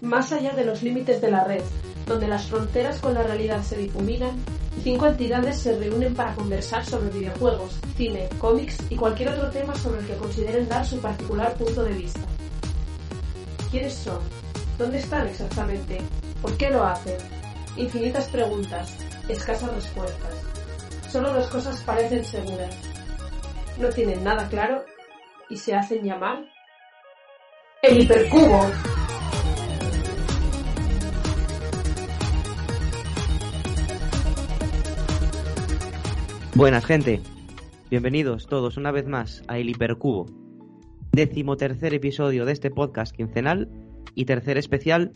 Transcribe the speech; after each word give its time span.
Más 0.00 0.30
allá 0.30 0.52
de 0.52 0.64
los 0.64 0.82
límites 0.82 1.20
de 1.22 1.30
la 1.30 1.44
red, 1.44 1.62
donde 2.06 2.28
las 2.28 2.46
fronteras 2.46 3.00
con 3.00 3.14
la 3.14 3.22
realidad 3.22 3.62
se 3.62 3.78
difuminan, 3.78 4.36
cinco 4.82 5.06
entidades 5.06 5.58
se 5.58 5.78
reúnen 5.78 6.14
para 6.14 6.34
conversar 6.34 6.84
sobre 6.84 7.08
videojuegos, 7.10 7.78
cine, 7.96 8.28
cómics 8.38 8.76
y 8.90 8.96
cualquier 8.96 9.30
otro 9.30 9.50
tema 9.50 9.74
sobre 9.74 10.00
el 10.00 10.06
que 10.06 10.16
consideren 10.16 10.68
dar 10.68 10.84
su 10.84 11.00
particular 11.00 11.54
punto 11.54 11.82
de 11.82 11.94
vista. 11.94 12.20
¿Quiénes 13.70 13.94
son? 13.94 14.18
¿Dónde 14.76 14.98
están 14.98 15.26
exactamente? 15.26 15.98
¿Por 16.42 16.56
qué 16.58 16.68
lo 16.68 16.84
hacen? 16.84 17.16
Infinitas 17.76 18.26
preguntas, 18.26 18.94
escasas 19.28 19.72
respuestas. 19.74 20.34
Solo 21.10 21.32
dos 21.32 21.46
cosas 21.46 21.80
parecen 21.82 22.22
seguras. 22.22 22.91
No 23.78 23.88
tienen 23.88 24.22
nada 24.22 24.48
claro 24.48 24.84
y 25.48 25.56
se 25.56 25.74
hacen 25.74 26.04
llamar 26.04 26.44
el 27.82 28.02
hipercubo. 28.02 28.60
Buenas 36.54 36.84
gente, 36.84 37.20
bienvenidos 37.90 38.46
todos 38.46 38.76
una 38.76 38.92
vez 38.92 39.08
más 39.08 39.42
a 39.48 39.58
El 39.58 39.70
Hipercubo, 39.70 40.26
décimo 41.10 41.56
tercer 41.56 41.94
episodio 41.94 42.44
de 42.44 42.52
este 42.52 42.70
podcast 42.70 43.16
quincenal 43.16 43.70
y 44.14 44.26
tercer 44.26 44.58
especial 44.58 45.12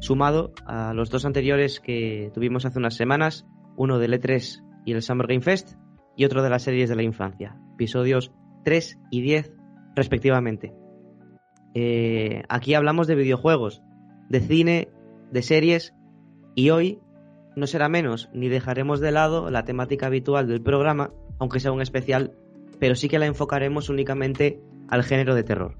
sumado 0.00 0.52
a 0.64 0.94
los 0.94 1.10
dos 1.10 1.24
anteriores 1.24 1.80
que 1.80 2.30
tuvimos 2.32 2.64
hace 2.64 2.78
unas 2.78 2.94
semanas, 2.94 3.46
uno 3.76 3.98
del 3.98 4.14
E3 4.14 4.62
y 4.84 4.92
el 4.92 5.02
Summer 5.02 5.26
Game 5.26 5.42
Fest 5.42 5.74
y 6.16 6.24
otro 6.24 6.42
de 6.42 6.50
las 6.50 6.62
series 6.62 6.88
de 6.88 6.96
la 6.96 7.02
infancia, 7.02 7.58
episodios 7.76 8.32
3 8.64 8.98
y 9.10 9.20
10 9.20 9.52
respectivamente. 9.94 10.74
Eh, 11.74 12.42
aquí 12.48 12.74
hablamos 12.74 13.06
de 13.06 13.14
videojuegos, 13.14 13.82
de 14.30 14.40
cine, 14.40 14.88
de 15.30 15.42
series 15.42 15.94
y 16.54 16.70
hoy 16.70 16.98
no 17.54 17.66
será 17.66 17.88
menos, 17.88 18.30
ni 18.32 18.48
dejaremos 18.48 19.00
de 19.00 19.12
lado 19.12 19.50
la 19.50 19.64
temática 19.64 20.06
habitual 20.06 20.48
del 20.48 20.62
programa, 20.62 21.10
aunque 21.38 21.60
sea 21.60 21.72
un 21.72 21.82
especial, 21.82 22.32
pero 22.80 22.94
sí 22.94 23.08
que 23.08 23.18
la 23.18 23.26
enfocaremos 23.26 23.90
únicamente 23.90 24.58
al 24.88 25.04
género 25.04 25.34
de 25.34 25.42
terror. 25.42 25.74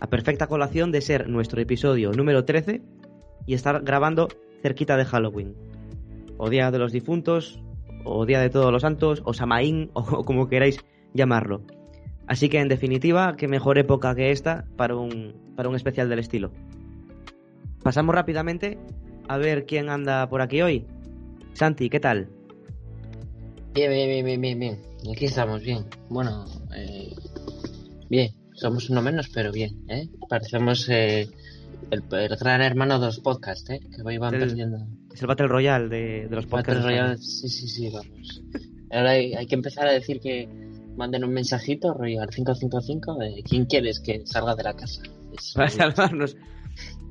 A 0.00 0.08
perfecta 0.08 0.48
colación 0.48 0.90
de 0.90 1.00
ser 1.00 1.28
nuestro 1.28 1.60
episodio 1.60 2.10
número 2.10 2.44
13 2.44 2.82
y 3.46 3.54
estar 3.54 3.82
grabando 3.82 4.28
cerquita 4.60 4.96
de 4.96 5.04
Halloween. 5.04 5.54
O 6.36 6.50
Día 6.50 6.72
de 6.72 6.78
los 6.78 6.90
Difuntos, 6.90 7.60
o 8.04 8.26
Día 8.26 8.40
de 8.40 8.50
Todos 8.50 8.72
los 8.72 8.82
Santos, 8.82 9.22
o 9.24 9.32
Samaín, 9.32 9.90
o 9.94 10.24
como 10.24 10.48
queráis 10.48 10.84
llamarlo. 11.14 11.62
Así 12.26 12.48
que 12.48 12.60
en 12.60 12.68
definitiva, 12.68 13.36
qué 13.36 13.48
mejor 13.48 13.78
época 13.78 14.14
que 14.14 14.30
esta 14.30 14.64
para 14.76 14.96
un, 14.96 15.34
para 15.56 15.68
un 15.68 15.76
especial 15.76 16.08
del 16.08 16.18
estilo. 16.18 16.52
Pasamos 17.82 18.14
rápidamente 18.14 18.78
a 19.28 19.38
ver 19.38 19.66
quién 19.66 19.88
anda 19.88 20.28
por 20.28 20.40
aquí 20.40 20.62
hoy. 20.62 20.86
Santi, 21.54 21.90
¿qué 21.90 22.00
tal? 22.00 22.28
Bien, 23.74 23.90
bien, 23.90 24.24
bien, 24.24 24.40
bien, 24.40 24.58
bien. 24.58 24.78
Aquí 25.10 25.24
estamos, 25.26 25.62
bien. 25.62 25.84
Bueno, 26.08 26.44
eh, 26.76 27.14
bien. 28.08 28.30
Somos 28.54 28.88
uno 28.90 29.02
menos, 29.02 29.28
pero 29.30 29.50
bien, 29.50 29.84
¿eh? 29.88 30.08
Parecemos 30.28 30.88
eh, 30.88 31.28
el, 31.90 32.02
el, 32.12 32.36
gran 32.36 32.62
hermano 32.62 33.00
de 33.00 33.06
los 33.06 33.18
podcasts, 33.18 33.68
¿eh? 33.70 33.80
Que 33.80 34.02
van 34.18 34.34
el, 34.34 34.40
perdiendo. 34.40 34.86
Es 35.12 35.20
el 35.20 35.26
Battle 35.26 35.48
Royale 35.48 35.88
de, 35.88 36.28
de 36.28 36.36
los 36.36 36.46
podcasts. 36.46 36.82
Battle 36.82 36.96
Royale, 37.00 37.18
sí, 37.18 37.48
sí, 37.48 37.66
sí, 37.66 37.90
vamos. 37.90 38.42
Ahora 38.92 39.10
hay, 39.10 39.34
hay, 39.34 39.46
que 39.46 39.54
empezar 39.54 39.88
a 39.88 39.92
decir 39.92 40.20
que 40.20 40.48
manden 40.96 41.24
un 41.24 41.32
mensajito, 41.32 41.94
rollo 41.94 42.22
al 42.22 42.30
555, 42.30 43.18
de 43.18 43.42
quién 43.42 43.66
quieres 43.66 44.00
que 44.00 44.26
salga 44.26 44.54
de 44.54 44.62
la 44.62 44.74
casa. 44.74 45.02
Es, 45.32 45.52
para 45.54 45.70
salvarnos. 45.70 46.36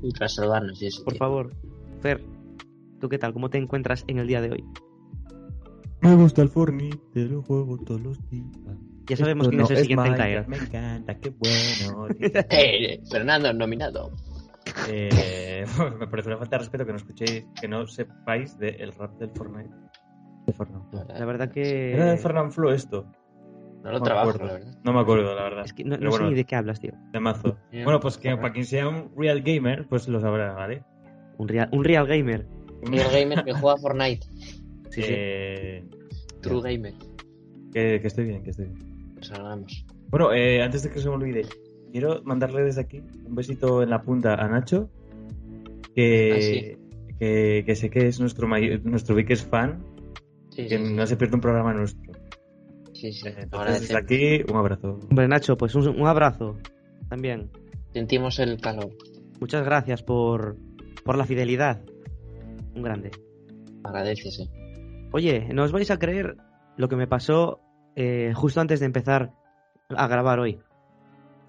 Y 0.02 0.12
para 0.12 0.30
salvarnos, 0.30 0.82
y 0.82 0.88
eso. 0.88 1.04
Por 1.04 1.14
tío. 1.14 1.20
favor, 1.20 1.54
Fer, 2.02 2.24
¿tú 3.00 3.10
qué 3.10 3.18
tal? 3.18 3.34
¿Cómo 3.34 3.50
te 3.50 3.58
encuentras 3.58 4.04
en 4.08 4.20
el 4.20 4.28
día 4.28 4.42
de 4.42 4.52
hoy? 4.52 4.64
Me 6.02 6.16
gusta 6.16 6.42
el 6.42 6.50
Fortnite, 6.50 7.00
lo 7.14 7.44
juego 7.44 7.78
todos 7.78 8.02
los 8.02 8.30
días. 8.30 8.48
Ya 9.06 9.18
sabemos 9.18 9.48
Esto 9.48 9.52
quién 9.52 9.62
es 9.62 9.70
no 9.70 9.76
el 9.76 9.82
siguiente 9.82 10.08
en 10.08 10.16
caer. 10.16 10.48
Me 10.48 10.58
encanta, 10.58 11.16
qué 11.20 11.30
bueno. 11.30 12.08
Eh, 12.50 13.02
Fernando, 13.10 13.54
nominado. 13.54 14.12
Eh, 14.90 15.66
me 16.00 16.08
parece 16.08 16.30
una 16.30 16.38
falta 16.38 16.56
de 16.56 16.60
respeto 16.60 16.86
que 16.86 16.92
no 16.92 16.98
escuchéis, 16.98 17.46
que 17.60 17.68
no 17.68 17.86
sepáis 17.86 18.58
del 18.58 18.92
rap 18.94 19.18
del 19.20 19.30
Fortnite. 19.32 19.70
De 20.48 20.54
Fortnite. 20.54 21.14
La 21.20 21.26
verdad 21.26 21.52
que... 21.52 21.94
Era 21.94 22.12
de 22.12 22.18
Fernand 22.18 22.52
Flo 22.52 22.72
esto. 22.72 23.06
No 23.84 23.92
lo 23.92 24.00
me 24.00 24.06
trabajo, 24.06 24.30
acuerdo. 24.30 24.46
la 24.48 24.54
verdad. 24.54 24.78
No 24.84 24.94
me 24.94 25.00
acuerdo, 25.00 25.36
la 25.36 25.44
verdad. 25.44 25.66
Es 25.66 25.74
que 25.74 25.84
no, 25.84 25.98
no 25.98 26.12
sé 26.12 26.24
ni 26.24 26.34
de 26.36 26.44
qué 26.46 26.56
hablas, 26.56 26.80
tío. 26.80 26.92
de 27.12 27.20
mazo. 27.20 27.58
Bueno, 27.72 28.00
pues 28.00 28.18
que 28.18 28.36
para 28.36 28.52
quien 28.54 28.66
sea 28.66 28.88
un 28.88 29.12
real 29.18 29.42
gamer, 29.42 29.88
pues 29.88 30.08
lo 30.08 30.20
sabrá, 30.22 30.54
¿vale? 30.54 30.84
Un 31.38 31.48
real, 31.48 31.70
un 31.72 31.84
real 31.84 32.06
gamer. 32.08 32.46
Y 32.92 32.98
el 32.98 33.10
gamer 33.12 33.44
que 33.44 33.54
juega 33.54 33.78
Fortnite. 33.78 34.26
Sí, 34.92 35.02
sí. 35.04 35.08
Eh, 35.14 35.86
True 36.42 36.62
gamer. 36.62 36.94
que, 37.74 38.02
que 38.02 38.08
estoy 38.08 38.26
bien, 38.26 38.44
que 38.44 38.50
estoy 38.50 38.66
bien. 38.66 39.14
Pues 39.16 39.28
salgamos. 39.28 39.86
Bueno, 40.10 40.34
eh, 40.34 40.62
antes 40.62 40.84
de 40.84 40.90
que 40.92 41.00
se 41.00 41.08
me 41.08 41.16
olvide, 41.16 41.46
quiero 41.94 42.22
mandarle 42.26 42.62
desde 42.64 42.82
aquí 42.82 43.02
un 43.26 43.34
besito 43.34 43.82
en 43.84 43.90
la 43.90 44.02
punta 44.02 44.34
a 44.36 44.50
Nacho, 44.50 44.90
que, 45.96 46.78
que, 47.20 47.64
que 47.66 47.76
sé 47.76 47.90
que 47.90 48.08
es 48.08 48.20
nuestro 48.20 48.48
may- 48.50 48.82
nuestro 48.84 49.16
biggest 49.16 49.50
fan, 49.50 49.82
Sí, 50.50 50.68
que 50.68 50.78
sí, 50.78 50.86
sí. 50.86 50.94
no 50.94 51.08
se 51.08 51.16
pierde 51.16 51.36
un 51.36 51.42
programa 51.42 51.74
nuestro. 51.74 52.01
Sí, 53.02 53.12
sí. 53.14 53.30
Ahora 53.52 53.72
desde 53.74 53.98
aquí, 53.98 54.44
un 54.50 54.58
abrazo. 54.58 55.00
Hombre, 55.10 55.28
Nacho, 55.28 55.58
pues 55.58 55.74
un, 55.76 55.88
un 55.88 56.08
abrazo 56.08 56.58
también. 57.10 57.50
sentimos 57.94 58.40
el 58.40 58.60
calor. 58.60 58.90
Muchas 59.40 59.66
gracias 59.66 60.04
por, 60.04 60.58
por 61.04 61.18
la 61.18 61.26
fidelidad. 61.26 61.82
Un 62.76 62.84
grande. 62.84 63.12
Agradecese. 63.84 64.50
Oye, 65.12 65.50
no 65.54 65.64
os 65.64 65.72
vais 65.72 65.90
a 65.92 65.98
creer 66.00 66.38
lo 66.78 66.88
que 66.88 66.96
me 66.96 67.08
pasó 67.08 67.60
eh, 67.96 68.32
justo 68.36 68.62
antes 68.62 68.80
de 68.80 68.86
empezar 68.86 69.32
a 69.90 70.08
grabar 70.08 70.40
hoy. 70.40 70.60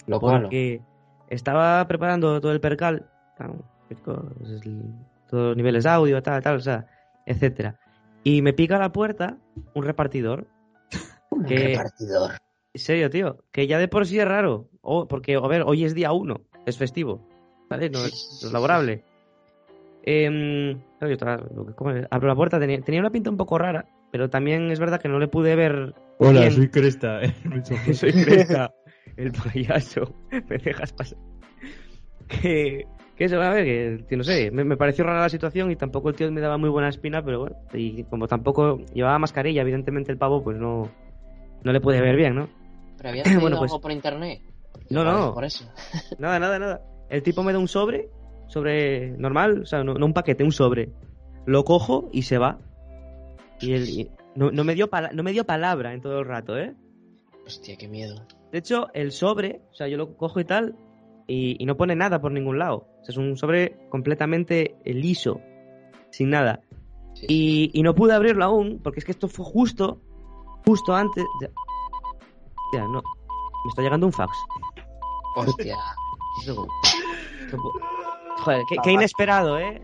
Lo 0.07 0.19
cual. 0.19 0.43
Porque 0.43 0.81
estaba 1.29 1.87
preparando 1.87 2.41
todo 2.41 2.53
el 2.53 2.61
percal, 2.61 3.09
pues, 3.89 4.03
todos 4.03 4.25
los 5.31 5.57
niveles 5.57 5.85
de 5.85 5.91
audio, 5.91 6.23
tal, 6.23 6.43
tal, 6.43 6.57
o 6.57 6.61
sea, 6.61 6.87
etcétera. 7.25 7.79
Y 8.25 8.43
me 8.43 8.53
pica 8.53 8.77
a 8.77 8.81
la 8.81 8.93
puerta 8.93 9.39
un 9.75 9.85
repartidor. 9.85 10.47
Un 11.33 11.45
que- 11.45 11.59
repartidor. 11.69 12.33
En 12.75 12.81
serio, 12.81 13.11
tío, 13.11 13.45
que 13.53 13.67
ya 13.67 13.79
de 13.79 13.89
por 13.89 14.07
sí 14.07 14.19
es 14.19 14.27
raro. 14.27 14.69
O, 14.81 15.07
porque, 15.07 15.35
a 15.35 15.41
ver, 15.47 15.63
hoy 15.67 15.85
es 15.85 15.95
día 15.95 16.13
uno, 16.13 16.41
es 16.67 16.79
festivo, 16.79 17.21
¿vale? 17.69 17.91
No 17.91 18.05
es, 18.05 18.39
no 18.43 18.49
es 18.49 18.53
laborable. 18.53 19.05
Em, 20.05 20.81
claro, 20.99 21.09
yo 21.09 21.13
estaba- 21.13 21.37
lo 21.55 21.67
que- 21.67 21.75
¿cómo 21.75 21.91
es? 21.91 22.07
abro 22.11 22.29
la 22.29 22.35
puerta, 22.35 22.59
tenía, 22.59 22.81
tenía 22.81 23.01
una 23.01 23.11
pinta 23.11 23.31
un 23.31 23.37
poco 23.37 23.59
rara, 23.59 23.87
pero 24.11 24.31
también 24.31 24.71
es 24.71 24.81
verdad 24.81 25.01
que 25.01 25.09
no 25.09 25.19
le 25.19 25.29
pude 25.29 25.55
ver. 25.55 25.95
Hola, 26.19 26.41
bien. 26.41 26.53
soy 26.53 26.69
Cresta. 26.69 27.21
el 27.45 27.51
mensaje. 27.51 27.95
Soy 27.95 28.13
Cresta, 28.13 28.73
el 29.17 29.33
payaso. 29.33 30.15
Me 30.49 30.59
dejas 30.59 30.93
pasar. 30.93 31.19
Que, 32.29 32.87
que 33.17 33.25
eso, 33.25 33.41
a 33.41 33.51
ver, 33.51 33.65
que, 33.65 34.05
que 34.09 34.17
no 34.17 34.25
sé, 34.25 34.51
me, 34.51 34.65
me 34.65 34.77
pareció 34.77 35.05
rara 35.05 35.21
la 35.21 35.29
situación 35.29 35.71
y 35.71 35.77
tampoco 35.77 36.09
el 36.09 36.15
tío 36.17 36.31
me 36.33 36.41
daba 36.41 36.57
muy 36.57 36.71
buena 36.71 36.89
espina, 36.89 37.23
pero 37.23 37.41
bueno, 37.41 37.57
y 37.75 38.05
como 38.05 38.27
tampoco 38.27 38.79
llevaba 38.95 39.19
mascarilla, 39.19 39.61
evidentemente 39.63 40.11
el 40.11 40.19
pavo, 40.19 40.43
pues 40.43 40.57
no, 40.57 40.89
no 41.65 41.73
le 41.73 41.81
pude 41.81 42.01
ver 42.01 42.17
bien, 42.17 42.35
¿no? 42.35 42.49
¿Pero 42.97 43.09
habías 43.11 43.25
pedido 43.25 43.41
Bueno, 43.41 43.59
pues- 43.59 43.71
algo 43.73 43.81
por 43.81 43.93
internet? 43.93 44.41
No, 44.91 45.05
no. 45.05 45.29
es 45.29 45.33
Por 45.35 45.45
eso. 45.45 45.65
Nada, 46.19 46.39
nada, 46.39 46.59
nada. 46.59 46.83
El 47.09 47.23
tipo 47.23 47.43
me 47.43 47.53
da 47.53 47.59
un 47.59 47.69
sobre, 47.69 48.09
sobre 48.49 49.11
normal, 49.19 49.63
o 49.63 49.67
sea, 49.67 49.85
no, 49.85 49.95
no 49.95 50.07
un 50.07 50.13
paquete, 50.13 50.45
un 50.45 50.53
sobre. 50.53 50.91
Lo 51.47 51.65
cojo 51.65 52.09
y 52.13 52.23
se 52.23 52.39
va. 52.39 52.59
Y 53.61 53.73
él 53.75 53.89
y- 53.89 54.11
no, 54.35 54.51
no 54.51 54.65
me 54.65 54.75
dio 54.75 54.89
no 55.13 55.23
me 55.23 55.33
dio 55.33 55.45
palabra 55.45 55.93
en 55.93 56.01
todo 56.01 56.21
el 56.21 56.27
rato, 56.27 56.57
¿eh? 56.59 56.75
Hostia, 57.47 57.77
qué 57.77 57.87
miedo. 57.89 58.27
De 58.51 58.59
hecho, 58.59 58.89
el 58.95 59.13
sobre, 59.13 59.61
o 59.71 59.75
sea, 59.75 59.89
yo 59.89 59.97
lo 59.97 60.17
cojo 60.17 60.41
y 60.41 60.45
tal, 60.45 60.75
y, 61.27 61.57
y 61.63 61.67
no 61.67 61.77
pone 61.77 61.95
nada 61.95 62.21
por 62.21 62.33
ningún 62.33 62.59
lado. 62.59 62.87
O 63.01 63.05
sea, 63.05 63.13
es 63.13 63.17
un 63.19 63.37
sobre 63.37 63.77
completamente 63.91 64.77
liso, 64.85 65.41
sin 66.11 66.31
nada. 66.31 66.61
Sí, 67.15 67.27
sí. 67.27 67.27
Y, 67.29 67.71
y 67.79 67.83
no 67.83 67.95
pude 67.95 68.15
abrirlo 68.15 68.45
aún, 68.45 68.81
porque 68.83 69.01
es 69.01 69.05
que 69.05 69.13
esto 69.13 69.29
fue 69.29 69.45
justo, 69.45 70.01
justo 70.67 70.95
antes. 70.95 71.25
de- 71.41 71.51
Ya, 72.75 72.85
no. 72.89 73.03
Me 73.65 73.69
está 73.69 73.83
llegando 73.83 74.07
un 74.07 74.13
fax. 74.13 74.31
Hostia. 75.37 75.77
Joder, 78.39 78.63
qué, 78.69 78.77
qué 78.83 78.93
inesperado, 78.93 79.59
¿eh? 79.59 79.83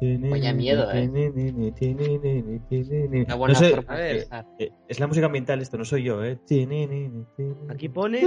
Eh. 0.00 0.30
Vaya- 0.30 0.52
miedo, 0.52 0.90
eh. 0.92 1.08
Una 3.26 3.34
buena 3.36 3.54
No 3.54 3.58
sé, 3.58 3.70
forma 3.74 3.92
a 3.94 3.96
de 3.96 4.02
ver. 4.02 4.14
empezar. 4.16 4.46
eh, 4.58 4.70
es 4.88 5.00
la 5.00 5.06
música 5.06 5.26
ambiental 5.26 5.60
esto, 5.62 5.78
no 5.78 5.84
soy 5.84 6.02
yo, 6.04 6.22
¿eh? 6.24 6.38
Aquí 7.70 7.88
pone, 7.88 8.20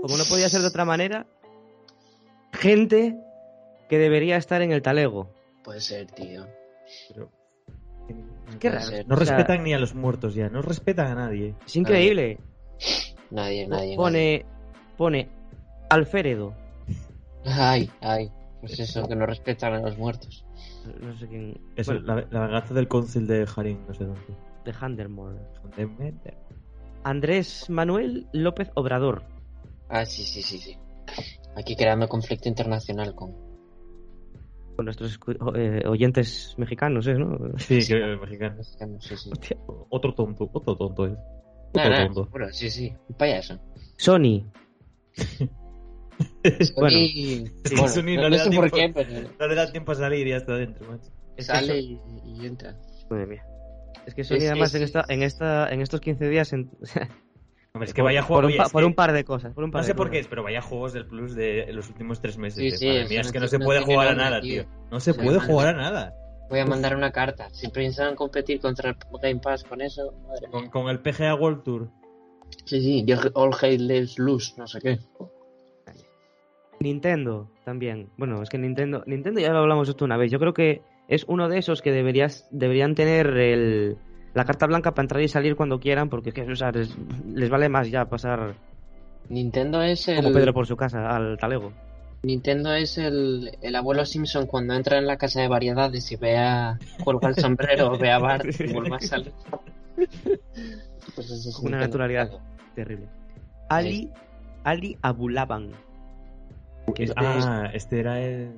como 0.00 0.16
no 0.16 0.24
podía 0.24 0.48
ser 0.48 0.60
de 0.62 0.68
otra 0.68 0.84
manera, 0.84 1.26
gente 2.52 3.16
que 3.88 3.98
debería 3.98 4.36
estar 4.36 4.62
en 4.62 4.72
el 4.72 4.82
talego. 4.82 5.30
Puede 5.62 5.80
ser, 5.80 6.10
tío. 6.10 6.46
Pero- 7.08 7.30
Qué 8.60 8.70
raro. 8.70 8.84
ser. 8.86 9.08
No 9.08 9.14
O 9.14 9.18
sea, 9.24 9.36
respetan 9.36 9.64
ni 9.64 9.72
a 9.74 9.78
los 9.78 9.94
muertos 9.94 10.34
ya, 10.34 10.48
no 10.48 10.62
respetan 10.62 11.06
a 11.08 11.14
nadie. 11.14 11.54
Es 11.66 11.76
increíble. 11.76 12.38
Nadie, 13.30 13.66
nadie. 13.66 13.68
nadie. 13.68 13.96
Pone, 13.96 14.46
pone 14.96 15.28
Alfredo. 15.90 16.54
Ay, 17.46 17.90
ay. 18.00 18.30
Pues 18.60 18.78
eso, 18.78 19.06
que 19.08 19.14
no 19.16 19.26
respetan 19.26 19.74
a 19.74 19.80
los 19.80 19.98
muertos. 19.98 20.44
No 21.00 21.16
sé 21.18 21.26
quién. 21.28 21.60
Es 21.76 21.86
bueno, 21.86 22.00
la, 22.02 22.26
la 22.30 22.40
venganza 22.46 22.74
del 22.74 22.88
cónsul 22.88 23.26
de 23.26 23.46
Harín, 23.54 23.80
no 23.86 23.94
sé 23.94 24.04
dónde. 24.04 24.20
de 24.64 24.74
Handermore. 24.78 25.38
Andrés 27.02 27.68
Manuel 27.68 28.26
López 28.32 28.70
Obrador. 28.74 29.24
Ah, 29.88 30.06
sí, 30.06 30.22
sí, 30.22 30.42
sí, 30.42 30.58
sí. 30.58 30.78
Aquí 31.56 31.76
creando 31.76 32.08
conflicto 32.08 32.48
internacional 32.48 33.14
con... 33.14 33.34
Con 34.76 34.84
nuestros 34.86 35.18
eh, 35.56 35.82
oyentes 35.86 36.54
mexicanos, 36.58 37.06
¿eh? 37.06 37.14
¿no? 37.14 37.38
Sí, 37.58 37.78
que 37.86 38.16
mexicanos. 38.20 38.76
Sí, 39.00 39.16
sí. 39.16 39.30
Hostia. 39.32 39.56
Otro 39.90 40.14
tonto, 40.14 40.50
otro 40.52 40.76
tonto 40.76 41.06
es. 41.06 41.12
No, 41.12 41.80
Otro 41.82 41.90
no, 41.90 41.96
tonto. 42.06 42.24
seguro, 42.24 42.52
sí, 42.52 42.70
sí. 42.70 42.92
Un 43.08 43.16
payaso. 43.16 43.58
Sony. 43.96 44.44
Bueno, 46.76 46.90
sí, 46.90 47.44
bueno, 47.72 47.88
Sony 47.88 48.02
no, 48.04 48.14
no 48.14 48.22
no 48.22 48.28
le 48.28 48.36
da 48.38 48.48
tiempo. 48.50 48.76
qué, 48.76 48.92
pero 48.94 49.28
No 49.40 49.48
le 49.48 49.54
da 49.56 49.72
tiempo 49.72 49.92
a 49.92 49.94
salir 49.96 50.26
y 50.26 50.30
ya 50.30 50.36
está 50.36 50.54
dentro, 50.54 50.88
macho. 50.88 51.10
sale 51.38 51.80
y, 51.80 52.00
y 52.24 52.46
entra. 52.46 52.76
Madre 53.10 53.26
mía. 53.26 53.44
Es 54.06 54.14
que 54.14 54.22
Sony 54.22 54.36
Es- 54.36 54.50
además 54.50 54.68
es- 54.74 54.76
en 54.76 54.82
esta, 54.84 55.04
en 55.08 55.22
esta, 55.24 55.68
en 55.72 55.80
estos 55.80 56.00
15 56.00 56.28
días, 56.28 56.52
en- 56.52 56.70
Hombre, 57.74 57.88
es 57.88 57.94
que 57.94 58.02
vaya 58.02 58.22
juego. 58.22 58.42
por, 58.42 58.50
un, 58.52 58.56
pa- 58.56 58.68
por 58.68 58.82
que- 58.82 58.86
un 58.86 58.94
par 58.94 59.12
de 59.12 59.24
cosas, 59.24 59.52
por 59.52 59.64
un 59.64 59.72
par 59.72 59.80
No 59.80 59.86
de 59.86 59.92
sé 59.92 59.94
por 59.96 60.08
qué 60.08 60.20
es, 60.20 60.28
pero 60.28 60.44
vaya 60.44 60.62
juegos 60.62 60.92
del 60.92 61.06
Plus 61.06 61.34
de 61.34 61.66
los 61.72 61.88
últimos 61.88 62.20
tres 62.20 62.38
meses. 62.38 62.60
Sí, 62.60 62.66
eh. 62.68 62.70
sí, 62.76 62.86
Madre 62.86 63.00
eso 63.00 63.08
mía, 63.10 63.20
es 63.22 63.32
que 63.32 63.40
no 63.40 63.48
se 63.48 63.58
puede 63.58 63.80
jugar 63.80 64.08
a 64.08 64.14
nada, 64.14 64.40
tío. 64.40 64.62
tío. 64.62 64.72
No 64.92 65.00
se 65.00 65.12
puede 65.12 65.40
jugar 65.40 65.68
a 65.68 65.72
nada. 65.72 66.14
Voy 66.48 66.60
a 66.60 66.66
mandar 66.66 66.94
una 66.94 67.10
carta. 67.10 67.50
Si 67.50 67.68
piensan 67.70 68.14
competir 68.14 68.60
contra 68.60 68.90
el 68.90 68.96
Game 69.20 69.40
Pass 69.40 69.64
con 69.64 69.80
eso, 69.80 70.12
madre. 70.28 70.46
Con, 70.52 70.68
con 70.70 70.88
el 70.88 71.00
PGA 71.00 71.34
World 71.34 71.64
Tour. 71.64 71.88
Sí, 72.64 72.80
sí, 72.80 73.04
yo 73.04 73.16
all 73.34 73.50
hate 73.60 73.80
let's 73.80 74.18
lose, 74.20 74.52
no 74.56 74.68
sé 74.68 74.78
qué. 74.80 74.98
Nintendo 76.78 77.50
también. 77.64 78.10
Bueno, 78.18 78.40
es 78.42 78.50
que 78.50 78.58
Nintendo, 78.58 79.02
Nintendo 79.06 79.40
ya 79.40 79.52
lo 79.52 79.58
hablamos 79.58 79.88
esto 79.88 80.04
una 80.04 80.16
vez. 80.16 80.30
Yo 80.30 80.38
creo 80.38 80.54
que 80.54 80.82
es 81.08 81.24
uno 81.26 81.48
de 81.48 81.58
esos 81.58 81.82
que 81.82 81.90
deberías, 81.90 82.46
deberían 82.52 82.94
tener 82.94 83.26
el, 83.36 83.96
la 84.34 84.44
carta 84.44 84.66
blanca 84.66 84.92
para 84.92 85.04
entrar 85.04 85.22
y 85.22 85.28
salir 85.28 85.56
cuando 85.56 85.78
quieran, 85.80 86.08
porque 86.08 86.30
es 86.30 86.34
que 86.34 86.42
o 86.42 86.56
sea, 86.56 86.70
les, 86.72 86.94
les 87.32 87.48
vale 87.50 87.68
más 87.68 87.90
ya 87.90 88.04
pasar 88.06 88.54
Nintendo 89.28 89.80
es 89.82 90.06
el... 90.08 90.16
como 90.16 90.32
Pedro 90.32 90.52
por 90.52 90.66
su 90.66 90.76
casa 90.76 91.08
al 91.14 91.38
talego. 91.38 91.72
Nintendo 92.22 92.72
es 92.74 92.96
el, 92.98 93.56
el 93.60 93.76
abuelo 93.76 94.04
Simpson 94.06 94.46
cuando 94.46 94.74
entra 94.74 94.98
en 94.98 95.06
la 95.06 95.16
casa 95.18 95.40
de 95.42 95.48
variedades 95.48 96.10
y 96.10 96.16
ve 96.16 96.38
a... 96.38 96.78
cuelga 97.04 97.28
el 97.28 97.34
sombrero, 97.36 97.98
ve 97.98 98.10
a 98.10 98.18
Bart 98.18 98.46
y 98.60 98.72
vuelve 98.72 98.96
a 98.96 99.00
salir. 99.00 99.32
Pues 101.14 101.30
eso 101.30 101.48
es 101.50 101.58
Una 101.58 101.78
Nintendo. 101.78 101.78
naturalidad. 101.78 102.30
Terrible. 102.74 103.08
Ali, 103.68 104.10
Ali 104.64 104.96
Abulaban. 105.02 105.72
Que 106.94 107.04
este, 107.04 107.14
Ah, 107.16 107.70
este 107.72 108.00
era 108.00 108.20
el. 108.20 108.52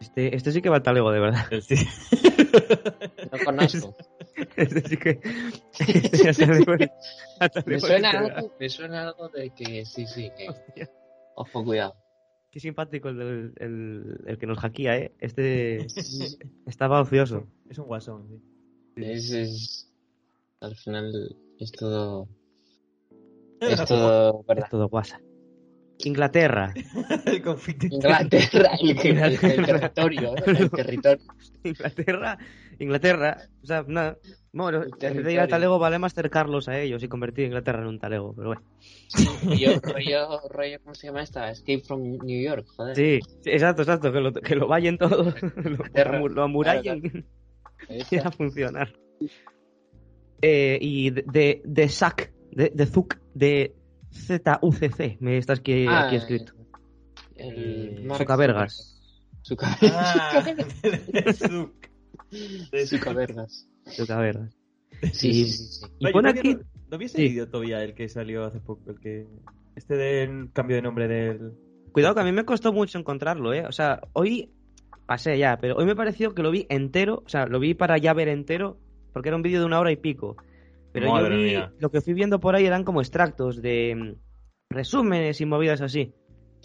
este, 0.00 0.34
este 0.34 0.52
sí 0.52 0.60
que 0.62 0.68
va 0.68 0.76
al 0.76 0.82
talego, 0.82 1.10
de 1.12 1.20
verdad. 1.20 1.44
sí. 1.60 1.76
No 3.30 3.38
conozco. 3.44 3.94
Este 4.56 4.88
sí 4.88 4.96
que. 4.96 5.20
Me 7.66 7.80
suena 7.80 8.10
algo, 8.10 8.52
me 8.58 8.68
suena 8.68 9.08
algo 9.08 9.28
de 9.28 9.50
que 9.50 9.84
sí, 9.84 10.06
sí, 10.06 10.30
que... 10.36 10.48
Hostia. 10.48 10.90
Ojo, 11.34 11.64
cuidado. 11.64 11.94
Qué 12.50 12.60
simpático 12.60 13.08
el, 13.08 13.16
del- 13.18 13.52
el, 13.56 14.20
el 14.26 14.38
que 14.38 14.46
nos 14.46 14.58
hackea, 14.58 14.98
¿eh? 14.98 15.12
Este 15.18 15.86
estaba 16.66 17.00
ocioso. 17.00 17.46
Es 17.68 17.78
un 17.78 17.86
guasón, 17.86 18.28
sí. 18.28 18.40
Es, 18.96 19.30
es... 19.32 19.92
Al 20.60 20.76
final 20.76 21.34
es 21.58 21.72
todo... 21.72 22.28
Es 23.60 23.84
todo 23.84 24.44
verdad. 24.46 24.64
Es 24.64 24.70
todo 24.70 24.88
guasa. 24.88 25.20
Inglaterra. 26.04 26.74
el 27.26 27.42
confite. 27.42 27.86
Inglaterra, 27.90 28.70
el, 28.80 28.90
el- 28.90 28.98
el 28.98 29.06
Inglaterra. 29.16 29.92
territorio, 29.92 30.36
¿eh? 30.36 30.42
el 30.58 30.70
territorio. 30.70 31.24
Inglaterra. 31.64 32.38
Inglaterra. 32.82 33.48
O 33.62 33.66
sea, 33.66 33.84
nada. 33.86 34.18
Bueno, 34.52 34.82
en 34.82 35.16
vez 35.16 35.24
de 35.24 35.32
ir 35.32 35.40
al 35.40 35.48
talego 35.48 35.78
vale 35.78 35.98
más 35.98 36.14
cercarlos 36.14 36.68
a 36.68 36.78
ellos 36.78 37.02
y 37.02 37.08
convertir 37.08 37.46
Inglaterra 37.46 37.80
en 37.80 37.88
un 37.88 37.98
talego, 37.98 38.34
pero 38.34 38.48
bueno. 38.48 38.62
Yo, 39.56 39.80
rollo, 39.80 40.40
rollo, 40.50 40.78
¿cómo 40.82 40.94
se 40.94 41.06
llama 41.06 41.22
esta? 41.22 41.50
Escape 41.50 41.80
from 41.80 42.18
New 42.18 42.42
York, 42.42 42.66
joder. 42.76 42.94
Sí, 42.94 43.20
sí, 43.40 43.50
exacto, 43.50 43.82
exacto, 43.82 44.12
que 44.12 44.20
lo, 44.20 44.32
que 44.32 44.54
lo 44.54 44.68
vayan 44.68 44.98
todos, 44.98 45.34
lo, 46.34 46.42
amurallen 46.42 47.26
y 47.88 48.16
está. 48.16 48.28
a 48.28 48.32
funcionar. 48.32 48.92
Eh, 50.42 50.78
y 50.80 51.10
de, 51.10 51.24
de, 51.32 51.62
de 51.64 51.88
SAC, 51.88 52.32
de, 52.50 52.72
de 52.74 52.86
ZUC, 52.86 53.18
de 53.34 53.74
ZUCC, 54.12 55.20
me 55.20 55.38
estás 55.38 55.60
aquí, 55.60 55.86
Ah, 55.88 56.06
aquí 56.06 56.16
escrito. 56.16 56.52
El 57.36 58.06
Eh. 58.06 58.06
Ah, 59.82 60.42
de 61.12 61.32
Zuc. 61.32 61.91
De 62.32 62.86
Zuc. 62.86 62.98
Zuckerbergas. 63.00 63.68
Zuckerbergas. 63.88 64.56
Sí, 65.12 65.32
sí, 65.32 65.44
sí, 65.44 65.64
sí. 65.64 65.86
Y 65.98 66.06
Oye, 66.06 66.12
pone 66.12 66.32
¿no 66.32 66.40
aquí... 66.40 66.56
¿No 66.90 66.98
Sí. 66.98 67.08
seguido 67.08 67.48
todavía 67.48 67.82
el 67.82 67.94
que 67.94 68.08
salió 68.08 68.44
hace 68.44 68.60
poco? 68.60 68.90
El 68.90 69.00
que. 69.00 69.26
Este 69.74 69.96
del 69.96 70.52
cambio 70.52 70.76
de 70.76 70.82
nombre 70.82 71.08
del. 71.08 71.52
Cuidado 71.92 72.14
que 72.14 72.20
a 72.20 72.24
mí 72.24 72.32
me 72.32 72.44
costó 72.44 72.72
mucho 72.72 72.98
encontrarlo, 72.98 73.54
¿eh? 73.54 73.64
O 73.66 73.72
sea, 73.72 74.00
hoy 74.12 74.50
pasé 75.06 75.38
ya, 75.38 75.58
pero 75.58 75.76
hoy 75.76 75.86
me 75.86 75.96
pareció 75.96 76.34
que 76.34 76.42
lo 76.42 76.50
vi 76.50 76.66
entero, 76.68 77.22
o 77.24 77.28
sea, 77.28 77.46
lo 77.46 77.58
vi 77.60 77.72
para 77.74 77.96
ya 77.96 78.12
ver 78.12 78.28
entero, 78.28 78.78
porque 79.12 79.30
era 79.30 79.36
un 79.36 79.42
vídeo 79.42 79.60
de 79.60 79.66
una 79.66 79.80
hora 79.80 79.90
y 79.90 79.96
pico. 79.96 80.36
Pero 80.92 81.10
Madre 81.10 81.30
yo 81.30 81.36
vi, 81.38 81.44
mía. 81.44 81.72
lo 81.78 81.90
que 81.90 82.02
fui 82.02 82.12
viendo 82.12 82.40
por 82.40 82.54
ahí 82.54 82.66
eran 82.66 82.84
como 82.84 83.00
extractos 83.00 83.62
de 83.62 83.94
mm, 83.96 84.14
resúmenes 84.70 85.40
y 85.40 85.46
movidas 85.46 85.80
así. 85.80 86.12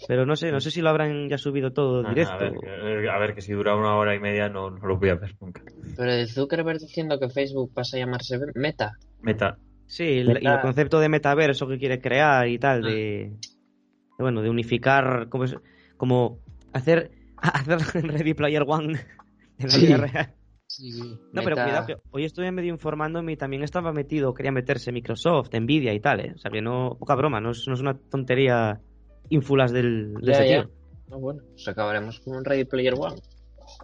Pero 0.06 0.24
no 0.26 0.36
sé, 0.36 0.52
no 0.52 0.60
sé 0.60 0.70
si 0.70 0.80
lo 0.80 0.90
habrán 0.90 1.28
ya 1.28 1.38
subido 1.38 1.72
todo 1.72 2.02
Ah, 2.06 2.10
directo. 2.10 2.34
a, 2.34 2.36
ver, 2.38 2.52
que- 2.60 3.08
a 3.10 3.18
ver, 3.18 3.34
que 3.34 3.40
si 3.40 3.52
dura 3.52 3.74
una 3.74 3.96
hora 3.96 4.14
y 4.14 4.20
media 4.20 4.48
no, 4.48 4.70
no 4.70 4.86
lo 4.86 4.96
voy 4.98 5.08
a 5.08 5.14
ver 5.16 5.34
nunca. 5.40 5.62
Pero 5.96 6.12
de 6.12 6.26
Zuckerberg 6.26 6.78
diciendo 6.78 7.18
que 7.18 7.28
Facebook 7.28 7.72
pasa 7.74 7.96
a 7.96 8.00
llamarse 8.00 8.38
Meta. 8.54 8.92
Meta. 9.22 9.58
Sí, 9.86 10.04
el, 10.18 10.38
y 10.42 10.46
el 10.46 10.60
concepto 10.60 11.00
de 11.00 11.08
metaverso 11.08 11.66
que 11.66 11.78
quiere 11.78 12.00
crear 12.00 12.46
y 12.46 12.58
tal, 12.58 12.82
de, 12.82 12.90
de, 12.90 13.36
bueno, 14.18 14.42
de 14.42 14.50
unificar, 14.50 15.28
como, 15.28 15.44
es- 15.44 15.56
como 15.96 16.38
hacer, 16.72 17.10
hacer 17.36 17.78
Ready 18.04 18.34
Player 18.34 18.64
One 18.66 19.00
en 19.58 19.68
la 19.68 19.74
Sí. 19.74 19.86
vida 19.86 19.96
real. 19.96 20.34
Sí, 20.70 21.18
No, 21.32 21.42
pero 21.42 21.56
cuidado, 21.56 21.86
que 21.86 21.96
hoy 22.10 22.24
estuve 22.26 22.52
medio 22.52 22.70
informándome 22.74 23.32
y 23.32 23.36
también 23.38 23.62
estaba 23.62 23.90
metido, 23.90 24.34
quería 24.34 24.52
meterse 24.52 24.92
Microsoft, 24.92 25.48
Nvidia 25.54 25.94
y 25.94 26.00
tal, 26.00 26.20
¿eh? 26.20 26.32
O 26.34 26.38
sea, 26.38 26.50
que 26.50 26.60
no, 26.60 26.94
poca 27.00 27.14
broma, 27.14 27.40
no 27.40 27.52
es, 27.52 27.64
no 27.66 27.72
es 27.72 27.80
una 27.80 27.94
tontería 27.94 28.78
ínfulas 29.30 29.72
del, 29.72 30.14
de 30.14 30.26
Ya, 30.26 30.32
ese 30.32 30.48
ya. 30.50 30.62
tío. 30.64 30.72
No, 31.08 31.18
bueno, 31.20 31.42
pues 31.52 31.66
acabaremos 31.68 32.20
con 32.20 32.36
un 32.36 32.44
Ready 32.44 32.64
Player 32.64 32.94
One. 32.98 33.16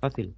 Fácil. 0.00 0.34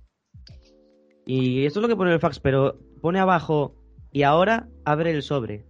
Y 1.24 1.66
esto 1.66 1.80
es 1.80 1.82
lo 1.82 1.88
que 1.88 1.96
pone 1.96 2.12
el 2.12 2.20
fax, 2.20 2.38
pero 2.40 2.78
pone 3.00 3.18
abajo, 3.18 3.74
y 4.12 4.22
ahora 4.22 4.68
abre 4.84 5.10
el 5.10 5.22
sobre. 5.22 5.64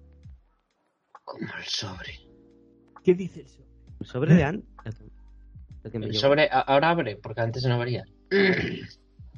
Como 1.25 1.47
el 1.59 1.65
sobre. 1.65 2.21
¿Qué 3.03 3.15
dice 3.15 3.41
eso? 3.43 3.63
El 4.01 4.07
sobre 4.07 4.35
de 4.35 4.45
antes. 4.45 4.69
El 5.85 5.93
que 5.93 5.99
me 6.01 6.07
El 6.07 6.13
llegó. 6.13 6.21
sobre 6.23 6.49
ahora 6.51 6.91
abre, 6.91 7.17
porque 7.17 7.41
antes 7.41 7.65
no 7.65 7.75
abría. 7.75 8.05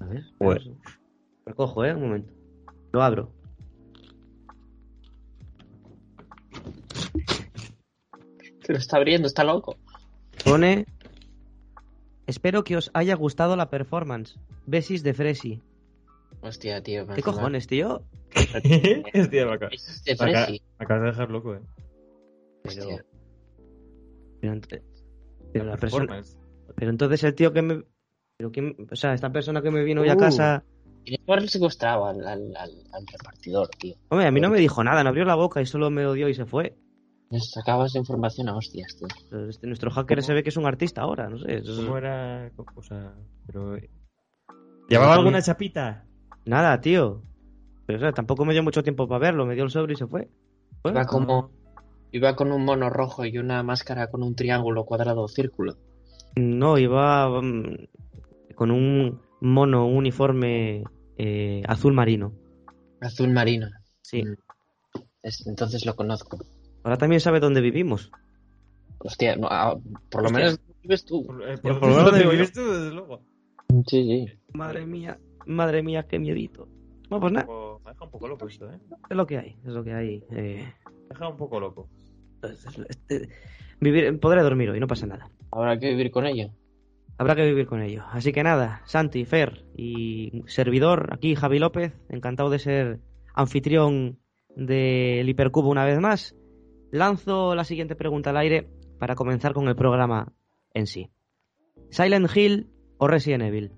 A 0.00 0.05
ver. 0.07 0.23
Bueno. 0.38 0.78
Recojo, 1.47 1.85
¿eh? 1.85 1.95
Un 1.95 2.00
momento. 2.02 2.33
Lo 2.93 3.02
abro. 3.02 3.33
Que 8.62 8.73
lo 8.73 8.78
está 8.78 8.97
abriendo, 8.97 9.28
está 9.28 9.45
loco. 9.45 9.76
Pone... 10.49 10.87
Espero 12.26 12.62
que 12.64 12.76
os 12.76 12.90
haya 12.95 13.14
gustado 13.14 13.57
la 13.57 13.71
performance. 13.71 14.38
Besis 14.67 15.02
de 15.02 15.14
Fresi. 15.14 15.62
Hostia, 16.43 16.83
tío. 16.83 17.07
¿Qué 17.07 17.23
cojones, 17.23 17.67
tío? 17.67 18.02
Hostia, 18.37 18.67
me 19.02 19.11
es 19.12 19.31
de 19.31 20.17
Fresi. 20.17 20.62
me 20.78 20.85
acabas 20.85 21.02
de 21.02 21.09
dejar 21.11 21.31
loco, 21.31 21.55
eh. 21.55 21.61
Hostia. 22.67 23.05
Pero 24.40 24.61
Pero 25.52 25.64
la 25.64 25.76
persona... 25.76 26.07
performance. 26.07 26.38
Pero 26.76 26.90
entonces 26.90 27.25
el 27.25 27.35
tío 27.35 27.52
que 27.52 27.62
me... 27.62 27.83
Pero 28.37 28.52
quién- 28.52 28.76
O 28.90 28.95
sea, 28.97 29.14
esta 29.14 29.33
persona 29.33 29.62
que 29.62 29.71
me 29.71 29.83
vino 29.83 30.02
hoy 30.02 30.11
a 30.11 30.14
Uh. 30.14 30.19
casa... 30.19 30.64
Tienes 31.05 31.25
que 31.25 31.33
haberle 31.33 31.49
secuestrado 31.49 32.05
al, 32.07 32.26
al, 32.26 32.55
al, 32.57 32.71
al 32.93 33.07
repartidor, 33.07 33.69
tío. 33.69 33.97
Hombre, 34.11 34.26
a 34.26 34.31
mí 34.31 34.40
no 34.40 34.50
me 34.50 34.59
dijo 34.59 34.85
nada, 34.85 35.02
no 35.02 35.09
abrió 35.09 35.25
la 35.25 35.35
boca 35.37 35.62
y 35.62 35.67
solo 35.67 35.90
me 35.90 36.05
odió 36.07 36.28
y 36.28 36.35
se 36.35 36.45
fue. 36.45 36.76
Les 37.31 37.51
sacabas 37.51 37.95
información 37.95 38.49
a 38.49 38.57
hostias, 38.57 38.97
tío. 38.97 39.49
Este- 39.49 39.67
nuestro 39.67 39.91
hacker 39.91 40.23
se 40.23 40.33
ve 40.33 40.43
que 40.43 40.49
es 40.49 40.57
un 40.57 40.67
artista 40.67 41.03
ahora, 41.03 41.29
no 41.29 41.39
sé. 41.39 41.57
eso 41.59 41.73
es- 41.73 41.79
¿Cómo 41.85 41.99
era? 41.99 42.51
O 42.75 42.83
sea, 42.83 43.15
pero... 43.47 43.77
¿Llevaba 44.89 45.15
alguna 45.15 45.43
chapita? 45.43 46.07
Nada, 46.47 46.81
tío. 46.81 47.23
Pero 47.87 47.99
o 47.99 48.01
sea, 48.01 48.13
tampoco 48.13 48.45
me 48.47 48.53
dio 48.55 48.63
mucho 48.63 48.83
tiempo 48.83 49.07
para 49.07 49.19
verlo, 49.19 49.45
me 49.45 49.55
dio 49.55 49.65
el 49.65 49.71
sobre 49.71 49.93
y 49.93 49.97
se 49.97 50.07
fue. 50.07 50.31
Bueno, 50.83 50.99
Iba 51.01 51.07
como... 51.07 51.51
Iba 52.11 52.35
con 52.37 52.53
un 52.53 52.65
mono 52.65 52.89
rojo 52.89 53.27
y 53.27 53.37
una 53.37 53.63
máscara 53.63 54.11
con 54.11 54.23
un 54.23 54.35
triángulo 54.35 54.87
cuadrado 54.87 55.23
o 55.23 55.29
círculo. 55.29 55.77
No, 56.37 56.79
iba 56.79 57.29
mm, 57.43 57.77
con 58.55 58.71
un 58.71 59.21
mono, 59.43 59.87
un 59.87 59.97
uniforme 59.99 60.85
eh, 61.19 61.63
azul 61.69 61.93
marino. 61.93 62.33
Azul 63.03 63.29
marino. 63.31 63.69
Sí. 64.01 64.23
Mm. 64.25 64.37
Es- 65.23 65.47
entonces 65.47 65.85
lo 65.85 65.95
conozco. 65.97 66.39
Ahora 66.85 66.97
también 66.97 67.21
sabe 67.21 67.41
dónde 67.41 67.61
vivimos. 67.61 68.11
Hostia, 68.99 69.37
no, 69.37 69.47
ah, 69.51 69.77
por 70.11 70.23
lo 70.23 70.27
Hostia. 70.29 70.45
menos 70.45 70.61
vives 70.83 71.05
tú. 71.05 71.25
Por, 71.27 71.43
eh, 71.49 71.59
Por 71.59 71.79
por 71.81 71.89
lo 71.91 71.97
menos 71.97 72.23
yo. 72.25 72.31
vives 72.31 72.53
tú, 72.53 72.61
desde 72.71 72.91
luego. 72.95 73.21
Sí, 73.87 74.03
sí. 74.05 74.27
Madre 74.55 74.87
mía, 74.87 75.19
madre 75.47 75.83
mía, 75.83 76.07
qué 76.09 76.19
miedito. 76.19 76.69
Bueno, 77.09 77.21
pues 77.21 77.33
nada, 77.33 77.47
Me 77.85 77.91
deja 77.93 78.05
un 78.05 78.11
poco 78.11 78.29
loco 78.29 78.47
esto, 78.49 78.71
¿eh? 78.73 78.79
es 79.11 79.17
lo 79.17 79.27
que 79.27 79.39
hay, 79.39 79.57
es 79.65 79.73
lo 79.73 79.85
que 79.85 79.93
hay. 79.95 80.25
Eh, 80.31 80.73
Me 80.87 81.09
deja 81.11 81.29
un 81.29 81.37
poco 81.37 81.61
loco. 81.61 81.89
es- 82.43 82.67
es- 82.67 82.79
este- 82.89 83.29
vivir, 83.81 84.19
podré 84.21 84.43
dormir 84.43 84.71
hoy, 84.71 84.81
no 84.81 84.87
pasa 84.87 85.07
nada. 85.07 85.31
Habrá 85.51 85.79
que 85.79 85.89
vivir 85.91 86.11
con 86.11 86.27
ello. 86.27 86.51
Habrá 87.19 87.35
que 87.35 87.45
vivir 87.47 87.67
con 87.67 87.83
ello. 87.83 88.05
Así 88.13 88.33
que 88.33 88.43
nada, 88.43 88.83
Santi, 88.87 89.25
Fer 89.25 89.65
y 89.77 90.43
servidor, 90.47 91.09
aquí 91.13 91.35
Javi 91.35 91.59
López, 91.59 91.93
encantado 92.09 92.49
de 92.51 92.59
ser 92.59 93.01
anfitrión 93.35 94.19
del 94.55 95.29
Hipercubo 95.29 95.69
una 95.71 95.85
vez 95.85 95.99
más. 96.01 96.35
Lanzo 96.90 97.54
la 97.54 97.64
siguiente 97.64 97.97
pregunta 97.97 98.30
al 98.30 98.38
aire 98.38 98.68
para 98.99 99.14
comenzar 99.14 99.52
con 99.52 99.68
el 99.68 99.76
programa 99.76 100.33
en 100.75 100.87
sí. 100.87 101.11
¿Silent 101.90 102.35
Hill 102.35 102.71
o 102.99 103.07
Resident 103.07 103.45
Evil? 103.45 103.73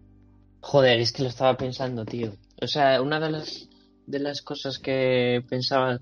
Joder, 0.61 1.01
es 1.01 1.13
que 1.13 1.23
lo 1.23 1.29
estaba 1.29 1.57
pensando, 1.57 2.05
tío. 2.05 2.33
O 2.61 2.67
sea, 2.67 3.01
una 3.03 3.21
de 3.21 3.31
las 3.31 3.69
de 4.07 4.19
las 4.19 4.43
cosas 4.43 4.79
que 4.79 5.45
pensaba 5.49 6.01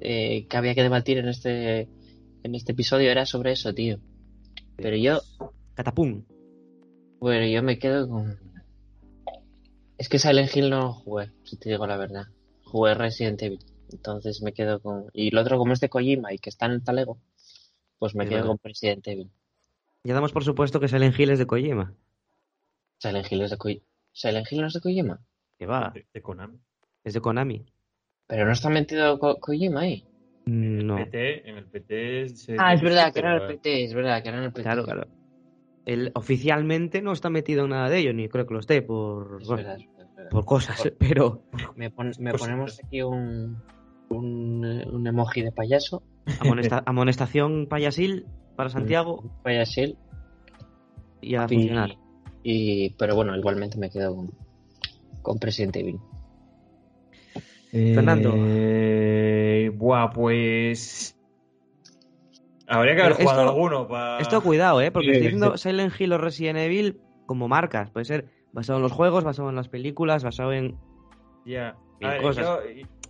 eh, 0.00 0.46
que 0.48 0.56
había 0.56 0.74
que 0.74 0.82
debatir 0.82 1.18
en 1.18 1.28
este 1.28 1.88
en 2.42 2.54
este 2.54 2.72
episodio 2.72 3.10
era 3.10 3.26
sobre 3.26 3.52
eso, 3.52 3.74
tío. 3.74 3.98
Pero 4.76 4.96
yo, 4.96 5.20
Catapum. 5.74 6.24
bueno, 7.20 7.46
yo 7.46 7.62
me 7.62 7.78
quedo 7.78 8.08
con 8.08 8.38
es 9.98 10.08
que 10.08 10.18
Silent 10.18 10.54
Hill 10.54 10.70
no 10.70 10.92
jugué, 10.92 11.30
si 11.44 11.56
te 11.56 11.70
digo 11.70 11.86
la 11.86 11.96
verdad. 11.96 12.26
Jugué 12.64 12.94
Resident 12.94 13.40
Evil. 13.42 13.75
Entonces 13.92 14.42
me 14.42 14.52
quedo 14.52 14.80
con 14.80 15.06
y 15.12 15.28
el 15.28 15.38
otro 15.38 15.58
como 15.58 15.72
es 15.72 15.80
de 15.80 15.88
Kojima 15.88 16.32
y 16.32 16.38
que 16.38 16.50
está 16.50 16.66
en 16.66 16.72
el 16.72 16.84
talego, 16.84 17.18
pues 17.98 18.14
me 18.14 18.28
quedo 18.28 18.46
con 18.48 18.58
Resident 18.62 19.06
Evil. 19.06 19.30
Ya 20.04 20.14
damos 20.14 20.32
por 20.32 20.44
supuesto 20.44 20.78
que 20.80 20.88
Silent 20.88 21.18
Hill 21.18 21.30
es 21.30 21.38
de 21.38 21.46
Kojima. 21.46 21.94
Silent 22.98 23.30
Hill 23.30 23.42
es 23.42 23.50
de 23.50 23.56
Kojima. 23.58 23.82
Silent 24.12 24.50
Hill 24.50 24.60
no 24.60 24.66
es 24.68 24.72
de 24.72 24.80
Kojima, 24.80 25.20
Que 25.58 25.66
va, 25.66 25.90
De, 25.94 26.06
de 26.12 26.22
Konami. 26.22 26.58
es 27.04 27.12
de 27.14 27.20
Konami. 27.20 27.66
pero 28.26 28.46
no 28.46 28.52
está 28.52 28.70
metido 28.70 29.18
Ko- 29.18 29.38
Kojima 29.38 29.80
ahí. 29.82 30.04
No, 30.46 30.96
PT, 30.96 31.48
en 31.50 31.56
el 31.56 31.66
PT... 31.66 32.28
se- 32.30 32.56
Ah, 32.58 32.72
es 32.74 32.80
verdad, 32.80 33.12
que 33.12 33.18
era 33.18 33.36
en 33.36 33.42
el 33.42 33.48
PT, 33.48 33.84
es 33.84 33.94
verdad, 33.94 34.22
que 34.22 34.28
era 34.28 34.38
en 34.38 34.44
el 34.44 34.52
PT. 34.52 34.62
claro, 34.62 34.84
claro. 34.84 35.06
Él 35.84 36.10
oficialmente 36.14 37.02
no 37.02 37.12
está 37.12 37.30
metido 37.30 37.64
en 37.64 37.70
nada 37.70 37.88
de 37.88 37.98
ello, 37.98 38.12
ni 38.12 38.28
creo 38.28 38.46
que 38.46 38.54
lo 38.54 38.60
esté 38.60 38.82
por, 38.82 39.40
Es 39.40 39.46
bueno, 39.48 39.62
verdad, 39.62 39.76
es 39.80 39.86
verdad, 39.88 40.06
es 40.10 40.16
verdad. 40.16 40.30
por 40.30 40.44
cosas, 40.44 40.92
pero 40.98 41.42
Me, 41.76 41.90
pon- 41.90 42.12
me 42.18 42.30
Cositas. 42.32 42.40
ponemos 42.40 42.80
aquí 42.84 43.02
un, 43.02 43.56
un, 44.10 44.64
eh, 44.64 44.86
un 44.90 45.06
emoji 45.06 45.42
de 45.42 45.52
payaso. 45.52 46.02
amonesta- 46.40 46.82
amonestación 46.86 47.66
payasil 47.68 48.26
para 48.56 48.70
Santiago 48.70 49.22
payasil. 49.42 49.98
y 51.20 51.34
a 51.34 51.44
Y, 51.44 51.54
funcionar. 51.54 51.96
y- 52.42 52.90
pero 52.98 53.14
bueno, 53.16 53.36
igualmente 53.36 53.78
me 53.78 53.90
quedo 53.90 54.14
con, 54.16 54.30
con 55.22 55.38
President 55.38 55.76
Evil. 55.76 55.98
Fernando. 57.72 58.32
Eh, 58.36 59.70
buah, 59.74 60.10
pues... 60.10 61.12
Habría 62.68 62.94
que 62.96 63.02
haber 63.02 63.16
Pero 63.16 63.24
jugado 63.28 63.42
esto- 63.42 63.52
alguno 63.52 63.88
para... 63.88 64.18
Esto 64.18 64.42
cuidado, 64.42 64.80
¿eh? 64.80 64.90
Porque 64.90 65.06
Sí, 65.08 65.12
estoy 65.12 65.26
diciendo 65.28 65.56
Silent 65.58 66.00
Hill 66.00 66.12
o 66.12 66.18
Resident 66.18 66.58
Evil 66.58 67.00
como 67.26 67.48
marcas. 67.48 67.90
Puede 67.90 68.04
ser 68.06 68.30
basado 68.52 68.78
en 68.78 68.82
los 68.84 68.92
juegos, 68.92 69.24
basado 69.24 69.50
en 69.50 69.56
las 69.56 69.68
películas, 69.68 70.24
basado 70.24 70.52
en... 70.52 70.76
Ya. 71.44 71.76
Mil 72.00 72.08
A 72.08 72.12
ver, 72.14 72.22
cosas. 72.22 72.44
Yo, 72.46 72.58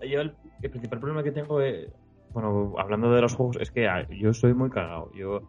yo 0.00 0.20
el, 0.20 0.34
el 0.62 0.70
principal 0.70 1.00
problema 1.00 1.22
que 1.22 1.32
tengo 1.32 1.60
es, 1.60 1.88
bueno, 2.32 2.74
hablando 2.78 3.12
de 3.12 3.20
los 3.20 3.34
juegos, 3.34 3.56
es 3.60 3.70
que 3.70 3.88
ah, 3.88 4.06
yo 4.10 4.32
soy 4.34 4.54
muy 4.54 4.70
cagado. 4.70 5.10
Yo, 5.14 5.42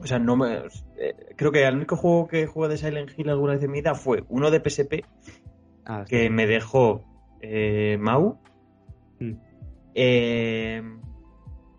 o 0.00 0.06
sea, 0.06 0.18
no 0.18 0.36
me, 0.36 0.62
eh, 0.98 1.14
creo 1.36 1.52
que 1.52 1.66
el 1.66 1.76
único 1.76 1.96
juego 1.96 2.28
que 2.28 2.46
jugué 2.46 2.68
de 2.68 2.78
Silent 2.78 3.10
Hill 3.16 3.30
alguna 3.30 3.54
vez 3.54 3.62
en 3.62 3.70
mi 3.70 3.80
vida 3.80 3.94
fue 3.94 4.24
uno 4.28 4.50
de 4.50 4.60
PSP 4.60 5.04
Ah, 5.86 6.04
que 6.06 6.28
me 6.30 6.46
dejó 6.46 7.04
eh, 7.40 7.96
Mau. 7.98 8.38
Mm. 9.20 9.32
eh, 9.94 10.82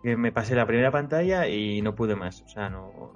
que 0.02 0.16
me 0.16 0.32
pasé 0.32 0.56
la 0.56 0.66
primera 0.66 0.92
pantalla 0.92 1.48
y 1.48 1.82
no 1.82 1.94
pude 1.94 2.16
más. 2.16 2.42
O 2.42 2.48
sea, 2.48 2.70
no. 2.70 3.12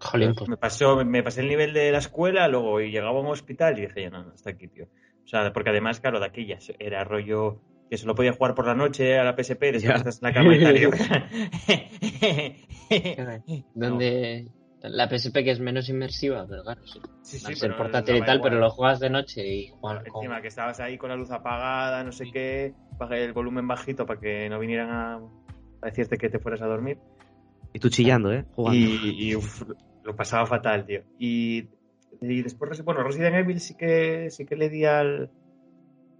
Jolín, 0.00 0.34
pues 0.34 0.48
Me 0.48 0.56
pasó, 0.56 1.04
me 1.04 1.22
pasé 1.22 1.42
el 1.42 1.48
nivel 1.48 1.74
de 1.74 1.92
la 1.92 1.98
escuela, 1.98 2.48
luego 2.48 2.80
llegaba 2.80 3.18
a 3.18 3.22
un 3.22 3.28
hospital 3.28 3.78
y 3.78 3.82
dije, 3.82 4.02
ya 4.02 4.10
no, 4.10 4.24
no, 4.24 4.32
hasta 4.32 4.50
aquí, 4.50 4.66
tío. 4.66 4.88
O 5.32 5.40
sea, 5.40 5.52
porque 5.52 5.70
además, 5.70 6.00
claro, 6.00 6.20
de 6.20 6.26
aquí 6.26 6.46
ya 6.46 6.58
era 6.78 7.04
rollo 7.04 7.60
que 7.88 7.96
solo 7.96 8.14
podía 8.14 8.32
jugar 8.34 8.54
por 8.54 8.66
la 8.66 8.74
noche 8.74 9.18
a 9.18 9.24
la 9.24 9.32
PSP, 9.34 9.60
después 9.72 9.82
Ya. 9.82 9.94
estás 9.94 10.20
en 10.22 10.28
la 10.28 10.34
cama 10.34 10.54
y 10.56 10.60
tal. 10.62 10.76
y 10.76 10.80
yo, 10.80 10.90
donde 13.74 14.48
la 14.82 15.08
PSP 15.08 15.32
que 15.44 15.52
es 15.52 15.60
menos 15.60 15.88
inmersiva, 15.88 16.44
pero 16.48 16.62
claro, 16.64 16.80
sí. 16.86 17.00
Sí, 17.22 17.38
sí, 17.38 17.54
ser 17.54 17.76
portátil 17.76 18.16
y 18.16 18.20
tal, 18.20 18.36
igual. 18.36 18.50
pero 18.50 18.60
lo 18.60 18.70
juegas 18.70 19.00
de 19.00 19.08
noche 19.10 19.46
y 19.46 19.68
juegas 19.68 20.04
con... 20.08 20.22
Encima 20.22 20.42
que 20.42 20.48
estabas 20.48 20.80
ahí 20.80 20.98
con 20.98 21.08
la 21.08 21.16
luz 21.16 21.30
apagada, 21.30 22.02
no 22.04 22.12
sé 22.12 22.24
qué, 22.32 22.74
bajé 22.98 23.24
el 23.24 23.32
volumen 23.32 23.66
bajito 23.68 24.04
para 24.04 24.20
que 24.20 24.48
no 24.50 24.58
vinieran 24.58 24.90
a, 24.90 25.14
a 25.16 25.86
decirte 25.86 26.18
que 26.18 26.28
te 26.28 26.40
fueras 26.40 26.60
a 26.62 26.66
dormir. 26.66 26.98
Y 27.72 27.78
tú 27.78 27.88
chillando, 27.88 28.32
¿eh? 28.32 28.44
Jugando. 28.54 28.78
Y, 28.78 29.30
y, 29.30 29.36
uf, 29.36 29.62
lo 30.02 30.14
pasaba 30.16 30.44
fatal, 30.46 30.84
tío. 30.84 31.02
Y, 31.18 31.68
y 32.22 32.42
después, 32.42 32.82
bueno, 32.84 33.02
Resident 33.02 33.34
Evil 33.36 33.60
sí 33.60 33.74
que 33.74 34.28
sí 34.30 34.44
que 34.46 34.56
le 34.56 34.68
di 34.68 34.84
al. 34.84 35.30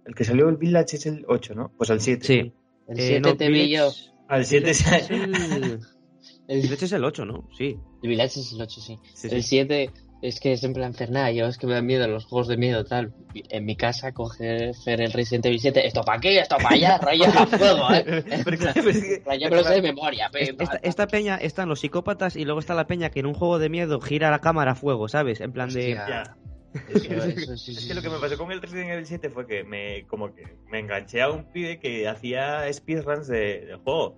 El 0.05 0.15
que 0.15 0.25
salió 0.25 0.49
el 0.49 0.57
Village 0.57 0.97
es 0.97 1.05
el 1.05 1.25
8, 1.27 1.55
¿no? 1.55 1.71
Pues 1.77 1.89
al 1.89 2.01
7. 2.01 2.25
Sí. 2.25 2.53
El 2.87 2.99
Eh, 2.99 3.07
7 3.07 3.19
no, 3.21 3.37
te 3.37 3.49
vi 3.49 3.69
yo. 3.69 3.89
Al 4.27 4.45
7 4.45 4.65
Village 4.65 4.99
es 4.99 5.09
el... 5.11 5.79
El, 6.47 6.61
Village 6.61 6.85
es 6.85 6.91
el 6.91 7.03
8, 7.05 7.25
¿no? 7.25 7.49
Sí. 7.57 7.77
el 8.01 8.09
Village 8.09 8.39
es 8.41 8.51
el 8.51 8.61
8, 8.61 8.81
sí. 8.81 8.99
Sí, 9.13 9.27
El 9.31 9.43
sí. 9.43 9.65
7 10.23 10.27
es 10.27 10.39
que 10.39 10.53
es 10.53 10.63
en 10.63 10.73
plan 10.73 10.93
Fernández, 10.93 11.35
yo 11.35 11.45
es 11.47 11.57
que 11.57 11.67
me 11.67 11.73
dan 11.73 11.85
miedo 11.85 12.07
los 12.07 12.25
juegos 12.25 12.47
de 12.47 12.57
miedo, 12.57 12.85
tal. 12.85 13.13
En 13.33 13.65
mi 13.65 13.75
casa 13.75 14.13
coge 14.13 14.71
Fer 14.73 15.01
el 15.01 15.11
Resident 15.11 15.45
Evil 15.45 15.59
7, 15.59 15.85
esto 15.85 16.01
para 16.01 16.17
aquí, 16.17 16.37
esto 16.37 16.55
para 16.57 16.75
allá, 16.75 16.97
rollo 16.97 17.25
a 17.35 17.47
fuego, 17.47 17.93
¿eh? 17.93 18.23
Yo 19.39 19.49
me 19.49 19.55
lo 19.55 19.63
sé 19.63 19.73
de 19.73 19.81
memoria, 19.81 20.29
pim, 20.31 20.57
Esta, 20.81 21.07
peña 21.07 21.35
están 21.35 21.69
los 21.69 21.81
psicópatas 21.81 22.35
y 22.35 22.45
luego 22.45 22.59
está 22.59 22.73
la 22.73 22.87
peña 22.87 23.09
que 23.09 23.19
en 23.19 23.25
un 23.25 23.33
juego 23.33 23.59
de 23.59 23.69
miedo 23.69 23.99
gira 23.99 24.31
la 24.31 24.39
cámara 24.39 24.71
a 24.71 24.75
fuego, 24.75 25.07
¿sabes? 25.07 25.41
En 25.41 25.51
plan 25.51 25.69
de... 25.69 25.97
Hostia. 25.97 26.37
Eso, 26.89 27.13
eso, 27.13 27.57
sí, 27.57 27.71
Es 27.71 27.81
sí, 27.81 27.87
que 27.87 27.93
lo 27.93 28.01
que 28.01 28.07
sí. 28.07 28.13
me 28.15 28.19
pasó 28.19 28.37
con 28.37 28.51
el 28.51 28.61
Resident 28.61 28.89
Evil 28.89 29.05
7 29.05 29.29
fue 29.29 29.45
que 29.45 29.63
me 29.63 30.07
como 30.07 30.33
que 30.33 30.57
me 30.69 30.79
enganché 30.79 31.21
a 31.21 31.29
un 31.29 31.51
pibe 31.51 31.79
que 31.79 32.07
hacía 32.07 32.71
speedruns 32.73 33.27
de, 33.27 33.65
del 33.67 33.77
juego. 33.77 34.17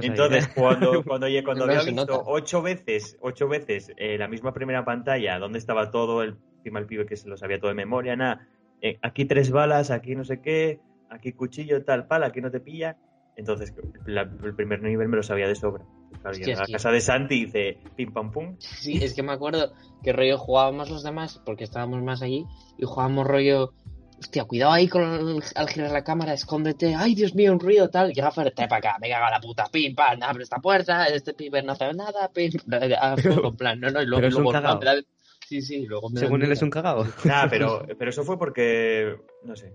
Entonces, 0.00 0.46
¿eh? 0.46 0.50
cuando, 0.54 1.02
cuando, 1.06 1.26
oye, 1.26 1.42
cuando 1.44 1.66
No 1.66 1.72
había 1.72 1.82
visto 1.84 2.22
ocho 2.26 2.62
veces, 2.62 3.16
ocho 3.20 3.48
veces 3.48 3.92
eh, 3.96 4.16
la 4.18 4.28
misma 4.28 4.52
primera 4.52 4.84
pantalla, 4.84 5.38
donde 5.38 5.58
estaba 5.58 5.90
todo 5.90 6.22
el, 6.22 6.36
encima 6.58 6.78
el 6.80 6.86
pibe 6.86 7.06
que 7.06 7.16
se 7.16 7.28
lo 7.28 7.36
sabía 7.36 7.58
todo 7.58 7.68
de 7.68 7.74
memoria, 7.74 8.16
nada, 8.16 8.48
eh, 8.80 8.98
aquí 9.02 9.24
tres 9.24 9.50
balas, 9.50 9.90
aquí 9.90 10.14
no 10.14 10.24
sé 10.24 10.40
qué, 10.40 10.80
aquí 11.08 11.32
cuchillo, 11.32 11.84
tal, 11.84 12.06
pala, 12.06 12.26
aquí 12.26 12.40
no 12.40 12.50
te 12.50 12.60
pilla. 12.60 12.96
Entonces, 13.36 13.74
la- 14.06 14.22
el 14.42 14.54
primer 14.54 14.82
nivel 14.82 15.08
me 15.08 15.16
lo 15.16 15.22
sabía 15.22 15.46
de 15.46 15.54
sobra. 15.54 15.84
Claro, 16.22 16.30
Hostia, 16.30 16.56
a 16.56 16.60
la 16.60 16.66
casa 16.66 16.90
de 16.90 17.00
Santi 17.00 17.34
y 17.34 17.44
dice 17.44 17.78
pim 17.94 18.12
pam 18.12 18.30
pum. 18.32 18.56
Sí, 18.58 18.98
es 19.02 19.14
que 19.14 19.22
me 19.22 19.32
acuerdo 19.32 19.72
que 20.02 20.12
rollo 20.12 20.38
jugábamos 20.38 20.88
los 20.90 21.02
demás, 21.02 21.40
porque 21.44 21.64
estábamos 21.64 22.02
más 22.02 22.22
allí, 22.22 22.46
y 22.78 22.84
jugábamos 22.86 23.26
rollo. 23.26 23.74
Hostia, 24.18 24.44
cuidado 24.44 24.72
ahí 24.72 24.88
con 24.88 25.02
el- 25.02 25.42
al 25.54 25.68
girar 25.68 25.90
la 25.90 26.02
cámara, 26.02 26.32
escóndete. 26.32 26.94
Ay, 26.94 27.14
Dios 27.14 27.34
mío, 27.34 27.52
un 27.52 27.60
ruido 27.60 27.90
tal. 27.90 28.12
Llega 28.12 28.30
Fer, 28.30 28.50
te 28.52 28.66
para 28.66 28.78
acá, 28.78 28.98
me 29.00 29.10
caga 29.10 29.30
la 29.30 29.40
puta, 29.40 29.66
pim, 29.70 29.94
pam, 29.94 30.22
abre 30.22 30.42
esta 30.42 30.58
puerta, 30.58 31.06
este 31.06 31.34
pibe 31.34 31.62
no 31.62 31.72
hace 31.72 31.92
nada, 31.92 32.30
pim. 32.32 32.50
En 32.66 33.56
plan, 33.56 33.78
no, 33.80 33.90
no, 33.90 34.02
y 34.02 34.06
luego, 34.06 34.28
luego 34.28 34.52
me 34.52 35.04
Sí, 35.46 35.62
sí, 35.62 35.86
luego 35.86 36.10
me 36.10 36.18
Según 36.18 36.42
él 36.42 36.50
es 36.50 36.62
un 36.62 36.70
cagado. 36.70 37.06
Nada, 37.24 37.48
pero, 37.50 37.86
pero 37.98 38.10
eso 38.10 38.24
fue 38.24 38.36
porque, 38.36 39.16
no 39.44 39.54
sé, 39.54 39.72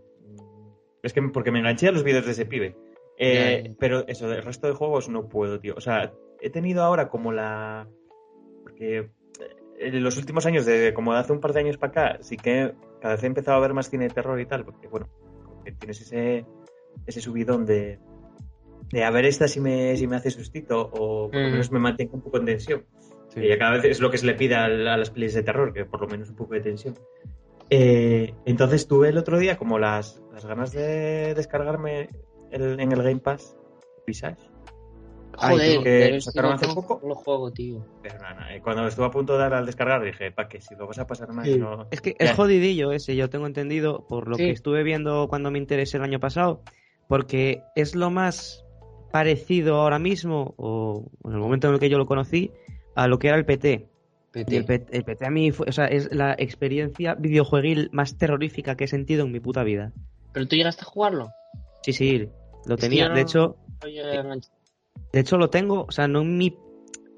es 1.02 1.14
que 1.14 1.22
porque 1.22 1.52
me 1.52 1.60
enganché 1.60 1.88
a 1.88 1.92
los 1.92 2.04
vídeos 2.04 2.26
de 2.26 2.32
ese 2.32 2.46
pibe. 2.46 2.76
Eh. 3.18 3.76
Pero 3.80 4.06
eso, 4.08 4.28
del 4.28 4.44
resto 4.44 4.68
de 4.68 4.74
juegos 4.74 5.08
no 5.08 5.30
puedo, 5.30 5.60
tío. 5.60 5.76
O 5.78 5.82
sea, 5.82 6.12
he 6.42 6.50
tenido 6.50 6.84
ahora 6.84 7.08
como 7.08 7.32
la, 7.32 7.88
Porque 8.64 8.98
eh, 8.98 9.12
en 9.80 10.04
los 10.04 10.18
últimos 10.18 10.46
años, 10.46 10.66
de 10.66 10.94
como 10.94 11.14
de 11.14 11.20
hace 11.20 11.32
un 11.32 11.40
par 11.40 11.54
de 11.54 11.60
años 11.60 11.78
para 11.78 11.92
acá, 11.92 12.18
sí 12.22 12.36
que 12.38 12.74
cada 13.02 13.16
vez 13.16 13.24
he 13.24 13.28
empezado 13.28 13.58
a 13.58 13.62
ver 13.62 13.74
más 13.74 13.90
cine 13.90 14.08
de 14.08 14.14
terror 14.14 14.40
y 14.40 14.46
tal, 14.46 14.64
porque 14.64 14.88
bueno, 14.88 15.10
como 15.44 15.64
que 15.64 15.72
tienes 15.74 16.00
ese, 16.02 16.46
ese 17.06 17.20
subidón 17.22 17.66
de, 17.66 18.00
de 18.92 19.04
a 19.04 19.10
ver 19.12 19.26
esta 19.26 19.48
si 19.48 19.60
me, 19.60 19.96
si 19.98 20.08
me 20.08 20.16
hace 20.18 20.30
sustito 20.32 20.80
o 20.94 21.30
por 21.30 21.40
lo 21.42 21.48
Mm. 21.48 21.52
menos 21.52 21.72
me 21.72 21.80
mantengo 21.80 22.16
un 22.16 22.22
poco 22.22 22.38
en 22.38 22.46
tensión. 22.46 22.86
Sí. 23.30 23.48
Ya 23.48 23.58
cada 23.58 23.72
vez 23.72 23.86
es 23.86 24.00
lo 24.02 24.12
que 24.12 24.18
se 24.18 24.26
le 24.26 24.34
pide 24.36 24.56
a, 24.56 24.66
a 24.66 24.70
las 24.98 25.10
pelis 25.10 25.34
de 25.34 25.42
terror, 25.44 25.74
que 25.74 25.86
por 25.86 26.02
lo 26.02 26.08
menos 26.08 26.30
un 26.30 26.36
poco 26.36 26.54
de 26.54 26.62
tensión. 26.62 26.96
Eh, 27.70 28.34
entonces 28.46 28.88
tuve 28.88 29.10
el 29.10 29.18
otro 29.18 29.40
día 29.40 29.58
como 29.58 29.80
las, 29.80 30.22
las 30.34 30.46
ganas 30.46 30.74
de 30.74 31.34
descargarme 31.34 32.10
el- 32.52 32.80
en 32.82 32.92
el 32.92 33.02
Game 33.02 33.20
Pass 33.22 33.56
Visage. 34.06 34.42
Joder, 35.38 35.70
creo 35.70 35.84
que 35.84 35.90
pero 36.04 36.16
es 36.18 36.26
que 36.26 36.32
sacaron 36.32 36.50
no 36.52 36.56
hace 36.56 36.68
poco. 36.76 37.00
no 37.02 37.10
lo 37.10 37.16
juego, 37.16 37.52
tío. 37.52 37.86
Pero 38.02 38.20
nada, 38.20 38.54
eh, 38.56 38.62
cuando 38.62 38.86
estuve 38.88 39.06
a 39.06 39.12
punto 39.12 39.34
de 39.34 39.40
dar 39.40 39.54
al 39.54 39.66
descargar 39.66 40.04
dije, 40.04 40.32
pa' 40.32 40.48
que 40.48 40.62
si 40.62 40.76
lo 40.76 40.88
vas 40.88 41.00
a 41.00 41.08
pasar 41.08 41.32
mal, 41.34 41.46
Sí. 41.46 41.58
no... 41.58 41.88
Es 41.92 42.02
que 42.02 42.16
Ya. 42.20 42.26
es 42.28 42.32
jodidillo 42.34 42.92
ese, 42.92 43.16
yo 43.16 43.30
tengo 43.30 43.48
entendido, 43.48 44.06
por 44.08 44.28
lo 44.28 44.36
Sí. 44.36 44.46
que 44.46 44.52
estuve 44.52 44.84
viendo 44.84 45.28
cuando 45.30 45.50
me 45.52 45.58
interesé 45.60 45.98
el 45.98 46.04
año 46.04 46.20
pasado, 46.20 46.64
porque 47.08 47.64
es 47.76 47.96
lo 47.96 48.10
más 48.10 48.66
parecido 49.12 49.76
ahora 49.82 50.00
mismo, 50.00 50.54
o 50.58 51.10
en 51.26 51.32
el 51.34 51.40
momento 51.40 51.68
en 51.68 51.74
el 51.74 51.80
que 51.80 51.90
yo 51.90 51.98
lo 51.98 52.06
conocí, 52.06 52.52
a 52.96 53.08
lo 53.08 53.20
que 53.20 53.28
era 53.30 53.38
el 53.38 53.46
PT. 53.46 53.88
El 54.34 54.46
PT, 54.66 54.96
el 54.96 55.04
PT 55.04 55.26
a 55.26 55.30
mí 55.30 55.52
fue, 55.52 55.66
o 55.68 55.72
sea, 55.74 55.88
es 55.88 56.14
la 56.14 56.34
experiencia 56.38 57.16
videojueguil 57.16 57.90
más 57.92 58.18
terrorífica 58.18 58.76
que 58.78 58.86
he 58.86 58.88
sentido 58.88 59.26
en 59.26 59.32
mi 59.34 59.42
puta 59.42 59.64
vida. 59.64 59.92
¿Pero 60.32 60.48
tú 60.48 60.56
llegaste 60.56 60.84
a 60.84 60.86
jugarlo? 60.86 61.32
Sí, 61.84 61.92
sí, 61.92 62.30
lo 62.66 62.76
Es 62.76 62.80
que 62.82 62.88
tenía. 62.88 63.10
no- 63.10 63.16
De 63.16 63.22
hecho, 63.22 63.58
No. 63.84 64.40
De 65.14 65.20
hecho 65.20 65.38
lo 65.38 65.50
tengo, 65.50 65.86
o 65.88 65.92
sea, 65.92 66.08
no 66.08 66.22
en 66.22 66.38
mi... 66.38 66.58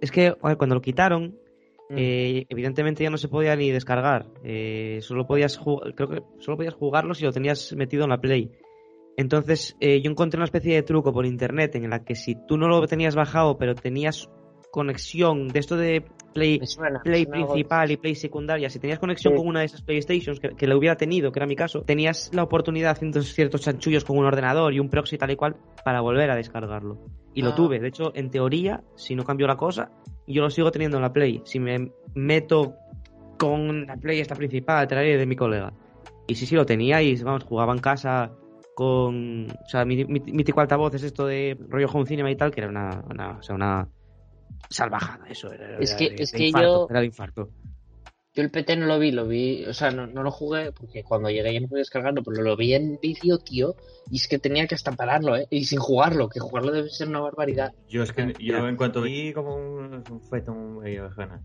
Es 0.01 0.11
que 0.11 0.35
ver, 0.43 0.57
cuando 0.57 0.75
lo 0.75 0.81
quitaron, 0.81 1.37
Mm. 1.89 1.95
Eh, 1.97 2.45
evidentemente 2.47 3.03
ya 3.03 3.09
no 3.09 3.17
se 3.17 3.27
podía 3.27 3.57
ni 3.57 3.69
descargar. 3.69 4.25
Eh, 4.43 4.99
solo 5.01 5.27
podías 5.27 5.59
ju- 5.59 5.93
creo 5.93 6.09
que 6.09 6.23
solo 6.39 6.55
podías 6.55 6.73
jugarlo 6.73 7.13
si 7.13 7.25
lo 7.25 7.33
tenías 7.33 7.73
metido 7.73 8.05
en 8.05 8.09
la 8.09 8.21
Play. 8.21 8.51
Entonces 9.17 9.75
eh, 9.81 10.01
yo 10.01 10.09
encontré 10.09 10.37
una 10.37 10.45
especie 10.45 10.73
de 10.73 10.83
truco 10.83 11.11
por 11.11 11.25
internet 11.25 11.75
en 11.75 11.89
la 11.89 12.03
que 12.05 12.15
si 12.15 12.35
tú 12.47 12.57
no 12.57 12.69
lo 12.69 12.87
tenías 12.87 13.15
bajado 13.15 13.57
pero 13.57 13.75
tenías 13.75 14.29
conexión 14.73 15.49
de 15.49 15.59
esto 15.59 15.77
de 15.77 16.03
Play, 16.33 16.59
suena, 16.65 16.99
Play 17.03 17.27
principal 17.27 17.91
y 17.91 17.97
Play 17.97 18.15
secundaria, 18.15 18.67
si 18.71 18.79
tenías 18.79 18.97
conexión 18.97 19.33
Sí. 19.33 19.37
con 19.37 19.47
una 19.47 19.59
de 19.59 19.67
esas 19.67 19.83
PlayStations 19.83 20.39
que, 20.39 20.49
que 20.55 20.65
lo 20.65 20.79
hubiera 20.79 20.95
tenido, 20.97 21.31
que 21.31 21.37
era 21.37 21.45
mi 21.45 21.55
caso, 21.55 21.83
tenías 21.83 22.31
la 22.33 22.41
oportunidad 22.41 22.89
haciendo 22.93 23.21
ciertos 23.21 23.61
chanchullos 23.61 24.03
con 24.03 24.17
un 24.17 24.25
ordenador 24.25 24.73
y 24.73 24.79
un 24.79 24.89
proxy 24.89 25.19
tal 25.19 25.29
y 25.29 25.35
cual 25.35 25.55
para 25.85 26.01
volver 26.01 26.31
a 26.31 26.35
descargarlo. 26.35 26.97
Y 27.35 27.43
lo 27.43 27.49
Ah. 27.51 27.55
tuve, 27.55 27.79
de 27.79 27.87
hecho, 27.87 28.11
en 28.15 28.31
teoría, 28.31 28.81
si 28.95 29.13
no 29.13 29.23
cambió 29.23 29.45
la 29.45 29.57
cosa, 29.57 29.91
yo 30.25 30.41
lo 30.41 30.49
sigo 30.49 30.71
teniendo 30.71 30.97
en 30.97 31.03
la 31.03 31.13
Play. 31.13 31.41
Si 31.45 31.59
me 31.59 31.91
meto 32.15 32.73
con 33.37 33.85
la 33.85 33.95
Play 33.97 34.21
esta 34.21 34.33
principal, 34.35 34.87
traeré 34.87 35.17
de 35.19 35.25
mi 35.27 35.35
colega. 35.35 35.71
Y 36.25 36.33
sí, 36.33 36.47
sí, 36.47 36.55
lo 36.55 36.65
tenía 36.65 36.99
y 36.99 37.15
vamos, 37.21 37.43
jugaba 37.43 37.73
en 37.73 37.79
casa 37.79 38.31
con. 38.73 39.47
O 39.51 39.69
sea, 39.69 39.85
mi, 39.85 40.03
mi, 40.05 40.19
mítico 40.19 40.61
altavoz 40.61 40.95
es 40.95 41.03
esto 41.03 41.27
de 41.27 41.55
rollo 41.69 41.87
home 41.93 42.07
cinema 42.07 42.31
y 42.31 42.35
tal, 42.35 42.49
que 42.49 42.61
era 42.61 42.69
una, 42.71 43.03
una, 43.09 43.37
o 43.37 43.43
sea, 43.43 43.53
una 43.55 43.87
salvajada, 44.69 45.25
eso 45.29 45.51
era. 45.51 45.77
Es 45.79 45.91
era 45.91 45.97
que- 45.97 46.09
de- 46.09 46.23
es 46.23 46.31
de 46.31 46.37
que 46.37 46.45
infarto, 46.47 46.67
yo- 46.67 46.87
Era 46.89 46.99
de 46.99 47.05
infarto. 47.05 47.49
Yo 48.35 48.41
el 48.41 48.49
PT 48.49 48.75
no 48.77 48.87
lo 48.87 48.97
vi, 48.97 49.11
lo 49.11 49.27
vi, 49.27 49.63
o 49.65 49.73
sea, 49.75 49.91
no, 49.91 50.07
no 50.07 50.23
lo 50.23 50.31
jugué 50.31 50.71
porque 50.71 51.03
cuando 51.03 51.29
llegué 51.29 51.53
ya 51.53 51.59
no 51.59 51.67
podía 51.67 51.81
descargarlo, 51.81 52.23
pero 52.23 52.41
lo 52.41 52.57
vi 52.57 52.73
en 52.73 52.97
vídeo, 52.99 53.37
tío, 53.37 53.75
y 54.09 54.15
es 54.15 54.27
que 54.27 54.39
tenía 54.39 54.65
que 54.65 54.73
hasta 54.73 54.91
pararlo, 54.93 55.35
¿eh? 55.37 55.45
Y 55.51 55.65
sin 55.65 55.77
jugarlo, 55.77 56.29
que 56.29 56.39
jugarlo 56.39 56.71
debe 56.71 56.89
ser 56.89 57.09
una 57.09 57.19
barbaridad. 57.19 57.73
Yo 57.87 58.01
es 58.01 58.11
que 58.11 58.33
yo 58.39 58.57
Ya. 58.57 58.67
en 58.67 58.75
cuanto 58.75 59.03
vi 59.03 59.33
como 59.33 59.55
un, 59.55 60.03
un 60.09 60.21
feto 60.21 60.51
medio 60.55 61.11
ganas. 61.15 61.43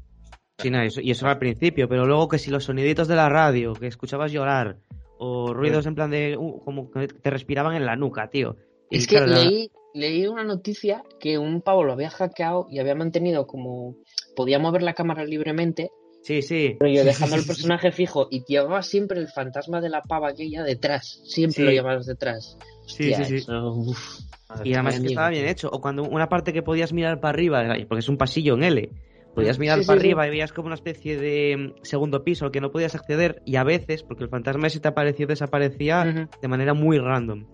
Sí, 0.61 0.71
no, 0.71 0.81
eso- 0.81 1.03
y 1.03 1.11
eso 1.11 1.27
era 1.27 1.33
al 1.33 1.39
principio, 1.39 1.91
pero 1.91 2.07
luego 2.07 2.27
que 2.29 2.39
si 2.39 2.51
los 2.51 2.65
soniditos 2.65 3.07
de 3.07 3.17
la 3.17 3.29
radio, 3.29 3.75
que 3.75 3.87
escuchabas 3.87 4.33
llorar, 4.33 4.79
o 5.19 5.53
ruidos 5.53 5.85
en 5.85 5.95
plan 5.95 6.11
de. 6.11 6.37
uh, 6.39 6.61
como 6.65 6.91
que 6.91 7.07
te 7.09 7.29
respiraban 7.31 7.75
en 7.77 7.85
la 7.85 7.97
nuca, 7.97 8.31
tío. 8.31 8.57
Y 8.91 8.97
Es 8.97 9.07
que 9.07 9.17
claro, 9.17 9.33
leí, 9.33 9.71
leí 9.95 10.27
una 10.27 10.45
noticia 10.45 11.03
que 11.21 11.39
un 11.39 11.61
pavo 11.63 11.85
lo 11.85 11.93
había 11.93 12.11
hackeado 12.11 12.67
y 12.71 12.79
había 12.79 12.95
mantenido 12.95 13.47
como... 13.47 13.97
Podía 14.37 14.59
mover 14.59 14.83
la 14.83 14.95
cámara 14.95 15.25
libremente, 15.25 15.91
Sí, 16.23 16.43
sí. 16.43 16.77
pero 16.79 16.93
yo 16.93 17.05
dejando 17.05 17.37
el 17.37 17.45
personaje 17.47 17.91
fijo 17.93 18.29
y 18.31 18.45
llevaba 18.45 18.83
siempre 18.83 19.19
el 19.21 19.29
fantasma 19.29 19.81
de 19.81 19.89
la 19.89 20.03
pava 20.03 20.29
aquella 20.29 20.63
detrás, 20.63 21.21
siempre 21.25 21.55
Sí. 21.57 21.63
lo 21.65 21.71
llevabas 21.71 22.07
detrás. 22.07 22.57
Sí, 22.87 23.11
Hostia, 23.11 23.17
sí, 23.19 23.25
sí. 23.25 23.35
eso, 23.37 23.73
uf. 23.73 24.21
Y 24.65 24.75
además 24.75 24.95
que 24.95 24.99
amigo, 24.99 25.11
estaba 25.13 25.29
bien 25.31 25.47
hecho. 25.47 25.69
O 25.71 25.81
cuando 25.81 26.03
una 26.05 26.29
parte 26.29 26.53
que 26.53 26.63
podías 26.63 26.93
mirar 26.93 27.21
para 27.21 27.31
arriba, 27.31 27.65
porque 27.89 28.01
es 28.01 28.09
un 28.09 28.17
pasillo 28.17 28.55
en 28.55 28.63
L, 28.65 28.91
podías 29.35 29.59
mirar 29.59 29.81
Sí, 29.81 29.87
para 29.87 30.01
sí, 30.01 30.07
arriba 30.07 30.27
y 30.27 30.31
veías 30.31 30.53
como 30.53 30.67
una 30.67 30.75
especie 30.75 31.17
de 31.19 31.57
mm, 31.57 31.83
segundo 31.83 32.25
piso 32.25 32.47
al 32.47 32.51
que 32.51 32.61
no 32.61 32.71
podías 32.71 32.95
acceder 32.95 33.43
y 33.45 33.57
a 33.57 33.65
veces, 33.65 34.03
porque 34.03 34.25
el 34.25 34.31
fantasma 34.31 34.67
ese 34.69 34.81
te 34.81 34.89
apareció 34.89 35.27
desaparecía 35.27 36.29
de 36.41 36.49
manera 36.49 36.75
muy 36.75 36.99
random. 36.99 37.47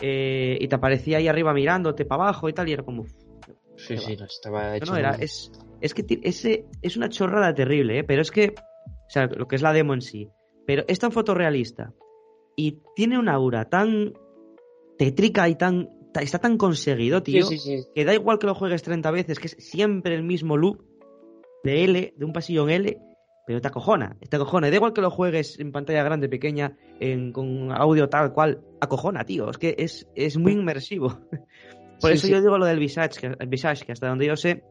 Eh, 0.00 0.58
y 0.60 0.68
te 0.68 0.74
aparecía 0.74 1.18
ahí 1.18 1.28
arriba 1.28 1.52
mirándote 1.54 2.04
para 2.04 2.24
abajo 2.24 2.48
y 2.48 2.52
tal, 2.52 2.68
y 2.68 2.72
era 2.72 2.82
como... 2.82 3.04
Sí, 3.76 3.96
sí, 3.98 4.16
no, 4.16 4.24
estaba 4.26 4.76
hecho... 4.76 4.86
No, 4.86 4.92
no, 4.92 4.98
era, 4.98 5.10
es, 5.12 5.50
es 5.80 5.94
que 5.94 6.04
ese, 6.22 6.66
es 6.82 6.96
una 6.96 7.08
chorrada 7.08 7.54
terrible, 7.54 7.98
¿eh? 8.00 8.04
pero 8.04 8.22
es 8.22 8.30
que, 8.30 8.54
o 8.86 9.10
sea, 9.10 9.26
lo 9.26 9.46
que 9.48 9.56
es 9.56 9.62
la 9.62 9.72
demo 9.72 9.94
en 9.94 10.00
sí, 10.00 10.28
pero 10.66 10.84
es 10.88 10.98
tan 10.98 11.12
fotorrealista 11.12 11.92
y 12.56 12.80
tiene 12.94 13.18
una 13.18 13.34
aura 13.34 13.68
tan 13.68 14.12
tétrica 14.98 15.48
y 15.48 15.56
tan, 15.56 15.88
ta- 16.12 16.22
está 16.22 16.38
tan 16.38 16.56
conseguido, 16.56 17.18
Sí, 17.18 17.24
tío, 17.32 17.46
sí, 17.46 17.58
sí. 17.58 17.84
que 17.94 18.04
da 18.04 18.14
igual 18.14 18.38
que 18.38 18.46
lo 18.46 18.54
juegues 18.54 18.82
30 18.82 19.10
veces, 19.10 19.38
que 19.38 19.48
es 19.48 19.56
siempre 19.58 20.14
el 20.14 20.22
mismo 20.22 20.56
loop 20.56 20.82
de 21.64 21.84
L, 21.84 22.14
de 22.16 22.24
un 22.24 22.32
pasillo 22.32 22.68
en 22.68 22.70
L, 22.70 22.98
pero 23.46 23.60
te 23.60 23.68
acojona, 23.68 24.16
te 24.28 24.36
acojona. 24.36 24.68
Y 24.68 24.70
da 24.70 24.76
igual 24.76 24.92
que 24.92 25.00
lo 25.00 25.10
juegues 25.10 25.58
en 25.60 25.72
pantalla 25.72 26.02
grande, 26.02 26.28
pequeña, 26.28 26.76
en, 27.00 27.32
con 27.32 27.70
audio 27.72 28.08
tal 28.08 28.32
cual, 28.32 28.62
acojona, 28.80 29.24
tío. 29.24 29.50
Es 29.50 29.58
que 29.58 29.74
es, 29.78 30.08
es 30.14 30.36
muy 30.38 30.52
inmersivo. 30.52 31.08
Por 32.00 32.10
Sí, 32.10 32.16
eso 32.16 32.26
sí. 32.26 32.32
yo 32.32 32.40
digo 32.40 32.58
lo 32.58 32.66
del 32.66 32.78
Visage, 32.78 33.20
que, 33.20 33.26
el 33.38 33.48
Visage, 33.48 33.84
que 33.84 33.92
hasta 33.92 34.08
donde 34.08 34.26
yo 34.26 34.36
sé, 34.36 34.64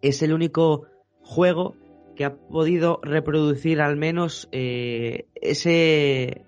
es 0.00 0.22
el 0.22 0.32
único 0.32 0.86
juego 1.22 1.76
que 2.16 2.24
ha 2.24 2.34
podido 2.36 2.98
reproducir 3.02 3.80
al 3.80 3.96
menos 3.96 4.48
eh, 4.52 5.26
ese, 5.34 6.44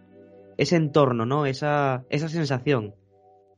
ese 0.57 0.77
entorno, 0.77 1.25
¿no? 1.27 1.47
Esa, 1.47 2.05
esa 2.11 2.29
sensación. 2.29 2.95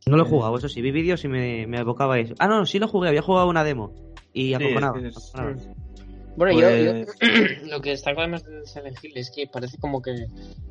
No 0.07 0.17
lo 0.17 0.23
he 0.25 0.29
jugado, 0.29 0.57
eso 0.57 0.69
sí, 0.69 0.83
vi 0.83 0.93
vídeos 0.93 1.25
y 1.25 1.29
me, 1.29 1.67
me 1.67 1.79
evocaba 1.81 2.19
eso. 2.19 2.35
Ah, 2.39 2.47
no, 2.47 2.65
sí 2.67 2.79
lo 2.79 2.87
jugué, 2.89 3.09
había 3.09 3.23
jugado 3.23 3.49
una 3.49 3.65
demo. 3.65 3.93
Y 4.33 4.49
Sí, 4.49 4.55
acojonaba. 4.55 4.99
acojonaba. 4.99 5.57
Bueno, 6.37 6.61
yo, 6.61 6.69
Pues- 6.69 7.07
yo- 7.21 7.67
lo 7.71 7.81
que 7.81 7.91
destaco 7.91 8.21
además 8.21 8.45
de 8.45 8.67
Silent 8.67 8.97
Hill 9.03 9.13
es 9.17 9.31
que 9.31 9.47
parece 9.47 9.79
como 9.79 10.03
que 10.03 10.27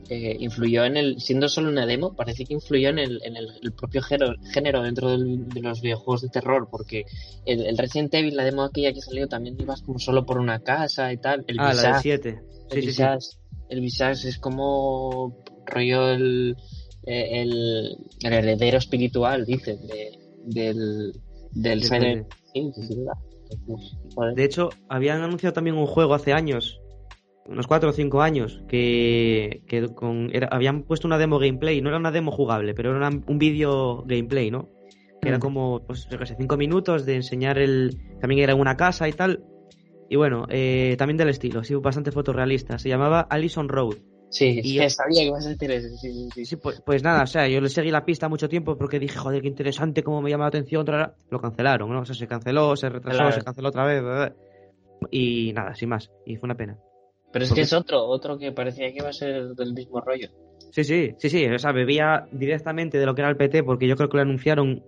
eh, 0.09 0.37
influyó 0.39 0.85
en 0.85 0.97
el, 0.97 1.19
siendo 1.19 1.49
solo 1.49 1.69
una 1.69 1.85
demo, 1.87 2.13
parece 2.15 2.45
que 2.45 2.53
influyó 2.53 2.89
en 2.89 2.99
el, 2.99 3.19
en 3.23 3.35
el, 3.35 3.47
el 3.63 3.71
propio 3.73 4.01
género, 4.03 4.35
género 4.53 4.83
dentro 4.83 5.09
del- 5.09 5.47
de 5.47 5.61
los 5.61 5.81
videojuegos 5.81 6.21
de 6.21 6.29
terror, 6.29 6.67
porque 6.69 7.05
el, 7.45 7.65
el 7.65 7.77
Resident 7.77 8.13
Evil, 8.13 8.35
la 8.35 8.43
demo 8.43 8.61
aquella 8.63 8.93
que 8.93 9.01
salió, 9.01 9.27
también 9.27 9.55
ibas 9.59 9.81
como 9.81 9.97
solo 9.97 10.25
por 10.25 10.37
una 10.39 10.59
casa 10.59 11.11
y 11.11 11.17
tal. 11.17 11.43
El 11.47 11.59
Ah, 11.59 11.73
la 11.73 11.81
de 11.81 11.87
Visage, 11.87 12.01
7. 12.03 12.29
el, 12.29 12.35
Sí, 12.35 12.65
sí, 12.69 12.81
sí. 12.81 12.87
Visage, 12.87 13.27
el 13.69 13.81
Visage 13.81 14.29
es 14.29 14.37
como 14.37 15.43
rollo 15.65 16.09
el, 16.11 16.55
eh, 17.07 17.41
el, 17.41 17.97
el 18.21 18.33
heredero 18.33 18.77
espiritual, 18.77 19.45
dicen, 19.45 19.79
de, 19.87 20.11
del, 20.45 21.13
del 21.51 21.83
Silent 21.83 22.27
Hill, 22.53 22.71
sí, 22.75 22.95
¿verdad? 22.95 23.13
De 24.35 24.43
hecho, 24.43 24.69
habían 24.89 25.21
anunciado 25.21 25.53
también 25.53 25.75
un 25.77 25.85
juego 25.85 26.13
hace 26.13 26.33
años, 26.33 26.79
unos 27.47 27.67
4 27.67 27.89
o 27.89 27.93
5 27.93 28.21
años, 28.21 28.63
que, 28.67 29.61
que 29.67 29.87
con, 29.93 30.29
era- 30.33 30.47
habían 30.51 30.83
puesto 30.83 31.07
una 31.07 31.17
demo 31.17 31.37
gameplay. 31.39 31.81
No 31.81 31.89
era 31.89 31.97
una 31.97 32.11
demo 32.11 32.31
jugable, 32.31 32.73
pero 32.73 32.89
era 32.95 33.07
una- 33.07 33.21
un 33.27 33.37
vídeo 33.37 34.03
gameplay, 34.07 34.49
¿no? 34.51 34.69
Que 35.21 35.29
era 35.29 35.37
Mm. 35.37 35.41
como, 35.41 35.81
pues, 35.85 36.07
yo 36.09 36.17
qué 36.17 36.25
sé, 36.25 36.35
5 36.37 36.57
minutos 36.57 37.05
de 37.05 37.15
enseñar 37.15 37.57
el. 37.57 37.97
También 38.21 38.41
era 38.41 38.55
una 38.55 38.75
casa 38.77 39.07
y 39.07 39.13
tal. 39.13 39.43
Y 40.09 40.15
bueno, 40.17 40.45
eh, 40.49 40.95
también 40.97 41.17
del 41.17 41.29
estilo, 41.29 41.61
así 41.61 41.73
bastante 41.75 42.11
fotorrealista. 42.11 42.77
Se 42.77 42.89
llamaba 42.89 43.21
Allison 43.29 43.69
Road. 43.69 43.95
Sí, 44.37 44.59
Y- 44.61 44.79
sí, 44.79 44.89
sabía 44.89 45.21
que 45.21 45.27
ibas 45.27 45.45
a 45.45 45.49
decir 45.49 45.71
eso. 45.71 45.87
Sí, 45.97 46.11
sí, 46.11 46.29
sí. 46.35 46.45
Sí, 46.45 46.55
pues, 46.57 46.81
pues 46.85 47.01
nada, 47.03 47.23
o 47.23 47.27
sea, 47.27 47.47
yo 47.47 47.61
le 47.61 47.69
seguí 47.69 47.89
la 47.89 48.03
pista 48.03 48.27
mucho 48.27 48.49
tiempo 48.49 48.77
porque 48.77 48.99
dije, 48.99 49.17
joder, 49.17 49.41
qué 49.41 49.47
interesante, 49.47 50.03
cómo 50.03 50.21
me 50.21 50.29
llama 50.29 50.43
la 50.43 50.49
atención. 50.49 50.85
Lo 51.29 51.39
cancelaron, 51.39 51.89
¿no? 51.89 52.01
O 52.01 52.05
sea, 52.05 52.15
se 52.15 52.27
canceló, 52.27 52.75
se 52.75 52.89
retrasó, 52.89 53.17
Claro. 53.17 53.31
se 53.31 53.41
canceló 53.43 53.69
otra 53.69 53.85
vez. 53.85 54.01
bla, 54.01 54.13
bla. 54.15 54.35
Y 55.09 55.53
nada, 55.53 55.73
sin 55.75 55.87
más. 55.89 56.11
Y 56.25 56.35
fue 56.35 56.47
una 56.47 56.55
pena. 56.55 56.77
Pero 57.31 57.43
es 57.43 57.49
Porque- 57.49 57.61
que 57.61 57.65
es 57.65 57.73
otro, 57.73 58.03
otro 58.05 58.37
que 58.37 58.51
parecía 58.51 58.87
que 58.91 58.97
iba 58.99 59.09
a 59.09 59.13
ser 59.13 59.49
del 59.55 59.73
mismo 59.73 60.01
rollo. 60.01 60.27
Sí, 60.71 60.83
sí, 60.83 61.11
sí, 61.17 61.29
sí. 61.29 61.45
O 61.47 61.57
sea, 61.59 61.71
bebía 61.71 62.27
directamente 62.31 62.97
de 62.97 63.05
lo 63.05 63.15
que 63.15 63.21
era 63.21 63.29
el 63.29 63.37
PT 63.37 63.63
porque 63.63 63.87
yo 63.87 63.95
creo 63.95 64.09
que 64.09 64.17
lo 64.17 64.23
anunciaron 64.23 64.83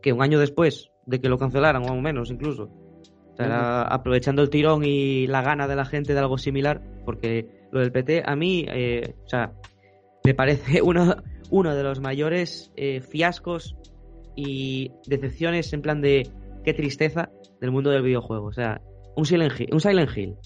que 0.00 0.12
un 0.14 0.22
año 0.22 0.38
después 0.38 0.90
de 1.06 1.20
que 1.20 1.28
lo 1.28 1.36
cancelaran, 1.38 1.88
o 1.90 2.00
menos 2.00 2.30
incluso. 2.30 2.64
O 2.64 3.36
sea, 3.36 3.82
aprovechando 3.82 4.40
el 4.42 4.48
tirón 4.50 4.82
y 4.84 5.26
la 5.26 5.42
gana 5.42 5.68
de 5.68 5.76
la 5.76 5.84
gente 5.84 6.14
de 6.14 6.18
algo 6.20 6.38
similar, 6.38 6.80
porque 7.04 7.57
lo 7.72 7.80
del 7.80 7.92
PT 7.92 8.22
a 8.24 8.34
mí, 8.36 8.64
eh, 8.68 9.14
o 9.24 9.28
sea, 9.28 9.52
me 10.24 10.34
parece 10.34 10.80
uno, 10.82 11.16
uno 11.50 11.74
de 11.74 11.82
los 11.82 12.00
mayores 12.00 12.72
eh, 12.76 13.00
fiascos 13.00 13.76
y 14.36 14.92
decepciones 15.06 15.72
en 15.72 15.82
plan 15.82 16.00
de 16.00 16.28
qué 16.64 16.74
tristeza 16.74 17.30
del 17.60 17.70
mundo 17.72 17.90
del 17.90 18.02
videojuego. 18.02 18.46
O 18.46 18.52
sea, 18.52 18.80
un 19.16 19.24
Silent 19.26 19.58
Hill, 19.58 19.68
un 19.72 19.80
Silent 19.80 20.16
Hill 20.16 20.36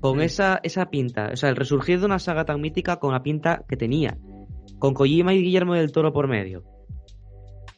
con 0.00 0.20
esa, 0.20 0.58
esa 0.64 0.86
pinta, 0.90 1.30
o 1.32 1.36
sea, 1.36 1.48
el 1.50 1.54
resurgir 1.56 2.00
de 2.00 2.06
una 2.06 2.18
saga 2.18 2.44
tan 2.44 2.60
mítica 2.60 2.96
con 2.96 3.12
la 3.12 3.22
pinta 3.22 3.64
que 3.68 3.76
tenía, 3.76 4.18
con 4.80 4.94
Kojima 4.94 5.32
y 5.32 5.42
Guillermo 5.42 5.74
del 5.74 5.92
Toro 5.92 6.12
por 6.12 6.26
medio, 6.26 6.64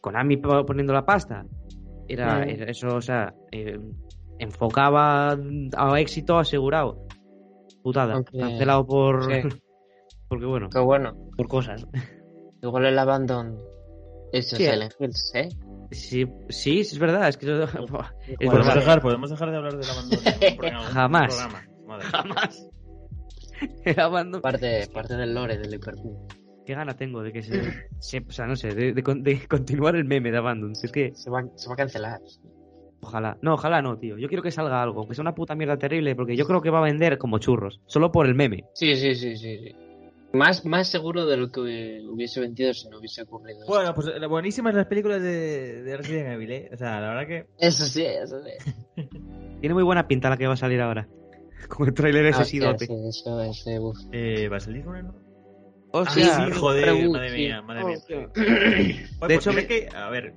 con 0.01 0.17
Ami 0.17 0.39
po- 0.39 0.65
poniendo 0.65 0.95
la 0.95 1.05
pasta, 1.05 1.45
era, 2.09 2.45
era 2.45 2.71
eso, 2.71 2.89
o 2.97 3.03
sea, 3.03 3.35
eh, 3.53 3.79
enfocaba 4.39 5.37
a 5.77 6.01
éxito 6.01 6.39
asegurado. 6.39 7.04
Putada, 7.85 8.15
Aunque- 8.15 8.39
cancelado 8.39 8.85
por. 8.87 9.25
sí. 9.27 9.49
porque 10.29 10.47
bueno, 10.47 10.69
Qué 10.71 10.79
bueno. 10.81 11.15
por 11.37 11.47
cosas. 11.47 11.87
Igual 12.63 12.87
el 12.87 12.99
Abandon 12.99 13.57
es 14.33 14.49
Sí. 14.49 14.57
Silent 14.57 14.95
Hills, 14.99 15.33
¿eh? 15.35 15.49
Sí, 15.93 16.25
sí, 16.49 16.81
es 16.81 16.99
verdad, 16.99 17.29
es 17.29 17.37
que 17.37 17.45
eso- 17.47 17.63
es 17.65 17.71
Podemos 17.71 18.09
verdad. 18.67 18.75
dejar, 18.75 19.03
podemos 19.03 19.31
dejar 19.31 19.51
de 19.51 19.57
hablar 19.59 19.77
del 19.77 19.89
abandono 19.91 20.23
Jamás. 20.91 21.35
programa. 21.37 21.69
Madre 21.87 22.05
mía. 22.07 22.11
Jamás. 22.13 22.69
El 23.85 23.97
Abandon- 23.97 24.41
Parte, 24.41 24.89
parte 24.93 25.15
del 25.15 25.35
lore 25.35 25.59
del 25.59 25.73
Hypercube. 25.75 26.17
Qué 26.67 26.75
gana 26.75 26.97
tengo 26.97 27.23
de 27.23 27.33
que 27.33 27.43
se. 27.43 27.63
se- 28.01 28.25
o 28.27 28.33
sea, 28.33 28.47
no 28.47 28.57
sé, 28.57 28.69
de, 28.75 28.95
de 28.95 29.47
continuar 29.47 29.95
el 29.97 30.07
meme 30.07 30.31
de 30.33 30.39
Abandon. 30.39 30.75
Si 30.75 30.87
es 30.87 30.93
que. 30.93 31.15
Se 31.15 31.29
va, 31.31 31.45
se 31.55 31.69
va 31.69 31.75
a 31.75 31.77
cancelar. 31.77 32.21
Ojalá. 33.05 33.37
No, 33.43 33.55
ojalá 33.55 33.83
no, 33.83 33.99
tío. 33.99 34.17
Yo 34.19 34.29
quiero 34.29 34.43
que 34.43 34.51
salga 34.51 34.83
algo, 34.83 35.07
que 35.07 35.15
sea 35.15 35.23
una 35.23 35.35
puta 35.35 35.55
mierda 35.55 35.77
terrible, 35.79 36.17
porque 36.17 36.37
yo 36.37 36.47
creo 36.47 36.61
que 36.63 36.71
va 36.71 36.79
a 36.79 36.83
vender 36.85 37.19
como 37.19 37.39
churros. 37.39 37.81
Solo 37.87 38.11
por 38.11 38.27
el 38.27 38.35
meme. 38.35 38.65
Sí, 38.75 38.97
sí, 38.97 39.15
sí, 39.15 39.37
sí. 39.37 39.59
sí. 39.59 39.77
Más, 40.33 40.65
más 40.65 40.89
seguro 40.89 41.27
de 41.27 41.37
lo 41.37 41.53
que 41.53 41.61
hubiese 41.61 42.41
vendido 42.41 42.75
si 42.75 42.89
no 42.89 42.99
hubiese 42.99 43.23
ocurrido. 43.23 43.61
esto. 43.61 43.73
Bueno, 43.73 43.95
pues 43.95 44.09
eh, 44.09 44.27
buenísimas 44.27 44.75
las 44.75 44.87
películas 44.87 45.23
de, 45.23 45.83
de 45.85 45.97
Resident 45.97 46.29
Evil, 46.33 46.51
¿eh? 46.51 46.71
O 46.73 46.77
sea, 46.77 47.01
la 47.01 47.09
verdad 47.11 47.27
que... 47.29 47.47
Eso 47.59 47.85
sí, 47.85 48.03
eso 48.05 48.41
sí. 48.43 48.73
Tiene 49.61 49.75
muy 49.75 49.85
buena 49.85 50.09
pinta 50.09 50.29
la 50.31 50.37
que 50.37 50.47
va 50.49 50.55
a 50.55 50.57
salir 50.57 50.81
ahora. 50.81 51.07
Con 51.69 51.87
el 51.89 51.95
tráiler 51.95 52.27
ese 52.27 52.39
Ah, 52.39 52.43
hostia, 52.43 52.61
sidote. 52.77 52.87
sí, 52.87 52.93
eso 53.09 53.41
es, 53.43 53.67
eh, 53.69 53.79
uf. 53.79 53.97
Eh, 54.13 54.49
¿Va 54.49 54.57
a 54.57 54.61
salir 54.61 54.87
una, 54.89 55.03
no? 55.03 55.15
O 55.93 56.01
Ah, 56.01 56.11
sí, 56.11 56.23
joder, 56.59 56.87
reboot, 56.87 57.13
madre 57.13 57.31
sí. 57.31 57.37
mía, 57.37 57.63
madre 57.63 57.85
mía. 57.85 57.97
Oye, 58.35 59.07
De 59.29 59.35
hecho, 59.37 59.53
que, 59.53 59.89
a 59.95 60.11
ver, 60.11 60.35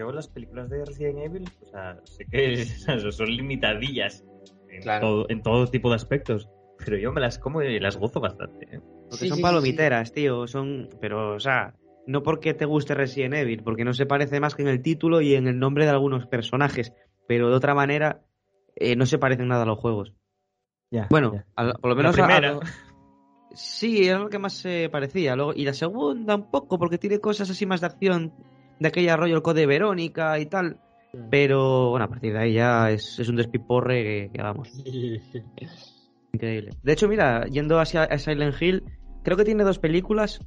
yo 0.00 0.12
las 0.12 0.28
películas 0.28 0.68
de 0.70 0.84
Resident 0.84 1.18
Evil, 1.18 1.48
o 1.64 1.68
sea, 1.68 2.00
sé 2.04 2.24
que 2.26 2.56
son 3.12 3.28
limitadillas 3.30 4.24
en, 4.70 4.82
Claro. 4.82 5.06
todo, 5.06 5.26
en 5.28 5.42
todo 5.42 5.66
tipo 5.68 5.88
de 5.90 5.96
aspectos, 5.96 6.48
pero 6.84 6.96
yo 6.96 7.12
me 7.12 7.20
las 7.20 7.38
como 7.38 7.62
y 7.62 7.78
las 7.80 7.96
gozo 7.96 8.20
bastante. 8.20 8.66
¿eh? 8.76 8.80
porque 8.80 9.16
Sí, 9.24 9.28
son 9.28 9.36
sí, 9.36 9.40
sí, 9.40 9.42
palomiteras, 9.42 10.12
tío. 10.12 10.46
Son. 10.46 10.88
Pero, 11.00 11.34
o 11.34 11.40
sea. 11.40 11.74
No 12.06 12.22
porque 12.22 12.54
te 12.54 12.64
guste 12.64 12.94
Resident 12.94 13.34
Evil, 13.34 13.62
porque 13.62 13.84
no 13.84 13.92
se 13.92 14.06
parece 14.06 14.40
más 14.40 14.54
que 14.54 14.62
en 14.62 14.68
el 14.68 14.82
título 14.82 15.20
y 15.20 15.34
en 15.34 15.46
el 15.46 15.58
nombre 15.58 15.84
de 15.84 15.90
algunos 15.90 16.26
personajes. 16.26 16.92
Pero 17.28 17.50
de 17.50 17.54
otra 17.54 17.74
manera, 17.74 18.24
eh, 18.74 18.96
no 18.96 19.04
se 19.06 19.18
parecen 19.18 19.48
nada 19.48 19.62
a 19.62 19.66
los 19.66 19.78
juegos. 19.78 20.14
Ya, 20.90 21.06
Bueno, 21.10 21.34
ya. 21.34 21.44
por 21.74 21.90
lo 21.90 21.90
La 21.90 21.94
menos 21.96 22.18
a- 22.18 22.24
a 22.24 22.26
primera. 22.26 22.58
Sí, 23.52 24.06
era 24.08 24.18
lo 24.18 24.28
que 24.30 24.38
más 24.38 24.54
se 24.54 24.88
parecía. 24.90 25.36
Luego, 25.36 25.52
y 25.54 25.64
la 25.64 25.74
segunda 25.74 26.34
un 26.36 26.50
poco, 26.50 26.78
porque 26.78 26.98
tiene 26.98 27.18
cosas 27.20 27.50
así 27.50 27.66
más 27.66 27.80
de 27.80 27.88
acción, 27.88 28.32
de 28.80 28.88
aquella 28.88 29.16
rollo 29.16 29.36
el 29.36 29.42
code 29.42 29.66
Verónica 29.66 30.38
y 30.40 30.46
tal. 30.46 30.78
Pero 31.30 31.90
bueno, 31.90 32.04
a 32.04 32.08
partir 32.08 32.32
de 32.32 32.38
ahí 32.38 32.52
ya 32.54 32.90
es, 32.90 33.18
es 33.18 33.28
un 33.28 33.36
despiporre 33.36 34.02
que, 34.02 34.30
que 34.32 34.42
vamos, 34.42 34.70
increíble. 36.32 36.70
De 36.82 36.92
hecho, 36.92 37.08
mira, 37.08 37.46
yendo 37.46 37.78
hacia 37.80 38.04
a 38.04 38.18
Silent 38.18 38.60
Hill, 38.60 38.84
creo 39.22 39.36
que 39.36 39.44
tiene 39.44 39.64
dos 39.64 39.78
películas. 39.78 40.40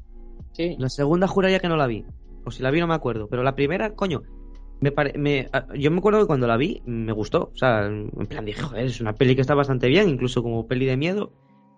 Sí. 0.53 0.75
La 0.79 0.89
segunda 0.89 1.27
juraría 1.27 1.59
que 1.59 1.67
no 1.67 1.75
la 1.77 1.87
vi. 1.87 2.05
O 2.45 2.51
si 2.51 2.61
la 2.63 2.71
vi 2.71 2.79
no 2.79 2.87
me 2.87 2.93
acuerdo. 2.93 3.27
Pero 3.27 3.43
la 3.43 3.55
primera, 3.55 3.93
coño, 3.95 4.21
me 4.79 4.91
pare- 4.91 5.17
me, 5.17 5.49
yo 5.75 5.91
me 5.91 5.97
acuerdo 5.97 6.19
que 6.21 6.27
cuando 6.27 6.47
la 6.47 6.57
vi 6.57 6.81
me 6.85 7.11
gustó. 7.11 7.51
O 7.53 7.57
sea, 7.57 7.85
en 7.85 8.09
plan 8.27 8.45
dije, 8.45 8.61
joder, 8.61 8.85
es 8.85 9.01
una 9.01 9.13
peli 9.13 9.35
que 9.35 9.41
está 9.41 9.55
bastante 9.55 9.87
bien, 9.87 10.09
incluso 10.09 10.43
como 10.43 10.67
peli 10.67 10.85
de 10.85 10.97
miedo. 10.97 11.33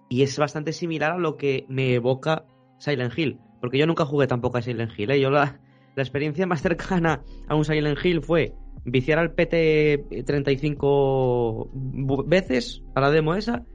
Y 0.09 0.21
es 0.21 0.37
bastante 0.37 0.73
similar 0.73 1.13
a 1.13 1.17
lo 1.17 1.37
que 1.37 1.65
me 1.69 1.93
evoca 1.95 2.45
Silent 2.77 3.17
Hill. 3.17 3.39
Porque 3.61 3.77
yo 3.79 3.87
nunca 3.87 4.05
jugué 4.05 4.27
tampoco 4.27 4.57
a 4.57 4.61
Silent 4.61 4.91
Hill. 4.97 5.09
¿eh? 5.11 5.19
Yo 5.19 5.31
la, 5.31 5.59
la 5.95 6.03
experiencia 6.03 6.45
más 6.45 6.61
cercana 6.61 7.23
a 7.47 7.55
un 7.55 7.65
Silent 7.65 7.97
Hill 8.03 8.21
fue 8.21 8.53
viciar 8.83 9.17
al 9.19 9.31
PT 9.33 10.23
35 10.25 11.69
bu- 11.73 12.27
veces 12.27 12.83
a 12.93 13.01
la 13.01 13.11
demo 13.11 13.35
esa. 13.35 13.65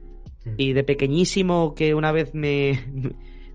Y 0.57 0.73
de 0.73 0.83
pequeñísimo 0.83 1.75
que 1.75 1.93
una 1.93 2.11
vez 2.11 2.33
me 2.33 2.79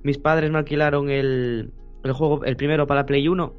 mis 0.04 0.18
padres 0.18 0.50
me 0.52 0.58
alquilaron 0.58 1.10
el, 1.10 1.72
el 2.04 2.12
juego, 2.12 2.44
el 2.44 2.56
primero 2.56 2.86
para 2.86 3.00
la 3.00 3.06
Play 3.06 3.26
1, 3.26 3.54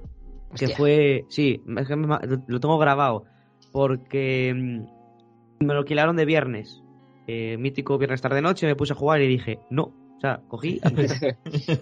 que 0.58 0.68
fue, 0.78 1.26
sí, 1.30 1.62
es 1.78 1.88
que 1.88 1.96
me 1.98 2.08
ma- 2.08 2.22
lo 2.48 2.60
tengo 2.62 2.78
grabado, 2.78 3.26
porque 3.74 4.54
mm, 4.56 5.66
me 5.66 5.74
lo 5.74 5.80
alquilaron 5.80 6.16
de 6.16 6.24
viernes, 6.26 6.82
eh, 7.28 7.58
mítico 7.58 7.98
viernes 7.98 8.22
tarde 8.22 8.42
noche, 8.42 8.66
me 8.66 8.76
puse 8.78 8.94
a 8.94 8.96
jugar 8.96 9.22
y 9.22 9.28
dije, 9.28 9.60
no, 9.70 9.84
o 9.84 10.20
sea, 10.22 10.40
cogí, 10.48 10.80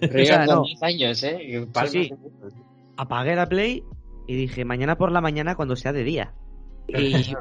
Río 0.01 0.39
no. 0.47 0.53
con 0.55 0.63
10 0.63 0.81
años, 0.83 1.23
¿eh? 1.23 1.67
Sí. 1.91 2.09
Apagué 2.97 3.35
la 3.35 3.47
Play 3.47 3.83
y 4.27 4.35
dije, 4.35 4.65
mañana 4.65 4.97
por 4.97 5.11
la 5.11 5.21
mañana 5.21 5.55
cuando 5.55 5.75
sea 5.75 5.93
de 5.93 6.03
día. 6.03 6.33
Y, 6.87 7.33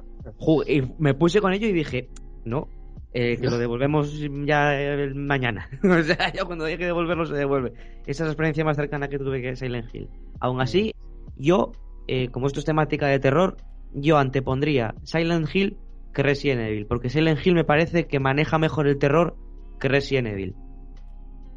me 0.99 1.15
puse 1.15 1.41
con 1.41 1.53
ello 1.53 1.69
y 1.69 1.73
dije, 1.73 2.09
no, 2.45 2.69
eh, 3.13 3.37
que 3.39 3.49
lo 3.49 3.59
devolvemos 3.59 4.19
ya 4.45 4.81
eh, 4.81 5.13
mañana. 5.15 5.69
o 5.83 6.03
sea, 6.03 6.33
ya 6.33 6.45
cuando 6.45 6.65
hay 6.65 6.77
que 6.77 6.87
devolverlo 6.87 7.27
se 7.27 7.35
devuelve. 7.35 7.73
Esa 8.07 8.11
es 8.11 8.21
la 8.21 8.27
experiencia 8.29 8.65
más 8.65 8.77
cercana 8.77 9.09
que 9.09 9.19
tuve 9.19 9.41
que 9.43 9.57
Silent 9.57 9.95
Hill. 9.95 10.09
Aún 10.41 10.61
así, 10.61 10.93
yo, 11.37 11.73
eh, 12.09 12.29
como 12.29 12.47
esto 12.47 12.61
es 12.61 12.67
temática 12.67 13.07
de 13.07 13.19
terror, 13.19 13.57
yo 13.93 14.19
antepondría 14.19 14.95
Silent 15.05 15.55
Hill 15.55 15.79
que 16.13 16.23
Resident 16.23 16.63
Evil, 16.63 16.87
porque 16.87 17.11
Silent 17.11 17.45
Hill 17.45 17.55
me 17.55 17.65
parece 17.65 18.07
que 18.07 18.21
maneja 18.21 18.59
mejor 18.59 18.87
el 18.87 18.99
terror 18.99 19.37
que 19.81 19.89
Resident 19.89 20.29
Evil. 20.29 20.55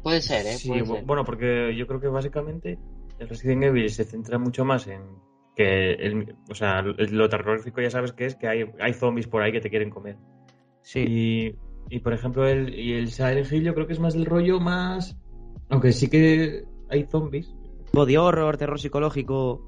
Puede 0.02 0.20
ser, 0.20 0.46
¿eh? 0.46 0.52
Sí, 0.52 0.68
Puede 0.68 0.84
bu- 0.84 0.96
ser. 0.96 1.04
bueno, 1.04 1.24
porque 1.24 1.74
yo 1.76 1.86
creo 1.86 2.00
que 2.00 2.08
básicamente 2.08 2.78
el 3.18 3.28
Resident 3.28 3.64
Evil 3.64 3.90
se 3.90 4.04
centra 4.04 4.38
mucho 4.38 4.64
más 4.64 4.86
en 4.86 5.02
que, 5.56 5.92
el, 5.94 6.36
o 6.50 6.54
sea, 6.54 6.80
el- 6.80 7.16
lo 7.16 7.28
terrorífico 7.28 7.80
ya 7.80 7.90
sabes 7.90 8.12
que 8.12 8.26
es 8.26 8.36
que 8.36 8.46
hay, 8.48 8.64
hay 8.80 8.92
zombies 8.94 9.26
por 9.26 9.42
ahí 9.42 9.52
que 9.52 9.60
te 9.60 9.70
quieren 9.70 9.90
comer. 9.90 10.16
Sí. 10.82 11.00
Y, 11.06 11.56
y, 11.96 11.98
por 12.00 12.12
ejemplo, 12.12 12.46
el, 12.46 12.72
y 12.78 12.92
el 12.94 13.10
Silent 13.10 13.50
Hill 13.52 13.64
yo 13.64 13.74
creo 13.74 13.86
que 13.86 13.92
es 13.94 14.00
más 14.00 14.14
del 14.14 14.26
rollo 14.26 14.60
más... 14.60 15.16
Aunque 15.70 15.92
sí 15.92 16.08
que 16.08 16.64
hay 16.88 17.04
zombies. 17.04 17.54
Body 17.92 18.16
horror, 18.16 18.56
terror 18.56 18.78
psicológico, 18.78 19.66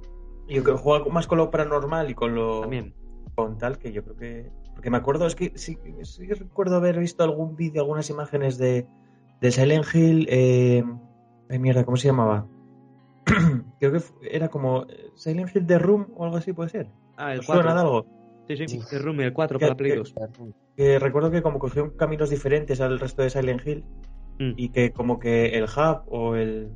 Yo 0.49 0.63
creo 0.63 0.77
que 0.77 0.83
juega 0.83 1.05
más 1.07 1.27
con 1.27 1.39
lo 1.39 1.51
paranormal 1.51 2.11
y 2.11 2.15
con 2.15 2.35
lo... 2.35 2.61
también. 2.63 2.95
con 3.35 3.59
tal 3.59 3.79
que 3.79 3.93
yo 3.93 4.03
creo 4.05 4.17
que 4.17 4.51
porque 4.75 4.91
me 4.91 4.97
acuerdo 4.99 5.27
es 5.27 5.35
que 5.35 5.53
sí, 5.57 5.77
sí 6.03 6.27
recuerdo 6.29 6.77
haber 6.77 6.99
visto 6.99 7.23
algún 7.23 7.55
vídeo 7.57 7.83
algunas 7.83 8.09
imágenes 8.11 8.57
de 8.59 8.87
de 9.41 9.51
Silent 9.51 9.85
Hill 9.95 10.27
eh, 10.31 10.83
ay 11.51 11.59
mierda 11.59 11.85
cómo 11.85 11.97
se 11.99 12.09
llamaba 12.09 12.47
creo 13.81 13.93
que 13.93 14.01
era 14.31 14.49
como 14.49 14.83
eh, 14.85 15.11
Silent 15.15 15.55
Hill 15.55 15.67
The 15.67 15.79
Room 15.79 16.07
o 16.17 16.25
algo 16.25 16.37
así 16.37 16.53
puede 16.53 16.69
ser 16.71 16.89
Ah, 17.17 17.33
el 17.35 17.41
¿Os 17.41 17.47
suena 17.47 17.63
4. 17.63 17.75
de 17.75 17.81
algo 17.81 18.07
Sí, 18.49 18.57
sí, 18.67 18.79
Uf. 18.79 18.93
el 18.93 19.03
Room, 19.03 19.21
el 19.21 19.33
4 19.33 19.59
Que- 19.59 19.65
para 19.67 19.77
Play 19.77 19.93
que- 19.93 19.99
2. 19.99 20.15
que 20.77 20.99
recuerdo 20.99 21.31
que 21.31 21.41
como 21.43 21.59
cogieron 21.61 21.91
caminos 21.91 22.31
diferentes 22.31 22.81
al 22.81 22.99
resto 22.99 23.23
de 23.23 23.31
Silent 23.31 23.65
Hill 23.67 23.85
Mm. 24.41 24.53
y 24.57 24.71
que 24.71 24.91
como 24.93 25.19
que 25.21 25.51
el 25.59 25.65
hub 25.65 26.03
o 26.09 26.35
el 26.35 26.71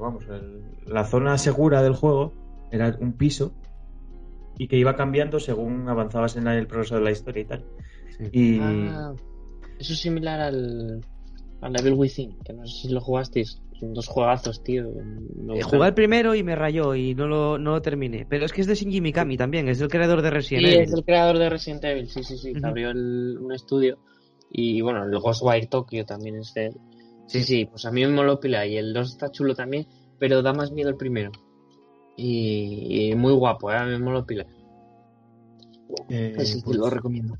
vamos 0.00 0.24
el- 0.28 0.62
la 0.86 1.04
zona 1.04 1.36
segura 1.36 1.82
del 1.82 1.94
juego 1.94 2.32
era 2.70 2.96
un 3.00 3.12
piso 3.12 3.52
y 4.58 4.68
que 4.68 4.76
iba 4.76 4.94
cambiando 4.96 5.40
según 5.40 5.88
avanzabas 5.88 6.36
en 6.36 6.46
el 6.48 6.66
progreso 6.66 6.94
de 6.94 7.00
la 7.02 7.10
historia 7.10 7.42
y 7.42 7.44
tal 7.44 7.64
Sí. 8.16 8.28
y 8.32 8.58
Ah, 8.60 9.12
eso 9.78 9.92
es 9.92 9.98
similar 10.00 10.40
al, 10.40 11.00
al 11.60 11.80
Evil 11.80 11.94
Within, 11.94 12.38
que 12.44 12.52
no 12.52 12.64
sé 12.66 12.82
si 12.88 12.94
lo 12.94 13.00
jugasteis. 13.00 13.60
Son 13.82 13.94
dos 13.94 14.06
juegazos, 14.06 14.62
tío. 14.62 14.84
Me 15.34 15.58
Eh. 15.58 15.62
Jugué 15.64 15.88
el 15.88 15.94
primero 15.94 16.36
y 16.36 16.44
me 16.44 16.54
rayó 16.54 16.94
y 16.94 17.16
no 17.16 17.26
lo, 17.26 17.58
no 17.58 17.72
lo 17.72 17.82
terminé. 17.82 18.24
Pero 18.28 18.44
es 18.46 18.52
que 18.52 18.60
es 18.60 18.68
de 18.68 18.76
Shinji 18.76 19.00
Mikami 19.00 19.36
también, 19.36 19.68
es 19.68 19.80
el 19.80 19.88
creador 19.88 20.22
de 20.22 20.30
Resident 20.30 20.66
Sí, 20.68 20.72
Evil. 20.74 20.84
es 20.86 20.92
el 20.92 21.04
creador 21.04 21.36
de 21.38 21.50
Resident 21.50 21.82
Evil, 21.84 22.08
sí, 22.08 22.22
sí, 22.22 22.38
sí, 22.38 22.52
que 22.52 22.64
abrió 22.64 22.90
el- 22.90 23.38
un 23.40 23.52
estudio. 23.52 23.98
Y 24.52 24.82
bueno, 24.82 25.02
el 25.04 25.18
Ghostwire 25.18 25.66
Tokyo 25.66 26.04
también 26.06 26.36
es 26.36 26.54
de 26.54 26.66
él. 26.66 26.72
Sí, 27.26 27.40
Sí. 27.40 27.44
sí, 27.44 27.64
pues 27.64 27.84
a 27.84 27.90
mí 27.90 28.02
me 28.06 28.12
moló 28.12 28.38
pila 28.38 28.64
y 28.66 28.76
el 28.76 28.92
2 28.92 29.08
está 29.10 29.32
chulo 29.32 29.56
también, 29.56 29.84
pero 30.20 30.42
da 30.42 30.52
más 30.52 30.70
miedo 30.70 30.88
el 30.88 30.96
primero. 30.96 31.32
Y, 32.16 33.10
y 33.10 33.14
muy 33.16 33.32
guapo, 33.32 33.72
¿eh? 33.72 33.76
a 33.78 33.84
mí 33.84 33.90
me 33.90 33.98
moló 33.98 34.24
pila. 34.24 34.46
Eh, 36.08 36.34
Así 36.38 36.58
que 36.60 36.66
pues, 36.66 36.76
lo 36.76 36.88
recomiendo. 36.88 37.36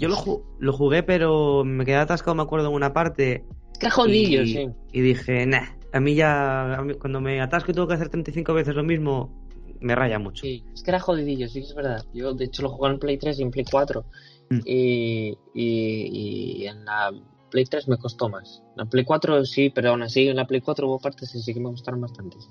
Yo 0.00 0.08
lo, 0.08 0.16
ju- 0.16 0.42
lo 0.58 0.72
jugué, 0.72 1.02
pero 1.04 1.62
me 1.64 1.84
quedé 1.84 1.96
atascado, 1.96 2.34
me 2.34 2.42
acuerdo, 2.42 2.68
en 2.68 2.74
una 2.74 2.92
parte. 2.92 3.44
Qué 3.80 3.90
jodillo, 3.90 4.42
y, 4.42 4.52
sí. 4.54 4.66
y 4.92 5.00
dije, 5.00 5.46
nah, 5.46 5.66
a 5.92 6.00
mí 6.00 6.14
ya, 6.14 6.74
a 6.74 6.82
mí- 6.82 6.94
cuando 6.94 7.20
me 7.20 7.40
atasco 7.40 7.70
y 7.70 7.74
tengo 7.74 7.88
que 7.88 7.94
hacer 7.94 8.08
35 8.08 8.54
veces 8.54 8.74
lo 8.74 8.82
mismo, 8.82 9.32
me 9.80 9.94
raya 9.94 10.18
mucho. 10.18 10.42
Sí, 10.42 10.64
es 10.74 10.82
que 10.82 10.90
era 10.90 11.00
jodidillo, 11.00 11.48
sí 11.48 11.60
que 11.60 11.66
es 11.66 11.74
verdad. 11.74 12.04
Yo, 12.12 12.34
de 12.34 12.46
hecho, 12.46 12.62
lo 12.62 12.70
jugué 12.70 12.90
en 12.90 12.98
Play 12.98 13.18
3 13.18 13.38
y 13.38 13.42
en 13.42 13.50
Play 13.50 13.64
4. 13.70 14.04
Mm. 14.50 14.60
Y, 14.64 15.38
y, 15.54 16.62
y 16.62 16.66
en 16.66 16.84
la 16.84 17.12
Play 17.50 17.64
3 17.64 17.88
me 17.88 17.96
costó 17.98 18.28
más. 18.28 18.62
En 18.72 18.76
la 18.78 18.84
Play 18.86 19.04
4 19.04 19.44
sí, 19.44 19.70
pero 19.70 19.90
aún 19.90 20.02
así 20.02 20.28
en 20.28 20.36
la 20.36 20.46
Play 20.46 20.60
4 20.60 20.88
hubo 20.88 20.98
partes 20.98 21.32
que 21.32 21.38
sí 21.38 21.54
que 21.54 21.60
me 21.60 21.68
gustaron 21.68 22.00
bastante. 22.00 22.36
sí. 22.40 22.48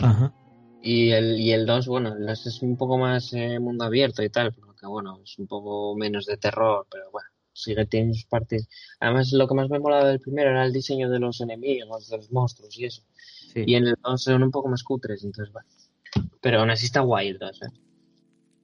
Ajá. 0.00 0.32
Y 0.82 1.10
el, 1.10 1.40
y 1.40 1.52
el 1.52 1.66
2, 1.66 1.88
bueno, 1.88 2.14
el 2.14 2.26
2 2.26 2.46
es 2.46 2.62
un 2.62 2.76
poco 2.76 2.98
más 2.98 3.32
eh, 3.32 3.58
mundo 3.58 3.84
abierto 3.84 4.22
y 4.22 4.28
tal. 4.30 4.52
pero 4.52 4.74
que 4.74 4.86
bueno, 4.86 5.18
es 5.24 5.38
un 5.38 5.46
poco 5.46 5.96
menos 5.96 6.26
de 6.26 6.36
terror, 6.36 6.86
pero 6.90 7.10
bueno, 7.10 7.28
sigue 7.56 7.86
teniendo 7.86 8.14
sus 8.14 8.26
partes. 8.26 8.68
Además, 9.00 9.32
lo 9.32 9.48
que 9.48 9.54
más 9.54 9.68
me 9.70 9.78
molaba 9.78 10.08
del 10.08 10.20
primero 10.20 10.50
era 10.50 10.64
el 10.64 10.72
diseño 10.72 11.08
de 11.10 11.18
los 11.18 11.40
enemigos, 11.40 12.08
de 12.08 12.16
los 12.18 12.30
monstruos 12.30 12.76
y 12.78 12.84
eso. 12.86 13.02
Sí. 13.52 13.64
Y 13.66 13.74
en 13.74 13.86
el 13.86 13.96
2 14.02 14.22
son 14.22 14.42
un 14.42 14.50
poco 14.50 14.68
más 14.68 14.82
cutres, 14.82 15.24
entonces 15.24 15.52
bueno. 15.52 15.68
Pero 16.40 16.60
aún 16.60 16.70
así 16.70 16.86
está 16.86 17.00
guay 17.00 17.28
el 17.28 17.38
2, 17.38 17.62
¿eh? 17.62 17.66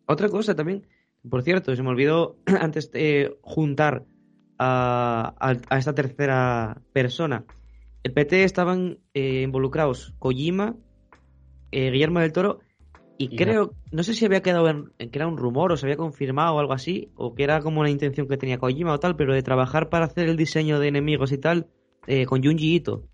Otra 0.06 0.28
cosa 0.28 0.54
también, 0.54 0.86
por 1.28 1.42
cierto, 1.42 1.74
se 1.74 1.82
me 1.82 1.88
olvidó 1.90 2.36
antes 2.60 2.90
de 2.90 3.36
juntar 3.42 4.04
a, 4.58 5.34
a- 5.38 5.74
a 5.74 5.78
esta 5.78 5.94
tercera 5.94 6.80
persona. 6.92 7.44
El 8.02 8.12
PT 8.12 8.44
estaban 8.44 8.98
eh, 9.14 9.42
involucrados 9.42 10.12
Kojima, 10.18 10.76
eh, 11.70 11.90
Guillermo 11.90 12.20
del 12.20 12.32
Toro, 12.32 12.60
y 13.24 13.34
Y 13.34 13.36
creo, 13.36 13.74
no 13.90 14.02
sé 14.02 14.14
si 14.14 14.24
había 14.24 14.42
quedado 14.42 14.68
en, 14.68 14.92
en 14.98 15.10
que 15.10 15.18
era 15.18 15.26
un 15.28 15.36
rumor 15.36 15.72
o 15.72 15.76
se 15.76 15.86
había 15.86 15.96
confirmado 15.96 16.54
o 16.54 16.58
algo 16.58 16.72
así, 16.72 17.10
o 17.16 17.34
que 17.34 17.44
era 17.44 17.60
como 17.60 17.80
una 17.80 17.90
intención 17.90 18.26
que 18.28 18.36
tenía 18.36 18.58
Kojima 18.58 18.92
o 18.92 19.00
tal, 19.00 19.16
pero 19.16 19.34
de 19.34 19.42
trabajar 19.42 19.88
para 19.88 20.06
hacer 20.06 20.28
el 20.28 20.36
diseño 20.36 20.78
de 20.80 20.88
enemigos 20.88 21.32
y 21.32 21.38
tal 21.38 21.68
eh, 22.06 22.26
con 22.26 22.42
Junji 22.42 22.74
Ito, 22.76 23.08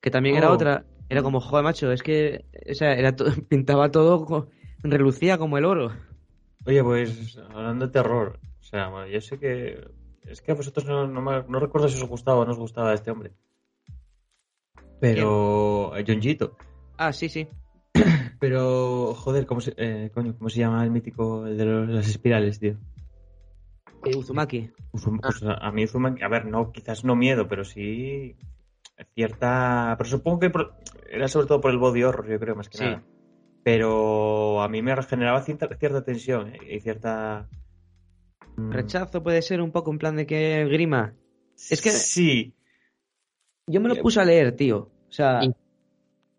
que 0.00 0.10
también 0.10 0.36
era 0.36 0.50
Oh. 0.50 0.54
otra, 0.54 0.84
era 1.08 1.22
como, 1.22 1.40
joder, 1.40 1.64
macho, 1.64 1.90
es 1.92 2.02
que 2.02 2.44
o 2.70 2.74
sea, 2.74 2.94
era 2.94 3.14
to- 3.16 3.24
pintaba 3.48 3.90
todo, 3.90 4.48
relucía 4.82 5.36
como 5.38 5.58
el 5.58 5.64
oro. 5.64 5.92
Oye, 6.66 6.82
pues 6.84 7.38
hablando 7.54 7.86
de 7.86 7.92
terror, 7.92 8.38
o 8.60 8.62
sea, 8.62 9.06
yo 9.08 9.20
sé 9.20 9.38
que. 9.38 9.88
Es 10.26 10.42
que 10.42 10.52
a 10.52 10.54
vosotros 10.54 10.84
no, 10.86 11.06
no, 11.08 11.20
me- 11.22 11.42
no 11.48 11.58
recuerdo 11.58 11.88
si 11.88 12.00
os 12.00 12.08
gustaba 12.08 12.40
o 12.40 12.44
no 12.44 12.52
os 12.52 12.58
gustaba 12.58 12.92
este 12.94 13.10
hombre. 13.10 13.32
Pero. 15.00 15.92
Junjito. 16.06 16.56
Ah, 16.98 17.12
sí, 17.12 17.28
sí. 17.28 17.48
Pero, 18.40 19.14
joder, 19.14 19.46
¿cómo 19.46 19.60
se, 19.60 19.74
eh, 19.76 20.10
coño, 20.14 20.34
¿cómo 20.36 20.48
se 20.48 20.60
llama 20.60 20.82
el 20.84 20.90
mítico 20.90 21.46
el 21.46 21.56
de 21.58 21.64
los- 21.64 21.88
las 21.88 22.08
espirales, 22.08 22.58
tío? 22.58 22.76
Eh, 24.04 24.16
Uzumaki. 24.16 24.70
Uzum- 24.92 25.20
pues 25.20 25.42
a, 25.42 25.54
a 25.54 25.72
mí 25.72 25.84
Uzumaki, 25.84 26.22
a 26.22 26.28
ver, 26.28 26.46
no, 26.46 26.72
quizás 26.72 27.04
no 27.04 27.14
miedo, 27.16 27.46
pero 27.48 27.64
sí 27.64 28.36
cierta... 29.14 29.94
Pero 29.98 30.10
supongo 30.10 30.40
que 30.40 30.50
por- 30.50 30.74
era 31.10 31.28
sobre 31.28 31.46
todo 31.46 31.60
por 31.60 31.70
el 31.70 31.78
body 31.78 32.02
horror, 32.02 32.28
yo 32.28 32.38
creo, 32.40 32.54
más 32.56 32.68
que 32.68 32.78
Sí. 32.78 32.84
nada. 32.84 33.02
Pero 33.62 34.62
a 34.62 34.68
mí 34.68 34.80
me 34.80 35.00
generaba 35.02 35.42
cierta, 35.42 35.68
cierta 35.78 36.02
tensión 36.04 36.54
eh, 36.54 36.76
y 36.76 36.80
cierta... 36.80 37.48
mm, 38.56 38.70
Rechazo 38.72 39.22
puede 39.22 39.42
ser 39.42 39.60
un 39.60 39.70
poco 39.70 39.90
en 39.90 39.98
plan 39.98 40.16
de 40.16 40.26
que 40.26 40.64
grima. 40.66 41.14
Es 41.68 41.80
que- 41.82 41.90
Sí, 41.90 42.54
Yo 43.66 43.80
me 43.80 43.88
lo 43.90 43.96
puse 43.96 44.20
a 44.20 44.24
leer, 44.24 44.56
tío. 44.56 44.78
O 45.08 45.12
sea. 45.12 45.40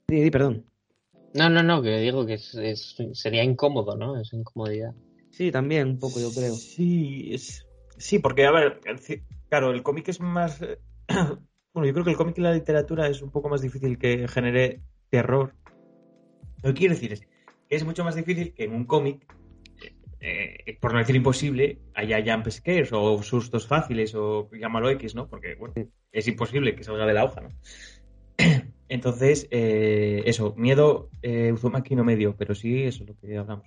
Di, 0.07 0.31
perdón. 0.31 0.65
No, 1.33 1.49
no, 1.49 1.63
no, 1.63 1.81
que 1.81 1.97
digo 1.97 2.25
que 2.25 2.33
es, 2.33 2.53
es- 2.55 2.95
sería 3.13 3.43
incómodo, 3.43 3.95
¿no? 3.95 4.19
Es 4.19 4.33
incomodidad. 4.33 4.93
Sí, 5.29 5.51
también 5.51 5.87
un 5.87 5.99
poco, 5.99 6.19
yo 6.19 6.29
creo. 6.31 6.55
Sí, 6.55 7.33
es- 7.33 7.65
sí, 7.97 8.19
porque, 8.19 8.45
a 8.45 8.51
ver, 8.51 8.81
el 8.85 8.99
claro, 9.49 9.71
el 9.71 9.83
cómic 9.83 10.09
es 10.09 10.19
más... 10.19 10.61
eh, 10.61 10.77
Bueno, 11.73 11.87
yo 11.87 11.93
creo 11.93 12.03
que 12.03 12.11
el 12.11 12.17
cómic 12.17 12.37
y 12.37 12.41
la 12.41 12.51
literatura 12.53 13.07
es 13.07 13.21
un 13.21 13.31
poco 13.31 13.47
más 13.47 13.61
difícil 13.61 13.97
que 13.97 14.27
genere 14.27 14.81
terror. 15.09 15.55
Lo 16.63 16.73
que 16.73 16.79
quiero 16.79 16.95
decir 16.95 17.13
es 17.13 17.21
que 17.21 17.27
es 17.69 17.85
mucho 17.85 18.03
más 18.03 18.15
difícil 18.15 18.53
que 18.53 18.65
en 18.65 18.73
un 18.73 18.83
cómic, 18.83 19.25
eh, 20.19 20.57
eh, 20.65 20.77
por 20.81 20.91
no 20.91 20.99
decir 20.99 21.15
imposible, 21.15 21.79
haya 21.93 22.21
jump 22.25 22.49
scares 22.49 22.89
o 22.91 23.23
sustos 23.23 23.67
fáciles 23.67 24.13
o 24.15 24.49
llámalo 24.51 24.89
X, 24.89 25.15
¿no? 25.15 25.29
Porque, 25.29 25.55
bueno, 25.55 25.75
es 26.11 26.27
imposible 26.27 26.75
que 26.75 26.83
salga 26.83 27.05
de 27.05 27.13
la 27.13 27.23
hoja, 27.23 27.39
¿no? 27.39 27.49
Entonces, 28.91 29.47
eh, 29.51 30.21
eso, 30.25 30.53
miedo, 30.57 31.09
eh, 31.21 31.53
Uzumaki 31.53 31.95
no 31.95 32.03
medio, 32.03 32.35
pero 32.35 32.53
sí, 32.53 32.83
eso 32.83 33.05
es 33.05 33.09
lo 33.09 33.15
que 33.15 33.37
hablamos. 33.37 33.65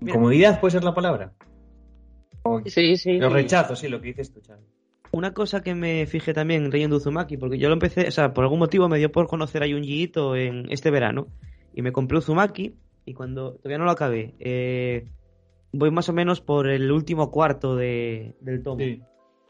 Incomodidad 0.00 0.58
puede 0.58 0.72
ser 0.72 0.82
la 0.82 0.92
palabra. 0.92 1.34
Sí, 2.64 2.96
sí. 2.96 3.16
Lo 3.16 3.28
rechazo, 3.28 3.76
sí, 3.76 3.86
lo 3.86 4.00
que 4.00 4.08
dices 4.08 4.32
tú, 4.32 4.40
Chavi. 4.40 4.64
Una 5.12 5.32
cosa 5.32 5.62
que 5.62 5.76
me 5.76 6.04
fijé 6.06 6.34
también 6.34 6.68
leyendo 6.68 6.96
Uzumaki, 6.96 7.36
porque 7.36 7.58
yo 7.58 7.68
lo 7.68 7.74
empecé, 7.74 8.08
o 8.08 8.10
sea, 8.10 8.34
por 8.34 8.42
algún 8.42 8.58
motivo 8.58 8.88
me 8.88 8.98
dio 8.98 9.12
por 9.12 9.28
conocer 9.28 9.62
a 9.62 9.68
Junji 9.68 10.02
Ito 10.02 10.34
en 10.34 10.66
este 10.72 10.90
verano. 10.90 11.28
Y 11.72 11.82
me 11.82 11.92
compré 11.92 12.18
Uzumaki 12.18 12.74
y 13.04 13.14
cuando 13.14 13.52
todavía 13.58 13.78
no 13.78 13.84
lo 13.84 13.92
acabé, 13.92 14.34
eh, 14.40 15.12
voy 15.70 15.92
más 15.92 16.08
o 16.08 16.12
menos 16.12 16.40
por 16.40 16.68
el 16.68 16.90
último 16.90 17.30
cuarto 17.30 17.76
de, 17.76 18.34
del 18.40 18.64
tomo. 18.64 18.80
Sí. 18.80 19.00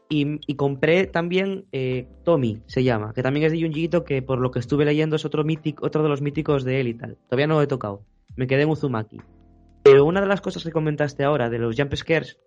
Y, 0.09 0.39
y 0.49 0.55
compré 0.55 1.05
también 1.05 1.65
eh, 1.71 2.07
Tommy, 2.23 2.61
se 2.67 2.83
llama, 2.83 3.13
que 3.13 3.23
también 3.23 3.45
es 3.45 3.51
de 3.51 3.61
Junji 3.61 3.85
Ito, 3.85 4.05
que 4.05 4.21
por 4.21 4.39
lo 4.39 4.51
que 4.51 4.59
estuve 4.59 4.85
leyendo 4.85 5.17
es 5.17 5.25
otro, 5.25 5.43
mítico, 5.43 5.85
otro 5.85 6.01
de 6.01 6.09
los 6.09 6.21
míticos 6.21 6.63
de 6.63 6.79
él 6.79 6.87
y 6.87 6.93
tal. 6.93 7.17
Todavía 7.27 7.47
no 7.47 7.55
lo 7.55 7.61
he 7.61 7.67
tocado. 7.67 8.05
Me 8.35 8.47
quedé 8.47 8.61
en 8.61 8.69
Uzumaki. 8.69 9.17
Pero 9.83 10.05
una 10.05 10.21
de 10.21 10.27
las 10.27 10.41
cosas 10.41 10.63
que 10.63 10.71
comentaste 10.71 11.23
ahora 11.23 11.49
de 11.49 11.59
los 11.59 11.75
jump 11.75 11.93
scares, 11.95 12.37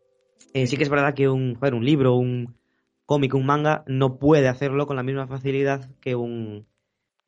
eh, 0.55 0.66
sí 0.66 0.77
que 0.77 0.83
es 0.83 0.88
verdad 0.88 1.14
que 1.14 1.29
un, 1.29 1.55
joder, 1.55 1.75
un 1.75 1.85
libro, 1.85 2.14
un 2.14 2.57
cómic, 3.05 3.35
un 3.35 3.44
manga, 3.44 3.85
no 3.87 4.18
puede 4.18 4.49
hacerlo 4.49 4.87
con 4.87 4.96
la 4.96 5.03
misma 5.03 5.27
facilidad 5.27 5.90
que, 6.01 6.14
un, 6.14 6.66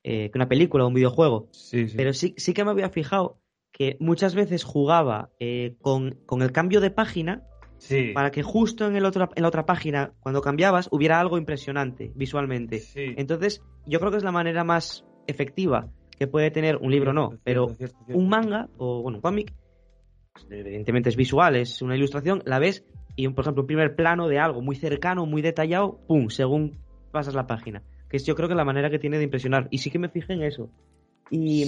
eh, 0.02 0.30
que 0.30 0.38
una 0.38 0.48
película 0.48 0.84
o 0.84 0.88
un 0.88 0.94
videojuego. 0.94 1.48
Sí, 1.50 1.88
sí. 1.88 1.96
Pero 1.96 2.12
sí, 2.12 2.34
sí 2.36 2.54
que 2.54 2.64
me 2.64 2.70
había 2.70 2.88
fijado 2.88 3.38
que 3.72 3.96
muchas 4.00 4.34
veces 4.34 4.64
jugaba 4.64 5.30
eh, 5.40 5.76
con, 5.80 6.18
con 6.26 6.42
el 6.42 6.52
cambio 6.52 6.80
de 6.80 6.90
página 6.90 7.42
sí. 7.82 8.12
para 8.14 8.30
que 8.30 8.42
justo 8.42 8.86
en, 8.86 8.96
el 8.96 9.04
otro, 9.04 9.28
en 9.34 9.42
la 9.42 9.48
otra 9.48 9.66
página, 9.66 10.12
cuando 10.20 10.40
cambiabas, 10.40 10.88
hubiera 10.90 11.20
algo 11.20 11.38
impresionante 11.38 12.12
visualmente. 12.14 12.80
Sí. 12.80 13.14
Entonces, 13.16 13.62
yo 13.86 13.98
creo 13.98 14.10
que 14.10 14.18
es 14.18 14.24
la 14.24 14.32
manera 14.32 14.64
más 14.64 15.04
efectiva 15.26 15.88
que 16.18 16.26
puede 16.26 16.50
tener 16.50 16.76
un 16.76 16.90
libro, 16.90 17.12
no, 17.12 17.38
pero 17.44 17.66
cierto, 17.66 17.78
cierto, 17.78 18.04
cierto. 18.04 18.22
un 18.22 18.28
manga 18.28 18.68
o, 18.76 19.02
bueno, 19.02 19.18
un 19.18 19.22
cómic, 19.22 19.52
pues, 20.32 20.46
evidentemente 20.50 21.08
es 21.08 21.16
visual, 21.16 21.56
es 21.56 21.82
una 21.82 21.96
ilustración, 21.96 22.42
la 22.46 22.58
ves 22.58 22.84
y, 23.16 23.26
un, 23.26 23.34
por 23.34 23.44
ejemplo, 23.44 23.62
un 23.62 23.66
primer 23.66 23.94
plano 23.94 24.28
de 24.28 24.38
algo 24.38 24.62
muy 24.62 24.76
cercano, 24.76 25.26
muy 25.26 25.42
detallado, 25.42 25.98
pum, 26.06 26.28
según 26.28 26.78
pasas 27.10 27.34
la 27.34 27.46
página. 27.46 27.82
Que 28.08 28.16
es 28.16 28.26
yo 28.26 28.34
creo 28.34 28.48
que 28.48 28.54
la 28.54 28.64
manera 28.64 28.90
que 28.90 28.98
tiene 28.98 29.18
de 29.18 29.24
impresionar. 29.24 29.68
Y 29.70 29.78
sí 29.78 29.90
que 29.90 29.98
me 29.98 30.08
fijé 30.08 30.34
en 30.34 30.42
eso. 30.42 30.70
Y, 31.34 31.64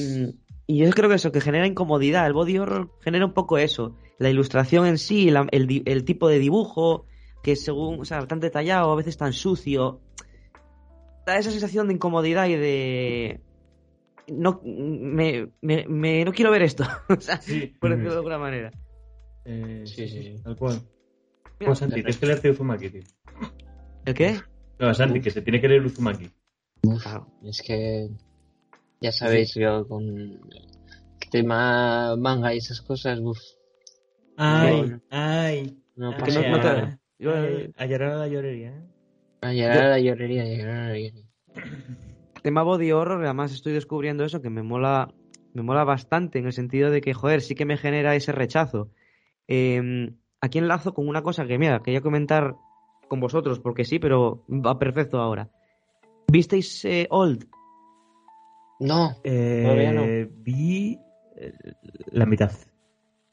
y 0.67 0.77
yo 0.85 0.91
creo 0.91 1.09
que 1.09 1.15
eso, 1.17 1.33
que 1.33 1.41
genera 1.41 1.67
incomodidad. 1.67 2.27
El 2.27 2.35
body 2.35 2.59
horror 2.59 2.91
genera 3.01 3.25
un 3.25 3.33
poco 3.33 3.57
eso. 3.57 3.97
La 4.19 4.29
ilustración 4.29 4.87
en 4.87 4.99
sí, 4.99 5.31
la- 5.31 5.49
el, 5.51 6.05
tipo 6.05 6.29
de 6.29 6.39
dibujo, 6.39 7.07
que 7.43 7.57
según, 7.57 7.99
o 8.01 8.05
sea, 8.05 8.27
tan 8.27 8.41
detallado, 8.41 8.93
a 8.93 8.97
veces 8.97 9.17
tan 9.17 9.33
sucio. 9.33 10.03
Da 11.27 11.39
esa 11.39 11.51
sensación 11.51 11.89
de 11.89 11.95
incomodidad 11.95 12.47
y 12.49 12.57
de. 12.57 13.41
No, 14.29 14.61
me, 14.65 15.49
me, 15.63 15.87
me- 15.89 16.25
no 16.27 16.33
quiero 16.33 16.51
ver 16.51 16.63
esto. 16.63 16.85
o 17.09 17.19
sea, 17.21 17.41
Sí. 17.41 17.75
por 17.81 17.89
decirlo 17.91 18.11
de 18.13 18.17
alguna 18.19 18.39
manera. 18.39 18.71
Eh, 19.47 19.85
Sí, 19.87 20.07
sí, 20.09 20.23
sí. 20.23 20.43
Tal 20.45 20.57
cual. 20.57 20.83
Mira, 21.59 21.75
Santi, 21.75 21.95
tienes 21.95 22.19
que 22.19 22.27
leerte 22.27 22.51
Uzumaki, 22.51 22.91
tío. 22.91 23.03
¿El 24.05 24.15
qué? 24.15 24.37
No, 24.79 24.93
Santi, 24.93 25.21
que 25.23 25.31
se 25.31 25.41
tiene 25.41 25.59
que 25.61 25.69
leer 25.69 25.87
Uzumaki. 25.87 26.29
Claro. 27.03 27.27
Es 27.43 27.63
que 27.63 28.11
ya 29.05 29.13
sabéis, 29.13 29.53
yo 29.55 29.87
con 29.87 30.03
el 30.09 30.41
tema 31.31 32.17
manga 32.17 32.55
y 32.55 32.59
esas 32.59 32.81
cosas, 32.81 33.19
uff, 33.21 33.39
Ay, 34.37 34.93
ay. 35.11 35.77
no 35.97 36.11
ay, 36.13 36.21
pasa 36.21 36.41
no- 36.43 36.49
no 36.51 36.61
te- 36.61 36.69
nada. 36.69 36.99
ay, 37.21 37.73
a 37.77 37.87
llorar 37.87 38.13
a 38.13 38.17
la 38.17 38.29
llorería, 38.29 38.71
¿eh? 38.71 38.85
A 39.43 39.53
llorar 39.53 39.83
a 39.85 39.89
la 39.91 39.99
llorería, 40.01 40.43
a 40.43 40.47
llorar 40.47 40.77
a 40.77 40.89
la 40.89 40.99
llorería. 40.99 41.25
tema 42.43 42.63
body 42.63 42.93
horror, 42.93 43.23
además 43.25 43.53
estoy 43.53 43.75
descubriendo 43.75 44.25
eso 44.25 44.41
que 44.41 44.49
me 44.51 44.63
mola, 44.63 45.13
me 45.53 45.63
mola 45.63 45.85
bastante 45.85 46.39
en 46.39 46.47
el 46.47 46.53
sentido 46.55 46.91
de 46.91 47.01
que, 47.03 47.13
joder, 47.13 47.43
sí 47.43 47.55
que 47.55 47.67
me 47.67 47.77
genera 47.77 48.15
ese 48.17 48.33
rechazo. 48.33 48.89
Eh, 49.49 50.11
aquí 50.41 50.59
enlazo 50.59 50.95
con 50.95 51.07
una 51.09 51.23
cosa 51.23 51.47
que, 51.47 51.59
mira, 51.59 51.83
quería 51.83 52.01
comentar 52.01 52.55
con 53.09 53.21
vosotros, 53.21 53.61
porque 53.61 53.85
sí, 53.85 53.99
pero 53.99 54.45
va 54.49 54.79
perfecto 54.79 55.19
ahora. 55.21 55.51
¿Visteis 56.33 56.85
eh, 56.87 57.07
Old? 57.11 57.47
No, 58.85 59.17
Eh, 59.25 59.61
Todavía 59.63 59.93
no. 59.93 60.03
Vi 60.43 60.99
eh, 61.37 61.53
la 62.13 62.27
mitad. 62.27 62.53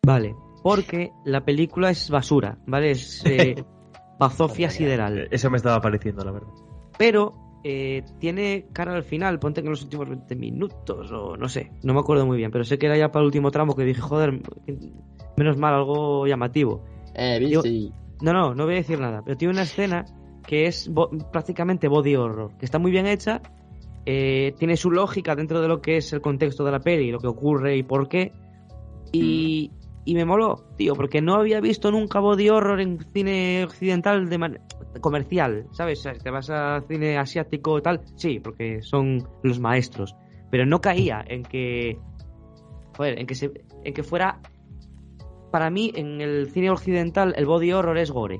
Vale, 0.06 0.36
porque 0.64 1.12
la 1.26 1.44
película 1.46 1.90
es 1.90 2.10
basura, 2.10 2.58
¿vale? 2.66 2.92
Es 2.92 3.24
eh, 3.26 3.56
bazofia 4.20 4.70
sideral. 4.70 5.28
Eso 5.32 5.50
me 5.50 5.58
estaba 5.58 5.80
pareciendo, 5.82 6.24
la 6.24 6.32
verdad. 6.32 6.50
Pero 6.98 7.34
eh, 7.64 8.04
tiene 8.20 8.68
cara 8.74 8.94
al 8.96 9.04
final, 9.04 9.40
ponte 9.40 9.62
que 9.62 9.68
en 9.68 9.72
los 9.72 9.84
últimos 9.84 10.08
20 10.10 10.36
minutos 10.36 11.12
o 11.12 11.36
no 11.38 11.48
sé, 11.50 11.72
no 11.84 11.94
me 11.94 12.00
acuerdo 12.00 12.26
muy 12.26 12.38
bien, 12.38 12.50
pero 12.52 12.64
sé 12.64 12.78
que 12.80 12.88
era 12.88 12.98
ya 12.98 13.12
para 13.12 13.22
el 13.22 13.28
último 13.28 13.52
tramo 13.52 13.76
que 13.76 13.84
dije, 13.84 14.02
joder, 14.02 14.42
menos 15.38 15.58
mal, 15.58 15.74
algo 15.74 16.26
llamativo. 16.28 16.84
eh, 17.14 17.38
viste. 17.40 17.92
No, 18.22 18.34
no, 18.34 18.54
no 18.56 18.66
voy 18.66 18.76
a 18.76 18.78
decir 18.78 19.00
nada, 19.00 19.22
pero 19.24 19.36
tiene 19.38 19.54
una 19.54 19.64
escena 19.64 20.06
que 20.46 20.66
es 20.68 20.88
bo- 20.92 21.10
prácticamente 21.32 21.88
body 21.88 22.16
horror, 22.16 22.56
que 22.58 22.66
está 22.66 22.78
muy 22.80 22.92
bien 22.92 23.08
hecha, 23.08 23.42
eh, 24.06 24.54
tiene 24.58 24.78
su 24.78 24.92
lógica 24.92 25.36
dentro 25.36 25.62
de 25.62 25.68
lo 25.68 25.82
que 25.82 25.98
es 25.98 26.12
el 26.14 26.22
contexto 26.22 26.64
de 26.64 26.72
la 26.72 26.80
peli, 26.80 27.12
lo 27.12 27.20
que 27.20 27.28
ocurre 27.28 27.78
y 27.78 27.84
por 27.84 28.08
qué, 28.08 28.32
y, 29.12 29.72
y 30.06 30.16
me 30.16 30.26
moló, 30.26 30.66
tío, 30.78 30.96
porque 30.96 31.22
no 31.22 31.36
había 31.36 31.60
visto 31.62 31.92
nunca 31.92 32.20
body 32.20 32.50
horror 32.50 32.82
en 32.82 33.00
cine 33.14 33.64
occidental 33.64 34.30
de 34.30 34.38
man- 34.38 34.60
comercial, 35.02 35.68
¿sabes? 35.72 36.00
O 36.00 36.04
sea, 36.04 36.14
Te 36.14 36.30
vas 36.30 36.50
a 36.50 36.82
cine 36.88 37.18
asiático 37.18 37.78
y 37.78 37.82
tal, 37.82 38.02
sí, 38.16 38.40
porque 38.40 38.82
son 38.82 39.28
los 39.44 39.60
maestros, 39.60 40.16
pero 40.50 40.66
no 40.66 40.82
caía 40.82 41.24
en 41.28 41.44
que, 41.44 41.98
joder, 42.98 43.20
en 43.20 43.28
que, 43.28 43.36
se, 43.36 43.52
en 43.84 43.94
que 43.94 44.04
fuera 44.04 44.40
para 45.52 45.70
mí, 45.70 45.92
en 45.96 46.22
el 46.22 46.50
cine 46.50 46.70
occidental, 46.70 47.34
el 47.38 47.46
body 47.46 47.74
horror 47.74 47.98
es 47.98 48.10
gore. 48.12 48.40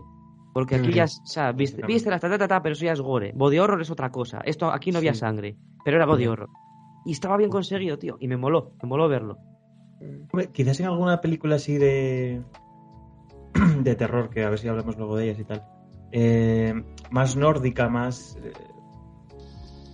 Porque 0.54 0.76
aquí 0.76 0.92
ya, 0.92 1.06
o 1.06 1.26
sea, 1.26 1.52
viste, 1.54 1.82
viste 1.86 2.10
la 2.10 2.20
ta, 2.20 2.30
ta, 2.30 2.38
ta, 2.38 2.48
ta, 2.48 2.62
pero 2.62 2.74
eso 2.74 2.84
ya 2.86 2.92
es 2.94 3.00
gore. 3.02 3.32
Body 3.34 3.58
horror 3.60 3.82
es 3.82 3.90
otra 3.90 4.12
cosa. 4.12 4.42
Esto 4.44 4.70
aquí 4.72 4.92
no 4.92 4.98
había 4.98 5.14
Sí. 5.14 5.20
sangre, 5.22 5.56
pero 5.86 5.98
era 5.98 6.06
body 6.06 6.28
horror. 6.28 6.50
Y 7.06 7.14
estaba 7.14 7.38
bien 7.38 7.50
conseguido, 7.50 7.98
tío. 7.98 8.18
Y 8.20 8.28
me 8.28 8.36
moló, 8.38 8.74
me 8.84 8.90
moló 8.90 9.08
verlo. 9.08 9.38
Hombre, 10.32 10.50
Quizás 10.52 10.80
en 10.80 10.88
alguna 10.88 11.22
película 11.22 11.56
así 11.56 11.78
de. 11.78 12.42
de 13.82 13.96
terror, 13.96 14.30
que 14.30 14.44
a 14.44 14.50
ver 14.50 14.60
si 14.60 14.68
hablamos 14.68 14.98
luego 14.98 15.16
de 15.18 15.26
ellas 15.26 15.40
y 15.40 15.44
tal. 15.46 15.64
eh, 16.12 16.74
más 17.12 17.36
nórdica, 17.38 17.88
más. 17.90 18.38
eh, 18.44 18.52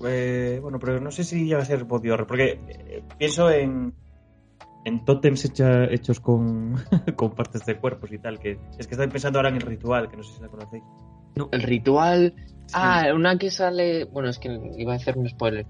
eh, 0.06 0.60
bueno, 0.62 0.80
pero 0.80 1.00
no 1.00 1.12
sé 1.12 1.24
si 1.24 1.46
llega 1.46 1.62
a 1.62 1.66
ser 1.66 1.84
body 1.86 2.10
horror, 2.10 2.28
porque 2.28 2.60
eh, 2.68 3.04
pienso 3.18 3.50
en. 3.52 3.94
En 4.88 5.04
tótems 5.04 5.44
hecha- 5.46 5.86
hechos 5.92 6.20
con, 6.20 6.76
con 7.18 7.32
partes 7.36 7.66
de 7.66 7.78
cuerpos 7.78 8.12
y 8.12 8.20
tal. 8.20 8.40
que 8.40 8.58
Es 8.80 8.88
que 8.88 8.96
estoy 8.96 9.08
pensando 9.08 9.40
ahora 9.40 9.50
en 9.50 9.56
el 9.56 9.62
ritual, 9.62 10.10
que 10.10 10.16
no 10.18 10.24
sé 10.24 10.34
si 10.36 10.42
la 10.42 10.48
conocéis. 10.48 10.84
El 11.52 11.62
ritual. 11.62 12.34
Sí. 12.68 12.74
Ah, 12.74 13.12
una 13.14 13.38
que 13.38 13.52
sale. 13.52 14.06
Bueno, 14.06 14.30
es 14.30 14.40
que 14.40 14.50
iba 14.78 14.94
a 14.94 14.96
hacer 14.96 15.18
un 15.18 15.28
spoiler. 15.28 15.66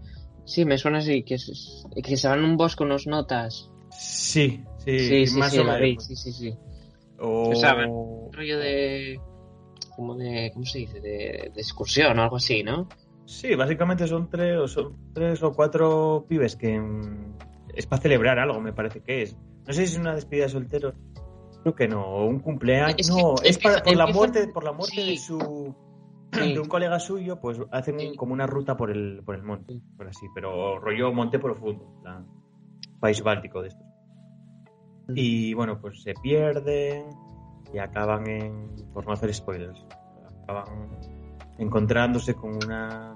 Sí, 0.45 0.65
me 0.65 0.77
suena 0.77 0.99
así, 0.99 1.23
que, 1.23 1.33
es, 1.35 1.83
que 2.03 2.15
se 2.15 2.27
van 2.27 2.41
a 2.41 2.45
un 2.45 2.55
bosque 2.57 2.83
unos 2.83 3.05
notas. 3.07 3.69
Sí, 3.91 4.63
sí, 4.77 4.99
Sí, 4.99 5.27
sí, 5.27 5.37
más 5.39 5.51
sí, 5.51 5.57
o 5.59 5.63
la 5.63 5.75
vi, 5.77 5.89
menos. 5.89 6.05
sí, 6.05 6.15
sí, 6.15 6.31
sí. 6.31 6.53
O- 7.19 7.49
O 7.49 7.55
sea, 7.55 7.73
rollo 7.73 8.59
de. 8.59 9.19
como 9.95 10.15
de. 10.15 10.51
¿Cómo 10.53 10.65
se 10.65 10.79
dice? 10.79 10.99
De, 11.01 11.51
de 11.53 11.61
excursión 11.61 12.17
o 12.19 12.23
algo 12.23 12.37
así, 12.37 12.63
¿no? 12.63 12.87
Sí, 13.25 13.55
básicamente 13.55 14.07
son 14.07 14.29
tres, 14.29 14.57
o 14.57 14.67
son 14.67 14.95
tres 15.13 15.41
o 15.43 15.51
cuatro 15.53 16.25
pibes 16.29 16.55
que 16.55 16.79
es 17.77 17.85
para 17.85 18.01
celebrar 18.01 18.39
algo, 18.39 18.59
me 18.59 18.73
parece 18.73 19.01
que 19.01 19.21
es. 19.21 19.35
No 19.67 19.73
sé 19.73 19.85
si 19.87 19.93
es 19.93 19.99
una 19.99 20.15
despedida 20.15 20.45
de 20.45 20.49
soltero. 20.49 20.93
Creo 21.61 21.75
que 21.75 21.87
no, 21.87 22.05
o 22.05 22.25
un 22.25 22.39
cumpleaños. 22.39 22.95
Es 22.97 23.09
no, 23.09 23.35
es 23.43 23.57
para, 23.57 23.83
por 23.83 23.95
la 23.95 24.07
muerte, 24.07 24.47
por 24.47 24.63
la 24.63 24.71
muerte 24.71 24.95
sí. 24.95 25.09
de 25.11 25.17
su 25.17 25.75
Sí. 26.33 26.53
de 26.53 26.59
un 26.59 26.67
colega 26.67 26.99
suyo, 26.99 27.39
pues 27.39 27.57
hacen 27.71 27.99
Sí. 27.99 28.15
como 28.17 28.33
una 28.33 28.45
ruta 28.45 28.75
por 28.75 28.91
el 28.91 29.21
por 29.25 29.35
el 29.35 29.43
monte, 29.43 29.79
por 29.95 30.07
así, 30.07 30.27
pero 30.35 30.77
rollo 30.77 31.13
monte 31.13 31.39
profundo, 31.39 31.85
plan, 32.01 32.27
país 32.99 33.21
báltico 33.23 33.61
de 33.61 33.69
estos. 33.69 33.85
Y 35.15 35.53
bueno, 35.53 35.79
pues 35.79 36.01
se 36.03 36.13
pierden 36.15 37.05
y 37.73 37.77
acaban 37.79 38.27
en, 38.29 38.75
por 38.93 39.05
no 39.05 39.13
hacer 39.13 39.33
spoilers, 39.33 39.85
acaban 40.43 40.99
encontrándose 41.57 42.33
con 42.35 42.55
una 42.55 43.15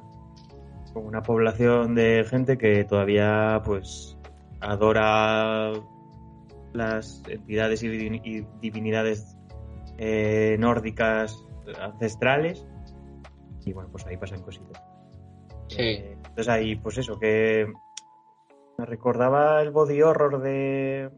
con 0.93 1.05
una 1.05 1.21
población 1.21 1.95
de 1.95 2.25
gente 2.29 2.57
que 2.57 2.85
todavía 2.85 3.61
pues 3.65 4.17
adora 4.61 5.73
las 6.73 7.21
entidades 7.27 7.83
y, 7.83 7.87
divin- 7.89 8.21
y 8.23 8.41
divinidades 8.61 9.37
eh, 9.97 10.55
nórdicas 10.59 11.45
ancestrales. 11.79 12.65
Y 13.65 13.73
bueno 13.73 13.89
pues 13.91 14.05
ahí 14.05 14.17
pasan 14.17 14.41
cositas. 14.41 14.81
Sí. 15.67 15.81
Eh, 15.81 16.13
entonces 16.15 16.47
ahí 16.49 16.75
pues 16.75 16.97
eso 16.97 17.19
que 17.19 17.71
me 18.77 18.85
recordaba 18.85 19.61
el 19.61 19.71
body 19.71 20.01
horror 20.01 20.41
de 20.41 21.09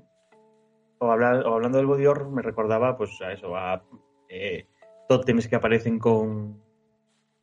o, 1.00 1.12
hablar- 1.12 1.46
o 1.46 1.54
hablando 1.54 1.78
del 1.78 1.88
body 1.88 2.06
horror 2.08 2.30
me 2.30 2.42
recordaba 2.42 2.98
pues 2.98 3.20
a 3.22 3.32
eso 3.32 3.56
a 3.56 3.84
eh, 4.30 4.68
tótems 5.08 5.48
que 5.48 5.56
aparecen 5.56 6.00
con 6.00 6.62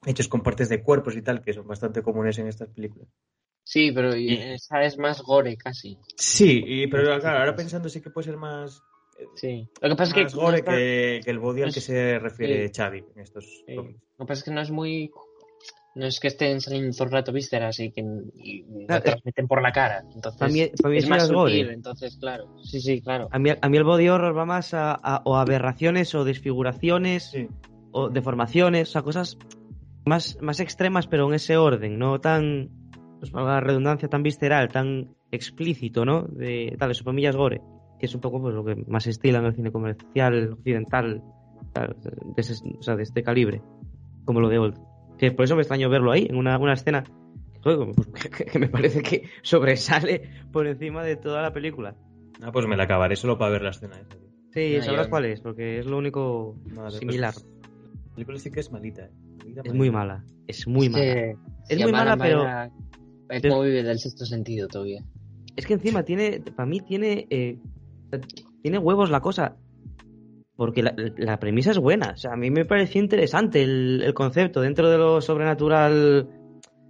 hechos 0.05 0.29
con 0.29 0.43
partes 0.43 0.69
de 0.69 0.83
cuerpos 0.83 1.17
y 1.17 1.23
tal 1.23 1.43
que 1.43 1.53
son 1.53 1.67
bastante 1.67 2.03
comunes 2.03 2.39
en 2.39 2.49
estas 2.49 2.69
películas 2.69 3.09
Sí, 3.72 3.92
pero 3.92 4.16
y- 4.16 4.35
esa 4.35 4.83
es 4.83 4.98
más 4.98 5.22
gore 5.22 5.56
casi. 5.56 5.96
sí 6.16 6.62
y, 6.66 6.87
pero 6.88 7.18
claro 7.20 7.38
ahora 7.38 7.54
pensando 7.54 7.88
sí 7.88 8.00
que 8.00 8.11
puede 8.11 8.26
ser 8.26 8.37
más 8.37 8.83
Sí. 9.37 9.68
Lo 9.83 9.90
que 9.90 9.96
pasa 9.96 10.11
es 10.18 10.24
más 10.24 10.33
que. 10.33 10.38
gore 10.40 10.50
no 10.52 10.56
está- 10.59 10.72
que, 10.76 11.20
que 11.24 11.30
el 11.30 11.38
body 11.38 11.62
al 11.62 11.68
es- 11.68 11.74
que 11.74 11.80
se 11.83 12.18
refiere 12.18 12.66
sí. 12.68 12.72
Xavi 12.74 13.04
en 13.14 13.20
estos 13.22 13.44
sí. 13.66 13.74
Lo 13.76 13.85
que 13.85 13.94
pasa 14.26 14.33
es 14.40 14.42
que 14.44 14.50
no 14.50 14.61
es 14.62 14.70
muy. 14.70 15.11
No 15.94 16.06
es 16.06 16.18
que 16.20 16.28
estén 16.28 16.61
saliendo 16.61 16.90
todo 16.96 17.04
el 17.04 17.11
rato 17.12 17.30
vísceras 17.33 17.78
y 17.80 17.90
que 17.92 18.00
y 18.00 18.62
no 18.62 18.87
Claro, 18.87 19.02
te 19.02 19.11
las 19.11 19.24
meten 19.24 19.46
por 19.46 19.61
la 19.61 19.72
cara. 19.72 20.04
Entonces, 20.14 20.38
Para 20.38 20.50
mí, 20.52 20.66
para 20.80 20.88
mí 20.92 20.98
es 20.98 21.09
más 21.09 21.30
gore. 21.30 21.61
entonces, 21.72 22.16
claro. 22.16 22.46
Sí, 22.62 22.80
sí, 22.80 23.02
claro. 23.02 23.28
A 23.30 23.38
mí, 23.38 23.50
a 23.61 23.68
mí 23.68 23.76
el 23.76 23.85
body 23.85 24.09
horror 24.09 24.35
va 24.37 24.46
más 24.46 24.72
a, 24.72 24.92
a- 24.94 25.20
o 25.26 25.37
aberraciones 25.37 26.14
o 26.14 26.24
desfiguraciones 26.24 27.30
Sí. 27.33 27.46
o 27.92 28.09
deformaciones, 28.09 28.88
o 28.88 28.92
sea, 28.92 29.02
cosas 29.02 29.37
más, 30.06 30.38
más 30.40 30.61
extremas, 30.61 31.06
pero 31.09 31.28
en 31.28 31.35
ese 31.35 31.56
orden, 31.59 31.98
no 31.98 32.20
tan, 32.22 32.70
pues 33.20 33.30
valga 33.33 33.52
la 33.52 33.61
redundancia, 33.61 34.09
tan 34.09 34.22
visceral, 34.24 34.68
tan 34.68 35.14
explícito, 35.30 36.04
¿no? 36.04 36.22
De, 36.22 36.74
tal, 36.78 36.90
eso 36.90 37.04
es 37.09 37.37
gore, 37.37 37.61
que 37.98 38.06
es 38.06 38.14
un 38.14 38.20
poco 38.20 38.40
pues, 38.40 38.54
lo 38.54 38.64
que 38.64 38.74
más 38.88 39.06
estila 39.06 39.38
en 39.38 39.44
el 39.44 39.54
cine 39.54 39.70
comercial 39.70 40.52
occidental, 40.54 41.22
tal, 41.72 41.96
de, 42.02 42.40
ese- 42.40 42.64
o 42.78 42.83
sea, 42.83 42.96
de 42.96 43.02
este 43.04 43.22
calibre, 43.22 43.62
como 44.24 44.40
lo 44.40 44.48
de 44.48 44.59
Old. 44.59 44.78
Que 45.18 45.30
por 45.33 45.44
eso 45.44 45.54
me 45.54 45.62
extraño 45.62 45.90
verlo 45.90 46.11
ahí, 46.12 46.26
en 46.30 46.37
una, 46.37 46.59
una 46.59 46.72
escena 46.72 47.04
pues, 47.62 47.76
que, 48.38 48.44
que 48.46 48.59
me 48.59 48.68
parece 48.68 49.02
que 49.02 49.24
sobresale 49.42 50.22
por 50.50 50.66
encima 50.66 51.04
de 51.04 51.16
toda 51.16 51.42
la 51.42 51.52
película. 51.52 51.94
Ah, 52.42 52.50
pues 52.52 52.66
me 52.66 52.76
la 52.76 52.85
acabaré 52.85 53.16
solo 53.16 53.37
para 53.37 53.50
ver 53.52 53.62
la 53.62 53.70
escena 53.70 53.96
esa. 54.00 54.16
Sí, 54.52 54.76
No, 54.78 54.83
sabrás 54.83 55.09
cuál 55.09 55.26
es, 55.26 55.40
porque 55.42 55.78
es 55.78 55.87
lo 55.87 55.98
único 55.98 56.56
después- 56.64 56.94
similar. 56.98 57.35
La 57.35 58.14
película 58.14 58.38
sí 58.38 58.50
que 58.50 58.61
es 58.61 58.72
malita. 58.72 59.04
eh. 59.04 59.11
Malita, 59.38 59.61
Es 59.64 59.74
muy 59.74 59.90
mala, 59.90 60.24
es 60.46 60.66
muy 60.66 60.88
mala. 60.88 61.04
Es 61.68 61.80
muy 61.83 61.92
mala, 61.92 62.16
pero 62.16 62.44
Es 63.31 63.43
como 63.43 63.62
vive 63.62 63.83
del 63.83 63.99
sexto 63.99 64.25
sentido 64.27 64.69
todavía. 64.69 65.03
es 65.57 65.66
que 65.66 65.75
encima 65.75 66.03
tiene, 66.03 66.40
para 66.57 66.66
mí 66.66 66.81
tiene, 66.81 67.27
eh, 67.31 67.59
tiene 68.62 68.79
huevos 68.79 69.11
la 69.11 69.21
cosa. 69.21 69.57
Porque 70.57 70.83
la, 70.83 70.95
la 71.16 71.38
premisa 71.38 71.71
es 71.71 71.79
buena. 71.79 72.11
O 72.14 72.16
sea, 72.19 72.33
a 72.35 72.37
mí 72.37 72.51
me 72.51 72.66
pareció 72.66 73.01
interesante 73.01 73.62
el, 73.62 74.03
el 74.05 74.12
concepto 74.12 74.61
dentro 74.61 74.90
de 74.90 74.99
lo 74.99 75.21
sobrenatural, 75.23 76.29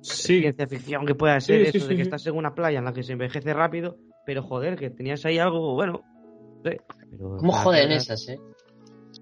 Sí, 0.02 0.40
ciencia 0.40 0.66
ficción 0.66 1.04
que 1.06 1.14
pueda 1.14 1.38
ser 1.40 1.60
Sí, 1.60 1.62
eso, 1.68 1.72
sí, 1.72 1.78
de 1.78 1.84
sí, 1.84 1.88
que 1.90 1.96
sí. 1.96 2.02
estás 2.02 2.26
en 2.26 2.34
una 2.36 2.54
playa 2.54 2.78
en 2.78 2.86
la 2.86 2.92
que 2.94 3.02
se 3.02 3.12
envejece 3.12 3.52
rápido, 3.52 3.98
pero 4.24 4.42
joder, 4.42 4.76
que 4.76 4.88
tenías 4.90 5.24
ahí 5.26 5.38
algo, 5.38 5.74
bueno. 5.74 6.02
no 6.64 6.70
sé, 6.70 6.80
pero- 7.10 7.36
¿Cómo 7.36 7.52
joden 7.52 7.92
esas, 7.92 8.26
eh? 8.28 8.38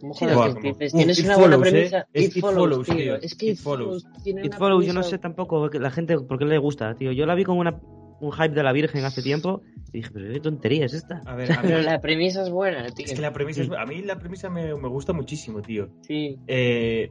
¿Cómo 0.00 0.14
Sí, 0.14 0.26
que 0.26 0.88
tienes 0.90 1.18
It 1.18 1.24
una 1.26 1.36
buena 1.36 1.58
premisa. 1.58 1.98
eh. 2.00 2.04
Es 2.12 2.24
It 2.28 2.36
It 2.36 2.40
Follows, 2.40 2.86
Follows, 2.86 2.86
tío. 2.88 3.14
Es 3.16 3.34
que 3.34 3.46
It 3.46 3.52
It 3.52 3.58
Follows 3.58 4.06
tiene 4.22 4.40
It 4.42 4.46
una 4.48 4.56
Follows, 4.58 4.86
yo 4.86 4.92
no 4.92 5.02
sé 5.02 5.18
tampoco 5.18 5.68
que 5.70 5.78
la 5.78 5.90
gente 5.90 6.18
por 6.18 6.38
qué 6.38 6.44
le 6.44 6.58
gusta, 6.58 6.94
tío. 6.94 7.12
Yo 7.12 7.26
la 7.26 7.34
vi 7.34 7.44
con 7.44 7.58
una, 7.58 7.80
un 8.20 8.32
hype 8.32 8.50
de 8.54 8.62
la 8.62 8.72
Virgen 8.72 9.04
hace 9.04 9.22
tiempo 9.22 9.62
y 9.92 9.98
dije, 9.98 10.10
pero 10.12 10.32
qué 10.32 10.40
tontería 10.40 10.86
es 10.86 10.94
esta. 10.94 11.20
A 11.26 11.34
ver, 11.34 11.50
a 11.52 11.62
mí, 11.62 11.68
Pero 11.68 11.82
la 11.82 12.00
premisa 12.00 12.42
es 12.42 12.50
buena, 12.50 12.86
tío. 12.90 13.06
es 13.06 13.14
que 13.14 13.20
la 13.20 13.32
premisa 13.32 13.62
Sí. 13.62 13.70
es- 13.72 13.76
a 13.78 13.84
mí 13.86 14.02
la 14.02 14.18
premisa 14.18 14.48
me, 14.50 14.74
me 14.74 14.88
gusta 14.88 15.12
muchísimo, 15.12 15.62
tío. 15.62 15.88
Sí. 16.02 16.38
Eh, 16.46 17.10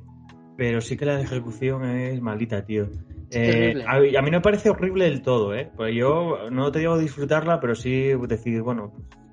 pero 0.55 0.81
sí 0.81 0.97
que 0.97 1.05
la 1.05 1.19
ejecución 1.21 1.83
es 1.85 2.19
maldita, 2.21 2.65
tío. 2.65 2.85
Es 3.29 3.35
Eh, 3.35 3.51
terrible. 3.51 3.83
a, 3.87 3.99
mí- 3.99 4.15
a 4.15 4.21
mí 4.21 4.31
no 4.31 4.37
me 4.37 4.41
parece 4.41 4.69
horrible 4.69 5.05
del 5.05 5.21
todo, 5.21 5.53
¿eh? 5.53 5.69
Pues 5.75 5.93
yo 5.93 6.49
no 6.49 6.71
te 6.71 6.79
digo 6.79 6.97
disfrutarla, 6.97 7.59
pero 7.59 7.75
sí 7.75 8.11
decir, 8.27 8.61
bueno, 8.61 8.93
pues, 8.95 9.05
bueno, 9.09 9.26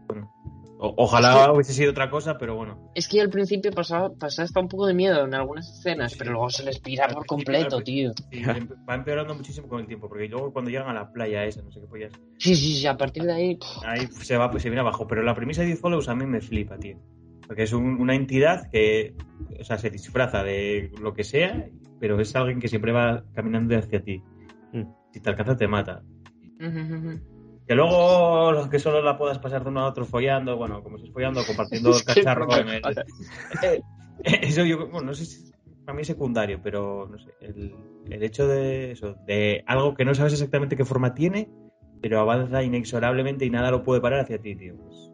o- 0.88 0.94
ojalá 0.96 1.52
hubiese 1.52 1.72
sido 1.72 1.90
otra 1.90 2.10
cosa, 2.10 2.36
pero 2.38 2.56
bueno. 2.56 2.90
Es 2.94 3.08
que 3.08 3.20
al 3.20 3.30
principio 3.30 3.70
pasaba, 3.72 4.10
pasaba 4.14 4.44
hasta 4.44 4.60
un 4.60 4.68
poco 4.68 4.86
de 4.86 4.94
miedo 4.94 5.24
en 5.24 5.34
algunas 5.34 5.68
escenas, 5.78 6.14
pero 6.16 6.32
luego 6.32 6.50
se 6.50 6.64
les 6.64 6.78
pira 6.80 7.08
por 7.08 7.26
completo, 7.26 7.80
tío. 7.82 8.12
Sí, 8.30 8.42
va 8.88 8.94
empeorando 8.94 9.34
muchísimo 9.34 9.68
con 9.68 9.80
el 9.80 9.86
tiempo, 9.86 10.08
porque 10.08 10.28
luego 10.28 10.52
cuando 10.52 10.70
llegan 10.70 10.88
a 10.88 10.94
la 10.94 11.10
playa 11.12 11.44
esa, 11.44 11.62
no 11.62 11.70
sé 11.70 11.80
qué 11.80 11.86
pollas, 11.86 12.12
Sí, 12.38 12.54
sí, 12.54 12.74
sí, 12.76 12.86
a 12.86 12.96
partir 12.96 13.22
de 13.24 13.32
ahí. 13.32 13.58
ahí 13.86 14.06
se 14.08 14.36
va, 14.36 14.50
pues 14.50 14.62
se 14.62 14.68
viene 14.68 14.80
abajo. 14.80 15.06
Pero 15.06 15.22
la 15.22 15.34
premisa 15.34 15.62
de 15.62 15.70
It 15.70 15.78
Follows 15.78 16.08
a 16.08 16.14
mí 16.14 16.26
me 16.26 16.40
flipa, 16.40 16.76
tío. 16.78 16.98
Porque 17.46 17.64
es 17.64 17.72
un- 17.72 18.00
una 18.00 18.14
entidad 18.14 18.70
que, 18.70 19.14
o 19.60 19.64
sea, 19.64 19.76
se 19.78 19.90
disfraza 19.90 20.42
de 20.42 20.90
lo 21.00 21.12
que 21.14 21.24
sea, 21.24 21.68
pero 22.00 22.18
es 22.20 22.34
alguien 22.36 22.58
que 22.60 22.68
siempre 22.68 22.92
va 22.92 23.22
caminando 23.34 23.76
hacia 23.76 24.02
ti. 24.02 24.22
Mm. 24.72 24.82
Si 25.12 25.20
te 25.20 25.30
alcanza, 25.30 25.56
te 25.56 25.68
mata. 25.68 26.02
Que 27.66 27.74
luego 27.74 28.52
los 28.52 28.68
que 28.68 28.78
solo 28.78 29.00
la 29.02 29.16
puedas 29.16 29.38
pasar 29.38 29.62
de 29.62 29.70
uno 29.70 29.80
a 29.80 29.88
otro 29.88 30.04
follando, 30.04 30.56
bueno, 30.56 30.82
como 30.82 30.98
si 30.98 31.06
es 31.06 31.12
follando, 31.12 31.44
compartiendo 31.46 31.90
el 31.96 32.04
cacharro 32.04 32.56
en 32.56 32.68
el... 32.68 32.82
sea, 32.82 33.04
Eso 34.24 34.64
yo, 34.64 34.88
bueno, 34.88 35.08
no 35.08 35.14
sé 35.14 35.24
si 35.24 35.50
para 35.84 35.96
mí 35.96 36.02
es 36.02 36.08
secundario, 36.08 36.60
pero 36.62 37.06
no 37.10 37.18
sé, 37.18 37.30
el, 37.40 37.74
el 38.10 38.22
hecho 38.22 38.46
de 38.46 38.92
eso, 38.92 39.16
de 39.26 39.62
algo 39.66 39.94
que 39.94 40.04
no 40.04 40.14
sabes 40.14 40.32
exactamente 40.32 40.76
qué 40.76 40.84
forma 40.84 41.14
tiene, 41.14 41.48
pero 42.00 42.20
avanza 42.20 42.62
inexorablemente 42.62 43.44
y 43.44 43.50
nada 43.50 43.70
lo 43.70 43.82
puede 43.82 44.00
parar 44.00 44.20
hacia 44.20 44.40
ti, 44.40 44.56
tío. 44.56 44.76
Pues, 44.76 45.10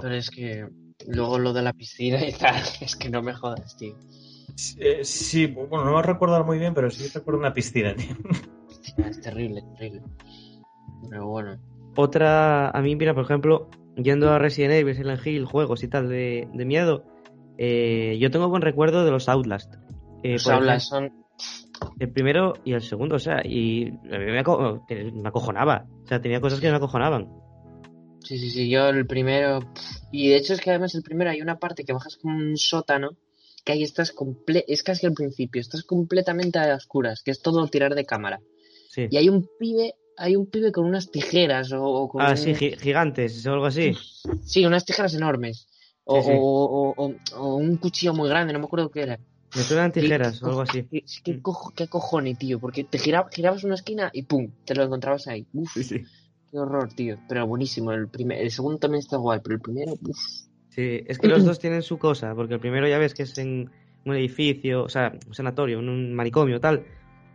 Pero 0.00 0.14
es 0.14 0.30
que 0.30 0.68
luego 1.06 1.38
lo 1.38 1.52
de 1.52 1.62
la 1.62 1.72
piscina 1.72 2.24
y 2.26 2.32
tal, 2.32 2.56
es 2.80 2.96
que 2.96 3.08
no 3.08 3.22
me 3.22 3.34
jodas, 3.34 3.76
tío. 3.76 3.96
Eh, 4.78 5.04
sí, 5.04 5.46
bueno, 5.46 5.84
no 5.84 5.94
me 5.96 6.02
recuerdo 6.02 6.42
muy 6.44 6.58
bien, 6.58 6.74
pero 6.74 6.90
sí 6.90 7.08
recuerdo 7.14 7.38
una 7.40 7.52
piscina, 7.52 7.94
tío. 7.94 8.16
Es 8.96 9.20
terrible, 9.20 9.62
terrible. 9.76 10.02
Pero 11.10 11.26
bueno. 11.28 11.58
Otra, 11.96 12.70
a 12.70 12.80
mí, 12.82 12.94
mira, 12.96 13.14
por 13.14 13.24
ejemplo, 13.24 13.68
yendo 13.96 14.30
a 14.32 14.38
Resident 14.38 14.74
Evil, 14.74 14.94
Silent 14.94 15.26
Hill, 15.26 15.44
juegos 15.46 15.82
y 15.82 15.88
tal 15.88 16.08
de, 16.08 16.48
de 16.52 16.64
miedo, 16.64 17.04
eh, 17.58 18.16
yo 18.20 18.30
tengo 18.30 18.48
buen 18.48 18.62
recuerdo 18.62 19.04
de 19.04 19.10
los 19.10 19.28
Outlast. 19.28 19.74
Eh, 20.22 20.32
Los 20.34 20.46
ejemplo, 20.46 20.88
son. 20.88 21.12
El 21.98 22.10
primero 22.10 22.54
y 22.64 22.72
el 22.72 22.82
segundo, 22.82 23.16
o 23.16 23.18
sea, 23.20 23.40
y 23.44 23.88
a 23.88 24.18
mí 24.18 24.24
me, 24.26 24.40
aco- 24.42 24.84
me 24.88 25.28
acojonaba. 25.28 25.86
O 26.04 26.06
sea, 26.06 26.20
tenía 26.20 26.40
cosas 26.40 26.60
que 26.60 26.70
me 26.70 26.76
acojonaban. 26.76 27.28
Sí, 28.22 28.36
sí, 28.38 28.50
sí. 28.50 28.68
Yo 28.68 28.88
el 28.88 29.06
primero. 29.06 29.60
Y 30.12 30.28
de 30.28 30.36
hecho 30.36 30.52
es 30.54 30.60
que 30.60 30.70
además 30.70 30.94
el 30.94 31.02
primero 31.02 31.30
hay 31.30 31.40
una 31.40 31.58
parte 31.58 31.84
que 31.84 31.92
bajas 31.92 32.16
como 32.16 32.36
un 32.36 32.56
sótano, 32.56 33.10
que 33.64 33.72
ahí 33.72 33.82
estás 33.82 34.12
comple 34.12 34.64
es 34.68 34.82
casi 34.82 35.06
al 35.06 35.12
principio, 35.12 35.60
estás 35.60 35.82
completamente 35.84 36.58
a 36.58 36.74
oscuras, 36.74 37.22
que 37.22 37.30
es 37.30 37.42
todo 37.42 37.66
tirar 37.68 37.94
de 37.94 38.04
cámara. 38.04 38.40
Sí. 38.90 39.06
Y 39.10 39.16
hay 39.16 39.28
un 39.28 39.48
pibe, 39.58 39.94
hay 40.18 40.36
un 40.36 40.46
pibe 40.46 40.72
con 40.72 40.84
unas 40.86 41.10
tijeras 41.10 41.72
o, 41.72 41.82
o 41.82 42.08
con 42.08 42.22
Ah, 42.22 42.30
un- 42.30 42.36
sí, 42.36 42.54
gi- 42.54 42.76
gigantes 42.76 43.46
o 43.46 43.52
algo 43.52 43.66
así. 43.66 43.92
Sí, 44.44 44.64
unas 44.66 44.84
tijeras 44.84 45.14
enormes. 45.14 45.66
O, 46.04 46.22
Sí, 46.22 46.28
sí. 46.30 46.36
o- 46.38 46.94
o- 46.96 47.06
o- 47.06 47.14
o 47.40 47.56
un 47.56 47.76
cuchillo 47.76 48.14
muy 48.14 48.28
grande, 48.28 48.52
no 48.52 48.58
me 48.58 48.64
acuerdo 48.64 48.90
qué 48.90 49.02
era. 49.02 49.18
Me 49.56 49.62
suenan 49.62 49.92
tijeras 49.92 50.42
o 50.42 50.46
algo 50.46 50.62
así. 50.62 50.84
¿Qué, 50.90 51.04
qué, 51.24 51.34
Mm. 51.34 51.40
cojo- 51.42 51.72
qué 51.74 51.86
cojones, 51.88 52.38
tío? 52.38 52.58
Porque 52.60 52.84
te 52.84 52.98
gira- 52.98 53.26
girabas 53.30 53.64
una 53.64 53.74
esquina 53.76 54.10
y 54.12 54.22
¡pum! 54.22 54.50
Te 54.64 54.74
lo 54.74 54.82
encontrabas 54.84 55.26
ahí. 55.28 55.46
Uf, 55.52 55.74
qué 55.76 56.58
horror, 56.58 56.92
tío. 56.94 57.16
Pero 57.28 57.46
buenísimo. 57.46 57.92
El, 57.92 58.08
primer, 58.08 58.38
el 58.40 58.50
segundo 58.50 58.78
también 58.78 59.00
está 59.00 59.16
guay, 59.16 59.40
pero 59.42 59.56
el 59.56 59.60
primero, 59.62 59.92
uf. 59.92 60.18
Sí, 60.70 61.02
es 61.06 61.18
que 61.18 61.28
los 61.28 61.44
dos 61.44 61.58
tienen 61.58 61.82
su 61.82 61.98
cosa, 61.98 62.34
porque 62.34 62.54
el 62.54 62.60
primero 62.60 62.86
ya 62.88 62.98
ves 62.98 63.14
que 63.14 63.22
es 63.24 63.36
en 63.38 63.70
un 64.04 64.14
edificio, 64.16 64.84
o 64.84 64.88
sea, 64.88 65.12
un 65.26 65.34
sanatorio, 65.34 65.78
en 65.80 65.88
un 65.88 66.14
manicomio, 66.14 66.60
tal. 66.60 66.84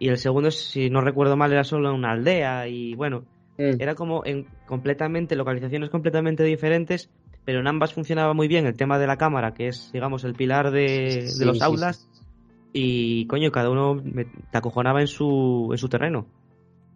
Y 0.03 0.09
el 0.09 0.17
segundo, 0.17 0.51
si 0.51 0.89
no 0.89 0.99
recuerdo 1.01 1.37
mal, 1.37 1.51
era 1.53 1.63
solo 1.63 1.89
en 1.89 1.95
una 1.95 2.11
aldea 2.11 2.67
y 2.67 2.93
bueno, 2.95 3.25
Mm. 3.57 3.79
era 3.79 3.95
como 3.95 4.25
en 4.25 4.47
completamente, 4.65 5.35
localizaciones 5.37 5.89
completamente 5.89 6.43
diferentes, 6.43 7.09
pero 7.45 7.59
en 7.61 7.67
ambas 7.67 7.93
funcionaba 7.93 8.33
muy 8.33 8.47
bien 8.49 8.65
el 8.65 8.75
tema 8.75 8.99
de 8.99 9.07
la 9.07 9.17
cámara, 9.17 9.53
que 9.53 9.67
es, 9.69 9.91
digamos, 9.93 10.25
el 10.25 10.35
pilar 10.35 10.71
de, 10.71 11.33
los 11.37 11.57
sí, 11.59 11.63
aulas, 11.63 12.09
sí. 12.11 12.25
y 12.73 13.27
coño, 13.27 13.51
cada 13.51 13.69
uno 13.69 13.95
me- 13.95 14.25
te 14.25 14.57
acojonaba 14.57 14.99
en 15.01 15.07
su, 15.07 15.69
en 15.71 15.77
su 15.77 15.87
terreno. 15.89 16.33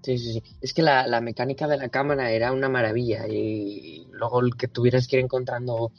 Sí, 0.04 0.18
sí, 0.18 0.34
sí. 0.34 0.44
Es 0.62 0.74
que 0.74 0.82
la, 0.84 1.06
la 1.08 1.20
mecánica 1.22 1.68
de 1.68 1.78
la 1.78 1.90
cámara 1.90 2.32
era 2.32 2.52
una 2.54 2.70
maravilla 2.70 3.28
y 3.28 4.08
luego 4.12 4.40
el 4.42 4.56
que 4.56 4.68
tuvieras 4.70 5.08
que 5.08 5.18
ir 5.18 5.24
encontrando, 5.24 5.92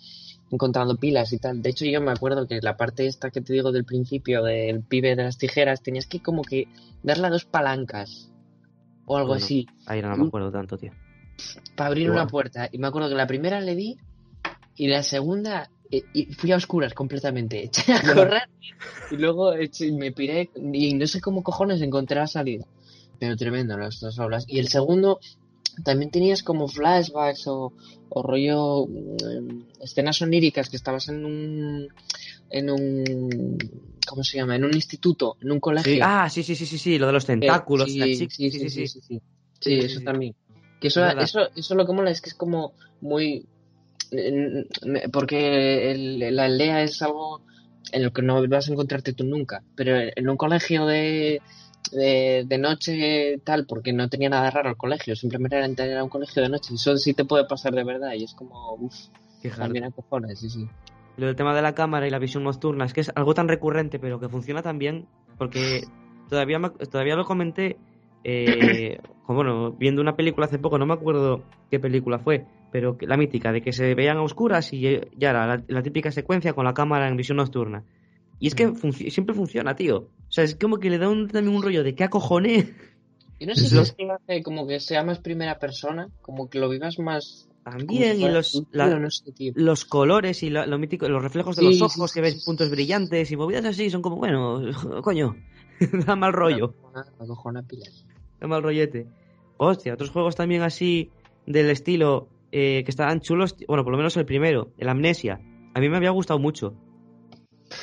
encontrando 0.50 0.96
pilas 0.96 1.32
y 1.32 1.38
tal. 1.38 1.60
De 1.62 1.70
hecho, 1.70 1.84
yo 1.84 2.00
me 2.00 2.10
acuerdo 2.12 2.46
que 2.46 2.60
la 2.62 2.76
parte 2.76 3.06
esta 3.06 3.30
que 3.30 3.40
te 3.40 3.52
digo 3.52 3.70
del 3.72 3.84
principio 3.84 4.42
del 4.42 4.82
pibe 4.82 5.14
de 5.16 5.24
las 5.24 5.38
tijeras, 5.38 5.82
tenías 5.82 6.06
que 6.06 6.20
como 6.22 6.42
que 6.42 6.68
darle 7.02 7.26
a 7.26 7.30
dos 7.30 7.44
palancas 7.44 8.30
o 9.06 9.16
algo 9.16 9.30
Bueno. 9.30 9.44
así 9.44 9.66
Ahí 9.86 10.00
no 10.02 10.14
me 10.16 10.26
acuerdo 10.26 10.50
tanto, 10.50 10.76
tío. 10.78 10.92
para 11.76 11.88
abrir 11.88 12.04
Igual. 12.04 12.18
una 12.22 12.26
puerta. 12.28 12.68
Y 12.72 12.78
me 12.78 12.86
acuerdo 12.88 13.08
que 13.08 13.14
la 13.14 13.26
primera 13.26 13.60
le 13.60 13.74
di 13.76 13.96
y 14.76 14.88
la 14.88 15.02
segunda 15.02 15.70
eh, 15.90 16.02
y 16.12 16.26
fui 16.26 16.52
a 16.52 16.56
oscuras 16.56 16.94
completamente. 16.94 17.64
Eché 17.64 17.92
a 17.92 18.02
correr 18.14 18.42
y 19.10 19.16
luego 19.16 19.52
eché- 19.54 19.92
me 19.96 20.12
piré 20.12 20.50
y 20.72 20.94
no 20.94 21.06
sé 21.06 21.20
cómo 21.20 21.42
cojones 21.42 21.80
encontré 21.82 22.16
la 22.16 22.26
salida. 22.26 22.64
Pero 23.18 23.36
tremendo 23.36 23.76
las 23.76 23.98
dos 24.00 24.18
obras. 24.18 24.44
Y 24.46 24.58
el 24.60 24.68
segundo 24.68 25.18
también 25.84 26.10
tenías 26.10 26.42
como 26.42 26.68
flashbacks 26.68 27.46
o, 27.46 27.72
o 28.08 28.22
rollo 28.22 28.86
mm, 28.86 29.82
escenas 29.82 30.20
oníricas 30.22 30.68
que 30.68 30.76
estabas 30.76 31.08
en 31.08 31.24
un 31.24 31.88
en 32.50 32.70
un 32.70 33.58
¿cómo 34.06 34.24
se 34.24 34.38
llama? 34.38 34.56
en 34.56 34.64
un 34.64 34.74
instituto, 34.74 35.36
en 35.40 35.52
un 35.52 35.60
colegio. 35.60 35.92
Sí, 35.92 36.00
Ah, 36.02 36.28
sí, 36.30 36.42
sí, 36.42 36.54
sí, 36.54 36.64
sí, 36.66 36.78
sí, 36.78 36.98
lo 36.98 37.06
de 37.06 37.12
los 37.12 37.24
Eh, 37.24 37.26
tentáculos, 37.26 37.90
sí, 37.90 37.98
la 37.98 38.06
chica- 38.06 38.34
sí, 38.34 38.50
sí, 38.50 38.70
sí, 38.70 38.86
sí, 38.88 39.00
sí. 39.00 39.20
Eso 39.60 40.00
también. 40.00 40.34
Que 40.80 40.88
eso, 40.88 41.00
eso, 41.20 41.40
eso 41.54 41.74
lo 41.74 41.84
que 41.86 41.92
mola 41.92 42.10
es 42.10 42.20
que 42.20 42.30
es 42.30 42.34
como 42.34 42.72
muy... 43.00 43.44
mm, 44.12 45.10
Porque 45.12 45.90
el- 45.90 46.34
la 46.36 46.44
aldea 46.46 46.82
es 46.82 47.02
algo 47.02 47.42
en 47.92 48.02
lo 48.04 48.12
que 48.12 48.22
no 48.22 48.46
vas 48.48 48.68
a 48.68 48.72
encontrarte 48.72 49.12
tú 49.12 49.24
nunca. 49.24 49.62
Pero 49.74 49.96
en 50.14 50.28
un 50.28 50.36
colegio 50.36 50.86
de, 50.86 51.42
de, 51.92 52.44
de 52.46 52.58
noche 52.58 53.38
tal, 53.44 53.66
porque 53.66 53.92
no 53.92 54.08
tenía 54.08 54.28
nada 54.28 54.50
raro 54.50 54.70
el 54.70 54.76
colegio, 54.76 55.16
simplemente 55.16 55.56
era, 55.56 55.66
era 55.66 56.04
un 56.04 56.10
colegio 56.10 56.42
de 56.42 56.48
noche. 56.48 56.74
Eso 56.74 56.96
sí 56.96 57.14
te 57.14 57.24
puede 57.24 57.44
pasar 57.46 57.74
de 57.74 57.84
verdad 57.84 58.12
y 58.14 58.24
es 58.24 58.34
como... 58.34 58.74
Uf, 58.74 58.94
Fíjate. 59.40 59.60
también 59.62 59.84
a 59.84 59.90
cojones, 59.90 60.40
sí, 60.40 60.50
sí. 60.50 60.66
Lo 61.16 61.26
del 61.26 61.36
tema 61.36 61.54
de 61.54 61.62
la 61.62 61.74
cámara 61.74 62.06
y 62.06 62.10
la 62.10 62.18
visión 62.18 62.44
nocturna 62.44 62.84
es 62.84 62.92
que 62.92 63.00
es 63.02 63.12
algo 63.14 63.34
tan 63.34 63.48
recurrente, 63.48 63.98
pero 63.98 64.20
que 64.20 64.28
funciona 64.28 64.62
tan 64.62 64.78
bien, 64.78 65.06
porque 65.36 65.82
todavía, 66.28 66.58
me- 66.58 66.70
todavía 66.70 67.16
lo 67.16 67.24
comenté, 67.24 67.76
eh, 68.24 68.98
como, 69.24 69.36
bueno, 69.38 69.72
viendo 69.72 70.02
una 70.02 70.16
película 70.16 70.46
hace 70.46 70.58
poco, 70.58 70.78
no 70.78 70.86
me 70.86 70.94
acuerdo 70.94 71.42
qué 71.70 71.78
película 71.80 72.18
fue, 72.18 72.44
pero 72.72 72.98
que- 72.98 73.06
la 73.06 73.16
mítica, 73.16 73.52
de 73.52 73.62
que 73.62 73.72
se 73.72 73.94
veían 73.94 74.16
a 74.18 74.22
oscuras 74.22 74.72
y 74.72 74.80
ya 75.16 75.30
era 75.30 75.46
la, 75.46 75.62
la 75.66 75.82
típica 75.82 76.10
secuencia 76.10 76.52
con 76.52 76.64
la 76.64 76.74
cámara 76.74 77.08
en 77.08 77.16
visión 77.16 77.36
nocturna. 77.36 77.84
Y 78.40 78.46
es 78.48 78.54
que 78.54 78.68
funci- 78.68 79.10
siempre 79.10 79.34
funciona, 79.34 79.74
tío. 79.74 79.96
O 79.98 80.30
sea, 80.30 80.44
es 80.44 80.54
como 80.56 80.78
que 80.78 80.90
le 80.90 80.98
da 80.98 81.08
un- 81.08 81.28
también 81.28 81.56
un 81.56 81.62
rollo 81.62 81.82
de 81.82 81.94
qué 81.94 82.04
acojones. 82.04 82.66
Y 83.40 83.46
no 83.46 83.54
sé 83.54 83.68
si 83.68 83.78
es 83.78 83.92
que 83.92 84.04
lo 84.04 84.14
hace 84.14 84.42
como 84.42 84.66
que 84.66 84.80
sea 84.80 85.04
más 85.04 85.18
primera 85.20 85.58
persona, 85.58 86.08
como 86.22 86.48
que 86.48 86.58
lo 86.58 86.68
vivas 86.68 86.98
más... 86.98 87.48
También, 87.64 88.18
y 88.20 88.28
los, 88.28 88.62
la- 88.70 88.98
no 88.98 89.10
sé, 89.10 89.32
los 89.54 89.84
colores 89.84 90.42
y 90.42 90.48
lo, 90.50 90.64
lo 90.66 90.78
mítico, 90.78 91.08
los 91.08 91.22
reflejos 91.22 91.54
de 91.56 91.62
Sí, 91.62 91.78
los 91.78 91.82
ojos, 91.82 92.10
sí, 92.10 92.14
que 92.14 92.20
ves 92.22 92.34
sí, 92.34 92.42
puntos 92.46 92.70
brillantes 92.70 93.30
y 93.30 93.36
movidas 93.36 93.64
así, 93.66 93.90
son 93.90 94.00
como, 94.00 94.16
bueno, 94.16 94.60
coño, 95.02 95.36
da 96.06 96.16
mal 96.16 96.32
rollo. 96.32 96.74
Acojona- 96.80 97.06
acojona 97.20 97.62
pilas. 97.62 98.06
Qué 98.40 98.46
mal 98.46 98.62
rollete. 98.62 99.06
Hostia, 99.58 99.94
otros 99.94 100.10
juegos 100.10 100.34
también 100.36 100.62
así 100.62 101.10
del 101.46 101.68
estilo 101.70 102.28
eh, 102.52 102.82
que 102.84 102.90
estaban 102.90 103.20
chulos, 103.20 103.54
bueno, 103.66 103.84
por 103.84 103.92
lo 103.92 103.98
menos 103.98 104.16
el 104.16 104.24
primero, 104.24 104.72
el 104.78 104.88
Amnesia. 104.88 105.40
A 105.74 105.80
mí 105.80 105.88
me 105.88 105.96
había 105.96 106.10
gustado 106.10 106.38
mucho. 106.38 106.74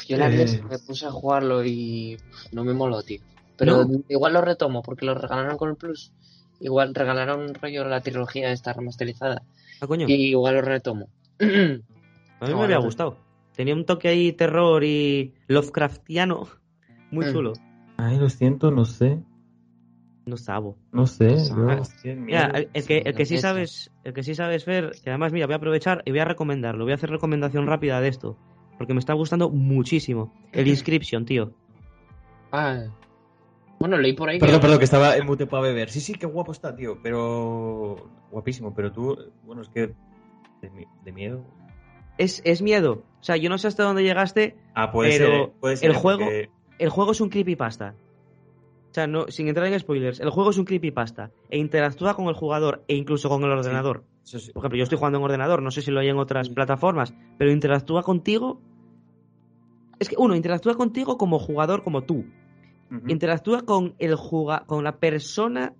Yo 0.08 0.18
la 0.18 0.34
Eh. 0.34 0.62
me 0.70 0.80
puse 0.80 1.06
a 1.06 1.12
jugarlo 1.12 1.64
y 1.66 2.18
no 2.52 2.64
me 2.64 2.74
moló, 2.74 3.02
tío. 3.04 3.22
Pero 3.58 3.86
¿No? 3.86 4.02
igual 4.10 4.34
lo 4.34 4.42
retomo 4.42 4.82
porque 4.82 5.06
lo 5.06 5.14
regalaron 5.16 5.58
con 5.58 5.70
el 5.70 5.76
Plus. 5.76 6.12
Igual 6.60 6.96
regalaron 6.96 7.42
un 7.42 7.54
rollo 7.54 7.86
la 7.86 8.02
trilogía 8.02 8.52
esta 8.52 8.74
remasterizada. 8.74 9.44
Ah, 9.82 9.88
coño, 9.88 10.08
Y 10.08 10.30
igual 10.30 10.56
lo 10.56 10.62
retomo. 10.62 11.10
a 11.40 11.44
mí 11.46 11.82
no, 12.42 12.58
me 12.58 12.64
había 12.64 12.78
gustado. 12.78 13.18
Tenía 13.56 13.74
un 13.74 13.86
toque 13.86 14.08
ahí 14.10 14.32
terror 14.34 14.84
y 14.84 15.34
Lovecraftiano. 15.48 16.48
Muy 17.12 17.26
Mm. 17.26 17.32
chulo. 17.32 17.54
Ay, 17.98 18.18
lo 18.18 18.30
siento, 18.30 18.72
no 18.72 18.86
sé. 18.86 19.20
No 20.26 20.38
sabo. 20.38 20.78
No 20.92 21.06
sé. 21.06 21.36
No 21.56 21.82
Mira, 22.16 22.48
el, 22.56 22.70
el 22.74 22.86
que, 22.86 22.98
el 23.06 23.14
que 23.16 23.26
sí 23.26 23.38
sabes, 23.38 23.92
el 24.04 24.14
que 24.14 24.24
sí 24.24 24.34
sabes 24.34 24.66
ver, 24.66 24.92
que 25.04 25.10
además, 25.12 25.32
mira, 25.32 25.46
voy 25.46 25.54
a 25.54 25.58
aprovechar 25.58 26.02
y 26.06 26.12
voy 26.12 26.20
a 26.20 26.26
recomendarlo. 26.26 26.84
Voy 26.84 26.94
a 26.94 26.96
hacer 26.96 27.12
recomendación 27.12 27.68
rápida 27.68 28.02
de 28.02 28.08
esto. 28.08 28.38
Porque 28.78 28.94
me 28.94 29.00
está 29.00 29.14
gustando 29.14 29.50
muchísimo. 29.50 30.34
El 30.52 30.68
Inscription, 30.70 31.26
tío. 31.26 31.52
Ah. 32.52 32.84
Bueno, 33.80 33.98
leí 33.98 34.14
por 34.14 34.30
ahí 34.30 34.40
Perdón, 34.40 34.58
que... 34.58 34.62
perdón, 34.62 34.78
que 34.80 34.86
estaba 34.86 35.18
en 35.18 35.26
mute 35.26 35.48
para 35.48 35.64
beber. 35.64 35.90
Sí, 35.90 36.00
sí, 36.00 36.14
qué 36.14 36.26
guapo 36.26 36.52
está, 36.52 36.76
tío. 36.76 36.98
Pero. 37.04 38.10
Guapísimo, 38.32 38.74
pero 38.74 38.92
tú. 38.92 39.18
Bueno, 39.44 39.62
es 39.62 39.70
que. 39.70 39.94
De, 40.62 40.70
mi- 40.72 40.88
de 41.04 41.12
miedo. 41.12 41.44
Es, 42.18 42.42
es 42.46 42.62
miedo. 42.62 43.04
O 43.20 43.24
sea, 43.24 43.36
yo 43.38 43.50
no 43.50 43.58
sé 43.58 43.68
hasta 43.68 43.84
dónde 43.84 44.04
llegaste. 44.04 44.56
Ah, 44.74 44.92
puede 44.92 45.18
Pero 45.18 45.28
ser. 45.28 45.52
Puede 45.60 45.78
ser 45.78 45.90
el 45.92 45.96
juego- 45.98 46.20
porque- 46.24 46.50
El 46.80 46.90
juego 46.90 47.12
es 47.12 47.22
un 47.22 47.30
creepypasta. 47.30 47.96
O 48.92 48.94
sea, 48.96 49.08
no, 49.08 49.28
sin 49.28 49.50
entrar 49.50 49.68
en 49.68 49.78
spoilers, 49.78 50.22
el 50.22 50.30
juego 50.30 50.52
es 50.52 50.58
un 50.58 50.64
creepypasta. 50.64 51.30
E 51.50 51.58
interactúa 51.58 52.16
con 52.16 52.28
el 52.28 52.34
jugador 52.34 52.86
e 52.88 52.96
incluso 52.96 53.28
con 53.28 53.44
el 53.44 53.52
ordenador. 53.52 54.06
Sí. 54.26 54.52
Por 54.52 54.62
ejemplo, 54.62 54.78
yo 54.78 54.84
estoy 54.84 54.98
jugando 54.98 55.20
en 55.20 55.26
ordenador, 55.26 55.62
no 55.62 55.72
sé 55.72 55.82
si 55.82 55.92
lo 55.92 56.00
hay 56.00 56.10
en 56.10 56.18
otras 56.18 56.50
plataformas, 56.50 57.14
pero 57.38 57.52
interactúa 57.52 58.04
contigo. 58.04 58.62
Es 60.00 60.10
que, 60.10 60.16
uno, 60.18 60.36
interactúa 60.36 60.76
contigo 60.76 61.18
como 61.18 61.40
jugador, 61.40 61.84
como 61.84 62.04
tú. 62.04 62.26
Interactúa 63.08 63.62
con 63.64 63.96
el 63.98 64.16
juga 64.16 64.64
con 64.68 64.84
la 64.84 64.98
persona 65.00 65.74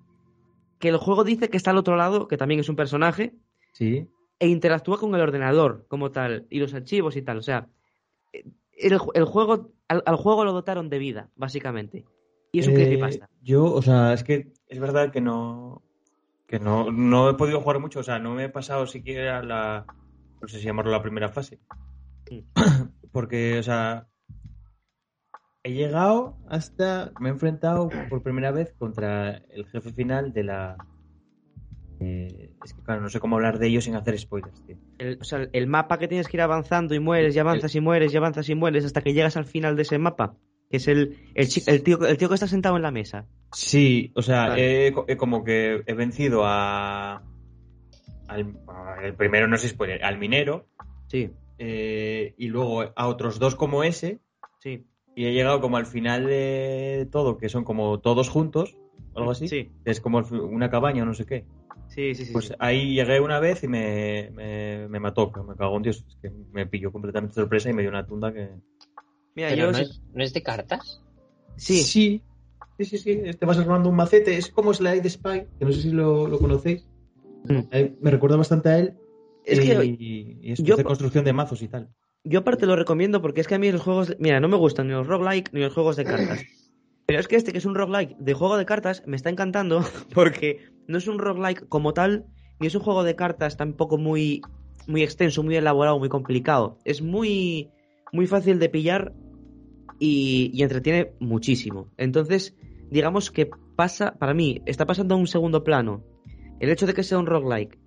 que 0.80 0.90
el 0.90 0.98
juego 0.98 1.24
dice 1.24 1.50
que 1.50 1.58
está 1.58 1.72
al 1.72 1.78
otro 1.78 1.96
lado, 1.96 2.28
que 2.28 2.36
también 2.38 2.60
es 2.60 2.68
un 2.70 2.76
personaje, 2.76 3.34
Sí. 3.74 4.08
e 4.40 4.48
interactúa 4.48 4.98
con 5.00 5.14
el 5.16 5.22
ordenador 5.22 5.86
como 5.88 6.12
tal, 6.12 6.46
y 6.50 6.60
los 6.60 6.74
archivos 6.74 7.16
y 7.16 7.22
tal. 7.22 7.38
O 7.38 7.42
sea, 7.42 7.68
el, 8.34 9.00
el 9.14 9.26
juego, 9.26 9.72
al, 9.88 10.04
al 10.06 10.16
juego 10.16 10.44
lo 10.46 10.52
dotaron 10.54 10.90
de 10.90 10.98
vida, 10.98 11.30
básicamente. 11.36 12.06
Y 12.52 12.60
es 12.60 12.68
un 12.68 12.74
Eh, 12.74 12.78
creepypasta. 12.78 13.30
Yo, 13.42 13.66
o 13.66 13.82
sea, 13.82 14.14
es 14.14 14.24
que 14.24 14.52
es 14.68 14.80
verdad 14.80 15.12
que 15.12 15.22
no. 15.22 15.82
Que 16.48 16.60
no, 16.60 16.92
no 16.92 17.30
he 17.30 17.34
podido 17.34 17.62
jugar 17.62 17.80
mucho, 17.80 18.00
o 18.00 18.04
sea, 18.04 18.20
no 18.20 18.36
me 18.36 18.46
he 18.46 18.50
pasado 18.50 18.86
siquiera 18.86 19.42
la. 19.44 19.86
No 20.42 20.48
sé 20.48 20.60
si 20.60 20.66
llamarlo 20.66 20.92
la 20.92 21.02
primera 21.02 21.30
fase. 21.30 21.60
Porque, 23.12 23.60
o 23.60 23.64
sea. 23.64 24.08
He 25.64 25.74
llegado 25.74 26.38
hasta. 26.48 27.12
Me 27.20 27.30
he 27.30 27.32
enfrentado 27.32 27.90
por 28.10 28.22
primera 28.22 28.52
vez 28.52 28.74
contra 28.78 29.38
el 29.50 29.66
jefe 29.66 29.92
final 29.94 30.32
de 30.34 30.44
la. 30.44 30.78
eh, 32.00 32.52
es 32.64 32.74
que, 32.74 32.84
claro, 32.84 33.02
no 33.02 33.10
sé 33.10 33.20
cómo 33.20 33.38
hablar 33.38 33.58
de 33.58 33.68
ellos 33.68 33.86
sin 33.86 33.96
hacer 33.96 34.20
spoilers, 34.20 34.64
tío. 34.66 34.78
El, 35.00 35.18
o 35.20 35.24
sea, 35.24 35.48
el 35.52 35.66
mapa 35.66 35.98
que 35.98 36.08
tienes 36.08 36.28
que 36.28 36.38
ir 36.38 36.42
avanzando 36.42 36.94
y 36.94 37.00
mueres 37.00 37.36
y 37.36 37.40
avanzas 37.40 37.74
y 37.74 37.82
mueres 37.82 38.14
y 38.14 38.18
avanzas 38.18 38.48
y 38.50 38.54
mueres 38.54 38.86
hasta 38.86 39.02
que 39.02 39.14
llegas 39.14 39.38
al 39.38 39.46
final 39.46 39.76
de 39.76 39.82
ese 39.82 39.98
mapa. 39.98 40.36
Que 40.70 40.78
es 40.78 40.88
el, 40.88 41.18
el 41.34 41.84
tío, 41.84 42.06
el 42.06 42.18
tío 42.18 42.28
que 42.28 42.36
está 42.36 42.48
sentado 42.48 42.76
en 42.76 42.84
la 42.84 42.92
mesa. 42.92 43.26
Sí, 43.56 44.12
o 44.16 44.22
sea, 44.22 44.50
Vale. 44.50 44.88
he, 44.88 44.92
co- 44.92 45.06
he 45.08 45.16
como 45.16 45.44
que 45.44 45.82
he 45.86 45.94
vencido 45.94 46.42
a. 46.46 47.24
Al, 48.28 48.58
el 49.04 49.16
primero 49.16 49.48
no 49.48 49.58
sé 49.58 49.70
spoiler, 49.70 50.04
al 50.04 50.18
minero. 50.18 50.68
Sí, 51.08 51.32
eh, 51.58 52.34
y 52.38 52.48
luego 52.48 52.82
a 52.96 53.08
otros 53.08 53.40
dos 53.40 53.56
como 53.56 53.84
ese. 53.84 54.20
sí. 54.60 54.86
Y 55.18 55.28
he 55.28 55.32
llegado 55.32 55.62
como 55.62 55.78
al 55.78 55.86
final 55.86 56.26
de 56.26 57.08
todo, 57.10 57.38
que 57.38 57.48
son 57.48 57.64
como 57.64 58.02
todos 58.02 58.28
juntos, 58.28 58.76
o 59.14 59.20
algo 59.20 59.32
así. 59.32 59.48
Sí. 59.48 59.72
Es 59.86 60.02
como 60.02 60.18
una 60.20 60.70
cabaña 60.70 61.04
o 61.04 61.06
no 61.06 61.14
sé 61.14 61.26
qué. 61.26 61.46
Sí, 61.88 62.14
sí, 62.16 62.26
sí. 62.26 62.34
Pues 62.34 62.48
sí. 62.48 62.54
ahí 62.60 62.94
llegué 62.96 63.22
una 63.22 63.40
vez 63.40 63.64
y 63.64 63.70
me, 63.70 64.30
me, 64.34 64.90
me 64.90 65.00
mató, 65.00 65.32
me 65.48 65.56
cagó 65.56 65.78
en 65.78 65.84
Dios. 65.84 66.04
Es 66.06 66.18
que 66.22 66.30
me 66.52 66.66
pilló 66.68 66.92
completamente 66.92 67.34
sorpresa 67.36 67.70
y 67.70 67.74
me 67.74 67.84
dio 67.84 67.92
una 67.92 68.06
tunda 68.06 68.34
que... 68.34 68.50
Mira, 69.36 69.48
Pero 69.50 69.56
yo 69.68 69.72
no 69.72 69.78
sí- 69.78 69.84
es, 69.84 70.02
no 70.14 70.22
es 70.22 70.34
de 70.34 70.44
cartas. 70.44 71.02
sí, 71.56 71.78
Sí, 71.84 72.22
sí, 72.78 72.86
sí, 72.86 72.98
sí. 72.98 73.22
Te 73.38 73.46
vas 73.46 73.58
armando 73.58 73.90
un 73.90 73.96
macete. 73.96 74.38
Es 74.38 74.50
como 74.50 74.74
Slide 74.74 75.10
Spy, 75.10 75.48
que 75.60 75.66
no 75.66 75.72
sé 75.72 75.82
si 75.82 75.92
lo, 75.92 76.28
lo 76.28 76.40
conocéis. 76.40 76.88
Mm. 77.46 77.60
Eh, 77.72 77.96
me 78.02 78.12
recuerda 78.12 78.38
bastante 78.38 78.70
a 78.70 78.80
él. 78.80 78.94
Es 79.46 79.60
que 79.60 79.86
y, 79.86 80.38
y 80.42 80.52
eso, 80.54 80.64
yo- 80.64 80.76
de 80.76 80.84
construcción 80.84 81.24
de 81.26 81.34
mazos 81.34 81.62
y 81.62 81.68
tal. 81.68 81.90
Yo 82.24 82.40
aparte 82.40 82.66
lo 82.66 82.76
recomiendo 82.76 83.22
porque 83.22 83.42
es 83.42 83.48
que 83.48 83.54
a 83.54 83.60
mí 83.60 83.72
los 83.72 83.82
juegos... 83.82 84.16
Mira, 84.20 84.40
no 84.40 84.48
me 84.48 84.58
gustan 84.58 84.88
ni 84.88 84.94
los 84.94 85.06
roguelike 85.06 85.54
ni 85.54 85.60
los 85.62 85.74
juegos 85.74 85.96
de 85.96 86.06
cartas. 86.06 86.44
Pero 87.06 87.20
es 87.20 87.28
que 87.28 87.36
este, 87.36 87.52
que 87.52 87.60
es 87.60 87.66
un 87.66 87.76
roguelike 87.76 88.18
de 88.18 88.34
juego 88.34 88.58
de 88.58 88.66
cartas, 88.66 89.04
me 89.06 89.16
está 89.16 89.30
encantando 89.30 89.84
porque 90.16 90.66
no 90.88 90.98
es 90.98 91.08
un 91.08 91.20
roguelike 91.20 91.70
como 91.70 91.94
tal, 91.94 92.26
ni 92.60 92.66
es 92.66 92.74
un 92.74 92.82
juego 92.82 93.04
de 93.04 93.16
cartas 93.16 93.58
tampoco 93.58 94.00
muy, 94.00 94.42
muy 94.88 95.04
extenso, 95.04 95.44
muy 95.44 95.56
elaborado, 95.56 96.00
muy 96.00 96.10
complicado. 96.10 96.80
Es 96.84 97.04
muy, 97.04 97.70
muy 98.12 98.26
fácil 98.26 98.58
de 98.58 98.70
pillar 98.70 99.14
y, 100.00 100.62
entretiene 100.62 101.14
muchísimo. 101.20 101.92
Entonces, 101.98 102.56
digamos 102.90 103.32
que 103.32 103.50
pasa, 103.76 104.16
para 104.18 104.34
mí, 104.34 104.62
está 104.66 104.86
pasando 104.86 105.16
a 105.16 105.18
un 105.18 105.28
segundo 105.28 105.64
plano 105.64 106.04
el 106.60 106.70
hecho 106.70 106.86
de 106.86 106.94
que 106.94 107.04
sea 107.04 107.18
un 107.20 107.26
roguelike, 107.26 107.78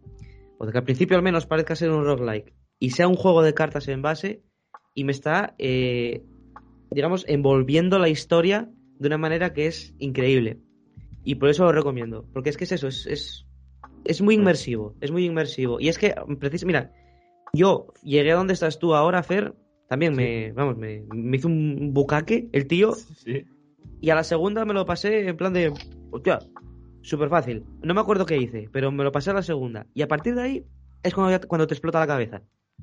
o 0.59 0.67
de 0.67 0.73
que 0.73 0.79
al 0.79 0.85
principio 0.85 1.17
al 1.17 1.23
menos 1.23 1.47
parezca 1.47 1.75
ser 1.77 1.91
un 1.91 2.05
roguelike, 2.05 2.53
y 2.79 2.91
sea 2.91 3.09
un 3.09 3.17
juego 3.17 3.43
de 3.43 3.55
cartas 3.55 3.89
en 3.89 4.03
base, 4.03 4.43
y 4.95 5.05
me 5.05 5.13
está, 5.13 5.55
eh, 5.59 6.23
digamos, 6.91 7.25
envolviendo 7.29 7.99
la 7.99 8.09
historia 8.09 8.71
de 8.99 9.07
una 9.07 9.19
manera 9.19 9.53
que 9.53 9.67
es 9.67 9.95
increíble. 9.99 10.59
Y 11.25 11.37
por 11.37 11.49
eso 11.49 11.65
lo 11.65 11.73
recomiendo, 11.73 12.27
porque 12.33 12.51
es 12.51 12.57
que 12.57 12.65
es 12.65 12.73
eso, 12.73 12.89
es, 12.89 13.07
es, 13.07 13.47
es 14.05 14.21
muy 14.21 14.35
inmersivo, 14.35 14.95
es 15.01 15.11
muy 15.11 15.25
inmersivo. 15.25 15.81
Y 15.81 15.89
es 15.89 15.99
que, 15.99 16.15
precis- 16.39 16.65
mira, 16.65 16.93
yo 17.53 17.89
llegué 18.03 18.33
a 18.33 18.37
donde 18.37 18.55
estás 18.55 18.79
tú 18.79 18.95
ahora, 18.95 19.23
Fer, 19.23 19.55
también 19.89 20.15
me, 20.15 20.53
vamos, 20.53 20.77
me, 20.77 21.03
me 21.15 21.37
hizo 21.37 21.49
un 21.49 21.93
bucaque 21.95 22.49
el 22.53 22.67
tío, 22.67 22.93
Sí. 22.95 23.45
y 24.01 24.11
a 24.11 24.15
la 24.15 24.25
segunda 24.25 24.65
me 24.65 24.75
lo 24.75 24.85
pasé 24.87 25.29
en 25.29 25.37
plan 25.37 25.53
de. 25.53 25.73
Hostia, 26.11 26.39
súper 27.03 27.29
fácil. 27.29 27.65
No 27.83 27.95
me 27.95 28.01
acuerdo 28.01 28.27
qué 28.27 28.37
hice, 28.37 28.69
pero 28.73 28.91
me 28.93 29.05
lo 29.05 29.13
pasé 29.13 29.31
a 29.31 29.35
la 29.35 29.43
segunda. 29.43 29.87
Y 29.95 30.03
a 30.03 30.09
partir 30.09 30.35
de 30.35 30.43
ahí 30.43 30.65
es 31.03 31.15
cuando, 31.15 31.31
ya- 31.33 31.41
cuando 31.47 31.67
te 31.67 31.75
explota 31.75 31.99
la 32.01 32.07
cabeza. 32.07 32.43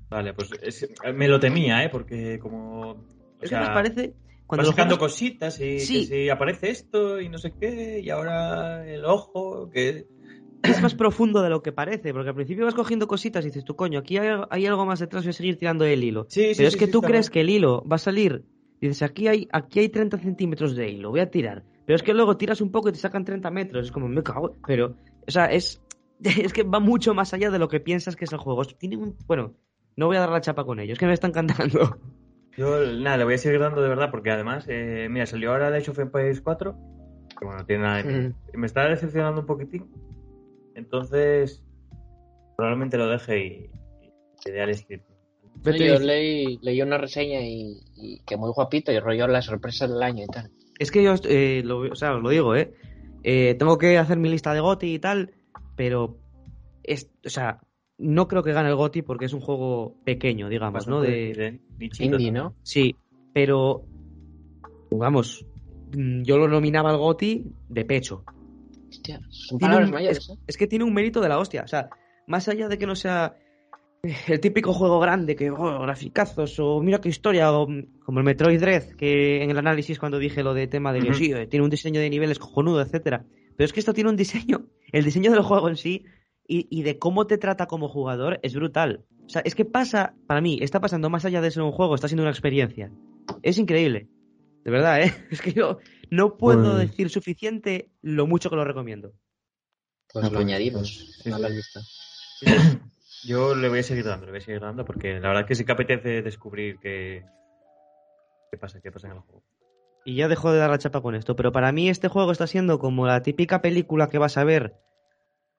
Vale, 0.10 0.34
pues 0.34 0.50
es- 0.62 0.90
me 1.14 1.28
lo 1.28 1.40
temía, 1.40 1.84
¿eh? 1.84 1.90
Porque 1.90 2.40
como... 2.40 2.92
o 2.92 2.98
Es 3.42 3.50
sea, 3.50 3.60
que 3.60 3.66
nos 3.66 3.74
parece. 3.74 4.14
Cuando 4.48 4.68
vas 4.68 4.76
juegas- 4.76 4.98
cositas 5.00 5.60
y 5.60 5.80
Sí. 5.80 6.08
que 6.08 6.24
si 6.24 6.30
aparece 6.30 6.70
esto 6.70 7.20
y 7.20 7.30
no 7.30 7.38
sé 7.40 7.54
qué, 7.60 8.00
y 8.00 8.10
ahora 8.12 8.88
el 8.88 9.04
ojo, 9.06 9.70
que... 9.72 10.06
es 10.70 10.82
más 10.82 10.96
profundo 10.96 11.42
de 11.42 11.50
lo 11.50 11.62
que 11.62 11.72
parece, 11.72 12.14
porque 12.14 12.30
al 12.30 12.36
principio 12.36 12.66
vas 12.66 12.76
cogiendo 12.76 13.08
cositas 13.08 13.44
y 13.46 13.50
dices, 13.50 13.64
tú 13.64 13.76
coño, 13.76 14.00
aquí 14.00 14.18
hay, 14.18 14.30
hay 14.50 14.66
algo 14.66 14.86
más 14.86 15.00
detrás, 15.00 15.24
voy 15.24 15.30
a 15.30 15.34
seguir 15.34 15.58
tirando 15.58 15.86
el 15.86 16.04
hilo. 16.04 16.26
Sí, 16.30 16.54
sí, 16.54 16.54
Pero 16.58 16.68
es 16.68 16.74
sí, 16.74 16.80
que 16.80 16.86
sí, 16.86 16.92
tú 16.92 17.02
crees 17.02 17.30
que 17.30 17.42
el 17.42 17.50
hilo 17.50 17.84
va 17.90 17.96
a 17.96 18.00
salir, 18.00 18.44
dices, 18.82 19.02
aquí 19.02 19.28
hay, 19.28 19.48
aquí 19.52 19.80
hay 19.80 19.90
30 19.90 20.18
centímetros 20.18 20.76
de 20.76 20.90
hilo, 20.90 21.10
voy 21.10 21.20
a 21.20 21.30
tirar. 21.30 21.64
Pero 21.86 21.96
es 21.96 22.04
que 22.04 22.14
luego 22.14 22.38
tiras 22.38 22.62
un 22.62 22.72
poco 22.72 22.90
y 22.90 22.94
te 22.94 22.98
sacan 22.98 23.24
30 23.24 23.50
metros, 23.52 23.86
es 23.86 23.92
como, 23.92 24.08
me 24.08 24.24
cago. 24.24 24.56
Pero, 24.66 24.96
o 25.28 25.32
sea, 25.32 25.46
es, 25.46 25.82
es 26.24 26.54
que 26.54 26.64
va 26.64 26.80
mucho 26.80 27.14
más 27.14 27.34
allá 27.34 27.52
de 27.52 27.60
lo 27.60 27.68
que 27.68 27.80
piensas 27.80 28.16
que 28.16 28.26
es 28.26 28.34
el 28.34 28.40
juego. 28.40 28.64
Tiene 28.66 28.98
un, 28.98 29.18
bueno, 29.28 29.54
no 29.96 30.08
voy 30.08 30.18
a 30.18 30.22
dar 30.22 30.30
la 30.30 30.42
chapa 30.42 30.66
con 30.66 30.80
ellos, 30.80 30.94
es 30.94 31.00
que 31.00 31.06
me 31.06 31.14
están 31.14 31.32
cantando. 31.32 32.00
Yo, 32.58 32.86
nada, 32.86 33.18
le 33.18 33.26
voy 33.26 33.34
a 33.34 33.38
seguir 33.38 33.60
dando 33.60 33.82
de 33.82 33.90
verdad, 33.90 34.10
porque 34.12 34.32
además, 34.32 34.66
eh, 34.70 35.08
mira, 35.10 35.26
salió 35.26 35.52
ahora 35.52 35.68
el 35.68 35.74
Age 35.74 35.92
of 35.92 36.00
Empires 36.00 36.40
4, 36.40 36.74
que 37.38 37.46
bueno, 37.46 37.60
no 37.60 37.66
tiene 37.66 37.84
nada 37.84 38.02
de 38.02 38.30
Mm. 38.30 38.34
Me 38.54 38.66
está 38.66 38.88
decepcionando 38.88 39.42
un 39.42 39.48
poquitín. 39.48 39.90
Entonces, 40.76 41.64
probablemente 42.56 42.98
lo 42.98 43.08
deje 43.08 43.46
y, 43.46 43.50
y 44.04 44.12
le 44.46 44.52
dé 44.52 44.62
al 44.62 44.76
script. 44.76 45.06
Vete 45.64 45.88
yo 45.88 46.00
leí, 46.00 46.60
leí 46.62 46.82
una 46.82 46.98
reseña 46.98 47.42
y, 47.42 47.82
y 47.96 48.20
que 48.26 48.38
muy 48.38 48.52
guapito 48.52 48.92
y 48.92 49.00
rollo 49.00 49.28
la 49.28 49.42
sorpresa 49.42 49.88
del 49.88 50.04
año 50.04 50.24
y 50.24 50.28
tal. 50.28 50.52
Es 50.78 50.92
que 50.92 51.04
yo, 51.04 51.16
eh, 51.24 51.62
lo, 51.64 51.80
o 51.80 51.96
sea, 51.96 52.16
os 52.16 52.22
lo 52.22 52.30
digo, 52.30 52.56
¿eh? 52.56 52.74
Eh, 53.24 53.56
Tengo 53.58 53.78
que 53.78 53.98
hacer 53.98 54.18
mi 54.18 54.30
lista 54.30 54.54
de 54.54 54.60
GOTI 54.60 54.94
y 54.94 55.00
tal, 55.00 55.34
pero, 55.76 56.18
es, 56.84 57.10
o 57.26 57.30
sea, 57.30 57.62
no 57.98 58.28
creo 58.28 58.44
que 58.44 58.54
gane 58.54 58.70
el 58.70 58.76
GOTI 58.76 59.02
porque 59.02 59.26
es 59.26 59.34
un 59.34 59.40
juego 59.40 59.96
pequeño, 60.04 60.50
digamos, 60.50 60.88
¿no? 60.88 61.02
De, 61.02 61.34
de 61.34 61.90
Indie. 62.00 62.32
¿no? 62.32 62.54
sí, 62.62 62.96
pero, 63.34 63.86
vamos, 64.92 65.46
yo 65.92 66.38
lo 66.38 66.48
nominaba 66.48 66.92
al 66.92 66.98
GOTI 66.98 67.46
de 67.70 67.86
pecho. 67.86 68.24
Hostia, 69.14 69.22
son 69.30 69.58
Tiene 69.60 69.72
palabras 69.74 69.90
un- 69.90 69.94
mayores, 69.96 70.30
¿eh? 70.30 70.34
Es 70.48 70.58
que 70.58 70.68
tiene 70.68 70.86
un 70.86 70.94
mérito 70.94 71.22
de 71.22 71.30
la 71.30 71.38
hostia, 71.40 71.64
o 71.64 71.68
sea, 71.68 71.90
más 72.28 72.48
allá 72.48 72.68
de 72.68 72.78
que 72.78 72.86
no 72.88 72.96
sea 72.96 73.36
el 74.28 74.40
típico 74.40 74.72
juego 74.74 75.00
grande 75.00 75.36
que, 75.36 75.50
oh, 75.50 75.80
graficazos, 75.82 76.60
o 76.60 76.80
mira 76.82 77.02
qué 77.02 77.10
historia, 77.10 77.52
o 77.52 77.68
como 78.04 78.20
el 78.20 78.26
Metroid 78.26 78.60
Dread, 78.60 78.92
que 78.98 79.42
en 79.44 79.50
el 79.50 79.58
análisis 79.58 79.98
cuando 80.00 80.20
dije 80.20 80.44
lo 80.44 80.54
de 80.54 80.68
tema 80.68 80.94
de 80.94 81.00
que 81.00 81.14
sí, 81.16 81.32
eh, 81.34 81.48
tiene 81.48 81.64
un 81.64 81.70
diseño 81.72 82.00
de 82.00 82.10
niveles 82.10 82.38
cojonudo, 82.38 82.82
etcétera. 82.82 83.26
Pero 83.58 83.66
es 83.66 83.74
que 83.74 83.80
esto 83.80 83.94
tiene 83.94 84.10
un 84.12 84.16
diseño, 84.16 84.68
el 84.92 85.06
diseño 85.06 85.32
del 85.32 85.42
juego 85.42 85.70
en 85.70 85.76
sí, 85.78 86.06
y, 86.48 86.68
y 86.70 86.84
de 86.84 87.00
cómo 87.00 87.26
te 87.26 87.38
trata 87.40 87.66
como 87.66 87.88
jugador 87.90 88.40
es 88.44 88.54
brutal. 88.54 89.06
O 89.26 89.30
sea, 89.30 89.42
es 89.44 89.56
que 89.56 89.66
pasa, 89.66 90.14
para 90.28 90.40
mí, 90.42 90.60
está 90.62 90.80
pasando 90.80 91.10
más 91.10 91.26
allá 91.26 91.42
de 91.42 91.50
ser 91.50 91.64
un 91.64 91.72
juego, 91.72 91.96
está 91.96 92.08
siendo 92.08 92.22
una 92.22 92.30
experiencia. 92.32 92.92
Es 93.42 93.58
increíble. 93.58 94.08
De 94.64 94.70
verdad, 94.72 95.02
¿eh? 95.02 95.12
Es 95.32 95.42
que 95.42 95.52
yo 95.54 95.80
no 96.12 96.38
puedo 96.38 96.76
Pues- 96.76 96.90
decir 96.90 97.10
suficiente 97.10 97.90
lo 98.02 98.28
mucho 98.28 98.50
que 98.50 98.56
lo 98.56 98.66
recomiendo. 98.66 99.14
Pues 100.14 100.26
Ah, 100.26 100.28
lo 100.30 100.34
pues, 100.36 100.46
añadimos 100.46 101.16
sí, 101.24 101.32
a 101.32 101.38
la 101.40 101.50
sí. 101.50 101.54
lista. 101.56 101.82
Yo 103.26 103.56
le 103.56 103.70
voy 103.70 103.80
a 103.80 103.84
seguir 103.84 104.06
dando, 104.06 104.26
le 104.26 104.32
voy 104.34 104.38
a 104.40 104.44
seguir 104.44 104.62
dando, 104.62 104.86
porque 104.86 105.20
la 105.20 105.30
verdad 105.30 105.46
que 105.48 105.56
sí 105.56 105.66
que 105.66 105.72
apetece 105.72 106.22
descubrir 106.22 106.78
qué, 106.80 107.26
qué 108.52 108.58
pasa, 108.58 108.80
qué 108.82 108.92
pasa 108.92 109.08
en 109.08 109.14
el 109.14 109.20
juego. 109.20 109.44
Y 110.06 110.16
ya 110.18 110.28
dejo 110.28 110.52
de 110.52 110.60
dar 110.60 110.70
la 110.70 110.78
chapa 110.78 111.02
con 111.02 111.16
esto, 111.16 111.36
pero 111.36 111.52
para 111.52 111.72
mí 111.72 111.90
este 111.90 112.08
juego 112.08 112.32
está 112.32 112.46
siendo 112.46 112.78
como 112.78 113.08
la 113.08 113.24
típica 113.24 113.62
película 113.62 114.10
que 114.10 114.20
vas 114.20 114.38
a 114.38 114.44
ver 114.44 114.76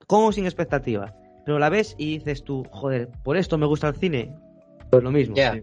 con 0.07 0.25
o 0.25 0.33
sin 0.33 0.45
expectativa. 0.45 1.17
Pero 1.45 1.59
la 1.59 1.69
ves 1.69 1.97
y 1.99 2.19
dices 2.19 2.45
tú, 2.45 2.65
joder, 2.71 3.09
por 3.25 3.37
esto 3.37 3.59
me 3.59 3.67
gusta 3.67 3.89
el 3.89 3.97
cine. 3.97 4.35
Pues 4.91 5.03
lo 5.03 5.11
mismo. 5.11 5.35
Sí. 5.35 5.63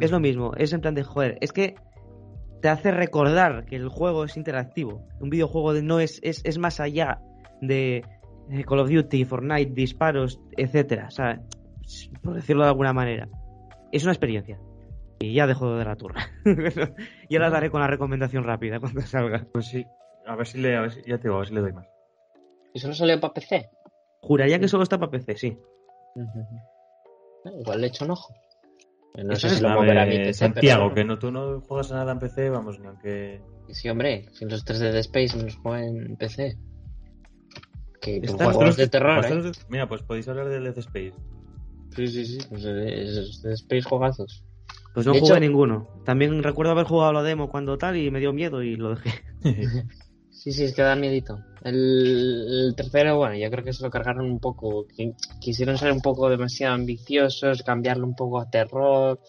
Es 0.00 0.10
lo 0.10 0.20
mismo. 0.20 0.52
Es 0.56 0.72
en 0.74 0.82
plan 0.82 0.94
de, 0.94 1.02
joder, 1.04 1.38
es 1.40 1.52
que 1.52 1.76
te 2.60 2.68
hace 2.68 2.90
recordar 2.90 3.64
que 3.64 3.76
el 3.76 3.88
juego 3.88 4.24
es 4.24 4.36
interactivo. 4.36 5.06
Un 5.20 5.30
videojuego 5.30 5.74
de- 5.74 5.82
no 5.82 6.00
es, 6.00 6.20
es, 6.22 6.40
es 6.44 6.58
más 6.58 6.80
allá 6.80 7.20
de 7.60 8.04
eh, 8.50 8.64
Call 8.66 8.80
of 8.80 8.90
Duty, 8.90 9.24
Fortnite, 9.24 9.72
disparos, 9.72 10.40
etcétera. 10.56 11.06
O 11.08 11.10
sea, 11.10 11.40
por 12.22 12.34
decirlo 12.34 12.62
de 12.64 12.68
alguna 12.70 12.92
manera. 12.92 13.28
Es 13.92 14.02
una 14.02 14.12
experiencia. 14.12 14.58
Y 15.20 15.34
ya 15.34 15.46
dejo 15.46 15.70
de 15.70 15.78
dar 15.78 15.86
la 15.88 15.96
turra. 15.96 16.26
y 17.28 17.34
ahora 17.36 17.50
daré 17.50 17.70
con 17.70 17.80
la 17.80 17.86
recomendación 17.88 18.44
rápida 18.44 18.78
cuando 18.80 19.00
salga. 19.02 19.46
Pues 19.52 19.66
sí, 19.66 19.84
a 20.26 20.36
ver 20.36 20.46
si 20.46 20.58
le, 20.58 20.76
a 20.76 20.82
ver 20.82 20.92
si- 20.92 21.02
ya 21.02 21.16
te 21.18 21.24
digo, 21.24 21.36
a 21.36 21.38
ver 21.38 21.48
si 21.48 21.54
le 21.54 21.60
doy 21.60 21.72
más. 21.72 21.86
¿Y 22.74 22.78
solo 22.78 22.94
salió 22.94 23.18
para 23.18 23.32
PC? 23.34 23.68
Juraría 24.20 24.58
que 24.60 24.68
solo 24.68 24.82
está 24.82 24.98
para 24.98 25.10
PC, 25.10 25.36
sí. 25.36 25.58
Igual 27.60 27.80
le 27.80 27.86
echo 27.86 28.04
un 28.04 28.10
ojo. 28.12 28.34
No 29.24 29.32
Eso 29.32 29.40
sé 29.42 29.46
es 29.48 29.54
si 29.56 29.62
lo 29.62 29.68
A 29.70 29.74
moverá 29.74 30.04
ver, 30.04 30.18
mi 30.18 30.24
PC, 30.26 30.32
Santiago, 30.34 30.84
pero- 30.84 30.94
que 30.94 31.04
no, 31.04 31.18
tú 31.18 31.30
no 31.32 31.60
juegas 31.62 31.90
nada 31.90 32.12
en 32.12 32.18
PC, 32.20 32.50
vamos, 32.50 32.78
ni 32.78 32.86
aunque... 32.86 33.40
Sí, 33.70 33.88
hombre, 33.88 34.26
si 34.32 34.44
los 34.46 34.64
3 34.64 34.78
de 34.78 34.86
Dead 34.92 35.00
Space 35.00 35.36
los 35.42 35.56
juego 35.56 35.76
en 35.76 36.16
PC. 36.16 36.56
Que 38.00 38.16
Están 38.18 38.52
juegos 38.52 38.76
de 38.76 38.88
terror, 38.88 39.26
Pues 39.26 39.56
¿eh? 39.58 39.60
Mira, 39.68 39.88
pues 39.88 40.02
podéis 40.02 40.28
hablar 40.28 40.48
de 40.48 40.60
Dead 40.60 40.78
Space. 40.78 41.12
Sí, 41.96 42.06
sí, 42.06 42.24
sí. 42.26 42.38
Pues, 42.48 42.64
eh, 42.64 43.02
esos 43.04 43.42
Dead 43.42 43.54
Space 43.54 43.82
juegazos. 43.82 44.44
Pues 44.94 45.04
no 45.06 45.12
De 45.12 45.20
jugué 45.20 45.32
hecho- 45.32 45.40
ninguno. 45.40 45.88
También 46.04 46.42
recuerdo 46.42 46.72
haber 46.72 46.84
jugado 46.86 47.12
la 47.12 47.22
demo 47.22 47.48
cuando 47.50 47.76
tal 47.76 47.96
y 47.96 48.10
me 48.10 48.20
dio 48.20 48.32
miedo 48.32 48.62
y 48.62 48.76
lo 48.76 48.94
dejé. 48.94 49.10
Sí, 50.30 50.52
sí, 50.52 50.62
es 50.62 50.72
que 50.74 50.82
da 50.82 50.94
miedito. 50.94 51.40
El, 51.68 52.66
el 52.68 52.74
tercero, 52.76 53.16
bueno, 53.16 53.36
yo 53.36 53.50
creo 53.50 53.64
que 53.64 53.72
se 53.72 53.82
lo 53.82 53.90
cargaron 53.90 54.26
un 54.30 54.38
poco. 54.40 54.86
Qui- 54.88 55.14
Quisieron 55.40 55.76
ser 55.78 55.92
un 55.92 56.00
poco 56.00 56.28
demasiado 56.28 56.74
ambiciosos, 56.74 57.62
cambiarlo 57.62 58.06
un 58.06 58.14
poco 58.14 58.40
a 58.40 58.50
terror. 58.50 59.20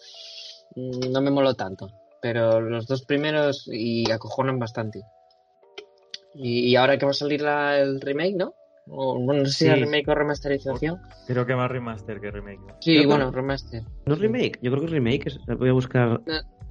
Mm, 0.76 1.10
No 1.12 1.20
me 1.20 1.30
moló 1.30 1.54
tanto. 1.54 1.88
Pero 2.22 2.60
los 2.60 2.86
dos 2.86 3.02
primeros 3.06 3.68
y 3.72 4.10
acojonan 4.10 4.58
bastante. 4.58 5.00
Y, 6.34 6.68
y 6.70 6.76
ahora 6.76 6.98
que 6.98 7.06
va 7.06 7.10
a 7.10 7.14
salir 7.14 7.40
la- 7.40 7.78
el 7.78 8.00
remake, 8.00 8.36
¿no? 8.36 8.54
O, 8.92 9.18
bueno, 9.20 9.42
no 9.42 9.46
sé 9.46 9.52
si 9.52 9.64
Sí. 9.66 9.70
remake 9.84 10.08
o 10.08 10.14
remasterización. 10.14 10.98
Creo 11.26 11.46
que 11.46 11.54
más 11.54 11.70
remaster 11.70 12.20
que 12.20 12.30
remake. 12.30 12.60
¿no? 12.60 12.74
Sí, 12.80 12.90
Creo 12.92 13.00
que- 13.02 13.06
bueno, 13.06 13.30
remaster. 13.30 13.82
¿No 14.06 14.14
es 14.14 14.20
remake? 14.20 14.58
Yo 14.62 14.70
creo 14.70 14.80
que 14.80 14.86
es 14.86 14.92
remake. 14.92 15.24
Voy 15.58 15.68
a 15.68 15.72
buscar. 15.72 16.20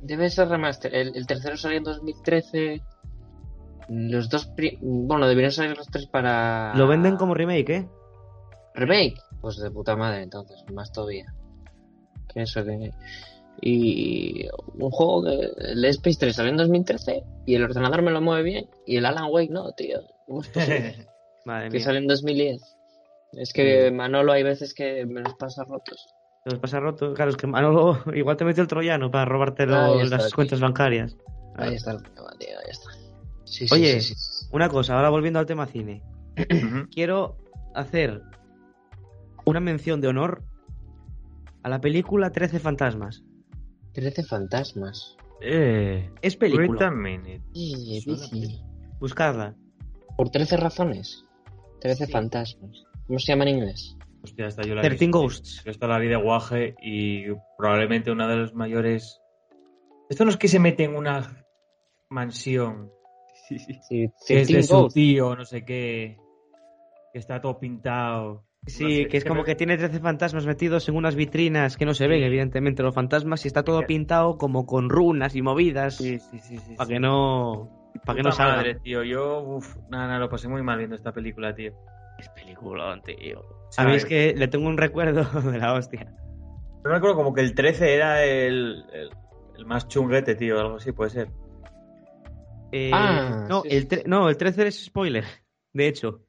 Debe 0.02 0.30
ser 0.30 0.48
remaster. 0.50 0.94
El, 0.94 1.16
el 1.16 1.26
tercero 1.28 1.58
salió 1.58 1.78
en 1.78 1.84
2013. 1.84 2.82
Los 3.90 4.30
dos, 4.30 4.46
pri- 4.48 4.78
bueno, 4.82 5.28
deberían 5.28 5.52
salir 5.52 5.76
los 5.76 5.88
tres 5.88 6.06
para. 6.08 6.74
Lo 6.76 6.88
venden 6.88 7.18
como 7.18 7.34
remake, 7.34 7.70
¿eh? 7.70 7.88
remake. 8.76 9.20
Pues 9.42 9.58
de 9.58 9.72
puta 9.72 9.96
madre, 9.96 10.22
entonces, 10.22 10.64
más 10.74 10.92
todavía. 10.92 11.26
Que 12.34 12.42
eso 12.44 12.64
que. 12.64 12.92
Y 13.62 14.48
un 14.78 14.92
juego 14.92 15.24
que. 15.24 15.50
El 15.72 15.84
Space 15.86 16.18
3 16.20 16.36
salió 16.36 16.52
en 16.52 16.58
2013 16.58 17.24
y 17.46 17.56
el 17.56 17.64
ordenador 17.64 18.02
me 18.02 18.12
lo 18.12 18.22
mueve 18.22 18.44
bien. 18.44 18.70
Y 18.86 18.98
el 18.98 19.06
Alan 19.06 19.30
Wake 19.32 19.52
no, 19.52 19.72
tío. 19.72 20.02
¿Cómo 20.28 20.42
es 20.42 20.48
posible? 20.50 21.08
Madre 21.46 21.70
que 21.70 21.78
mía. 21.78 21.86
sale 21.86 21.98
en 22.00 22.08
2010. 22.08 22.76
Es 23.34 23.54
que 23.54 23.92
Manolo 23.92 24.32
hay 24.32 24.44
veces 24.44 24.74
que 24.74 25.06
me 25.06 25.22
los 25.22 25.34
pasa 25.36 25.64
rotos. 25.64 26.08
Te 26.44 26.52
los 26.52 26.60
pasa 26.60 26.80
roto. 26.80 27.14
Claro, 27.14 27.32
es 27.32 27.38
que 27.38 27.48
Manolo 27.48 27.98
igual 28.14 28.38
te 28.38 28.46
metió 28.46 28.62
el 28.62 28.68
troyano 28.70 29.10
para 29.12 29.26
robarte 29.26 29.64
está, 29.64 29.88
las 30.18 30.34
cuentas 30.34 30.60
bancarias. 30.60 31.16
Ahí 31.56 31.76
está 31.76 31.92
el 31.92 32.02
problema, 32.02 32.32
tío, 32.40 32.50
ahí 32.64 32.70
está. 32.72 32.90
Sí, 33.50 33.68
sí, 33.68 33.74
Oye, 33.74 34.00
sí, 34.02 34.14
sí. 34.16 34.46
una 34.52 34.70
cosa, 34.70 34.96
ahora 34.96 35.10
volviendo 35.10 35.40
al 35.40 35.46
tema 35.46 35.66
cine. 35.66 36.04
Quiero 36.92 37.38
hacer 37.74 38.22
una 39.46 39.60
mención 39.60 40.02
de 40.02 40.08
honor 40.08 40.44
a 41.64 41.70
la 41.70 41.82
película 41.82 42.32
13 42.32 42.60
fantasmas. 42.60 43.24
13 43.94 44.24
fantasmas. 44.24 45.18
Eh, 45.42 46.10
Es 46.22 46.38
wait 46.40 46.54
a 46.54 46.58
película. 46.58 46.92
minute. 46.92 47.42
Eh. 47.56 48.02
Buscadla. 49.00 49.56
Por 50.16 50.30
13 50.30 50.58
razones. 50.58 51.26
13 51.82 52.06
Sí. 52.06 52.12
fantasmas. 52.12 52.84
¿Cómo 53.08 53.20
se 53.20 53.32
llama 53.32 53.46
en 53.46 53.58
inglés? 53.58 53.98
Hostia, 54.24 54.48
esta 54.48 54.62
yo 54.64 54.76
la 54.76 54.82
he 54.82 54.84
13 54.84 55.06
visto, 55.06 55.18
tío. 55.18 55.22
Ghosts. 55.24 55.64
Yo 55.66 55.72
esta 55.72 55.88
la 55.88 55.98
vi 55.98 56.08
de 56.08 56.18
guaje 56.18 56.76
y 56.82 57.24
probablemente 57.58 58.12
una 58.12 58.28
de 58.28 58.36
las 58.38 58.54
mayores... 58.54 59.20
Esto 60.10 60.26
no 60.26 60.32
es 60.32 60.38
que 60.38 60.48
se 60.50 60.60
mete 60.60 60.84
en 60.84 60.96
una 60.96 61.46
mansión 62.10 62.92
Sí, 63.82 64.12
que 64.28 64.42
es 64.42 64.48
de 64.48 64.54
13 64.56 64.64
su 64.68 64.88
tío, 64.90 65.36
no 65.36 65.46
sé 65.46 65.64
qué, 65.66 66.18
que 67.14 67.20
está 67.20 67.42
todo 67.42 67.60
pintado. 67.60 68.44
Sí, 68.68 68.84
No 68.84 68.90
sé, 68.90 69.08
que 69.08 69.18
es 69.18 69.26
como 69.26 69.44
que 69.46 69.56
tiene 69.56 69.78
13 69.78 70.00
fantasmas 70.00 70.46
metidos 70.46 70.88
en 70.90 70.96
unas 70.96 71.16
vitrinas 71.16 71.78
que 71.78 71.86
no 71.86 71.94
se 71.94 72.08
ven, 72.08 72.22
evidentemente, 72.24 72.84
los 72.84 72.94
fantasmas, 72.94 73.46
y 73.46 73.48
está 73.48 73.64
todo 73.64 73.80
Sí. 73.80 73.86
pintado 73.88 74.38
como 74.38 74.66
con 74.66 74.90
runas 74.90 75.34
y 75.36 75.42
movidas 75.42 75.96
Sí, 75.96 76.20
sí, 76.20 76.40
sí, 76.40 76.58
sí. 76.58 76.76
para 76.76 76.88
sí. 76.88 76.94
que 76.94 77.00
no 77.00 77.70
para 78.06 78.18
que 78.18 78.24
no 78.24 78.30
Puta 78.30 78.36
salgan. 78.38 78.58
madre, 78.58 78.76
tío. 78.76 79.04
Yo, 79.04 79.42
uff, 79.42 79.76
nada, 79.90 80.08
nada, 80.08 80.20
lo 80.20 80.30
pasé 80.30 80.48
muy 80.48 80.62
mal 80.62 80.78
viendo 80.78 80.96
esta 80.96 81.12
película, 81.12 81.56
tío. 81.56 81.74
Es 82.20 82.30
peliculón, 82.30 83.02
tío. 83.02 83.40
A 83.40 83.72
¿Sabes? 83.72 83.92
mí 83.92 83.98
es 83.98 84.06
que 84.06 84.34
le 84.38 84.48
tengo 84.48 84.68
un 84.68 84.78
recuerdo 84.78 85.24
de 85.52 85.58
la 85.58 85.74
hostia. 85.74 86.14
Yo 86.84 86.92
me 86.92 86.98
acuerdo 86.98 87.16
como 87.16 87.34
que 87.34 87.42
el 87.42 87.56
13 87.56 87.96
era 87.96 88.24
el, 88.26 88.84
el, 88.94 89.10
el 89.58 89.66
más 89.66 89.88
chunguete, 89.88 90.36
tío, 90.36 90.60
algo 90.60 90.76
así 90.76 90.92
puede 90.92 91.10
ser. 91.10 91.30
Eh, 92.72 92.92
Ah, 92.94 93.48
no, 93.50 93.62
sí, 93.64 93.70
el 93.72 93.82
sí. 93.84 93.88
tre- 93.88 94.04
no, 94.06 94.30
el 94.30 94.38
13 94.38 94.68
es 94.68 94.86
spoiler, 94.86 95.24
de 95.74 95.88
hecho. 95.88 96.26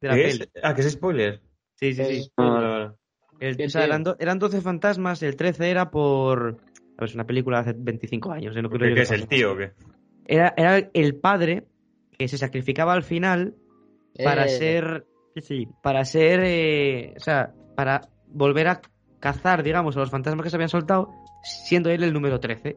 De 0.00 0.08
la 0.08 0.14
¿Qué 0.14 0.22
peli. 0.22 0.42
es? 0.42 0.50
Ah, 0.62 0.74
que 0.74 0.80
es 0.82 0.90
spoiler. 0.92 1.42
Sí, 1.74 1.92
sí, 1.94 2.04
sí. 2.04 2.14
Es- 2.20 2.32
Ah. 2.36 2.94
El- 3.40 3.66
o 3.66 3.68
sea, 3.68 3.84
eran, 3.84 4.02
do- 4.02 4.16
eran 4.18 4.38
12 4.40 4.60
fantasmas, 4.60 5.22
el 5.22 5.36
13 5.36 5.70
era 5.70 5.90
por... 5.90 6.58
A 6.96 7.00
ver, 7.02 7.08
es 7.08 7.14
una 7.14 7.26
película 7.26 7.62
de 7.62 7.70
hace 7.70 7.78
25 7.80 8.32
años. 8.32 8.56
eh, 8.56 8.62
no 8.62 8.68
creo 8.68 8.80
¿Qué, 8.80 8.88
yo 8.88 8.94
qué 8.94 9.00
que 9.00 9.02
es 9.02 9.10
el 9.12 9.28
tío 9.28 9.52
o 9.52 9.56
qué? 9.56 9.72
Era, 10.26 10.54
era 10.56 10.90
el 10.92 11.14
padre 11.16 11.68
que 12.18 12.26
se 12.26 12.36
sacrificaba 12.36 12.94
al 12.94 13.04
final 13.04 13.54
para 14.24 14.46
Eh, 14.46 14.48
ser... 14.48 15.06
Sí, 15.36 15.40
sí, 15.42 15.68
para 15.82 16.04
ser... 16.04 16.40
eh, 16.42 17.14
o 17.16 17.20
sea, 17.20 17.54
para 17.76 18.00
volver 18.26 18.66
a 18.68 18.80
cazar, 19.20 19.62
digamos, 19.62 19.96
a 19.96 20.00
los 20.00 20.10
fantasmas 20.10 20.42
que 20.42 20.50
se 20.50 20.56
habían 20.56 20.68
soltado, 20.68 21.12
siendo 21.44 21.90
él 21.90 22.02
el 22.02 22.12
número 22.12 22.40
13. 22.40 22.76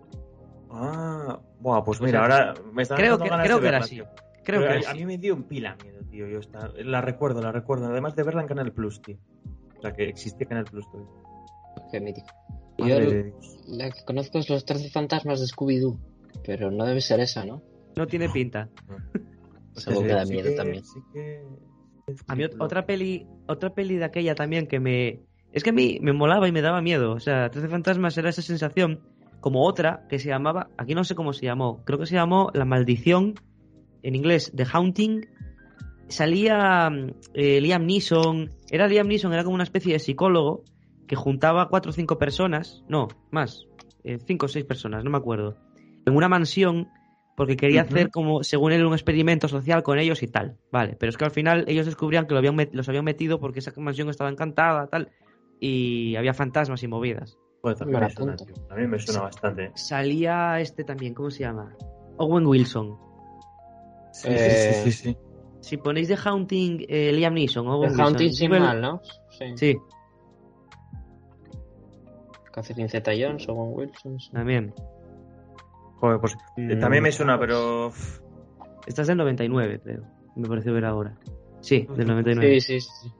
Ah, 0.73 1.39
buah, 1.59 1.83
pues 1.83 1.99
O 1.99 2.03
mira, 2.03 2.25
sea, 2.25 2.37
ahora 2.37 2.53
me 2.73 2.83
está 2.83 2.95
creo 2.95 3.17
dando 3.17 3.35
que- 3.35 3.43
creo 3.43 3.59
que 3.61 3.67
era 3.67 3.77
así. 3.79 3.95
tío. 3.95 4.05
Creo 4.43 4.59
Pero 4.59 4.61
que 4.61 4.67
a, 4.67 4.79
era 4.79 4.87
a 4.87 4.91
así. 4.91 4.99
mí 4.99 5.05
me 5.05 5.17
dio 5.17 5.35
un 5.35 5.43
pila 5.43 5.75
miedo, 5.83 5.99
tío. 6.09 6.27
Yo 6.27 6.39
esta, 6.39 6.71
la 6.83 7.01
recuerdo, 7.01 7.41
la 7.41 7.51
recuerdo. 7.51 7.85
Además 7.87 8.15
de 8.15 8.23
verla 8.23 8.41
en 8.41 8.47
Canal 8.47 8.71
Plus, 8.71 9.01
tío. 9.01 9.17
O 9.77 9.81
sea, 9.81 9.93
que 9.93 10.03
existía 10.09 10.47
Canal 10.47 10.65
Plus, 10.65 10.89
tío. 10.91 11.07
Qué 11.91 11.99
mítico. 11.99 12.27
Madre 12.79 13.33
Yo 13.67 13.75
la 13.75 13.91
que 13.91 14.03
conozco 14.05 14.39
es 14.39 14.49
los 14.49 14.65
13 14.65 14.89
fantasmas 14.89 15.39
de 15.39 15.45
Scooby-Doo. 15.47 15.99
Pero 16.43 16.71
no 16.71 16.85
debe 16.85 17.01
ser 17.01 17.19
esa, 17.19 17.45
¿no? 17.45 17.61
No 17.95 18.07
tiene 18.07 18.29
pinta. 18.29 18.69
Algo 19.85 20.01
que 20.01 20.07
da 20.13 20.25
Sí 20.25 20.33
miedo 20.33 20.49
que- 20.49 20.55
también. 20.55 20.83
sí 20.83 20.99
que- 21.13 21.43
A 22.27 22.35
mí 22.35 22.43
ot- 22.43 22.55
otra 22.59 22.85
peli, 22.85 23.27
otra 23.47 23.69
peli 23.73 23.97
de 23.97 24.05
aquella 24.05 24.33
también 24.35 24.67
que 24.67 24.79
me... 24.79 25.19
Es 25.53 25.63
que 25.63 25.69
a 25.69 25.73
mí 25.73 25.99
me 26.01 26.13
molaba 26.13 26.47
y 26.47 26.51
me 26.51 26.61
daba 26.61 26.81
miedo. 26.81 27.11
O 27.11 27.19
sea, 27.19 27.49
13 27.51 27.67
fantasmas 27.67 28.17
era 28.17 28.29
esa 28.29 28.41
sensación 28.41 29.01
como 29.41 29.65
otra 29.65 30.05
que 30.07 30.19
se 30.19 30.29
llamaba, 30.29 30.69
aquí 30.77 30.95
no 30.95 31.03
sé 31.03 31.15
cómo 31.15 31.33
se 31.33 31.45
llamó, 31.45 31.83
creo 31.83 31.99
que 31.99 32.05
se 32.05 32.15
llamó 32.15 32.51
La 32.53 32.63
Maldición, 32.63 33.35
en 34.03 34.15
inglés, 34.15 34.51
The 34.55 34.65
Haunting. 34.71 35.27
Salía 36.07 36.89
mm, 36.89 37.13
eh, 37.33 37.61
Liam 37.61 37.85
Neeson, 37.85 38.49
era 38.69 38.87
Liam 38.87 39.07
Neeson, 39.07 39.33
era 39.33 39.43
como 39.43 39.55
una 39.55 39.63
especie 39.63 39.93
de 39.93 39.99
psicólogo 39.99 40.63
que 41.07 41.15
juntaba 41.15 41.67
cuatro 41.67 41.89
o 41.89 41.93
cinco 41.93 42.17
personas, 42.17 42.83
no, 42.87 43.09
más, 43.31 43.67
eh, 44.03 44.17
cinco 44.25 44.45
o 44.45 44.49
seis 44.49 44.63
personas, 44.63 45.03
no 45.03 45.09
me 45.09 45.17
acuerdo, 45.17 45.57
en 46.05 46.15
una 46.15 46.29
mansión 46.29 46.87
porque 47.35 47.55
quería 47.55 47.81
hacer 47.81 48.11
como, 48.11 48.43
según 48.43 48.71
él, 48.71 48.85
un 48.85 48.93
experimento 48.93 49.47
social 49.47 49.83
con 49.83 49.97
ellos 49.97 50.21
y 50.21 50.27
tal. 50.27 50.57
Vale, 50.71 50.95
pero 50.99 51.09
es 51.09 51.17
que 51.17 51.25
al 51.25 51.31
final 51.31 51.65
ellos 51.67 51.85
descubrían 51.85 52.27
que 52.27 52.33
lo 52.33 52.37
habían 52.37 52.55
los 52.71 52.87
habían 52.87 53.05
metido 53.05 53.39
porque 53.39 53.59
esa 53.59 53.73
mansión 53.77 54.09
estaba 54.09 54.29
encantada, 54.29 54.87
tal, 54.87 55.09
y 55.59 56.15
había 56.17 56.33
fantasmas 56.33 56.83
y 56.83 56.87
movidas. 56.87 57.37
También 57.61 57.99
Me 58.01 58.09
suena. 58.09 58.35
A 58.69 58.75
mí 58.75 58.87
me 58.87 58.99
suena 58.99 59.21
bastante. 59.21 59.71
Salía 59.75 60.59
este 60.59 60.83
también, 60.83 61.13
¿cómo 61.13 61.29
se 61.29 61.39
llama? 61.41 61.75
Owen 62.17 62.45
Wilson. 62.45 62.97
Sí, 64.13 64.27
Eh, 64.29 64.81
sí, 64.83 64.91
sí, 64.91 65.03
sí. 65.11 65.17
Si 65.61 65.77
ponéis 65.77 66.07
The 66.07 66.17
Haunting, 66.25 66.85
eh, 66.89 67.11
Liam 67.13 67.33
Neeson, 67.35 67.67
Owen 67.67 67.83
El 67.83 67.89
Wilson. 67.91 68.05
Haunting 68.05 68.33
sin 68.33 68.49
Google- 68.49 68.65
mal, 68.65 68.81
¿no? 68.81 69.01
Sí. 69.29 69.45
Sí, 69.55 69.77
Catherine 72.51 72.89
Zeta-Jones, 72.89 73.47
Owen 73.47 73.73
Wilson. 73.73 74.19
sí. 74.19 74.31
también. 74.31 74.73
Joder, 75.99 76.19
pues 76.19 76.35
eh, 76.57 76.75
también 76.77 77.03
me 77.03 77.11
suena, 77.11 77.39
pero. 77.39 77.91
Esta 78.87 79.03
es 79.03 79.07
del 79.07 79.17
99, 79.17 79.79
creo. 79.83 80.03
Me 80.35 80.47
pareció 80.47 80.73
ver 80.73 80.85
ahora. 80.85 81.15
Sí, 81.61 81.87
del 81.95 82.07
99. 82.07 82.59
Sí, 82.59 82.79
sí, 82.79 82.81
sí. 82.81 82.89
sí. 83.03 83.13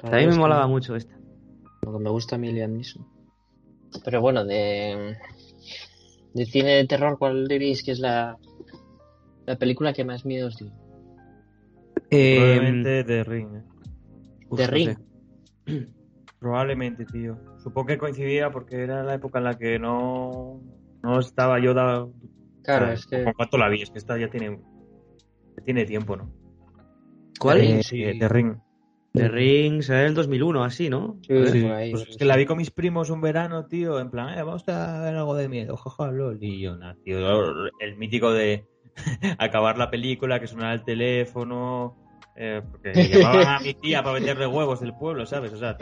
También 0.00 0.30
me 0.30 0.36
molaba 0.36 0.66
mucho 0.68 0.94
esta. 0.94 1.14
Lo 1.82 1.92
que 1.92 1.98
me 1.98 2.10
gusta 2.10 2.36
a 2.36 2.38
mí 2.38 2.52
Liam 2.52 2.74
Neeson. 2.74 3.04
Pero 4.04 4.20
bueno, 4.20 4.44
de, 4.44 5.16
de 6.34 6.46
cine 6.46 6.70
de 6.76 6.86
terror, 6.86 7.18
¿cuál 7.18 7.46
diréis 7.48 7.82
que 7.82 7.92
es 7.92 7.98
la, 7.98 8.36
la 9.46 9.56
película 9.56 9.92
que 9.92 10.04
más 10.04 10.24
miedo 10.24 10.48
os 10.48 10.56
dio? 10.56 10.70
Eh, 12.10 12.36
Probablemente 12.38 13.04
The 13.04 13.24
Ring. 13.24 13.54
eh. 13.56 13.62
uf, 14.48 14.58
The 14.58 14.66
no 14.66 14.72
Ring. 14.72 14.98
sé. 15.66 15.86
Probablemente, 16.38 17.04
tío. 17.04 17.36
Supongo 17.58 17.86
que 17.88 17.98
coincidía 17.98 18.50
porque 18.50 18.76
era 18.82 19.02
la 19.02 19.14
época 19.14 19.38
en 19.38 19.44
la 19.44 19.58
que 19.58 19.78
no, 19.78 20.60
no 21.02 21.18
estaba 21.18 21.58
yo 21.60 21.74
dado. 21.74 22.12
Claro, 22.62 22.86
¿sabes? 22.86 23.00
es 23.00 23.06
que 23.06 23.24
¿Con 23.24 23.32
cuánto 23.32 23.58
la 23.58 23.68
vi? 23.68 23.82
Es 23.82 23.90
que 23.90 23.98
esta 23.98 24.16
ya 24.18 24.30
tiene, 24.30 24.60
tiene 25.64 25.84
tiempo, 25.84 26.16
¿no? 26.16 26.30
¿Cuál? 27.40 27.60
Eh, 27.62 27.82
Sí. 27.82 28.04
The 28.18 28.28
Ring. 28.28 28.56
The 29.12 29.28
Ring 29.28 29.82
será 29.82 30.00
del 30.00 30.14
2001, 30.14 30.62
así, 30.64 30.90
¿no? 30.90 31.18
Sí, 31.26 31.46
Sí, 31.48 31.62
por 31.62 31.72
ahí, 31.72 31.90
pues 31.90 32.02
sí, 32.04 32.10
es 32.10 32.16
que 32.16 32.24
la 32.24 32.36
vi 32.36 32.46
con 32.46 32.58
mis 32.58 32.70
primos 32.70 33.10
un 33.10 33.20
verano, 33.20 33.66
tío, 33.66 33.98
en 34.00 34.10
plan, 34.10 34.38
eh, 34.38 34.42
vamos 34.42 34.68
a 34.68 35.00
ver 35.02 35.14
algo 35.16 35.34
de 35.34 35.48
miedo, 35.48 35.76
jaja, 35.76 36.10
lol, 36.10 36.38
y 36.40 36.60
yo, 36.60 36.76
nah, 36.76 36.94
tío, 37.04 37.18
el 37.80 37.96
mítico 37.96 38.32
de 38.32 38.66
acabar 39.38 39.78
la 39.78 39.90
película, 39.90 40.38
que 40.40 40.46
sonara 40.46 40.74
el 40.74 40.84
teléfono, 40.84 41.96
eh, 42.36 42.62
porque 42.70 43.08
llamaban 43.08 43.48
a 43.48 43.60
mi 43.60 43.74
tía 43.74 44.02
para 44.02 44.14
venderle 44.14 44.46
huevos 44.46 44.80
del 44.80 44.94
pueblo, 44.94 45.26
¿sabes? 45.26 45.52
O 45.52 45.56
sea, 45.56 45.76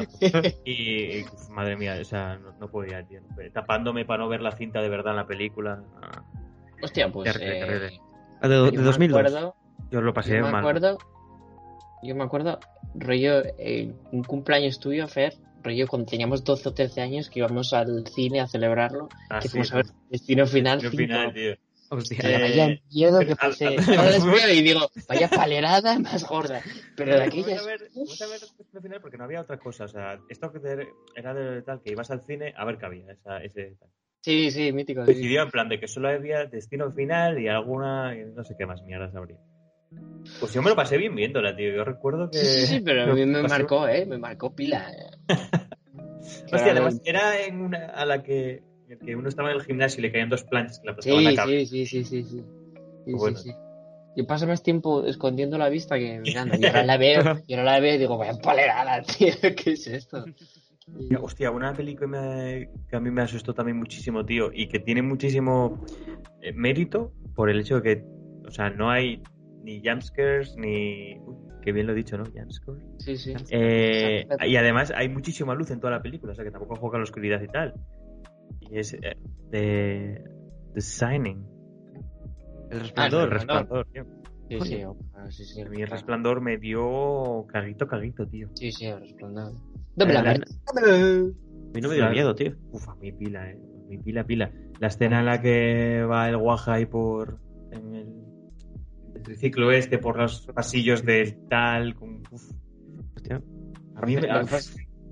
y, 0.64 1.22
madre 1.50 1.76
mía, 1.76 1.98
o 2.00 2.04
sea, 2.04 2.38
no, 2.38 2.52
no 2.58 2.70
podía, 2.70 3.02
tío, 3.06 3.20
tapándome 3.52 4.04
para 4.04 4.22
no 4.22 4.28
ver 4.28 4.40
la 4.40 4.52
cinta 4.52 4.80
de 4.80 4.88
verdad 4.88 5.12
en 5.12 5.16
la 5.16 5.26
película, 5.26 5.82
ah, 6.00 6.22
Hostia, 6.82 7.10
pues. 7.10 7.32
Terrible, 7.32 7.56
eh, 7.56 7.60
terrible. 7.60 8.00
Ah, 8.40 8.48
De, 8.48 8.54
yo 8.56 8.64
de 8.70 8.70
me 8.78 8.82
2002. 8.82 9.20
acuerdo- 9.20 9.56
yo 9.90 10.00
lo 10.00 10.12
pasé 10.14 10.36
yo 10.36 10.44
me 10.44 10.52
mal. 10.52 10.56
acuerdo. 10.60 10.98
Yo 12.06 12.14
me 12.14 12.24
acuerdo, 12.24 12.58
rollo, 12.94 13.42
eh, 13.58 13.92
un 14.12 14.22
cumpleaños 14.24 14.78
tuyo, 14.80 15.06
Fer, 15.08 15.34
rollo, 15.62 15.86
cuando 15.88 16.06
teníamos 16.10 16.44
12 16.44 16.68
o 16.68 16.74
13 16.74 17.00
años, 17.00 17.28
que 17.30 17.40
íbamos 17.40 17.72
al 17.72 18.06
cine 18.06 18.40
a 18.40 18.46
celebrarlo, 18.46 19.08
Ah, 19.30 19.38
que 19.40 19.48
sí, 19.48 19.52
fuimos 19.52 19.72
a 19.72 19.76
ver 19.76 19.86
Destino 20.10 20.46
Final. 20.46 20.74
al 20.74 20.80
cinco. 20.82 20.96
final, 20.96 21.32
tío. 21.34 21.54
Hostia. 21.88 22.18
Pero 22.20 22.36
Eh, 22.38 22.40
vaya 22.42 22.80
miedo 22.92 23.20
que 23.20 23.36
pasé. 23.36 23.66
al- 23.66 23.78
Ahora 23.78 24.10
les 24.10 24.24
veo 24.48 24.52
y 24.54 24.62
digo, 24.62 24.80
vaya 25.08 25.28
palerada 25.28 25.98
más 26.00 26.26
gorda. 26.28 26.60
Pero 26.96 27.12
de 27.12 27.18
Vamos 27.20 27.28
aquellas. 27.32 27.62
a 27.62 27.66
ver, 27.66 27.80
vamos 27.94 28.22
a 28.22 28.26
ver 28.26 28.40
Destino 28.40 28.82
final 28.82 29.00
porque 29.00 29.16
no 29.18 29.24
había 29.24 29.40
otra 29.40 29.58
cosa. 29.58 29.84
O 29.84 29.88
sea, 29.88 30.18
esto 30.28 30.52
que 30.52 30.58
te- 30.58 30.88
era 31.14 31.32
de 31.32 31.62
tal 31.62 31.80
que 31.82 31.92
ibas 31.92 32.10
al 32.10 32.22
cine 32.22 32.52
a 32.56 32.64
ver 32.64 32.78
qué 32.78 32.86
había. 32.86 33.12
Esa, 33.12 33.38
ese, 33.42 33.76
tal. 33.78 33.88
Sí, 34.20 34.50
sí, 34.50 34.72
mítico. 34.72 35.04
sí. 35.06 35.14
Decidió 35.14 35.42
en 35.42 35.50
plan 35.52 35.68
de 35.68 35.78
que 35.78 35.86
solo 35.86 36.08
había 36.08 36.44
destino 36.46 36.90
final 36.90 37.40
y 37.40 37.46
alguna. 37.46 38.12
no 38.34 38.42
sé 38.42 38.56
qué 38.58 38.66
más 38.66 38.82
mierdas 38.82 39.14
habría. 39.14 39.38
Pues 40.40 40.52
yo 40.52 40.62
me 40.62 40.70
lo 40.70 40.76
pasé 40.76 40.96
bien 40.98 41.14
viéndola, 41.14 41.54
tío. 41.56 41.72
Yo 41.74 41.84
recuerdo 41.84 42.30
que. 42.30 42.38
Sí, 42.38 42.66
sí, 42.66 42.80
pero 42.80 43.02
a 43.12 43.14
mí 43.14 43.24
me 43.26 43.42
pasé- 43.42 43.48
marcó, 43.48 43.88
¿eh? 43.88 44.04
Me 44.06 44.18
marcó 44.18 44.54
pila. 44.54 44.90
Hostia, 46.44 46.48
Claro. 46.48 46.70
además 46.72 47.00
era 47.04 47.40
en 47.44 47.60
una 47.60 47.86
a 47.86 48.04
la 48.04 48.22
que, 48.22 48.62
que 49.04 49.14
uno 49.16 49.28
estaba 49.28 49.50
en 49.50 49.56
el 49.56 49.62
gimnasio 49.62 50.00
y 50.00 50.02
le 50.02 50.12
caían 50.12 50.28
dos 50.28 50.44
planchas 50.44 50.80
que 50.80 50.86
la 50.86 50.96
Sí, 51.00 51.10
cabeza. 51.36 51.46
sí, 51.46 51.66
sí, 51.66 51.86
sí, 51.86 52.04
sí, 52.04 52.24
sí. 52.24 52.44
Sí, 53.04 53.12
Bueno. 53.12 53.36
sí. 53.38 53.52
Yo 54.16 54.26
paso 54.26 54.46
más 54.46 54.62
tiempo 54.62 55.04
escondiendo 55.04 55.58
la 55.58 55.68
vista 55.68 55.98
que 55.98 56.18
mirando. 56.18 56.56
Y 56.58 56.64
ahora 56.66 56.82
la 56.86 56.96
veo, 56.96 57.22
y 57.46 57.54
ahora 57.54 57.72
la 57.72 57.80
veo 57.80 57.94
y 57.94 57.98
digo, 57.98 58.16
vaya 58.18 58.34
palerada, 58.38 59.02
tío, 59.02 59.32
¿qué 59.56 59.72
es 59.72 59.86
esto? 59.86 60.24
Hostia, 61.20 61.50
una 61.50 61.74
película 61.74 62.06
me- 62.08 62.70
que 62.88 62.96
a 62.96 63.00
mí 63.00 63.10
me 63.10 63.22
asustó 63.22 63.52
también 63.54 63.76
muchísimo, 63.76 64.24
tío, 64.24 64.50
y 64.52 64.68
que 64.68 64.78
tiene 64.80 65.02
muchísimo 65.02 65.84
eh, 66.40 66.52
mérito 66.52 67.12
por 67.34 67.50
el 67.50 67.60
hecho 67.60 67.80
de 67.80 67.82
que, 67.82 68.04
o 68.46 68.50
sea, 68.50 68.70
no 68.70 68.90
hay 68.90 69.22
ni 69.66 69.82
jumpscares 69.84 70.56
ni... 70.56 71.18
Uy, 71.18 71.36
que 71.62 71.72
bien 71.72 71.86
lo 71.88 71.92
he 71.92 71.96
dicho, 71.96 72.16
¿no? 72.16 72.24
Janscore. 72.32 72.80
Sí, 72.98 73.16
sí. 73.16 73.34
Eh, 73.50 74.24
y 74.46 74.54
además 74.56 74.92
hay 74.94 75.08
muchísima 75.08 75.52
luz 75.54 75.72
en 75.72 75.80
toda 75.80 75.90
la 75.94 76.00
película, 76.02 76.32
o 76.32 76.34
sea 76.36 76.44
que 76.44 76.52
tampoco 76.52 76.76
juega 76.76 76.96
a 76.96 77.00
la 77.00 77.04
oscuridad 77.04 77.42
y 77.42 77.48
tal. 77.48 77.74
Y 78.70 78.78
es 78.78 78.94
eh, 78.94 79.16
de 79.50 80.22
The 80.74 80.80
Signing. 80.80 81.44
El 82.70 82.78
Ah, 82.78 82.82
resplandor. 82.82 83.22
El 83.24 83.30
resplandor, 83.30 83.86
tío. 83.92 84.04
Sí, 84.48 84.60
sí, 84.60 84.82
ah, 84.82 85.30
sí, 85.30 85.44
sí. 85.44 85.60
A 85.60 85.68
mí 85.68 85.82
el 85.82 85.88
resplandor 85.88 86.40
me 86.40 86.56
dio 86.56 87.44
caguito, 87.48 87.88
caguito, 87.88 88.28
tío. 88.28 88.48
Sí, 88.54 88.70
sí, 88.70 88.86
el 88.86 89.00
resplandor. 89.00 89.52
Eh, 89.52 89.58
Dóblame. 89.96 90.30
A 90.30 90.34
mí 91.74 91.80
no 91.80 91.88
me 91.88 91.94
dio 91.96 92.10
miedo, 92.10 92.34
tío. 92.36 92.52
Uf, 92.70 92.88
a 92.88 92.94
mi 92.94 93.10
pila, 93.10 93.50
eh. 93.50 93.58
A 93.58 93.88
mi 93.88 93.98
pila, 93.98 94.24
pila. 94.24 94.52
La 94.78 94.86
escena 94.86 95.18
en 95.18 95.26
la 95.26 95.42
que 95.42 96.04
va 96.08 96.28
el 96.28 96.36
guaja 96.36 96.74
ahí 96.74 96.86
por. 96.86 97.40
en 97.72 97.92
el, 97.94 98.06
el 98.06 98.25
triciclo 99.26 99.70
este, 99.72 99.98
por 99.98 100.16
los 100.16 100.46
pasillos 100.54 101.04
del 101.04 101.36
tal. 101.48 101.94
Con, 101.94 102.22
uf. 102.30 102.42
Hostia. 103.16 103.42
A 103.96 104.06
mí 104.06 104.16
me. 104.16 104.30
A, 104.30 104.40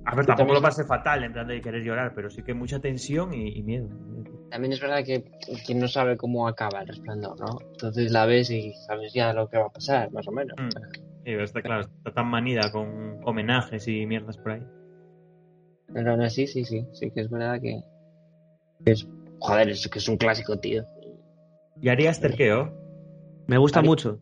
a 0.06 0.14
ver, 0.14 0.26
tampoco 0.26 0.36
también- 0.36 0.54
lo 0.54 0.62
pasé 0.62 0.84
fatal 0.84 1.24
en 1.24 1.32
plan 1.32 1.46
de 1.48 1.60
querer 1.60 1.82
llorar, 1.82 2.12
pero 2.14 2.30
sí 2.30 2.42
que 2.42 2.54
mucha 2.54 2.78
tensión 2.78 3.32
y, 3.34 3.58
y 3.58 3.62
miedo. 3.62 3.88
También 4.50 4.72
es 4.72 4.80
verdad 4.80 5.04
que, 5.04 5.24
que 5.66 5.74
no 5.74 5.88
sabe 5.88 6.16
cómo 6.16 6.46
acaba 6.46 6.82
el 6.82 6.88
resplandor, 6.88 7.40
¿no? 7.40 7.58
Entonces 7.72 8.12
la 8.12 8.26
ves 8.26 8.50
y 8.50 8.72
sabes 8.86 9.12
ya 9.12 9.32
lo 9.32 9.48
que 9.48 9.58
va 9.58 9.66
a 9.66 9.72
pasar, 9.72 10.12
más 10.12 10.28
o 10.28 10.32
menos. 10.32 10.56
Mm. 10.58 10.68
Sí, 10.68 11.30
pero 11.30 11.44
está 11.44 11.62
claro, 11.62 11.80
está 11.82 12.12
tan 12.12 12.26
manida 12.28 12.70
con 12.70 13.20
homenajes 13.24 13.88
y 13.88 14.06
mierdas 14.06 14.36
por 14.36 14.52
ahí. 14.52 14.66
Pero 15.92 16.12
aún 16.12 16.22
así, 16.22 16.46
sí, 16.46 16.64
sí, 16.64 16.86
sí 16.92 17.10
que 17.10 17.22
es 17.22 17.30
verdad 17.30 17.60
que 17.60 17.82
que 18.84 18.92
es... 18.92 19.08
Joder, 19.40 19.70
es 19.70 19.88
que 19.88 19.98
es 19.98 20.08
un 20.08 20.16
clásico, 20.16 20.58
tío. 20.58 20.84
Y 21.80 21.88
¿qué, 22.36 22.52
oh? 22.52 22.83
Me 23.46 23.58
gusta 23.58 23.80
Ari- 23.80 23.88
mucho. 23.88 24.20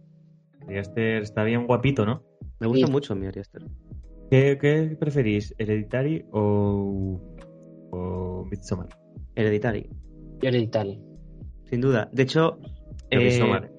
Ari 0.66 0.78
Aster 0.78 1.22
está 1.22 1.44
bien 1.44 1.66
guapito, 1.66 2.04
¿no? 2.06 2.22
Me 2.60 2.66
gusta 2.66 2.86
Sí. 2.86 2.92
mucho 2.92 3.14
mi 3.14 3.26
Ari 3.26 3.40
Aster. 3.40 3.62
¿Qué, 4.30 4.56
qué 4.60 4.96
preferís, 4.98 5.54
Hereditary 5.58 6.24
o, 6.32 7.20
o 7.90 8.44
Midsommar? 8.50 8.88
Hereditary, 9.34 9.88
Yo 10.40 10.48
hereditario. 10.48 10.98
sin 11.66 11.80
duda. 11.80 12.08
De 12.12 12.22
hecho, 12.22 12.58
eh, 13.10 13.18
Midsommar. 13.18 13.70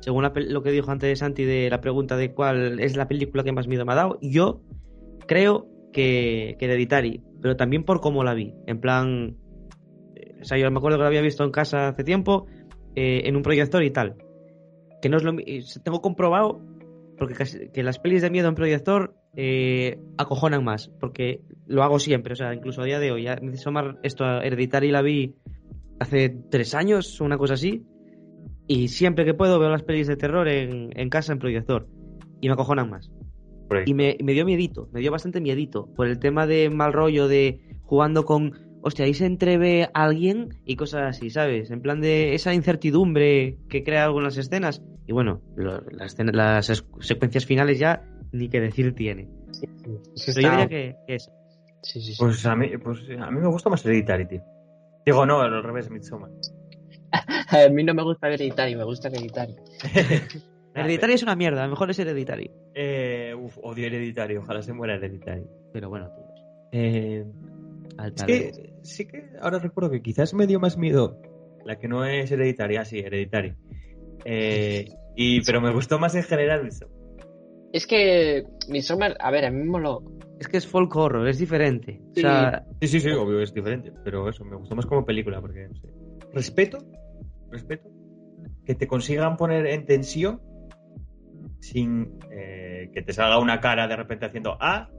según 0.00 0.22
la 0.24 0.32
lo 0.34 0.62
que 0.62 0.70
dijo 0.70 0.90
antes 0.90 1.18
Santi 1.20 1.44
de 1.44 1.70
la 1.70 1.80
pregunta 1.80 2.16
de 2.16 2.32
cuál 2.34 2.80
es 2.80 2.96
la 2.96 3.08
película 3.08 3.42
que 3.44 3.52
más 3.52 3.66
miedo 3.68 3.84
me 3.86 3.92
ha 3.92 3.96
dado, 3.96 4.18
yo 4.20 4.60
creo 5.26 5.66
que, 5.92 6.56
que 6.58 6.64
Hereditary, 6.66 7.22
pero 7.40 7.56
también 7.56 7.84
por 7.84 8.00
cómo 8.00 8.22
la 8.24 8.34
vi. 8.34 8.54
En 8.66 8.80
plan, 8.80 9.36
eh, 10.16 10.34
o 10.40 10.44
sea, 10.44 10.58
yo 10.58 10.70
me 10.70 10.78
acuerdo 10.78 10.98
que 10.98 11.02
la 11.02 11.08
había 11.08 11.20
visto 11.22 11.44
en 11.44 11.50
casa 11.52 11.88
hace 11.88 12.04
tiempo, 12.04 12.46
eh, 12.96 13.22
en 13.24 13.36
un 13.36 13.42
proyector 13.42 13.82
y 13.82 13.90
tal. 13.90 14.16
Que 15.02 15.08
no 15.10 15.18
es 15.18 15.22
lo 15.24 15.34
y 15.38 15.62
Tengo 15.82 16.00
comprobado, 16.00 16.60
porque 17.18 17.34
casi- 17.34 17.68
que 17.68 17.82
las 17.82 17.98
pelis 17.98 18.22
de 18.22 18.30
miedo 18.30 18.48
en 18.48 18.54
proyector 18.54 19.14
eh, 19.36 19.98
acojonan 20.16 20.64
más, 20.64 20.88
porque 21.00 21.42
lo 21.66 21.82
hago 21.82 21.98
siempre, 21.98 22.32
o 22.32 22.36
sea, 22.36 22.54
incluso 22.54 22.80
a 22.82 22.84
día 22.84 22.98
de 22.98 23.12
hoy. 23.12 23.24
Ya, 23.24 23.36
Midsommar, 23.42 23.98
esto, 24.02 24.24
Hereditary 24.24 24.90
la 24.90 25.02
vi 25.02 25.34
hace 26.00 26.30
tres 26.50 26.74
años, 26.74 27.20
una 27.20 27.36
cosa 27.36 27.54
así. 27.54 27.84
Y 28.68 28.88
siempre 28.88 29.24
que 29.24 29.34
puedo 29.34 29.58
veo 29.58 29.70
las 29.70 29.82
pelis 29.82 30.06
de 30.06 30.16
terror 30.16 30.48
en, 30.48 30.90
en 30.98 31.08
casa 31.10 31.32
en 31.32 31.38
proyector. 31.38 31.88
Y 32.40 32.46
me 32.48 32.54
acojonan 32.54 32.88
más. 32.90 33.10
Y 33.86 33.94
me, 33.94 34.16
me 34.22 34.32
dio 34.32 34.44
miedito, 34.44 34.88
me 34.92 35.00
dio 35.00 35.10
bastante 35.10 35.40
miedito. 35.40 35.86
Por 35.94 36.06
el 36.06 36.18
tema 36.18 36.46
de 36.46 36.70
mal 36.70 36.92
rollo 36.92 37.26
de 37.28 37.60
jugando 37.82 38.24
con. 38.24 38.52
Hostia, 38.84 39.04
ahí 39.04 39.14
se 39.14 39.26
entreve 39.26 39.88
alguien 39.94 40.60
y 40.64 40.74
cosas 40.76 41.02
así, 41.16 41.30
¿sabes? 41.30 41.70
En 41.70 41.80
plan 41.80 42.00
de 42.00 42.34
esa 42.34 42.52
incertidumbre 42.52 43.56
que 43.68 43.84
crea 43.84 44.04
algunas 44.04 44.36
escenas. 44.36 44.82
Y 45.06 45.12
bueno, 45.12 45.40
lo- 45.56 45.80
las, 45.90 46.12
escena- 46.14 46.32
las 46.32 46.68
es- 46.68 46.84
secuencias 47.00 47.46
finales 47.46 47.78
ya 47.78 48.04
ni 48.32 48.48
que 48.48 48.60
decir 48.60 48.94
tiene. 48.94 49.28
Pero 49.84 50.00
yo 50.16 50.32
diría 50.34 50.68
que, 50.68 50.96
que 51.06 51.14
es. 51.14 51.30
Sí, 51.82 52.00
sí, 52.00 52.14
sí. 52.14 52.18
Pues 52.18 52.44
a 52.46 52.56
mí, 52.56 52.68
pues 52.78 52.98
a 53.20 53.30
mí 53.30 53.40
me 53.40 53.48
gusta 53.48 53.70
más 53.70 53.84
Hereditary, 53.86 54.26
tío. 54.26 54.42
Digo, 55.06 55.26
no, 55.26 55.40
al 55.40 55.62
revés, 55.62 55.90
Midsommar. 55.90 56.30
A 57.50 57.68
mí 57.68 57.84
no 57.84 57.92
me 57.92 58.02
gusta 58.02 58.28
hereditario, 58.28 58.78
me 58.78 58.84
gusta 58.84 59.08
hereditario. 59.08 59.56
Hereditary 60.74 61.12
es 61.12 61.22
una 61.22 61.36
mierda, 61.36 61.68
mejor 61.68 61.90
es 61.90 61.98
Hereditary. 61.98 62.50
Eh, 62.74 63.34
uf, 63.38 63.58
odio 63.62 63.86
Hereditary, 63.86 64.36
ojalá 64.38 64.62
se 64.62 64.72
muera 64.72 64.94
Hereditary. 64.94 65.44
Pero 65.72 65.88
bueno, 65.90 66.08
tío. 66.14 66.24
Eh, 66.72 67.24
al 67.96 68.12
es 68.16 68.22
que 68.24 68.72
sí 68.82 69.06
que 69.06 69.30
ahora 69.40 69.58
recuerdo 69.58 69.90
que 69.90 70.02
quizás 70.02 70.34
me 70.34 70.46
dio 70.46 70.60
más 70.60 70.76
miedo 70.76 71.20
la 71.64 71.78
que 71.78 71.88
no 71.88 72.04
es 72.04 72.30
Hereditary, 72.30 72.76
ah, 72.76 72.84
sí, 72.84 72.98
Hereditary. 72.98 73.54
Eh, 74.24 74.86
y, 75.14 75.40
pero 75.42 75.60
me 75.60 75.72
gustó 75.72 75.98
más 75.98 76.14
en 76.14 76.22
general 76.24 76.64
Midsommar. 76.64 76.96
Es 77.72 77.86
que 77.86 78.44
Midsommar, 78.68 79.16
a 79.20 79.30
ver, 79.30 79.44
a 79.44 79.50
mí 79.50 79.58
me 79.58 79.64
moló. 79.70 80.02
Es 80.40 80.48
que 80.48 80.56
es 80.56 80.66
folk 80.66 80.94
horror, 80.96 81.28
es 81.28 81.38
diferente. 81.38 82.00
O 82.10 82.14
Sí. 82.14 82.20
sea, 82.22 82.64
Sí, 82.80 82.88
sí, 82.88 83.00
sí, 83.00 83.10
obvio, 83.10 83.40
es 83.40 83.54
diferente. 83.54 83.92
Pero 84.04 84.28
eso, 84.28 84.44
me 84.44 84.56
gustó 84.56 84.74
más 84.74 84.86
como 84.86 85.04
película, 85.04 85.40
porque 85.40 85.68
no 85.68 85.74
sé. 85.76 85.88
Respeto, 86.32 86.78
respeto, 87.50 87.88
que 88.64 88.74
te 88.74 88.86
consigan 88.88 89.36
poner 89.36 89.66
en 89.66 89.86
tensión 89.86 90.40
sin 91.60 92.18
eh, 92.30 92.90
que 92.92 93.02
te 93.02 93.12
salga 93.12 93.38
una 93.38 93.60
cara 93.60 93.86
de 93.86 93.94
repente 93.96 94.26
haciendo 94.26 94.56
A 94.60 94.90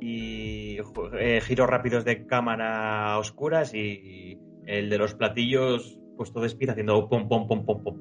y 0.00 0.78
eh, 1.18 1.40
giros 1.42 1.68
rápidos 1.68 2.04
de 2.04 2.26
cámara 2.26 3.12
a 3.12 3.18
oscuras 3.18 3.74
y 3.74 4.38
el 4.66 4.90
de 4.90 4.98
los 4.98 5.14
platillos 5.14 5.98
pues 6.16 6.32
todo 6.32 6.42
despida 6.42 6.72
haciendo 6.72 7.08
pom 7.08 7.28
pom 7.28 7.46
pom 7.46 7.64
pom 7.64 7.82
pom. 7.82 7.96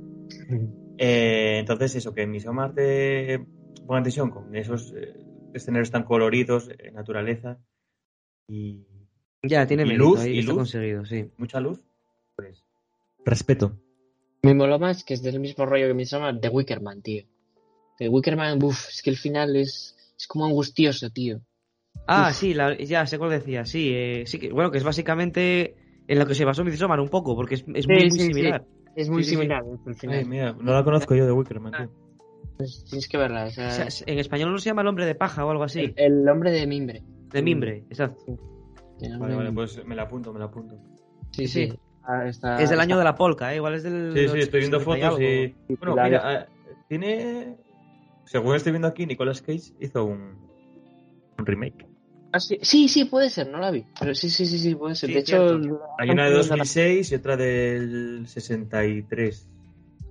Eh, 0.97 1.57
entonces 1.59 1.95
eso, 1.95 2.13
que 2.13 2.21
en 2.23 2.31
Midsommar 2.31 2.73
te 2.73 3.45
pongan 3.85 4.03
tensión 4.03 4.29
con 4.31 4.55
esos 4.55 4.93
eh, 4.95 5.13
escenarios 5.53 5.91
tan 5.91 6.03
coloridos, 6.03 6.69
eh, 6.69 6.91
naturaleza 6.91 7.59
y 8.47 8.85
ya 9.43 9.67
tiene 9.67 9.83
¿Y 9.83 9.87
mérito, 9.87 10.05
luz? 10.05 10.19
ahí 10.21 10.37
¿Y 10.37 10.41
luz? 10.41 10.55
conseguido, 10.55 11.05
sí. 11.05 11.29
mucha 11.37 11.59
luz, 11.59 11.83
pues 12.35 12.63
respeto. 13.25 13.77
Me 14.41 14.53
moló 14.53 14.79
más 14.79 15.03
que 15.03 15.15
es 15.15 15.21
del 15.23 15.39
mismo 15.39 15.65
rollo 15.65 15.87
que 15.87 15.93
Midsommar, 15.93 16.39
de 16.39 16.49
Wickerman, 16.49 17.01
tío. 17.01 17.25
De 17.99 18.07
Wickerman, 18.07 18.61
uff, 18.63 18.89
es 18.89 19.01
que 19.01 19.09
el 19.09 19.17
final 19.17 19.55
es, 19.55 19.95
es 20.17 20.27
como 20.27 20.45
angustioso, 20.45 21.09
tío. 21.09 21.41
Ah, 22.07 22.27
Uf. 22.29 22.35
sí, 22.35 22.53
la- 22.53 22.77
ya 22.77 23.05
sé 23.05 23.17
cuál 23.17 23.31
decía, 23.31 23.65
sí, 23.65 23.91
eh, 23.93 24.23
sí 24.27 24.37
que, 24.39 24.51
bueno, 24.51 24.69
que 24.71 24.77
es 24.77 24.83
básicamente 24.83 25.75
en 26.07 26.19
lo 26.19 26.25
que 26.27 26.35
se 26.35 26.45
basó 26.45 26.63
Midsommar 26.63 26.99
un 26.99 27.09
poco, 27.09 27.35
porque 27.35 27.55
es, 27.55 27.65
es 27.73 27.87
muy, 27.87 28.01
Sí, 28.01 28.09
muy 28.09 28.19
sí, 28.19 28.25
similar. 28.33 28.63
Es 28.95 29.09
muy 29.09 29.23
Sí, 29.23 29.29
sí, 29.31 29.35
sí. 29.35 29.41
similar 29.41 29.63
el 29.85 29.95
final. 29.95 30.17
Ay, 30.19 30.25
mira, 30.25 30.53
no 30.53 30.71
la 30.73 30.83
conozco 30.83 31.15
yo 31.15 31.25
de 31.25 31.31
Wickerman, 31.31 31.73
tío. 31.73 31.89
Pues 32.57 32.85
tienes 32.87 33.07
que 33.09 33.17
verla. 33.17 33.45
o 33.45 33.49
sea, 33.49 33.67
O 33.67 33.71
sea, 33.71 33.85
es- 33.85 34.03
en 34.07 34.19
español 34.19 34.51
no 34.51 34.57
se 34.59 34.69
llama 34.69 34.81
el 34.83 34.87
hombre 34.87 35.05
de 35.05 35.15
paja 35.15 35.45
o 35.45 35.49
algo 35.51 35.63
así, 35.63 35.79
el, 35.79 35.93
el 35.97 36.29
hombre 36.29 36.51
de 36.51 36.65
mimbre. 36.67 37.03
de 37.31 37.41
mimbre, 37.41 37.83
exacto. 37.89 38.37
Vale, 39.19 39.35
vale, 39.35 39.51
pues 39.51 39.83
me 39.85 39.95
la 39.95 40.03
apunto, 40.03 40.31
me 40.31 40.39
la 40.39 40.45
apunto. 40.45 40.77
Sí, 41.31 41.47
sí. 41.47 41.69
sí. 41.71 41.79
Ah, 42.07 42.27
está- 42.27 42.61
es 42.61 42.69
del 42.69 42.79
año 42.79 42.89
está- 42.95 42.99
de 42.99 43.03
la 43.03 43.15
polca, 43.15 43.51
¿eh? 43.51 43.57
igual 43.57 43.73
es 43.73 43.83
del... 43.83 44.11
Sí, 44.13 44.27
sí, 44.29 44.39
estoy 44.39 44.59
viendo 44.61 44.77
80 44.77 45.09
fotos 45.09 45.19
y... 45.21 45.25
algo. 45.25 45.55
Bueno, 45.79 46.03
mira, 46.03 46.21
ah, 46.23 46.47
tiene... 46.87 47.57
Según 48.25 48.55
estoy 48.55 48.71
viendo 48.71 48.87
aquí, 48.87 49.05
Nicolas 49.05 49.41
Cage 49.41 49.73
hizo 49.79 50.05
un, 50.05 50.37
un 51.37 51.45
remake. 51.45 51.85
Ah, 52.35 52.39
sí, 52.41 52.57
sí, 52.61 52.89
sí, 52.89 53.05
puede 53.05 53.29
ser, 53.29 53.47
no 53.49 53.59
la 53.59 53.71
vi. 53.71 53.85
Pero 53.97 54.13
sí, 54.13 54.29
sí, 54.29 54.45
sí, 54.45 54.59
sí, 54.59 54.75
puede 54.75 54.93
ser. 54.95 55.07
Sí, 55.07 55.13
de 55.13 55.19
hecho, 55.21 55.57
Hay 55.97 56.09
una 56.09 56.25
de 56.25 56.31
la- 56.31 56.37
2006 56.39 57.09
y 57.11 57.15
otra 57.15 57.37
del 57.37 58.25
63. 58.27 59.47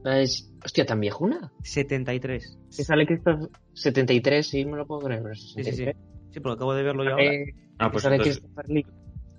la 0.03 0.23
es- 0.23 0.51
Hostia, 0.65 0.87
¿tan 0.87 1.01
viejuna? 1.01 1.53
73. 1.63 2.59
Que 2.75 2.83
sale 2.83 3.07
que 3.07 3.15
esto 3.15 3.51
73, 3.75 4.47
sí, 4.49 4.65
me 4.65 4.79
lo 4.79 4.87
puedo 4.87 5.03
creer. 5.03 5.23
pero 5.23 5.35
Sí, 5.35 5.49
sí, 5.49 5.65
sí. 5.65 5.65
63. 5.65 5.97
Sí, 6.31 6.41
porque 6.41 6.55
acabo 6.55 6.73
de 6.75 6.83
verlo 6.83 7.05
yo 7.05 7.11
ahora. 7.11 7.25
Eh, 7.35 7.55
Ah, 7.79 7.89
que 7.89 7.93
pues 7.93 8.03
sale 8.05 8.17
entonces, 8.17 8.39
Christopher 8.41 8.71
Lee. 8.71 8.87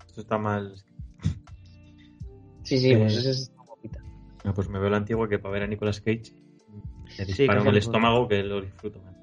esto 0.08 0.22
está 0.22 0.38
mal. 0.38 0.76
Sí, 2.64 2.78
sí, 2.78 2.92
Eh, 2.92 2.98
pues 3.00 3.16
esa 3.16 3.30
es 3.32 3.50
una 3.56 3.64
guapita. 3.64 4.00
Ah, 4.44 4.54
pues 4.54 4.70
me 4.70 4.78
veo 4.78 4.90
la 4.92 4.98
antigua 4.98 5.28
que 5.28 5.40
para 5.40 5.54
ver 5.54 5.64
a 5.64 5.68
Nicolas 5.68 6.02
Cage 6.02 6.22
le 7.18 7.26
Sí, 7.26 7.32
disparo 7.34 7.64
que 7.64 7.70
en 7.70 7.76
el 7.76 7.82
sí. 7.82 7.88
estómago 7.88 8.28
que 8.28 8.44
lo 8.44 8.62
disfruto 8.62 9.00
más. 9.02 9.16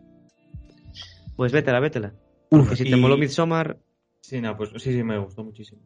Pues 1.37 1.53
vétela, 1.53 1.79
vétela. 1.79 2.13
Uf, 2.61 2.69
que 2.71 2.77
si 2.77 2.85
y- 2.85 2.91
te 2.91 2.97
moló 2.97 3.17
Midsommar, 3.17 3.79
Sí, 4.21 4.41
no, 4.41 4.57
pues 4.57 4.71
sí, 4.77 4.93
sí, 4.93 5.03
me 5.03 5.19
gustó 5.19 5.43
muchísimo. 5.43 5.83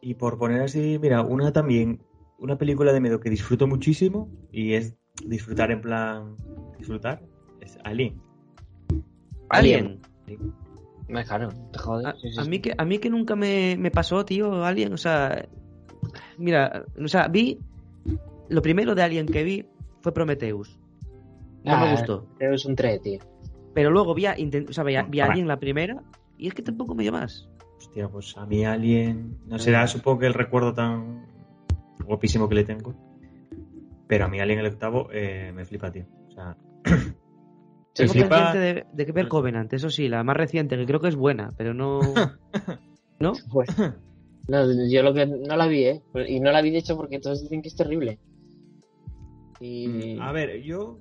Y 0.00 0.14
por 0.14 0.36
poner 0.36 0.62
así, 0.62 0.98
mira, 1.00 1.22
una 1.22 1.52
también, 1.52 2.02
una 2.38 2.58
película 2.58 2.92
de 2.92 3.00
miedo 3.00 3.20
que 3.20 3.30
disfruto 3.30 3.66
muchísimo 3.68 4.28
y 4.50 4.74
es 4.74 4.96
disfrutar 5.24 5.70
en 5.70 5.80
plan, 5.80 6.34
disfrutar, 6.76 7.22
es 7.60 7.78
Alien. 7.84 8.20
Alien. 9.48 10.00
Me 11.06 11.24
claro, 11.24 11.50
te 11.72 11.78
jodes. 11.78 12.06
A, 12.06 12.12
sí, 12.16 12.30
sí, 12.32 12.38
a 12.40 12.44
sí. 12.44 12.50
mí 12.50 12.58
que, 12.58 12.74
a 12.76 12.84
mí 12.84 12.98
que 12.98 13.10
nunca 13.10 13.36
me, 13.36 13.76
me 13.78 13.90
pasó, 13.90 14.24
tío, 14.24 14.64
Alien. 14.64 14.92
O 14.92 14.96
sea, 14.98 15.46
mira, 16.36 16.84
o 17.02 17.08
sea, 17.08 17.28
vi. 17.28 17.60
Lo 18.48 18.60
primero 18.60 18.94
de 18.94 19.02
Alien 19.02 19.26
que 19.26 19.42
vi 19.44 19.64
fue 20.00 20.12
Prometheus. 20.12 20.78
No 21.62 21.76
Ah, 21.76 21.76
me 21.76 21.90
gustó. 21.92 22.26
Pero 22.38 22.54
es 22.54 22.64
un 22.64 22.74
3, 22.74 23.00
tío. 23.00 23.20
Pero 23.74 23.90
luego 23.90 24.14
vi 24.14 24.26
a, 24.26 24.36
intent- 24.36 24.70
o 24.70 24.72
sea, 24.72 24.84
vi 24.84 24.96
a, 24.96 25.02
vi 25.02 25.20
a 25.20 25.24
Para. 25.24 25.32
Alien 25.34 25.48
la 25.48 25.58
primera 25.58 26.02
y 26.38 26.46
es 26.48 26.54
que 26.54 26.62
tampoco 26.62 26.94
me 26.94 27.02
dio 27.02 27.12
más. 27.12 27.48
Hostia, 27.78 28.08
pues 28.08 28.36
a 28.36 28.46
mí 28.46 28.64
Alien, 28.64 29.36
no 29.46 29.58
será 29.58 29.86
supongo 29.86 30.20
que 30.20 30.26
el 30.26 30.34
recuerdo 30.34 30.72
tan 30.72 31.26
guapísimo 32.04 32.48
que 32.48 32.54
le 32.54 32.64
tengo, 32.64 32.94
pero 34.06 34.24
a 34.24 34.28
mí 34.28 34.40
Alien 34.40 34.60
el 34.60 34.66
octavo 34.66 35.08
eh, 35.12 35.52
me 35.54 35.64
flipa, 35.64 35.90
tío. 35.90 36.06
O 36.28 36.32
sea, 36.32 36.56
Tengo 37.94 38.12
flipa- 38.12 38.28
pendiente 38.28 38.58
de, 38.58 38.86
de 38.92 39.06
que 39.06 39.12
ver 39.12 39.28
Covenant, 39.28 39.72
eso 39.72 39.90
sí, 39.90 40.08
la 40.08 40.24
más 40.24 40.36
reciente, 40.36 40.76
que 40.76 40.86
creo 40.86 41.00
que 41.00 41.08
es 41.08 41.16
buena, 41.16 41.50
pero 41.56 41.74
no... 41.74 42.00
¿No? 43.20 43.32
Pues, 43.52 43.68
no, 44.48 44.88
yo 44.88 45.02
lo 45.04 45.14
que 45.14 45.26
no 45.26 45.56
la 45.56 45.66
vi, 45.68 45.84
¿eh? 45.84 46.02
Y 46.28 46.40
no 46.40 46.50
la 46.50 46.60
vi 46.62 46.70
de 46.70 46.78
hecho 46.78 46.96
porque 46.96 47.20
todos 47.20 47.42
dicen 47.42 47.62
que 47.62 47.68
es 47.68 47.76
terrible. 47.76 48.18
Y... 49.60 50.18
A 50.20 50.32
ver, 50.32 50.60
yo. 50.62 50.98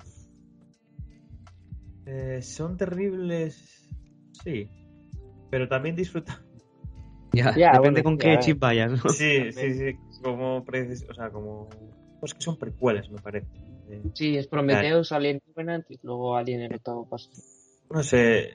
Eh, 2.05 2.41
son 2.41 2.77
terribles. 2.77 3.87
Sí. 4.43 4.69
Pero 5.49 5.67
también 5.67 5.95
disfrutan. 5.95 6.37
Ya, 7.31 7.55
Ya, 7.55 7.71
depende 7.73 8.01
bueno, 8.01 8.03
con 8.03 8.17
ya, 8.19 8.37
qué 8.37 8.39
chip 8.39 8.59
vayas, 8.59 8.91
¿no? 8.91 9.09
Sí, 9.09 9.51
sí, 9.51 9.73
sí. 9.73 9.97
Como. 10.21 10.57
O 10.57 11.13
sea, 11.13 11.29
como. 11.31 11.69
Pues 12.19 12.33
que 12.33 12.41
son 12.41 12.57
precuelas, 12.57 13.09
me 13.09 13.19
parece. 13.19 13.47
Eh, 13.89 14.01
Sí, 14.13 14.37
es 14.37 14.47
Prometheus, 14.47 15.11
Alien 15.11 15.39
Covenant 15.39 15.85
y 15.89 15.99
luego 16.03 16.35
Alien 16.37 16.61
el 16.61 16.75
octavo 16.75 17.07
paso. 17.09 17.29
No 17.89 18.03
sé. 18.03 18.51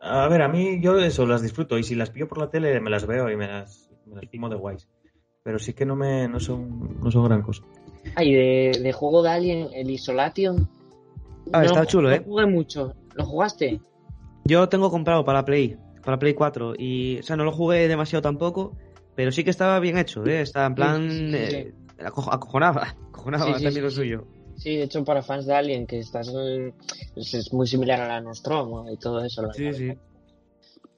A 0.00 0.28
ver, 0.28 0.42
a 0.42 0.48
mí 0.48 0.80
yo 0.80 0.98
eso 0.98 1.26
las 1.26 1.42
disfruto. 1.42 1.78
Y 1.78 1.82
si 1.82 1.94
las 1.94 2.10
pillo 2.10 2.28
por 2.28 2.38
la 2.38 2.50
tele, 2.50 2.80
me 2.80 2.90
las 2.90 3.06
veo 3.06 3.30
y 3.30 3.36
me 3.36 3.46
las, 3.46 3.90
me 4.06 4.16
las 4.16 4.30
fumo 4.30 4.48
de 4.48 4.56
guays. 4.56 4.88
Pero 5.42 5.58
sí 5.58 5.74
que 5.74 5.84
no 5.86 5.94
me 5.94 6.26
no 6.28 6.40
son, 6.40 6.98
no 7.00 7.10
son 7.10 7.24
gran 7.24 7.42
cosa. 7.42 7.62
Ah, 8.16 8.24
y 8.24 8.32
de, 8.32 8.80
de 8.82 8.92
juego 8.92 9.22
de 9.22 9.30
Alien, 9.30 9.68
el 9.74 9.90
Isolation. 9.90 10.68
Ah, 11.52 11.64
está 11.64 11.80
lo- 11.80 11.86
chulo, 11.86 12.10
no 12.10 12.16
¿eh? 12.16 12.22
jugué 12.24 12.46
mucho. 12.46 12.94
¿Lo 13.14 13.24
jugaste? 13.24 13.80
Yo 14.44 14.68
tengo 14.68 14.90
comprado 14.90 15.24
para 15.24 15.44
Play, 15.44 15.76
para 16.04 16.18
Play 16.18 16.34
4, 16.34 16.74
y, 16.76 17.18
o 17.18 17.22
sea, 17.22 17.36
no 17.36 17.44
lo 17.44 17.52
jugué 17.52 17.88
demasiado 17.88 18.22
tampoco, 18.22 18.76
pero 19.14 19.32
sí 19.32 19.44
que 19.44 19.50
estaba 19.50 19.78
bien 19.80 19.96
hecho, 19.98 20.24
¿eh? 20.26 20.40
Está 20.42 20.66
en 20.66 20.74
plan... 20.74 21.08
Sí, 21.08 21.16
sí, 21.16 21.24
sí, 21.30 21.46
sí. 21.50 21.56
eh, 21.56 21.74
aco- 22.04 22.32
acojonaba, 22.32 22.96
acojonaba 23.08 23.52
también 23.52 23.82
lo 23.82 23.90
suyo. 23.90 24.26
Sí, 24.56 24.76
de 24.76 24.84
hecho 24.84 25.02
para 25.04 25.22
fans 25.22 25.46
de 25.46 25.54
Alien, 25.54 25.86
que 25.86 25.98
estás 25.98 26.28
en- 26.28 26.74
es, 27.16 27.52
muy 27.52 27.66
similar 27.66 28.00
a 28.00 28.08
la 28.08 28.20
Nostromo 28.20 28.88
y 28.90 28.96
todo 28.98 29.24
eso. 29.24 29.42
la 29.42 29.52
Sí, 29.52 29.64
verdad. 29.64 29.78
sí. 29.78 29.98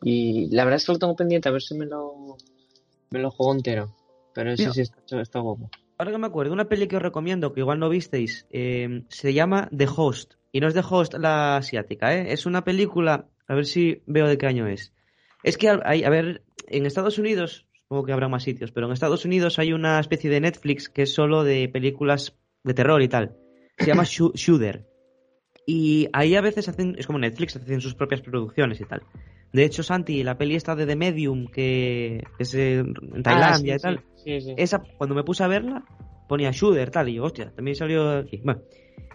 Y 0.03 0.55
la 0.55 0.65
verdad 0.65 0.77
es 0.77 0.87
que 0.87 0.93
lo 0.93 0.99
tengo 0.99 1.17
pendiente, 1.17 1.49
a 1.49 1.53
ver 1.53 1.63
si 1.63 1.75
me 1.75 1.87
lo, 1.87 2.37
me 3.11 3.19
lo 3.19 3.31
juego 3.31 3.55
entero. 3.55 3.89
Pero 4.35 4.55
sí, 4.57 4.63
Mira. 4.65 4.73
sí, 4.75 4.81
está, 4.83 5.21
está 5.21 5.41
guapo. 5.41 5.71
Ahora 5.99 6.13
que 6.13 6.19
me 6.19 6.27
acuerdo, 6.27 6.53
una 6.53 6.69
peli 6.69 6.89
que 6.89 6.97
os 6.97 7.03
recomiendo, 7.03 7.53
que 7.53 7.61
igual 7.61 7.79
no 7.79 7.89
visteis, 7.89 8.47
eh, 8.51 9.05
se 9.09 9.33
llama 9.33 9.69
The 9.75 9.89
Host. 9.95 10.35
Y 10.53 10.61
no 10.61 10.69
es 10.69 10.75
The 10.75 10.83
Host 10.89 11.15
la 11.15 11.57
asiática, 11.57 12.15
¿eh? 12.15 12.33
Es 12.33 12.45
una 12.45 12.65
película, 12.65 13.29
a 13.49 13.55
ver 13.55 13.67
si 13.67 14.03
veo 14.07 14.27
de 14.27 14.37
qué 14.37 14.47
año 14.47 14.67
es. 14.67 14.93
Es 15.43 15.57
que, 15.57 15.71
hay, 15.85 16.05
a 16.05 16.11
ver, 16.11 16.43
en 16.69 16.85
Estados 16.85 17.19
Unidos, 17.19 17.67
supongo 17.73 18.05
que 18.05 18.13
habrá 18.13 18.29
más 18.29 18.43
sitios, 18.43 18.73
pero 18.73 18.87
en 18.87 18.93
Estados 18.93 19.25
Unidos 19.25 19.59
hay 19.59 19.73
una 19.73 19.99
especie 19.99 20.29
de 20.29 20.41
Netflix 20.41 20.89
que 20.89 21.03
es 21.03 21.15
solo 21.15 21.45
de 21.45 21.69
películas 21.69 22.37
de 22.63 22.75
terror 22.75 23.01
y 23.01 23.09
tal. 23.09 23.37
Se 23.79 23.87
llama 23.87 24.05
Shudder. 24.05 24.87
Y 25.67 26.09
ahí 26.13 26.35
a 26.37 26.41
veces 26.41 26.69
hacen, 26.69 26.95
es 26.99 27.07
como 27.07 27.19
Netflix, 27.19 27.57
hacen 27.57 27.81
sus 27.81 27.95
propias 27.95 28.21
producciones 28.21 28.81
y 28.81 28.85
tal. 28.85 29.03
De 29.57 29.65
hecho, 29.65 29.83
Santi, 29.83 30.23
la 30.23 30.37
peli 30.37 30.55
esta 30.55 30.75
de 30.77 30.87
The 30.87 30.97
Medium, 30.97 31.47
que 31.47 32.23
es 32.39 32.55
en 32.55 32.93
en 33.15 33.23
Tailandia 33.23 33.75
Ah, 33.75 33.77
y 33.77 33.81
tal, 33.81 34.05
Sí, 34.17 34.41
sí. 34.41 34.55
esa, 34.57 34.83
cuando 34.99 35.15
me 35.15 35.25
puse 35.25 35.43
a 35.45 35.49
verla, 35.49 35.85
ponía 36.29 36.51
Shooter, 36.51 36.91
tal, 36.91 37.09
y 37.09 37.15
yo, 37.15 37.25
hostia, 37.25 37.53
también 37.55 37.75
salió 37.77 38.19
aquí. 38.19 38.41
Bueno, 38.45 38.61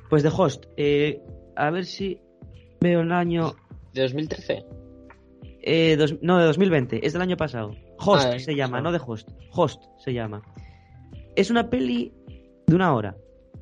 pues 0.10 0.24
The 0.24 0.30
Host, 0.36 0.66
eh, 0.78 1.22
a 1.56 1.70
ver 1.70 1.86
si 1.86 2.20
veo 2.80 3.02
el 3.02 3.12
año, 3.12 3.54
¿De 3.94 4.02
2013? 4.02 4.64
eh, 5.62 5.96
dos- 5.98 6.16
no, 6.22 6.39
de 6.39 6.46
2020, 6.46 7.06
es 7.06 7.14
del 7.14 7.22
año 7.22 7.38
pasado. 7.38 7.76
Host 8.00 8.30
Ah, 8.34 8.39
se 8.39 8.56
llama, 8.56 8.82
no 8.82 8.92
de 8.92 9.00
Host, 9.06 9.30
Host 9.52 9.84
se 10.00 10.12
llama. 10.14 10.42
Es 11.36 11.52
una 11.52 11.70
peli 11.70 12.12
de 12.68 12.76
una 12.76 12.94
hora, 12.96 13.16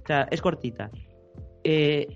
o 0.03 0.07
sea, 0.07 0.27
es 0.31 0.41
cortita. 0.41 0.89
Eh, 1.63 2.07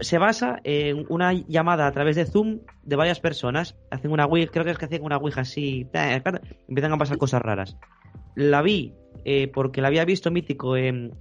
se 0.00 0.18
basa 0.18 0.60
en 0.64 1.06
una 1.08 1.32
llamada 1.32 1.86
a 1.86 1.92
través 1.92 2.16
de 2.16 2.24
Zoom 2.26 2.60
de 2.82 2.96
varias 2.96 3.20
personas. 3.20 3.76
Hacen 3.90 4.10
una 4.10 4.26
Ouija, 4.26 4.50
creo 4.50 4.64
que 4.64 4.70
es 4.72 4.78
que 4.78 4.84
hacen 4.86 5.02
una 5.04 5.16
Ouija 5.16 5.42
así. 5.42 5.86
eh, 5.92 6.22
Empiezan 6.68 6.92
a 6.92 6.98
pasar 6.98 7.18
cosas 7.18 7.42
raras. 7.42 7.76
La 8.34 8.62
vi 8.62 8.94
eh, 9.24 9.48
porque 9.52 9.80
la 9.82 9.88
había 9.88 10.04
visto 10.04 10.30
mítico 10.30 10.76
en 10.76 11.14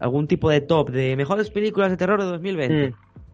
algún 0.00 0.26
tipo 0.26 0.50
de 0.50 0.60
top 0.60 0.90
de 0.90 1.16
mejores 1.16 1.50
películas 1.50 1.90
de 1.90 1.96
terror 1.96 2.20
de 2.20 2.26
2020. 2.26 2.90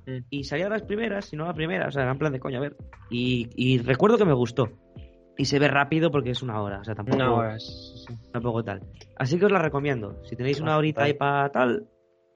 Mm, 0.07 0.11
mm. 0.11 0.25
Y 0.31 0.45
salía 0.45 0.69
las 0.69 0.83
primeras, 0.83 1.27
si 1.27 1.37
no 1.37 1.45
la 1.47 1.55
primera, 1.55 1.89
o 1.89 1.91
sea, 1.91 2.03
era 2.03 2.13
en 2.13 2.19
plan 2.19 2.33
de 2.33 2.41
coño, 2.41 2.59
a 2.59 2.63
ver. 2.63 2.77
Y, 3.11 3.49
y 3.55 3.79
recuerdo 3.79 4.19
que 4.19 4.25
me 4.25 4.33
gustó. 4.35 4.69
Y 5.37 5.47
se 5.47 5.59
ve 5.59 5.67
rápido 5.69 6.11
porque 6.13 6.31
es 6.31 6.43
una 6.43 6.61
hora, 6.63 6.79
o 6.81 6.85
sea, 6.85 6.95
tampoco, 6.95 7.17
Una 7.17 7.33
hora, 7.35 7.59
sí, 7.59 8.05
sí. 8.07 8.15
tampoco 8.33 8.63
tal. 8.63 8.83
Así 9.17 9.37
que 9.39 9.47
os 9.47 9.53
la 9.53 9.59
recomiendo. 9.59 10.23
Si 10.25 10.37
tenéis 10.37 10.61
una 10.61 10.77
horita 10.77 11.03
ahí 11.03 11.15
para 11.15 11.49
tal, 11.51 11.89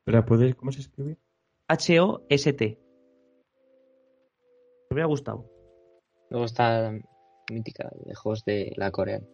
Pero 0.04 0.24
puedes, 0.24 0.54
¿cómo 0.56 0.72
se 0.72 0.80
escribe? 0.80 1.16
H-O-S-T. 1.68 2.78
Me 4.90 4.94
hubiera 4.94 5.06
gustado. 5.06 5.44
Luego 6.30 6.46
está 6.46 6.80
la 6.80 6.98
mítica 7.50 7.90
de 8.04 8.14
juegos 8.14 8.44
de 8.44 8.72
la 8.76 8.90
coreana. 8.90 9.26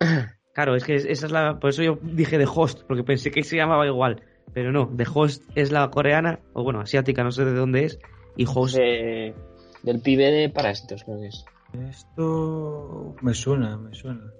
Claro, 0.54 0.76
es 0.76 0.84
que 0.84 0.96
es- 0.96 1.06
esa 1.06 1.24
es 1.24 1.32
la. 1.32 1.58
Por 1.58 1.70
eso 1.70 1.82
yo 1.82 1.98
dije 2.02 2.36
The 2.36 2.44
Host, 2.46 2.82
porque 2.86 3.02
pensé 3.04 3.30
que 3.30 3.42
se 3.42 3.56
llamaba 3.56 3.86
igual. 3.86 4.22
Pero 4.52 4.70
no, 4.70 4.86
The 4.94 5.06
Host 5.14 5.44
es 5.54 5.72
la 5.72 5.90
coreana, 5.90 6.40
o 6.52 6.62
bueno, 6.62 6.80
asiática, 6.80 7.24
no 7.24 7.32
sé 7.32 7.46
de 7.46 7.54
dónde 7.54 7.86
es. 7.86 7.98
Y 8.36 8.44
Host. 8.46 8.76
De- 8.76 9.34
del 9.82 10.00
pibe 10.02 10.30
de 10.30 10.50
Parásitos, 10.50 11.04
creo 11.04 11.18
que 11.20 11.28
es. 11.28 11.44
Esto 11.88 13.16
me 13.22 13.32
suena, 13.32 13.78
me 13.78 13.94
suena. 13.94 14.30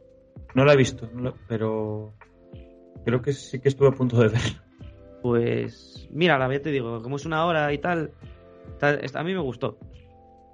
No 0.55 0.67
la 0.67 0.75
he 0.75 0.77
visto, 0.77 1.09
no 1.15 1.23
la- 1.23 1.35
pero 1.49 2.13
creo 3.07 3.23
que 3.23 3.33
sí 3.33 3.59
que 3.59 3.71
estuve 3.71 3.89
a 3.89 3.93
punto 3.93 4.19
de 4.21 4.29
verla. 4.29 4.65
Pues. 5.23 6.09
Mira, 6.11 6.39
la 6.39 6.49
verdad 6.49 6.65
te 6.65 6.71
digo, 6.71 7.03
como 7.03 7.17
es 7.17 7.25
una 7.25 7.47
hora 7.47 7.73
y 7.73 7.79
tal. 7.79 8.13
a 8.81 9.23
mí 9.23 9.33
me 9.33 9.41
gustó. 9.41 9.79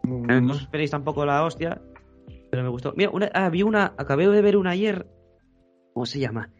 No 0.04 0.52
os 0.52 0.62
esperéis 0.62 0.90
tampoco 0.90 1.24
la 1.26 1.44
hostia, 1.44 1.82
pero 2.50 2.62
me 2.62 2.68
gustó. 2.68 2.92
Mira, 2.96 3.10
una, 3.10 3.30
ah, 3.34 3.50
vi 3.50 3.62
una, 3.62 3.94
acabé 3.98 4.28
de 4.28 4.42
ver 4.42 4.56
una 4.56 4.70
ayer. 4.70 5.06
¿Cómo 5.92 6.06
se 6.06 6.18
llama? 6.20 6.50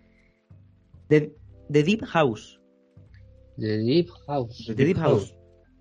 The, 1.08 1.32
The 1.70 1.82
Deep 1.82 2.04
House. 2.04 2.60
The 3.56 3.78
Deep 3.78 4.08
House. 4.26 4.66
The 4.66 4.74
Deep 4.74 4.98
House. 4.98 5.34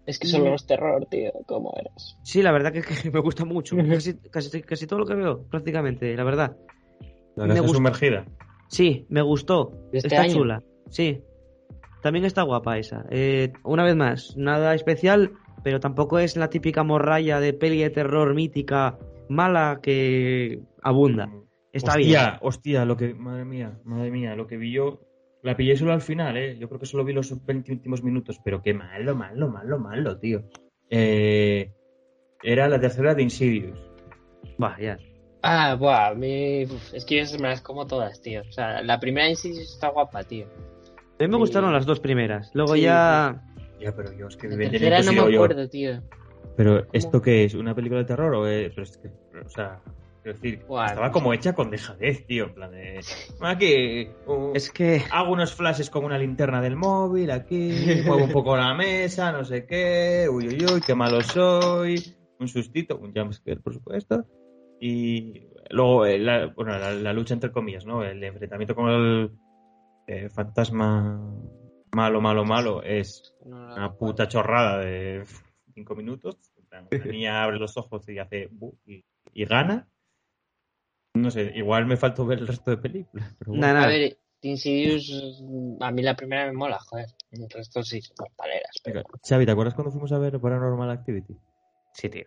Es 0.06 0.20
que 0.20 0.28
solo 0.28 0.56
es 0.56 0.66
terror, 0.66 1.06
tío. 1.08 1.34
¿Cómo 1.48 1.74
eres? 1.78 2.18
Sí, 2.24 2.42
la 2.42 2.52
verdad 2.52 2.72
que, 2.72 2.82
que 2.82 3.12
me 3.12 3.20
gusta 3.20 3.44
mucho. 3.44 3.76
Casi, 3.90 4.16
casi, 4.30 4.62
casi 4.62 4.88
todo 4.88 5.00
lo 5.00 5.06
que 5.06 5.16
veo, 5.16 5.44
prácticamente, 5.50 6.16
la 6.16 6.24
verdad. 6.24 6.58
La 7.36 7.46
Me 7.46 7.68
sumergida. 7.68 8.26
Sí, 8.70 9.06
me 9.10 9.22
gustó. 9.22 9.72
¿De 9.92 10.00
este 10.00 10.08
está 10.08 10.22
año? 10.22 10.34
chula. 10.34 10.64
Sí. 10.90 11.22
También 12.02 12.26
está 12.26 12.43
guapa 12.43 12.78
esa. 12.78 13.06
Eh, 13.10 13.54
una 13.64 13.84
vez 13.84 13.95
más, 13.95 14.36
nada 14.38 14.74
especial, 14.74 15.32
pero 15.64 15.80
tampoco 15.80 16.20
es 16.20 16.38
la 16.38 16.50
típica 16.50 16.84
morralla 16.84 17.39
de 17.39 17.54
peli 17.54 17.82
de 17.82 17.89
terror 17.89 18.34
mítica 18.34 18.98
mala 19.30 19.80
que 19.82 20.62
abunda. 20.82 21.30
Está 21.72 21.91
hostia, 21.91 22.30
bien. 22.30 22.39
hostia, 22.41 22.86
lo 22.86 22.98
que. 22.98 23.14
Madre 23.14 23.45
mía, 23.45 23.78
madre 23.84 24.12
mía, 24.12 24.36
lo 24.36 24.48
que 24.48 24.58
vi 24.58 24.72
yo. 24.72 25.02
La 25.43 25.56
pillé 25.56 25.78
solo 25.78 25.93
al 25.93 26.02
final, 26.02 26.36
¿eh? 26.36 26.58
Yo 26.58 26.68
creo 26.68 26.80
que 26.80 26.86
solo 26.86 27.06
vi 27.06 27.14
los 27.14 27.45
20 27.45 27.72
últimos 27.72 28.04
minutos, 28.04 28.39
pero 28.43 28.62
qué 28.62 28.74
malo, 28.74 29.16
malo, 29.16 29.50
malo, 29.50 29.78
malo, 29.78 30.18
tío. 30.18 30.43
Eh, 30.89 31.72
era 32.41 32.68
la 32.68 32.80
tercera 32.80 33.14
de 33.14 33.24
Insidious. 33.24 33.80
Va, 34.62 34.76
ya. 34.80 34.98
Ah, 35.43 35.76
buah, 35.76 36.08
a 36.08 36.16
mí... 36.16 36.66
uf, 36.66 36.93
es 36.93 37.06
que 37.06 37.24
yo 37.24 37.38
me 37.39 37.50
las 37.50 37.62
como 37.62 37.86
todas, 37.86 38.22
tío. 38.22 38.41
O 38.41 38.52
sea, 38.52 38.82
la 38.82 39.00
primera 39.00 39.34
sí 39.36 39.52
está 39.52 39.89
guapa, 39.89 40.24
tío. 40.24 40.48
A 41.20 41.24
mí 41.24 41.28
me 41.30 41.38
gustaron 41.38 41.74
las 41.74 41.86
dos 41.86 41.99
primeras. 41.99 42.51
Luego 42.53 42.76
Sí, 42.76 42.82
ya. 42.82 43.41
Ya, 43.80 43.95
pero 43.95 44.11
yo 44.13 44.28
es 44.28 44.36
que 44.38 44.47
La 44.47 44.55
evidentemente 44.55 44.89
tercera 44.95 45.15
no 45.15 45.26
me 45.26 45.32
yo. 45.34 45.43
acuerdo, 45.43 45.70
tío. 45.70 46.01
Pero, 46.55 46.88
¿esto 46.93 47.22
qué 47.22 47.43
es? 47.45 47.53
¿Una 47.53 47.76
película 47.76 47.99
de 48.01 48.05
terror 48.07 48.34
o 48.34 48.47
es.? 48.47 48.70
Pero 48.72 48.84
es 48.84 48.97
que, 48.97 49.07
o 49.45 49.49
sea, 49.49 49.80
quiero 50.24 50.36
decir, 50.38 50.59
estaba 50.61 51.11
como 51.11 51.34
hecha 51.34 51.53
con 51.53 51.70
dejadez, 51.70 52.26
tío. 52.26 52.45
En 52.45 52.53
plan 52.55 52.72
de. 52.72 52.99
Aquí. 53.41 54.09
uh, 54.26 54.51
Es 54.55 54.72
que. 54.72 55.03
Hago 55.11 55.32
unos 55.34 55.53
flashes 55.53 55.89
con 55.91 56.03
una 56.05 56.18
linterna 56.18 56.59
del 56.61 56.76
móvil, 56.76 57.30
aquí, 57.32 58.01
muevo 58.05 58.24
un 58.24 58.32
poco 58.32 58.57
la 58.57 58.74
mesa, 58.74 59.32
no 59.32 59.43
sé 59.45 59.65
qué, 59.68 60.28
uy, 60.32 60.47
uy, 60.47 60.65
uy, 60.74 60.82
qué 60.86 60.95
malo 60.95 61.22
soy, 61.22 62.15
un 62.39 62.47
sustito, 62.47 62.97
un 62.97 63.13
jumpscare, 63.13 63.59
por 63.59 63.74
supuesto, 63.76 64.26
y 64.80 65.43
luego 65.70 66.05
eh, 66.07 66.18
la, 66.18 66.47
bueno, 66.47 66.78
la, 66.80 66.91
la 66.93 67.13
lucha 67.13 67.36
entre 67.36 67.51
comillas, 67.51 67.86
¿no? 67.86 68.03
El 68.03 68.24
enfrentamiento 68.24 68.74
con 68.74 68.89
el 68.89 69.32
eh, 70.08 70.30
fantasma 70.30 71.22
malo, 71.93 72.22
malo, 72.22 72.45
malo 72.45 72.82
es 72.84 73.34
una 73.41 73.93
puta 73.93 74.28
chorrada 74.28 74.80
de 74.80 75.24
cinco 75.74 75.95
minutos. 75.95 76.38
La 76.72 76.82
niña 77.05 77.43
abre 77.43 77.60
los 77.60 77.78
ojos 77.78 78.08
y 78.10 78.18
hace 78.18 78.47
bu 78.51 78.78
y, 78.86 79.03
y 79.34 79.45
gana. 79.45 79.88
No 81.14 81.32
sé, 81.32 81.51
igual 81.55 81.86
me 81.86 81.97
faltó 81.97 82.26
ver 82.26 82.39
el 82.39 82.47
resto 82.47 82.72
de 82.72 82.78
películas. 82.78 83.36
Pero 83.39 83.51
bueno. 83.51 83.62
Nada, 83.68 83.74
nada. 83.74 83.86
A 83.88 83.89
ver, 83.89 84.18
Insidious, 84.41 85.12
a 85.80 85.91
mí 85.91 86.03
la 86.03 86.16
primera 86.16 86.45
me 86.45 86.53
mola, 86.53 86.78
joder. 86.80 87.08
El 87.32 87.49
resto 87.49 87.84
sí 87.84 88.01
son 88.01 88.28
paleras. 88.36 88.72
Pero... 88.84 89.03
Xavi, 89.28 89.45
¿te 89.45 89.51
acuerdas 89.51 89.74
cuando 89.74 89.91
fuimos 89.91 90.12
a 90.12 90.20
ver 90.20 90.39
Paranormal 90.39 90.91
Activity? 90.91 91.36
Sí, 91.91 92.10
tío. 92.10 92.26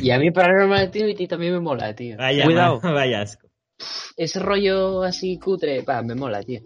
Y 0.00 0.10
a 0.10 0.18
mí 0.18 0.30
Paranormal 0.30 0.84
Activity 0.84 1.26
también 1.26 1.54
me 1.54 1.60
mola, 1.60 1.94
tío. 1.94 2.18
Vaya, 2.18 2.44
Cuidado. 2.44 2.80
ma- 2.82 2.92
vaya 2.92 3.22
asco. 3.22 3.48
Ese 4.16 4.38
rollo 4.38 5.02
así 5.02 5.38
cutre, 5.38 5.82
pa, 5.82 6.02
me 6.02 6.14
mola, 6.14 6.42
tío. 6.42 6.60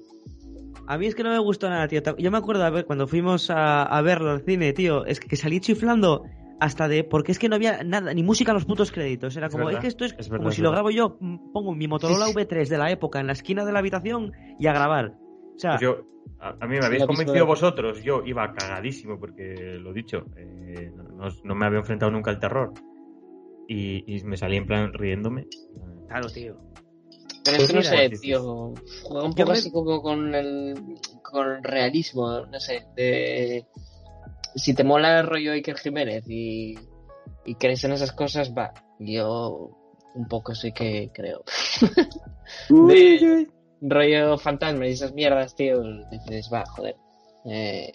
A 0.90 0.98
mí 0.98 1.06
es 1.06 1.14
que 1.14 1.22
no 1.22 1.30
me 1.30 1.38
gustó 1.38 1.68
nada, 1.70 1.86
tío. 1.86 2.00
Yo 2.18 2.30
me 2.32 2.38
acuerdo 2.38 2.64
a 2.64 2.70
ver, 2.70 2.84
cuando 2.84 3.06
fuimos 3.06 3.48
a, 3.48 3.84
a 3.84 4.02
verlo 4.02 4.30
al 4.32 4.40
cine, 4.42 4.72
tío. 4.72 5.06
Es 5.06 5.20
que, 5.20 5.28
que 5.28 5.36
salí 5.36 5.60
chiflando 5.60 6.24
hasta 6.58 6.88
de. 6.88 7.04
Porque 7.04 7.30
es 7.30 7.38
que 7.38 7.48
no 7.48 7.54
había 7.54 7.84
nada, 7.84 8.12
ni 8.12 8.24
música 8.24 8.50
en 8.50 8.56
los 8.56 8.64
putos 8.64 8.90
créditos. 8.90 9.36
Era 9.36 9.46
Es 9.46 9.52
como, 9.52 9.66
verdad, 9.66 9.78
es 9.78 9.82
que 9.82 9.86
esto 9.86 10.04
es, 10.04 10.16
es 10.18 10.28
verdad, 10.28 10.38
como 10.38 10.48
es 10.48 10.56
si 10.56 10.62
lo 10.62 10.72
grabo 10.72 10.90
yo, 10.90 11.16
pongo 11.52 11.76
mi 11.76 11.86
Motorola 11.86 12.26
V3 12.26 12.68
de 12.68 12.76
la 12.76 12.90
época 12.90 13.20
en 13.20 13.28
la 13.28 13.34
esquina 13.34 13.64
de 13.64 13.70
la 13.70 13.78
habitación 13.78 14.32
y 14.58 14.66
a 14.66 14.72
grabar. 14.72 15.14
O 15.54 15.58
sea, 15.58 15.70
Pues 15.78 15.82
yo, 15.82 16.00
a, 16.40 16.56
a 16.60 16.66
mí 16.66 16.80
me 16.80 16.84
habéis 16.86 17.04
convencido 17.06 17.46
vosotros. 17.46 18.02
Yo 18.02 18.24
iba 18.26 18.52
cagadísimo 18.52 19.20
porque, 19.20 19.78
lo 19.80 19.92
dicho, 19.92 20.24
eh, 20.36 20.90
no, 20.96 21.04
no- 21.04 21.34
no 21.44 21.54
me 21.54 21.66
había 21.66 21.78
enfrentado 21.78 22.10
nunca 22.10 22.32
al 22.32 22.40
terror. 22.40 22.72
Y, 23.68 24.12
y 24.12 24.24
me 24.24 24.36
salí 24.36 24.56
en 24.56 24.66
plan 24.66 24.92
riéndome. 24.92 25.46
claro, 26.08 26.26
tío. 26.30 26.58
Pero 27.44 27.56
es 27.56 27.66
que 27.68 27.72
no 27.72 27.82
sé, 27.82 28.10
tío. 28.10 28.74
Juega 29.02 29.26
un 29.26 29.34
poco 29.34 29.52
así 29.52 29.70
como 29.70 30.02
con 30.02 30.34
el, 30.34 30.74
con 31.22 31.48
el 31.56 31.62
realismo, 31.64 32.46
no 32.46 32.60
sé. 32.60 32.86
De, 32.96 33.66
si 34.54 34.74
te 34.74 34.84
mola 34.84 35.20
el 35.20 35.26
rollo 35.26 35.52
Iker 35.52 35.78
Jiménez 35.78 36.24
y, 36.28 36.74
y 37.44 37.54
crees 37.54 37.84
en 37.84 37.92
esas 37.92 38.12
cosas, 38.12 38.52
va. 38.52 38.72
Yo 38.98 39.70
un 40.14 40.28
poco 40.28 40.54
sí 40.54 40.72
que 40.72 41.10
creo. 41.14 41.42
De- 42.68 43.48
rollo 43.80 44.36
fantasma 44.36 44.86
y 44.86 44.92
esas 44.92 45.14
mierdas, 45.14 45.54
tío. 45.54 45.82
Dices, 46.10 46.50
va, 46.52 46.64
joder. 46.66 46.96
Eh, 47.46 47.92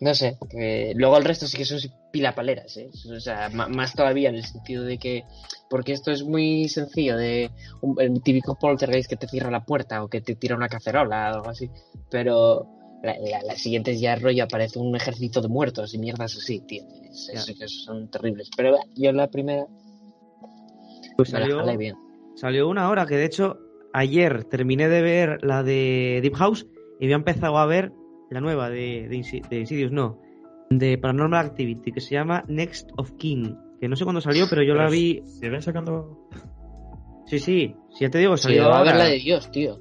no 0.00 0.14
sé. 0.14 0.38
que 0.48 0.92
luego 0.96 1.18
el 1.18 1.24
resto 1.24 1.46
sí 1.46 1.56
que 1.58 1.64
son 1.64 1.78
pilapaleras, 2.10 2.76
¿eh? 2.76 2.90
O 3.14 3.20
sea, 3.20 3.48
más 3.50 3.94
todavía 3.94 4.28
en 4.30 4.36
el 4.36 4.44
sentido 4.44 4.84
de 4.84 4.98
que. 4.98 5.24
Porque 5.70 5.92
esto 5.92 6.10
es 6.10 6.22
muy 6.24 6.68
sencillo, 6.68 7.16
de 7.16 7.50
un- 7.82 8.00
el 8.00 8.22
típico 8.22 8.54
poltergeist 8.58 9.08
que 9.10 9.16
te 9.16 9.28
cierra 9.28 9.50
la 9.50 9.64
puerta 9.64 10.02
o 10.02 10.08
que 10.08 10.20
te 10.20 10.34
tira 10.34 10.56
una 10.56 10.68
cacerola 10.68 11.30
o 11.32 11.34
algo 11.36 11.50
así. 11.50 11.70
Pero 12.10 12.66
la, 13.02 13.16
la, 13.18 13.42
la 13.42 13.54
siguiente 13.56 13.96
ya 13.98 14.16
rollo 14.16 14.44
aparece 14.44 14.78
un 14.78 14.96
ejército 14.96 15.40
de 15.42 15.48
muertos 15.48 15.92
y 15.94 15.98
mierdas 15.98 16.36
así, 16.36 16.60
tío. 16.60 16.82
Es- 17.10 17.28
es- 17.60 17.84
son 17.84 18.10
terribles. 18.10 18.48
Pero 18.56 18.78
yo 18.96 19.12
la 19.12 19.28
primera 19.28 19.66
Pues 21.16 21.32
me 21.32 21.40
salió, 21.40 21.58
jalé 21.58 21.76
bien. 21.76 21.96
salió 22.36 22.68
una 22.68 22.88
hora 22.88 23.06
que 23.06 23.16
de 23.16 23.24
hecho 23.24 23.58
ayer 23.92 24.44
terminé 24.44 24.88
de 24.88 25.02
ver 25.02 25.38
la 25.44 25.62
de 25.62 26.20
Deep 26.22 26.34
House 26.36 26.66
y 27.00 27.04
había 27.04 27.16
empezado 27.16 27.58
a 27.58 27.66
ver 27.66 27.92
la 28.30 28.40
nueva 28.40 28.70
de, 28.70 29.06
de, 29.08 29.16
Insi- 29.16 29.46
de 29.48 29.60
Insidious, 29.60 29.90
no, 29.92 30.18
de 30.70 30.98
Paranormal 30.98 31.46
Activity, 31.46 31.92
que 31.92 32.00
se 32.00 32.14
llama 32.14 32.44
Next 32.48 32.90
of 32.96 33.12
King. 33.12 33.54
Que 33.80 33.88
no 33.88 33.96
sé 33.96 34.04
cuándo 34.04 34.20
salió, 34.20 34.46
pero 34.50 34.62
yo 34.62 34.74
la 34.74 34.88
vi. 34.88 35.22
¿Siguen 35.24 35.62
sacando.? 35.62 36.28
Sí, 37.26 37.38
sí, 37.38 37.76
sí, 37.90 38.00
ya 38.04 38.10
te 38.10 38.18
digo, 38.18 38.36
Sí, 38.36 38.44
salió 38.44 38.68
va 38.68 38.80
a 38.80 38.82
ver 38.82 38.96
la 38.96 39.04
de 39.04 39.18
Dios, 39.18 39.50
tío. 39.50 39.78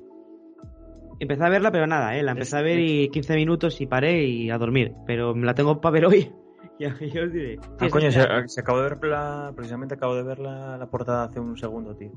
Empecé 1.20 1.44
a 1.44 1.50
verla, 1.50 1.72
pero 1.72 1.88
nada, 1.88 2.16
¿eh? 2.18 2.22
La 2.22 2.32
empecé 2.34 2.50
Es- 2.50 2.54
a 2.56 2.62
ver 2.62 2.80
y 2.80 3.10
15 3.10 3.36
minutos 3.36 3.82
y 3.82 3.88
paré 3.88 4.24
y 4.24 4.50
a 4.52 4.58
dormir. 4.58 4.94
Pero 5.08 5.34
me 5.34 5.46
la 5.46 5.56
tengo 5.56 5.80
para 5.82 5.94
ver 5.94 6.06
hoy. 6.06 6.32
Ya, 6.80 6.96
ya 7.00 7.24
os 7.24 7.34
diré. 7.34 7.56
Sí, 7.56 7.70
Ah, 7.80 7.86
es 7.88 7.92
coño, 7.92 8.12
se, 8.12 8.20
esta. 8.20 8.48
se 8.48 8.62
acabo 8.62 8.82
de 8.84 8.90
ver 8.90 9.04
la. 9.06 9.52
Precisamente 9.56 9.96
acabo 9.96 10.14
de 10.14 10.22
ver 10.22 10.38
la, 10.38 10.78
la 10.78 10.86
portada 10.92 11.24
hace 11.24 11.40
un 11.40 11.58
segundo, 11.58 11.96
tío. 11.96 12.12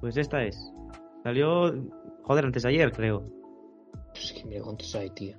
Pues 0.00 0.16
esta 0.16 0.42
es. 0.44 0.72
Salió, 1.22 1.74
joder, 2.22 2.46
antes 2.46 2.62
de 2.62 2.70
ayer, 2.70 2.90
creo. 2.90 3.28
Pues 4.14 4.32
que 4.32 4.46
mira 4.48 4.62
cuántos 4.62 4.94
hay, 4.94 5.10
tío. 5.10 5.36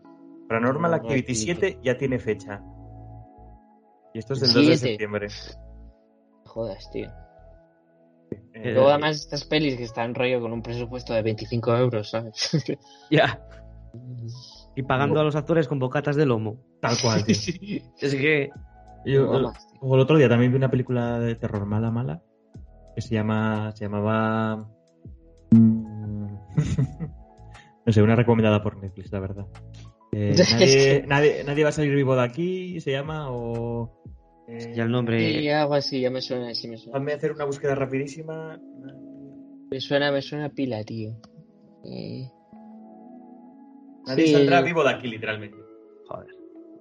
Paranormal 0.50 0.92
No, 0.92 0.98
Activity 0.98 1.32
no, 1.34 1.40
7 1.40 1.80
ya 1.84 1.98
tiene 1.98 2.18
fecha. 2.18 2.62
Y 4.14 4.20
esto 4.20 4.34
es 4.34 4.42
del 4.42 4.54
2 4.54 4.68
de 4.68 4.78
septiembre. 4.78 5.28
Jodas, 6.46 6.90
tío. 6.92 7.08
Eh, 8.54 8.74
Luego 8.74 8.90
además 8.90 9.18
estas 9.18 9.46
pelis 9.46 9.78
que 9.78 9.84
están 9.84 10.16
rollo 10.16 10.42
con 10.42 10.52
un 10.52 10.64
presupuesto 10.64 11.14
de 11.14 11.22
25 11.22 11.78
euros, 11.78 12.10
¿sabes? 12.10 12.50
Ya. 13.12 13.40
Y 14.76 14.84
pagando 14.84 15.20
a 15.20 15.24
los 15.24 15.36
actores 15.36 15.68
con 15.68 15.80
bocatas 15.80 16.16
de 16.16 16.26
lomo. 16.26 16.58
Tal 16.82 16.96
cual, 17.02 17.24
tío. 17.24 17.36
Es 18.00 18.16
que. 18.16 18.50
Yo, 19.06 19.40
No 19.40 19.96
el 19.96 20.00
otro 20.02 20.18
día 20.18 20.28
también 20.28 20.52
vi 20.52 20.58
una 20.58 20.72
película 20.72 21.20
de 21.20 21.36
terror 21.36 21.66
mala, 21.66 21.90
mala, 21.92 22.22
que 22.96 23.02
se 23.02 23.16
llama, 23.16 23.72
se 23.76 23.86
llamaba, 23.86 24.68
mm, 25.52 26.26
no 27.86 27.94
sé, 27.94 28.02
una 28.02 28.16
recomendada 28.16 28.62
por 28.62 28.78
Netflix, 28.78 29.12
la 29.12 29.20
verdad. 29.20 29.48
Eh, 30.12 30.32
Es 30.38 30.48
nadie, 30.58 31.04
nadie, 31.08 31.44
nadie 31.44 31.64
va 31.64 31.70
a 31.70 31.74
salir 31.74 31.94
vivo 31.96 32.16
de 32.16 32.24
aquí, 32.24 32.80
se 32.82 32.92
llama, 32.92 33.32
o... 33.32 34.02
eh, 34.48 34.74
Ya 34.76 34.84
el 34.84 34.92
nombre. 34.92 35.20
Sí, 35.20 35.50
algo 35.50 35.74
así, 35.76 36.02
ya 36.02 36.10
me 36.10 36.22
suena, 36.22 36.54
sí 36.54 36.68
me 36.68 36.78
suena. 36.78 36.98
Hazme 36.98 37.14
hacer 37.14 37.32
una 37.32 37.46
búsqueda 37.46 37.76
rapidísima. 37.76 38.60
Me 39.72 39.80
suena, 39.80 40.12
me 40.12 40.22
suena 40.22 40.50
pila, 40.50 40.84
tío. 40.84 41.12
Eh, 41.84 42.28
Nadie 44.08 44.26
Sí. 44.28 44.34
saldrá 44.34 44.62
vivo 44.62 44.84
de 44.84 44.90
aquí, 44.90 45.08
literalmente. 45.08 45.58
Joder. 46.08 46.28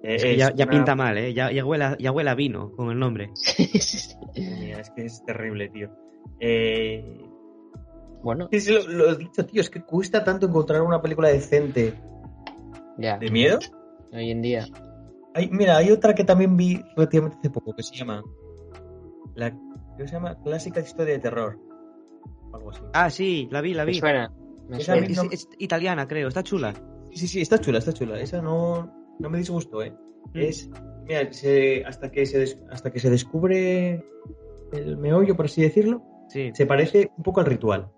Eh, 0.01 0.15
Es 0.15 0.23
que 0.23 0.37
ya, 0.37 0.47
es 0.47 0.55
ya 0.55 0.65
una- 0.65 0.71
pinta 0.71 0.95
mal, 0.95 1.17
¿eh? 1.17 1.33
Ya, 1.33 1.51
ya, 1.51 1.63
huele, 1.63 1.83
a- 1.83 1.97
ya 1.99 2.11
huele 2.11 2.29
a 2.31 2.35
vino 2.35 2.71
con 2.71 2.89
el 2.89 2.97
nombre. 2.97 3.29
Mira, 4.35 4.79
Es 4.79 4.89
que 4.91 5.05
es 5.05 5.23
terrible, 5.25 5.69
tío. 5.69 5.89
Eh, 6.39 7.03
bueno, 8.23 8.47
Sí, 8.51 8.59
sí, 8.61 8.73
lo, 8.73 8.87
lo 8.87 9.11
he 9.11 9.15
dicho, 9.17 9.45
tío, 9.45 9.61
es 9.61 9.69
que 9.69 9.83
cuesta 9.83 10.23
tanto 10.23 10.47
encontrar 10.47 10.81
una 10.81 11.01
película 11.01 11.27
decente. 11.29 11.93
Ya, 12.99 13.17
¿De 13.17 13.29
miedo? 13.31 13.59
hoy 14.13 14.31
en 14.31 14.41
día. 14.41 14.65
Hay, 15.33 15.49
mira, 15.51 15.77
hay 15.77 15.91
otra 15.91 16.13
que 16.15 16.23
también 16.23 16.57
vi 16.57 16.81
relativamente 16.95 17.37
hace 17.39 17.49
poco, 17.49 17.73
que 17.73 17.83
se 17.83 17.95
llama... 17.95 18.23
La, 19.35 19.51
que 19.97 20.07
se 20.07 20.13
llama 20.13 20.35
Clásica 20.43 20.79
Historia 20.79 21.13
de 21.13 21.19
Terror. 21.19 21.57
o 22.51 22.55
Algo 22.55 22.71
así. 22.71 22.81
Ah, 22.93 23.09
sí, 23.09 23.47
la 23.51 23.61
vi, 23.61 23.73
la 23.73 23.85
Me 23.85 23.91
vi. 23.91 23.99
suena, 23.99 24.33
me 24.67 24.77
Es, 24.77 25.47
italiana, 25.59 26.07
creo. 26.07 26.27
Está 26.27 26.43
chula. 26.43 26.73
Sí, 27.11 27.17
sí, 27.19 27.27
sí, 27.27 27.41
está 27.41 27.59
chula, 27.59 27.77
está 27.79 27.93
chula. 27.93 28.19
Esa 28.19 28.41
no, 28.41 28.91
no 29.19 29.29
me 29.29 29.37
disgustó, 29.37 29.81
¿eh? 29.83 29.91
Mm. 30.33 30.39
Es, 30.39 30.69
mira, 31.07 31.31
se- 31.31 31.83
hasta, 31.85 32.11
que 32.11 32.25
se 32.25 32.39
des- 32.39 32.59
hasta 32.71 32.91
que 32.91 32.99
se 32.99 33.09
descubre 33.09 34.03
el 34.73 34.97
meollo, 34.97 35.35
por 35.35 35.45
así 35.45 35.61
decirlo, 35.61 36.03
Sí. 36.27 36.51
se 36.53 36.65
parece 36.65 37.11
un 37.17 37.23
poco 37.23 37.39
al 37.39 37.45
ritual. 37.47 37.91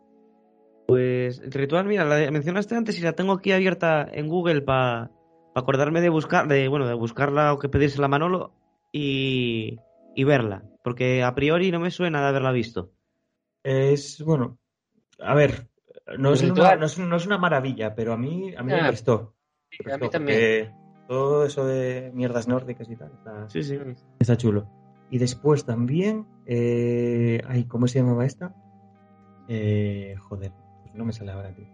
Pues 0.91 1.39
el 1.39 1.51
ritual, 1.51 1.85
mira, 1.85 2.05
la 2.05 2.29
mencionaste 2.31 2.75
antes 2.75 2.97
y 2.99 3.01
la 3.01 3.13
tengo 3.13 3.33
aquí 3.33 3.51
abierta 3.51 4.07
en 4.11 4.27
Google 4.27 4.61
para 4.61 5.11
acordarme 5.55 6.01
de 6.01 6.09
buscar, 6.09 6.47
de 6.47 6.67
bueno, 6.67 6.87
de 6.87 6.93
buscarla 6.93 7.53
o 7.53 7.59
que 7.59 7.69
pedírsela 7.69 8.05
a 8.05 8.09
Manolo 8.09 8.53
y, 8.91 9.77
y 10.15 10.23
verla. 10.23 10.63
Porque 10.83 11.23
a 11.23 11.33
priori 11.35 11.71
no 11.71 11.79
me 11.79 11.91
suena 11.91 12.21
de 12.21 12.27
haberla 12.27 12.51
visto. 12.51 12.91
Es, 13.63 14.21
bueno, 14.25 14.57
a 15.19 15.33
ver, 15.35 15.69
no 16.17 16.33
es, 16.33 16.41
El 16.43 16.51
una, 16.51 16.61
ritual. 16.61 16.79
no, 16.79 16.85
es, 16.87 16.99
no 16.99 17.15
es 17.15 17.25
una 17.25 17.37
maravilla, 17.37 17.93
pero 17.95 18.13
a 18.13 18.17
mí, 18.17 18.53
a 18.55 18.63
mí 18.63 18.73
Ah, 18.73 18.81
me 18.81 18.87
prestó. 18.87 19.35
Sí, 19.69 19.77
Me 19.85 19.93
a 19.93 19.97
mí 19.97 19.99
prestó, 19.99 20.17
también. 20.17 20.75
Todo 21.07 21.45
eso 21.45 21.65
de 21.65 22.11
mierdas 22.13 22.47
nórdicas 22.47 22.89
y 22.89 22.95
tal. 22.95 23.11
Está, 23.13 23.49
Sí, 23.49 23.63
sí. 23.63 23.77
está 24.19 24.35
chulo. 24.37 24.67
Y 25.09 25.17
después 25.19 25.65
también, 25.65 26.25
eh, 26.45 27.41
ay, 27.47 27.65
¿cómo 27.65 27.87
se 27.87 27.99
llamaba 27.99 28.25
esta? 28.25 28.55
Eh, 29.47 30.15
joder, 30.19 30.53
no 30.93 31.05
me 31.05 31.13
sale 31.13 31.31
ahora, 31.31 31.53
tío. 31.55 31.65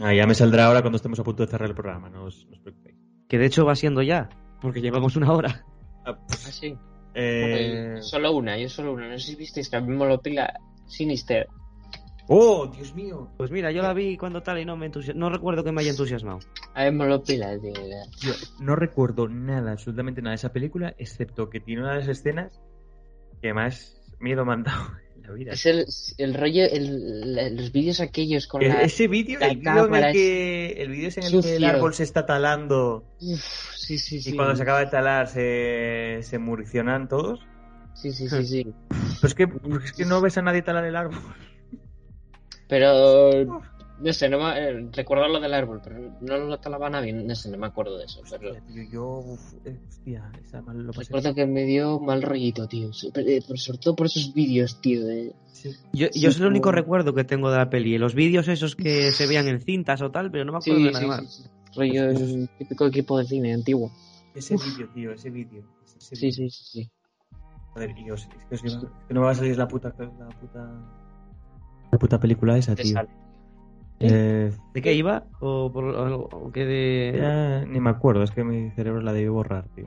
Ah, 0.00 0.14
ya 0.14 0.26
me 0.26 0.34
saldrá 0.34 0.66
ahora 0.66 0.80
cuando 0.80 0.96
estemos 0.96 1.18
a 1.20 1.24
punto 1.24 1.44
de 1.44 1.50
cerrar 1.50 1.68
el 1.68 1.74
programa, 1.74 2.08
no 2.08 2.24
os, 2.24 2.46
no 2.46 2.52
os 2.56 2.60
preocupéis. 2.60 2.96
Que 3.28 3.38
de 3.38 3.46
hecho 3.46 3.64
va 3.66 3.74
siendo 3.76 4.02
ya, 4.02 4.28
porque 4.60 4.80
llevamos 4.80 5.16
una 5.16 5.32
hora. 5.32 5.64
Ah, 6.06 6.18
Ah, 6.28 6.34
sí. 6.36 6.74
eh, 7.14 7.98
solo 8.00 8.32
una, 8.32 8.56
yo 8.56 8.68
solo 8.68 8.92
una. 8.94 9.08
No 9.10 9.18
sé 9.18 9.26
si 9.32 9.36
visteis 9.36 9.68
que 9.68 9.76
a 9.76 9.80
mí 9.80 9.94
me 9.94 10.06
lo 10.06 10.20
pila 10.20 10.52
Sinister. 10.86 11.46
¡Oh, 12.32 12.66
Dios 12.68 12.94
mío! 12.94 13.28
Pues 13.36 13.50
mira, 13.50 13.72
yo 13.72 13.82
la 13.82 13.92
vi 13.92 14.16
cuando 14.16 14.40
tal 14.42 14.58
y 14.60 14.64
no 14.64 14.76
me 14.76 14.86
entusiasmó. 14.86 15.20
No 15.20 15.30
recuerdo 15.30 15.64
que 15.64 15.72
me 15.72 15.80
haya 15.80 15.90
entusiasmado. 15.90 16.38
A 16.74 16.84
mí 16.84 16.92
me 16.92 17.06
lo 17.06 17.22
pila, 17.22 17.58
tío. 17.58 17.72
ya. 17.74 18.04
Yo 18.20 18.32
no 18.60 18.76
recuerdo 18.76 19.28
nada, 19.28 19.72
absolutamente 19.72 20.22
nada 20.22 20.30
de 20.30 20.36
esa 20.36 20.52
película, 20.52 20.94
excepto 20.96 21.50
que 21.50 21.58
tiene 21.60 21.82
una 21.82 21.92
de 21.94 21.98
las 22.00 22.08
escenas 22.08 22.60
que 23.42 23.52
más 23.52 24.00
miedo 24.20 24.44
me 24.44 24.52
han 24.52 24.62
dado 24.62 24.84
la 24.92 25.00
vida. 25.34 25.52
Es 25.52 25.66
el, 25.66 25.86
el 26.18 26.34
rollo, 26.34 26.64
el, 26.64 27.56
los 27.56 27.72
vídeos 27.72 28.00
aquellos 28.00 28.46
con 28.46 28.62
E- 28.62 28.68
la... 28.68 28.82
Ese 28.82 29.08
vídeo, 29.08 29.40
el 29.40 29.58
vídeo 29.58 29.86
en 29.86 29.94
el 29.94 30.12
que 30.12 30.72
el 30.82 30.90
vídeo 30.90 31.08
es 31.08 31.18
en 31.18 31.24
el 31.24 31.42
que 31.42 31.56
el 31.56 31.64
árbol 31.64 31.94
se 31.94 32.02
está 32.02 32.26
talando 32.26 33.04
Uf, 33.20 33.44
sí, 33.76 33.98
sí, 33.98 34.20
sí. 34.20 34.30
y 34.30 34.36
cuando 34.36 34.56
se 34.56 34.62
acaba 34.62 34.80
de 34.80 34.86
talar 34.86 35.28
se, 35.28 36.20
se 36.22 36.38
muricionan 36.38 37.08
todos. 37.08 37.40
Sí, 37.94 38.12
sí, 38.12 38.28
sí, 38.28 38.44
sí. 38.44 38.66
Pero 38.88 39.28
es 39.28 39.34
que, 39.34 39.48
pues 39.48 39.84
es 39.84 39.92
que 39.92 40.04
no 40.04 40.20
ves 40.20 40.38
a 40.38 40.42
nadie 40.42 40.62
talar 40.62 40.84
el 40.84 40.96
árbol. 40.96 41.18
Pero... 42.68 43.62
No 44.02 44.12
sé, 44.14 44.28
no 44.30 44.38
me, 44.38 44.58
eh, 44.58 44.88
recuerdo 44.92 45.28
lo 45.28 45.40
del 45.40 45.52
árbol, 45.52 45.80
pero 45.84 45.98
no 46.22 46.38
lo 46.38 46.58
talaba 46.58 46.88
nadie, 46.88 47.12
no 47.12 47.34
sé, 47.34 47.50
no 47.50 47.58
me 47.58 47.66
acuerdo 47.66 47.98
de 47.98 48.06
eso. 48.06 48.22
Pero 48.30 48.48
Hostia, 48.52 48.62
tío, 48.66 48.82
yo, 48.90 49.06
uf, 49.18 49.54
eh, 49.66 49.78
hostia, 49.88 50.32
esa 50.42 50.62
mal 50.62 50.78
lo 50.86 50.92
pasé. 50.92 51.08
recuerdo 51.12 51.34
que 51.34 51.46
me 51.46 51.64
dio 51.64 52.00
mal 52.00 52.22
rollito, 52.22 52.66
tío. 52.66 52.92
So- 52.94 53.10
pero, 53.12 53.28
eh, 53.28 53.42
por- 53.46 53.58
sobre 53.58 53.78
todo 53.78 53.94
por 53.94 54.06
esos 54.06 54.32
vídeos, 54.32 54.80
tío. 54.80 55.04
De... 55.04 55.34
Sí. 55.52 55.70
Yo, 55.92 56.06
Sí, 56.10 56.20
yo 56.20 56.30
es 56.30 56.40
el 56.40 56.46
único 56.46 56.72
recuerdo 56.72 57.12
que 57.14 57.24
tengo 57.24 57.50
de 57.50 57.58
la 57.58 57.68
peli. 57.68 57.98
Los 57.98 58.14
vídeos 58.14 58.48
esos 58.48 58.74
que 58.74 59.12
se 59.12 59.26
veían 59.26 59.46
en 59.48 59.60
cintas 59.60 60.00
o 60.00 60.10
tal, 60.10 60.30
pero 60.30 60.46
no 60.46 60.52
me 60.52 60.58
acuerdo 60.58 60.78
Sí, 60.80 60.86
de 60.86 60.92
nada 60.92 61.00
sí, 61.04 61.06
más. 61.08 61.34
sí, 61.34 61.42
sí. 61.42 61.48
Rollo 61.76 62.04
el 62.10 62.48
típico 62.58 62.86
equipo 62.86 63.18
de 63.18 63.24
cine 63.26 63.52
antiguo. 63.52 63.92
Ese 64.34 64.54
vídeo, 64.56 64.88
tío, 64.94 65.12
ese 65.12 65.28
vídeo. 65.30 65.62
Sí, 65.84 66.16
sí, 66.16 66.32
sí, 66.32 66.48
sí. 66.50 66.90
Joder, 67.74 67.96
y 67.98 68.10
os- 68.10 68.22
es 68.22 68.44
que, 68.48 68.54
os 68.54 68.62
iba- 68.64 68.88
es 68.88 69.06
que 69.08 69.14
no 69.14 69.20
me 69.20 69.26
va 69.26 69.32
a 69.32 69.34
salir 69.34 69.58
la 69.58 69.68
puta, 69.68 69.94
la 69.98 70.28
puta, 70.30 70.72
la 71.92 71.98
puta 71.98 72.18
película 72.18 72.56
esa, 72.56 72.74
Te 72.74 72.82
tío. 72.84 72.94
sale. 72.94 73.10
Eh, 74.00 74.50
¿De 74.72 74.82
qué 74.82 74.94
iba? 74.94 75.24
¿O, 75.40 75.70
por, 75.72 75.84
o, 75.84 76.20
o 76.32 76.52
qué 76.52 76.64
de...? 76.64 77.14
ya 77.18 77.64
ni 77.66 77.80
me 77.80 77.90
acuerdo, 77.90 78.22
es 78.22 78.30
que 78.30 78.42
mi 78.44 78.70
cerebro 78.70 79.02
la 79.02 79.12
debió 79.12 79.34
borrar, 79.34 79.68
tío. 79.74 79.86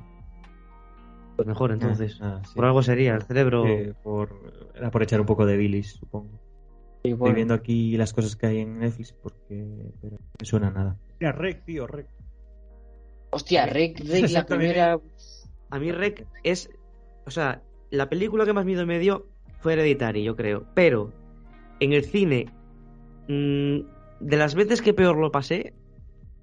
Pues 1.35 1.47
mejor 1.47 1.71
entonces. 1.71 2.19
Ah, 2.21 2.39
ah, 2.39 2.45
sí. 2.45 2.53
Por 2.55 2.65
algo 2.65 2.83
sería, 2.83 3.15
el 3.15 3.23
cerebro. 3.23 3.65
Eh, 3.65 3.93
por, 4.03 4.29
era 4.75 4.91
por 4.91 5.01
echar 5.01 5.19
un 5.19 5.25
poco 5.25 5.45
de 5.45 5.57
bilis, 5.57 5.93
supongo. 5.93 6.39
Y 7.03 7.11
Estoy 7.11 7.33
viendo 7.33 7.53
aquí 7.53 7.97
las 7.97 8.13
cosas 8.13 8.35
que 8.35 8.45
hay 8.45 8.59
en 8.59 8.79
Netflix 8.79 9.11
porque 9.11 9.65
pero 10.01 10.17
no 10.17 10.25
me 10.39 10.45
suena 10.45 10.71
nada. 10.71 10.95
Mira, 11.19 11.31
Rec, 11.33 11.65
tío, 11.65 11.87
Rec. 11.87 12.07
hostia, 13.31 13.65
Rick, 13.65 13.99
Rick, 13.99 14.29
la 14.29 14.45
primera. 14.45 14.99
A 15.69 15.79
mí 15.79 15.91
Rec 15.91 16.25
es... 16.43 16.69
O 17.25 17.31
sea, 17.31 17.61
la 17.89 18.09
película 18.09 18.45
que 18.45 18.53
más 18.53 18.65
miedo 18.65 18.85
me 18.85 18.99
dio 18.99 19.25
fue 19.59 19.73
Hereditary, 19.73 20.23
yo 20.23 20.35
creo. 20.35 20.65
Pero 20.75 21.11
en 21.79 21.93
el 21.93 22.05
cine, 22.05 22.45
mm, 23.27 23.79
de 24.23 24.37
las 24.37 24.55
veces 24.55 24.81
que 24.81 24.93
peor 24.93 25.17
lo 25.17 25.31
pasé, 25.31 25.73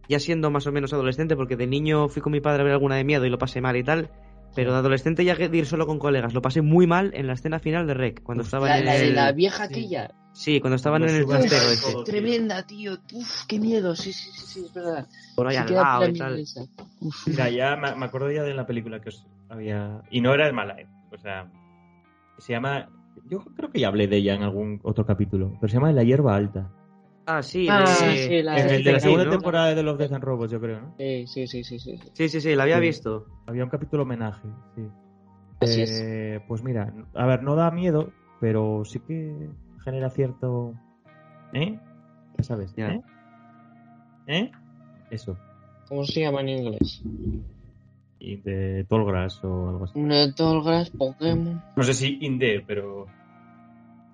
ya 0.08 0.18
siendo 0.18 0.50
más 0.50 0.66
o 0.66 0.72
menos 0.72 0.92
adolescente, 0.92 1.36
porque 1.36 1.56
de 1.56 1.66
niño 1.66 2.08
fui 2.08 2.22
con 2.22 2.32
mi 2.32 2.40
padre 2.40 2.62
a 2.62 2.64
ver 2.64 2.72
alguna 2.72 2.96
de 2.96 3.04
miedo 3.04 3.24
y 3.26 3.30
lo 3.30 3.38
pasé 3.38 3.60
mal 3.60 3.76
y 3.76 3.84
tal, 3.84 4.10
pero 4.54 4.72
de 4.72 4.78
adolescente 4.78 5.24
ya 5.24 5.36
que 5.36 5.48
de 5.48 5.58
ir 5.58 5.66
solo 5.66 5.86
con 5.86 5.98
colegas, 5.98 6.34
lo 6.34 6.42
pasé 6.42 6.62
muy 6.62 6.86
mal 6.86 7.12
en 7.14 7.26
la 7.26 7.34
escena 7.34 7.58
final 7.58 7.86
de 7.86 7.94
Rec, 7.94 8.22
cuando 8.22 8.42
estaban 8.42 8.68
La, 8.68 8.78
en 8.78 8.84
la 8.84 8.96
el... 8.96 9.14
la 9.14 9.32
vieja 9.32 9.64
aquella. 9.64 10.12
Sí, 10.32 10.60
cuando 10.60 10.76
estaban 10.76 11.02
en 11.02 11.10
el 11.10 11.26
trastero 11.26 11.60
todo, 11.62 11.72
ese, 11.72 11.92
todo. 11.92 12.04
Tremenda, 12.04 12.64
tío. 12.64 12.92
Uf, 13.12 13.46
qué 13.48 13.58
miedo. 13.58 13.96
Sí, 13.96 14.12
sí, 14.12 14.30
sí, 14.32 14.46
sí, 14.46 14.64
es 14.64 14.72
verdad. 14.72 15.06
por 15.34 15.50
Sí 15.50 15.56
al 15.56 15.74
lado 15.74 16.08
y 16.08 16.12
tal. 16.12 16.44
Mira, 17.26 17.50
ya 17.50 17.76
me, 17.76 17.96
me 17.96 18.06
acuerdo 18.06 18.30
ya 18.30 18.44
de 18.44 18.54
la 18.54 18.64
película 18.64 19.00
que 19.00 19.08
os 19.08 19.26
había. 19.48 20.02
Y 20.08 20.20
no 20.20 20.32
era 20.32 20.46
el 20.46 20.54
mala, 20.54 20.80
¿eh? 20.80 20.86
O 21.10 21.18
sea, 21.18 21.50
se 22.38 22.52
llama. 22.52 22.88
Yo 23.28 23.44
creo 23.56 23.70
que 23.70 23.80
ya 23.80 23.88
hablé 23.88 24.06
de 24.06 24.18
ella 24.18 24.34
en 24.34 24.44
algún 24.44 24.80
otro 24.84 25.04
capítulo, 25.04 25.56
pero 25.60 25.68
se 25.68 25.74
llama 25.74 25.92
La 25.92 26.04
hierba 26.04 26.36
alta. 26.36 26.70
Ah, 27.32 27.42
sí, 27.42 27.66
Ah, 27.70 27.78
de- 28.08 28.16
sí, 28.16 28.42
la 28.42 28.56
Es 28.58 28.64
de 28.70 28.76
el 28.76 28.84
de 28.84 28.92
la 28.92 29.00
segunda 29.00 29.24
¿no? 29.24 29.30
temporada 29.30 29.74
de 29.74 29.82
los 29.84 29.96
Death 29.98 30.12
and 30.12 30.24
Robots, 30.24 30.50
yo 30.52 30.60
creo, 30.60 30.80
¿no? 30.80 30.94
Sí, 30.98 31.26
sí, 31.28 31.46
sí, 31.46 31.62
sí, 31.62 31.78
sí. 31.78 31.98
Sí, 32.12 32.28
sí, 32.28 32.40
sí, 32.40 32.54
la 32.56 32.64
había 32.64 32.76
Sí. 32.76 32.82
visto. 32.82 33.26
Había 33.46 33.62
un 33.64 33.70
capítulo 33.70 34.02
homenaje, 34.02 34.48
sí. 34.74 34.82
Así 35.60 35.82
es. 35.82 35.90
Eh, 36.02 36.40
Pues 36.48 36.62
mira, 36.64 36.92
a 37.14 37.26
ver, 37.26 37.42
no 37.42 37.54
da 37.54 37.70
miedo, 37.70 38.12
pero 38.40 38.82
sí 38.84 38.98
que 39.00 39.48
genera 39.84 40.10
cierto. 40.10 40.74
¿Eh? 41.52 41.78
Ya 42.38 42.42
sabes, 42.44 42.74
Ya. 42.74 42.94
¿eh? 42.94 43.00
¿Eh? 44.26 44.50
Eso. 45.10 45.36
¿Cómo 45.88 46.04
se 46.04 46.20
llama 46.20 46.40
en 46.40 46.48
inglés? 46.48 47.02
Y 48.18 48.36
de 48.36 48.84
Tallgrass 48.88 49.42
o 49.44 49.68
algo 49.68 49.84
así. 49.84 49.98
Netolgas, 49.98 50.90
Pokémon. 50.90 51.62
No 51.76 51.82
sé 51.84 51.94
si 51.94 52.18
Inde, 52.22 52.64
pero. 52.66 53.06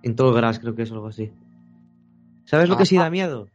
En 0.03 0.15
todo 0.17 0.33
Gras 0.35 0.59
creo 0.59 0.75
que 0.75 0.83
es 0.83 0.93
algo 0.93 1.07
así. 1.09 1.33
¿Sabes 2.47 2.69
lo 2.69 2.77
que 2.77 2.87
sí 2.87 2.97
da 2.97 3.11
miedo? 3.11 3.49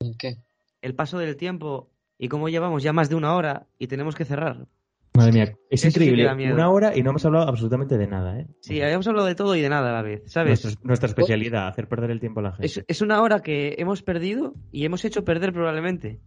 ¿En 0.00 0.14
qué? 0.14 0.36
El 0.82 0.94
paso 0.94 1.18
del 1.18 1.36
tiempo 1.36 1.90
y 2.18 2.28
cómo 2.28 2.48
llevamos 2.48 2.82
ya 2.82 2.92
más 2.92 3.08
de 3.08 3.16
una 3.16 3.34
hora 3.34 3.66
y 3.78 3.86
tenemos 3.88 4.14
que 4.14 4.24
cerrar. 4.24 4.66
Madre 5.14 5.32
mía, 5.32 5.44
es 5.70 5.84
Eso 5.84 5.88
increíble. 5.88 6.28
Una 6.54 6.70
hora 6.70 6.96
y 6.96 7.02
no 7.02 7.10
hemos 7.10 7.24
hablado 7.24 7.48
absolutamente 7.48 7.98
de 7.98 8.06
nada, 8.06 8.38
¿eh? 8.38 8.46
Sí, 8.60 8.80
habíamos 8.80 9.06
hablado 9.08 9.26
de 9.26 9.34
todo 9.34 9.56
y 9.56 9.60
de 9.60 9.68
nada 9.68 9.90
a 9.90 9.92
la 9.92 10.02
vez, 10.02 10.22
¿sabes? 10.26 10.62
Nuestra, 10.64 10.80
nuestra 10.84 11.08
especialidad, 11.08 11.66
hacer 11.66 11.88
perder 11.88 12.12
el 12.12 12.20
tiempo 12.20 12.38
a 12.40 12.44
la 12.44 12.52
gente. 12.52 12.66
Es, 12.66 12.84
es 12.86 13.02
una 13.02 13.20
hora 13.22 13.40
que 13.40 13.74
hemos 13.78 14.02
perdido 14.02 14.54
y 14.70 14.84
hemos 14.84 15.04
hecho 15.04 15.24
perder 15.24 15.52
probablemente. 15.52 16.20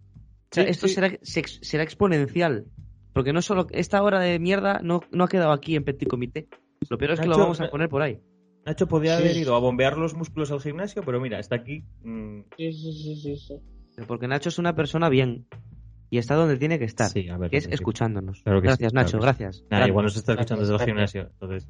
O 0.52 0.56
sea, 0.56 0.64
Sí, 0.66 0.70
esto 0.72 0.88
sí. 0.90 0.96
Será, 0.96 1.18
se- 1.22 1.44
será 1.62 1.84
exponencial. 1.84 2.66
Porque 3.14 3.32
no 3.34 3.42
solo 3.42 3.68
esta 3.72 4.02
hora 4.04 4.20
de 4.20 4.40
mierda 4.40 4.80
no, 4.84 5.02
no 5.12 5.24
ha 5.26 5.28
quedado 5.30 5.52
aquí 5.54 5.76
en 5.76 5.84
Petit 5.86 6.10
Comité. 6.10 6.48
Lo 6.90 6.98
peor 6.98 7.12
es 7.12 7.20
que 7.22 7.28
lo 7.28 7.38
vamos 7.38 7.62
a 7.62 7.70
poner 7.70 7.88
por 7.90 8.02
ahí. 8.02 8.20
Nacho 8.66 8.88
podía 8.88 9.18
Sí. 9.18 9.24
haber 9.24 9.38
ido 9.38 9.56
a 9.56 9.60
bombear 9.60 9.98
los 9.98 10.14
músculos 10.14 10.52
al 10.52 10.62
gimnasio, 10.62 11.02
pero 11.04 11.20
mira, 11.20 11.40
está 11.40 11.56
aquí. 11.56 11.84
mm, 12.04 12.42
Sí, 12.58 12.72
sí, 12.74 12.94
sí, 12.94 13.16
sí, 13.16 13.36
sí. 13.38 13.62
Porque 14.08 14.28
Nacho 14.28 14.50
es 14.50 14.60
una 14.60 14.76
persona 14.76 15.10
bien. 15.10 15.48
Y 16.10 16.18
está 16.18 16.36
donde 16.36 16.58
tiene 16.58 16.78
que 16.78 16.86
estar. 16.86 17.10
Sí, 17.10 17.30
a 17.30 17.38
ver. 17.38 17.50
que 17.50 17.58
es 17.58 17.64
sí. 17.66 17.70
escuchándonos. 17.72 18.42
Claro 18.44 18.62
que 18.62 18.68
sí, 18.68 18.70
gracias, 18.70 18.94
Nacho, 18.94 19.20
gracias. 19.20 19.62
Nah, 19.64 19.68
Grande. 19.78 19.88
igual 19.90 20.06
nos 20.06 20.16
está 20.18 20.34
escuchando 20.34 20.62
desde 20.64 20.76
el 20.76 20.82
gimnasio. 20.82 21.22
Entonces, 21.32 21.68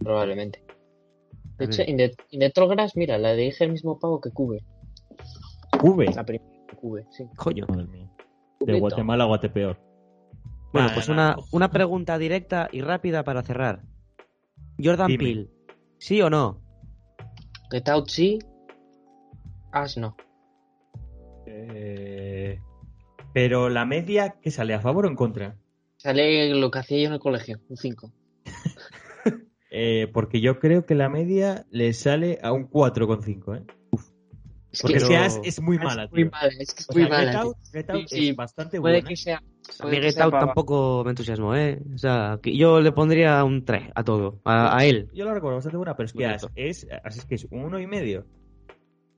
Probablemente. 0.00 0.64
De 1.58 1.64
hecho, 1.64 1.82
Netolgas, 2.32 2.96
mira, 2.96 3.18
la 3.18 3.32
dije 3.34 3.64
el 3.64 3.72
mismo 3.72 3.98
pago 3.98 4.20
que 4.20 4.30
Cube. 4.30 4.64
V. 5.82 6.06
La 6.14 6.24
primera 6.24 6.50
que 6.68 6.76
Cube, 6.76 7.04
sí. 7.10 7.24
Coño. 7.36 7.66
Madre 7.68 7.86
mía. 7.86 8.10
De 8.60 8.66
Cubito. 8.66 8.80
Guatemala 8.80 9.24
a 9.24 9.26
Guatepeor. 9.28 9.78
Bueno, 10.72 10.90
pues 10.94 11.08
una, 11.08 11.36
una 11.52 11.70
pregunta 11.70 12.18
directa 12.18 12.68
y 12.72 12.80
rápida 12.82 13.24
para 13.24 13.42
cerrar. 13.42 13.82
Jordan 14.82 15.06
Dime. 15.08 15.24
Peele, 15.24 15.50
¿sí 15.98 16.20
o 16.22 16.30
no? 16.30 16.60
Get 17.70 17.88
Out 17.88 18.08
sí. 18.08 18.38
As 19.72 19.96
no. 19.98 20.16
Eh, 21.46 22.58
Pero 23.34 23.68
la 23.68 23.84
media, 23.84 24.36
que 24.40 24.50
sale? 24.50 24.74
¿A 24.74 24.80
favor 24.80 25.06
o 25.06 25.08
en 25.08 25.16
contra? 25.16 25.56
Sale 25.96 26.54
lo 26.54 26.70
que 26.70 26.78
hacía 26.78 26.98
yo 27.00 27.06
en 27.08 27.12
el 27.14 27.20
colegio, 27.20 27.60
un 27.68 27.76
5. 27.76 28.12
Eh, 29.70 30.08
porque 30.14 30.40
yo 30.40 30.60
creo 30.60 30.86
que 30.86 30.94
la 30.94 31.10
media 31.10 31.66
le 31.70 31.92
sale 31.92 32.38
a 32.42 32.52
un 32.52 32.70
4,5, 32.70 33.58
¿eh? 33.58 33.64
Es 34.72 34.80
Porque 34.80 34.94
que 34.94 35.00
Pero- 35.00 35.06
Seas 35.08 35.40
es 35.44 35.60
muy 35.60 35.78
mala, 35.78 36.04
es 36.04 36.10
muy 36.10 36.22
tío. 36.22 36.30
mala, 36.30 36.48
es 36.58 36.72
que 36.74 36.80
es 36.80 36.88
O 36.88 36.92
muy 36.94 37.02
sea, 37.02 37.10
mala. 37.10 37.32
Get. 37.32 37.40
Out, 37.42 37.56
Get 37.72 37.90
Out 37.90 38.08
Sí, 38.08 38.16
sí. 38.16 38.28
es 38.30 38.36
bastante 38.36 38.80
Puede 38.80 38.94
buena. 38.94 39.08
que 39.10 39.16
sea. 39.16 39.42
A 39.80 39.86
mí 39.86 39.96
Get 39.96 40.18
Out 40.20 40.32
pava. 40.32 40.46
tampoco 40.46 41.02
me 41.04 41.10
entusiasmó, 41.10 41.54
¿eh? 41.54 41.80
O 41.94 41.98
sea, 41.98 42.38
que 42.42 42.56
yo 42.56 42.80
le 42.80 42.92
pondría 42.92 43.42
un 43.44 43.64
3 43.64 43.90
a 43.94 44.02
todo, 44.04 44.40
a, 44.44 44.76
a 44.76 44.84
él. 44.84 45.08
Yo 45.12 45.24
la 45.24 45.34
recuerdo 45.34 45.56
bastante 45.56 45.76
buena, 45.76 45.94
pero 45.96 46.06
es 46.06 46.12
que 46.12 46.24
Bonito. 46.26 46.50
Es, 46.54 46.86
así 47.04 47.18
es 47.20 47.24
que 47.26 47.34
es 47.36 47.46
un 47.50 47.64
uno 47.64 47.78
y 47.78 47.86
medio. 47.86 48.26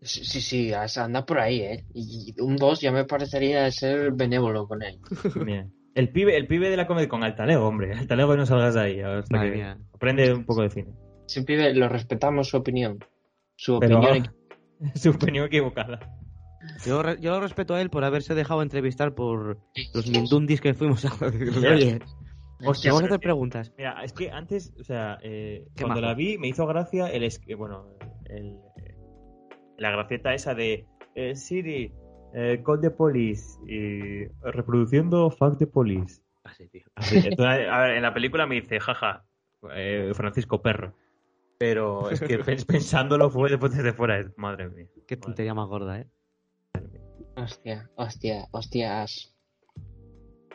Sí, 0.03 0.25
sí, 0.25 0.41
sí, 0.41 0.73
As 0.73 0.97
anda 0.99 1.25
por 1.27 1.39
ahí, 1.39 1.61
¿eh? 1.61 1.85
Y 1.95 2.35
un 2.41 2.57
2 2.57 2.81
ya 2.81 2.91
me 2.93 3.05
parecería 3.05 3.71
ser 3.71 4.13
benévolo 4.13 4.67
con 4.67 4.83
él. 4.83 4.99
Bien. 5.45 5.73
El 5.95 6.11
pibe, 6.11 6.37
el 6.37 6.47
pibe 6.47 6.71
de 6.71 6.77
la 6.77 6.87
comedia 6.87 7.09
con 7.09 7.23
Altalego, 7.25 7.67
hombre. 7.67 7.93
Altalego 7.95 8.37
no 8.37 8.47
salgas 8.47 8.75
de 8.75 8.81
ahí. 8.81 9.01
Hasta 9.01 9.37
Madre 9.37 9.51
que 9.51 9.57
mía. 9.57 9.79
aprende 9.93 10.33
un 10.33 10.45
poco 10.45 10.63
de 10.63 10.71
cine. 10.71 10.93
Siempre 11.27 11.75
lo 11.75 11.89
respetamos 11.89 12.49
su 12.49 12.57
opinión. 12.57 12.99
Su 13.57 13.79
Pero 13.81 13.99
opinión. 13.99 14.33
su 14.95 15.11
opinión 15.11 15.47
equivocada. 15.47 15.99
Yo, 16.85 17.03
re- 17.03 17.19
yo 17.21 17.31
lo 17.33 17.41
respeto 17.41 17.75
a 17.75 17.81
él 17.81 17.91
por 17.91 18.05
haberse 18.05 18.35
dejado 18.35 18.63
entrevistar 18.63 19.15
por 19.15 19.59
los 19.95 20.07
mindundis 20.11 20.61
que 20.61 20.75
fuimos 20.75 21.05
a... 21.05 21.11
Oye, 21.23 21.99
vamos 22.61 22.85
a 23.03 23.07
hacer 23.07 23.21
preguntas. 23.21 23.73
Mira, 23.79 24.03
es 24.05 24.13
que 24.13 24.31
antes, 24.31 24.75
o 24.79 24.85
sea, 24.85 25.19
eh, 25.23 25.67
cuando 25.79 26.01
majo. 26.01 26.01
la 26.07 26.15
vi 26.15 26.37
me 26.39 26.49
hizo 26.49 26.67
gracia 26.67 27.09
el, 27.09 27.23
es- 27.25 27.41
eh, 27.47 27.55
bueno, 27.55 27.87
el, 28.27 28.59
la 29.79 29.91
gracieta 29.91 30.35
esa 30.35 30.55
de 30.55 30.87
eh, 31.15 31.35
Siri, 31.37 31.93
eh, 32.35 32.63
call 32.65 32.81
the 32.81 32.91
police 32.91 33.59
y 33.67 34.27
reproduciendo 34.43 35.31
fuck 35.31 35.59
the 35.59 35.67
police. 35.67 36.23
Así, 36.45 36.69
tío. 36.69 36.83
Así, 36.95 37.17
entonces, 37.17 37.67
a 37.71 37.79
ver, 37.81 37.97
en 37.97 38.03
la 38.03 38.13
película 38.15 38.47
me 38.47 38.61
dice, 38.61 38.81
jaja, 38.81 39.25
eh, 39.75 40.13
Francisco 40.15 40.61
Perro. 40.63 40.95
Pero 41.59 42.11
es 42.11 42.21
que 42.21 42.39
pens- 42.41 42.65
pensándolo 42.67 43.31
fue 43.31 43.51
después 43.51 43.75
desde 43.77 43.93
fuera, 43.93 44.31
madre 44.37 44.69
mía. 44.71 44.87
Qué 45.07 45.17
tontería 45.17 45.55
más 45.55 45.67
gorda, 45.69 45.99
¿eh? 46.01 46.07
Hostia, 47.37 47.89
hostia, 47.97 48.47
hostias. 48.53 49.35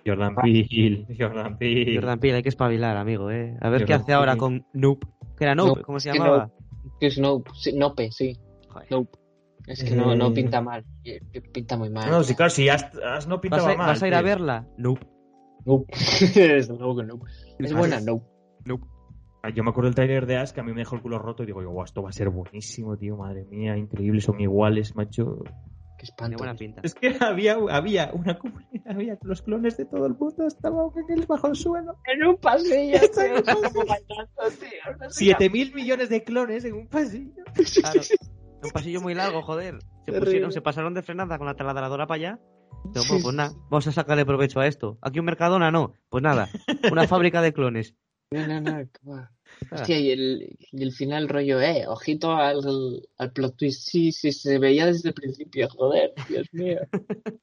Jordan 0.05 0.35
Peele, 0.35 1.07
Jordan 1.17 1.57
Peele. 1.57 1.95
Jordan 1.95 2.19
Peele, 2.19 2.37
hay 2.37 2.43
que 2.43 2.49
espabilar, 2.49 2.95
amigo, 2.97 3.31
¿eh? 3.31 3.57
A 3.59 3.69
ver 3.69 3.85
qué 3.85 3.93
hace 3.93 4.13
ahora 4.13 4.37
con 4.37 4.65
Nope. 4.73 5.07
¿Qué 5.37 5.45
era 5.45 5.55
Nope? 5.55 5.69
Nope, 5.69 5.81
¿Cómo 5.83 5.99
se 5.99 6.13
llamaba? 6.13 6.51
Que 6.99 7.07
es 7.07 7.17
Nope, 7.17 7.49
sí, 7.55 7.73
Nope, 7.73 8.11
sí. 8.11 8.37
Joder. 8.69 8.87
Nope. 8.91 9.17
Es 9.65 9.83
que 9.83 9.95
no, 9.95 10.13
no 10.15 10.27
Eh. 10.27 10.31
pinta 10.31 10.61
mal. 10.61 10.85
eh, 11.03 11.19
Pinta 11.51 11.75
muy 11.75 11.89
mal. 11.89 12.09
No, 12.11 12.23
sí, 12.23 12.35
claro, 12.35 12.51
si 12.51 12.69
As, 12.69 12.83
As 13.03 13.27
no 13.27 13.35
¿Vas 13.37 13.41
pintaba 13.41 13.71
a, 13.71 13.75
mal. 13.77 13.87
vas 13.87 14.03
a 14.03 14.07
ir 14.07 14.13
a 14.13 14.21
verla? 14.21 14.67
Nope. 14.77 15.07
Nope. 15.65 15.91
Nope. 17.07 17.25
Es 17.57 17.73
buena, 17.73 17.97
es- 17.97 18.05
Nope. 18.05 18.25
Ah, 19.41 19.49
Yo 19.49 19.63
me 19.63 19.69
acuerdo 19.71 19.89
del 19.89 19.95
trailer 19.95 20.25
de 20.27 20.37
Ash 20.37 20.51
que 20.51 20.59
a 20.59 20.63
mí 20.63 20.71
me 20.71 20.79
dejó 20.81 20.95
el 20.95 21.01
culo 21.03 21.17
roto 21.19 21.43
y 21.43 21.45
digo, 21.47 21.63
"Guau, 21.63 21.83
esto 21.83 22.01
va 22.03 22.09
a 22.09 22.13
ser 22.13 22.29
buenísimo, 22.29 22.95
tío, 22.97 23.15
madre 23.17 23.45
mía, 23.45 23.75
increíble, 23.77 24.19
son 24.21 24.39
iguales, 24.39 24.95
macho. 24.95 25.43
Espanto. 26.05 26.37
buena 26.37 26.55
pinta. 26.55 26.81
Es 26.83 26.93
que 26.93 27.15
había, 27.19 27.57
había 27.69 28.11
una 28.13 28.37
comunidad, 28.37 28.87
había 28.87 29.17
los 29.21 29.41
clones 29.41 29.77
de 29.77 29.85
todo 29.85 30.05
el 30.05 30.15
mundo, 30.15 30.47
estaban 30.47 30.89
en 30.95 31.19
el 31.19 31.25
bajo 31.25 31.47
el 31.47 31.55
suelo. 31.55 31.97
En 32.05 32.23
un 32.23 32.37
pasillo, 32.37 32.95
Está 32.95 33.25
en 33.25 33.33
un 33.33 33.43
tío, 33.43 35.09
Siete 35.09 35.49
mil 35.49 35.73
millones 35.73 36.09
de 36.09 36.23
clones 36.23 36.65
en 36.65 36.73
un 36.73 36.87
pasillo. 36.87 37.43
Claro. 37.81 38.01
Un 38.63 38.71
pasillo 38.71 39.01
muy 39.01 39.13
largo, 39.13 39.41
joder. 39.41 39.79
Se, 40.05 40.11
pusieron, 40.13 40.51
se 40.51 40.61
pasaron 40.61 40.93
de 40.93 41.03
frenada 41.03 41.37
con 41.37 41.47
la 41.47 41.55
taladradora 41.55 42.07
para 42.07 42.15
allá. 42.15 42.39
Bueno, 42.83 43.23
pues 43.23 43.35
nada, 43.35 43.51
vamos 43.69 43.87
a 43.87 43.91
sacarle 43.91 44.25
provecho 44.25 44.59
a 44.59 44.67
esto. 44.67 44.97
¿Aquí 45.01 45.19
un 45.19 45.25
Mercadona? 45.25 45.71
No. 45.71 45.93
Pues 46.09 46.23
nada, 46.23 46.49
una 46.91 47.07
fábrica 47.07 47.41
de 47.41 47.53
clones. 47.53 47.95
No, 48.31 48.47
no, 48.47 48.61
no, 48.61 48.77
qué 48.77 49.09
va. 49.09 49.31
Hostia, 49.71 49.99
y 49.99 50.11
el, 50.11 50.57
y 50.71 50.83
el 50.83 50.91
final 50.91 51.27
rollo, 51.27 51.59
eh, 51.59 51.85
ojito 51.87 52.31
al, 52.31 52.59
al 53.17 53.31
plot 53.31 53.57
twist. 53.57 53.89
Sí, 53.89 54.11
sí, 54.11 54.31
se 54.31 54.59
veía 54.59 54.85
desde 54.85 55.09
el 55.09 55.15
principio, 55.15 55.67
joder, 55.69 56.13
Dios 56.29 56.47
mío. 56.53 56.79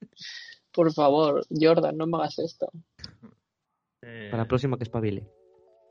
Por 0.72 0.92
favor, 0.92 1.44
Jordan, 1.50 1.96
no 1.96 2.06
me 2.06 2.16
hagas 2.18 2.38
esto. 2.38 2.70
Para 4.00 4.38
la 4.38 4.48
próxima 4.48 4.78
que 4.78 4.84
espabile. 4.84 5.28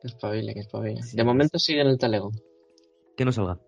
Que 0.01 0.07
espabile, 0.07 0.53
que 0.53 0.61
espabile. 0.61 1.03
Sí, 1.03 1.15
De 1.15 1.23
momento 1.23 1.59
sigue 1.59 1.81
en 1.81 1.87
el 1.87 1.99
talego. 1.99 2.31
Que 3.15 3.23
no 3.23 3.31
salga. 3.31 3.59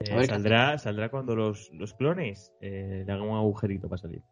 Eh, 0.00 0.16
ver 0.16 0.26
saldrá, 0.26 0.78
saldrá 0.78 1.10
cuando 1.10 1.36
los, 1.36 1.70
los 1.72 1.94
clones 1.94 2.52
eh, 2.60 3.04
le 3.06 3.12
hagan 3.12 3.28
un 3.28 3.36
agujerito 3.36 3.88
para 3.88 4.02
salir. 4.02 4.22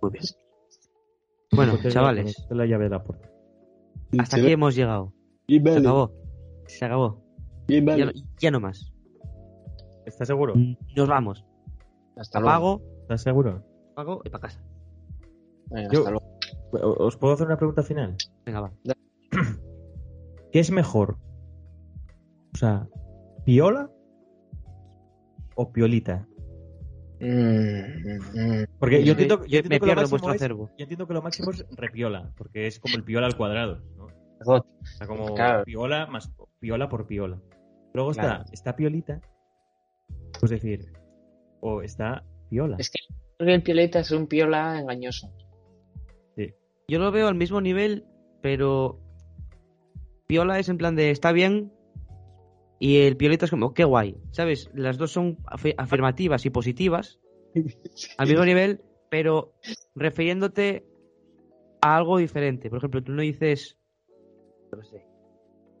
Muy 0.00 0.12
bien. 0.12 0.24
Bueno, 1.52 1.78
chavales, 1.88 2.44
la 2.50 2.66
llave 2.66 2.84
de 2.84 2.90
la 2.90 3.02
puerta. 3.02 3.30
Hasta 4.18 4.36
aquí 4.36 4.50
hemos 4.50 4.74
llegado. 4.74 5.14
Y 5.46 5.60
Se 5.60 5.78
acabó. 5.78 6.12
Se 6.66 6.84
acabó. 6.84 7.22
Y. 7.68 7.84
Ya, 7.84 8.04
no, 8.06 8.12
ya 8.38 8.50
no 8.50 8.60
más. 8.60 8.92
¿Estás 10.04 10.28
seguro? 10.28 10.54
Nos 10.96 11.08
vamos. 11.08 11.44
Hasta 12.16 12.40
luego. 12.40 12.50
Apago, 12.54 12.82
¿Estás 13.02 13.22
seguro? 13.22 13.64
apago 13.92 14.22
y 14.24 14.30
para 14.30 14.42
casa. 14.42 14.60
Venga, 15.70 15.90
Yo- 15.92 15.98
hasta 16.00 16.10
luego. 16.10 16.38
¿O- 16.72 17.04
¿Os 17.06 17.16
puedo 17.16 17.34
hacer 17.34 17.46
una 17.46 17.56
pregunta 17.56 17.82
final? 17.82 18.16
Venga, 18.44 18.60
va. 18.60 18.72
¿Qué 20.52 20.60
es 20.60 20.70
mejor? 20.70 21.16
O 22.54 22.58
sea, 22.58 22.88
¿piola 23.44 23.90
o 25.54 25.72
piolita? 25.72 26.26
Mm, 27.20 27.26
mm, 27.26 28.64
Porque 28.78 29.02
yo 29.02 29.12
entiendo, 29.12 29.36
yo 29.44 29.46
yo 29.46 29.58
entiendo 29.58 29.68
me 29.70 29.80
que 29.80 29.86
lo 29.86 29.86
pierdo 29.86 29.90
en 29.92 29.96
máximo 29.96 30.10
vuestro 30.10 30.32
es- 30.32 30.36
acervo. 30.42 30.70
yo 30.76 30.82
entiendo 30.84 31.06
que 31.06 31.14
lo 31.14 31.22
máximo 31.22 31.50
es 31.50 31.66
repiola, 31.70 32.30
porque 32.36 32.66
es 32.66 32.78
como 32.78 32.96
el 32.96 33.04
piola 33.04 33.26
al 33.26 33.36
cuadrado, 33.36 33.80
¿no? 33.96 34.05
Sea, 34.44 35.06
como 35.06 35.34
Claro. 35.34 35.64
piola 35.64 36.06
más 36.06 36.30
piola 36.60 36.88
por 36.88 37.06
piola. 37.06 37.40
Luego 37.94 38.10
Claro. 38.12 38.42
está, 38.42 38.52
está 38.52 38.76
piolita, 38.76 39.20
pues 40.38 40.50
decir, 40.50 40.92
o 41.60 41.82
está 41.82 42.22
piola. 42.50 42.76
Es 42.78 42.90
que 42.90 42.98
creo 43.38 43.46
que 43.48 43.54
el 43.54 43.62
pioleta 43.62 44.00
es 44.00 44.10
un 44.10 44.26
piola 44.26 44.78
engañoso. 44.80 45.32
Yo 46.88 47.00
lo 47.00 47.10
veo 47.10 47.26
al 47.26 47.34
mismo 47.34 47.60
nivel, 47.60 48.04
pero 48.42 49.00
Piola 50.28 50.60
es 50.60 50.68
en 50.68 50.78
plan 50.78 50.94
de 50.94 51.10
está 51.10 51.32
bien 51.32 51.72
y 52.78 52.98
el 52.98 53.16
Piolita 53.16 53.46
es 53.46 53.50
como 53.50 53.74
qué 53.74 53.82
guay, 53.82 54.16
¿sabes? 54.30 54.70
Las 54.72 54.96
dos 54.96 55.10
son 55.10 55.38
afi- 55.46 55.74
afirmativas 55.78 56.46
y 56.46 56.50
positivas 56.50 57.18
al 58.18 58.28
mismo 58.28 58.44
nivel, 58.44 58.82
pero 59.10 59.52
refiriéndote 59.96 60.86
a 61.80 61.96
algo 61.96 62.18
diferente. 62.18 62.68
Por 62.70 62.78
ejemplo, 62.78 63.02
tú 63.02 63.10
no 63.12 63.22
dices, 63.22 63.76
qué 64.70 64.84
sé, 64.84 65.06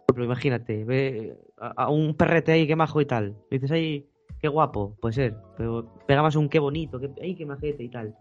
por 0.06 0.14
ejemplo, 0.14 0.24
imagínate, 0.24 0.84
ve 0.84 1.36
a, 1.58 1.84
a 1.84 1.90
un 1.90 2.14
perrete 2.14 2.52
ahí, 2.52 2.66
qué 2.66 2.76
majo 2.76 3.00
y 3.00 3.06
tal. 3.06 3.36
Dices 3.50 3.70
ahí, 3.72 4.06
qué 4.40 4.48
guapo, 4.48 4.96
puede 5.00 5.14
ser, 5.14 5.36
pero 5.56 5.92
pega 6.06 6.22
más 6.22 6.36
un 6.36 6.48
qué 6.48 6.58
bonito, 6.58 6.98
qué, 7.00 7.10
ay, 7.22 7.34
qué 7.34 7.44
majete 7.46 7.82
y 7.82 7.88
tal. 7.90 8.14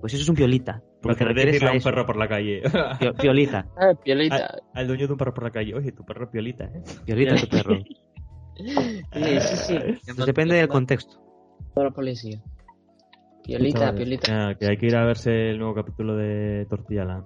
Pues 0.00 0.12
eso 0.14 0.22
es 0.24 0.28
un 0.28 0.34
Piolita. 0.34 0.82
Porque 1.00 1.24
refieres 1.24 1.52
decirle 1.54 1.68
a 1.68 1.70
a 1.70 1.72
un 1.74 1.78
eso. 1.78 1.88
perro 1.90 2.06
por 2.06 2.16
la 2.16 2.28
calle. 2.28 2.62
Pio- 2.98 3.14
Piolita. 3.14 3.66
Ah, 3.76 3.94
piolita. 4.02 4.36
al, 4.46 4.62
al 4.74 4.86
dueño 4.88 5.06
de 5.06 5.12
un 5.12 5.18
perro 5.18 5.32
por 5.34 5.44
la 5.44 5.50
calle. 5.50 5.74
Oye, 5.74 5.92
tu 5.92 6.04
perro 6.04 6.28
piolita, 6.30 6.64
¿eh? 6.64 6.82
Piolita 7.04 7.36
tu 7.36 7.48
perro. 7.48 7.76
Sí, 8.54 9.40
sí, 9.40 9.56
sí. 9.56 9.78
Pues 10.14 10.26
depende 10.26 10.56
del 10.56 10.68
contexto. 10.68 11.16
Toda 11.74 11.86
la 11.86 11.92
policía. 11.92 12.40
Piolita, 13.42 13.92
piolita. 13.94 14.48
ah, 14.50 14.54
que 14.54 14.66
hay 14.66 14.76
que 14.76 14.86
ir 14.86 14.94
a 14.96 15.04
verse 15.06 15.50
el 15.50 15.58
nuevo 15.58 15.74
capítulo 15.74 16.14
de 16.16 16.66
Tortilla 16.68 17.04
Land. 17.04 17.24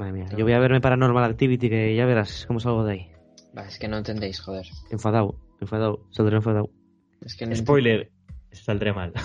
Madre 0.00 0.12
mía, 0.14 0.26
yo 0.34 0.44
voy 0.44 0.54
a 0.54 0.58
verme 0.58 0.80
Paranormal 0.80 1.24
Activity 1.24 1.68
que 1.68 1.94
ya 1.94 2.06
verás 2.06 2.46
cómo 2.46 2.58
salgo 2.58 2.84
de 2.84 2.92
ahí. 2.92 3.10
Va, 3.56 3.66
es 3.66 3.78
que 3.78 3.86
no 3.86 3.98
entendéis, 3.98 4.40
joder. 4.40 4.66
Enfadado, 4.90 5.36
enfadado, 5.60 6.06
saldré 6.10 6.36
enfadado. 6.36 6.70
Es 7.20 7.36
que 7.36 7.44
no 7.44 7.54
Spoiler, 7.54 8.10
saldré 8.50 8.92
mal. 8.92 9.12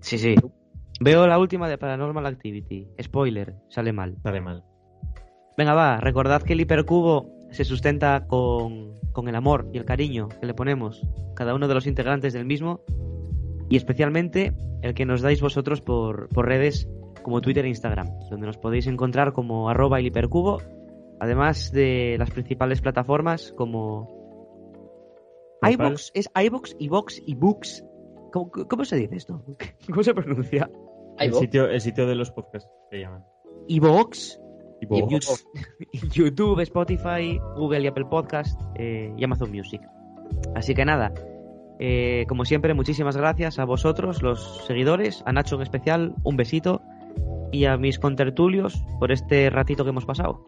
Sí, 0.00 0.18
sí. 0.18 0.34
Veo 1.00 1.28
la 1.28 1.38
última 1.38 1.68
de 1.68 1.78
Paranormal 1.78 2.26
Activity. 2.26 2.88
Spoiler, 3.00 3.54
sale 3.68 3.92
mal. 3.92 4.16
Sale 4.24 4.40
mal. 4.40 4.64
Venga, 5.56 5.74
va, 5.74 5.98
recordad 5.98 6.42
que 6.42 6.54
el 6.54 6.60
hipercubo 6.60 7.30
se 7.52 7.64
sustenta 7.64 8.26
con, 8.26 8.98
con 9.12 9.28
el 9.28 9.36
amor 9.36 9.70
y 9.72 9.78
el 9.78 9.84
cariño 9.84 10.28
que 10.40 10.46
le 10.46 10.54
ponemos 10.54 11.06
cada 11.36 11.54
uno 11.54 11.68
de 11.68 11.74
los 11.74 11.86
integrantes 11.86 12.32
del 12.32 12.46
mismo 12.46 12.80
y 13.72 13.76
especialmente 13.76 14.52
el 14.82 14.92
que 14.92 15.06
nos 15.06 15.22
dais 15.22 15.40
vosotros 15.40 15.80
por, 15.80 16.28
por 16.28 16.44
redes 16.46 16.86
como 17.22 17.40
Twitter 17.40 17.64
e 17.64 17.68
Instagram, 17.68 18.06
donde 18.28 18.46
nos 18.46 18.58
podéis 18.58 18.86
encontrar 18.86 19.32
como 19.32 19.70
arroba 19.70 19.98
el 19.98 20.04
hipercubo, 20.04 20.60
además 21.18 21.72
de 21.72 22.16
las 22.18 22.30
principales 22.30 22.82
plataformas 22.82 23.54
como 23.56 24.10
iVox, 25.62 26.10
es 26.12 26.28
iVox, 26.34 26.76
iVox 26.80 27.22
y 27.26 27.34
Books. 27.34 27.82
¿Cómo, 28.30 28.50
cómo 28.50 28.84
se 28.84 28.96
dice 28.96 29.16
esto? 29.16 29.42
¿Cómo 29.88 30.02
se 30.02 30.12
pronuncia? 30.12 30.70
El 31.18 31.32
sitio, 31.40 31.66
el 31.66 31.80
sitio 31.80 32.06
de 32.06 32.14
los 32.14 32.30
podcasts 32.30 32.68
se 32.90 32.98
llaman. 32.98 33.24
Yu- 34.82 35.08
YouTube, 36.12 36.60
Spotify, 36.60 37.40
Google 37.56 37.80
y 37.80 37.86
Apple 37.86 38.04
Podcast 38.04 38.60
eh, 38.74 39.14
y 39.16 39.24
Amazon 39.24 39.50
Music. 39.50 39.80
Así 40.54 40.74
que 40.74 40.84
nada, 40.84 41.10
eh, 41.84 42.26
como 42.28 42.44
siempre, 42.44 42.74
muchísimas 42.74 43.16
gracias 43.16 43.58
a 43.58 43.64
vosotros, 43.64 44.22
los 44.22 44.64
seguidores, 44.66 45.24
a 45.26 45.32
Nacho 45.32 45.56
en 45.56 45.62
especial, 45.62 46.14
un 46.22 46.36
besito 46.36 46.80
y 47.50 47.64
a 47.64 47.76
mis 47.76 47.98
contertulios 47.98 48.84
por 49.00 49.10
este 49.10 49.50
ratito 49.50 49.82
que 49.82 49.90
hemos 49.90 50.06
pasado. 50.06 50.44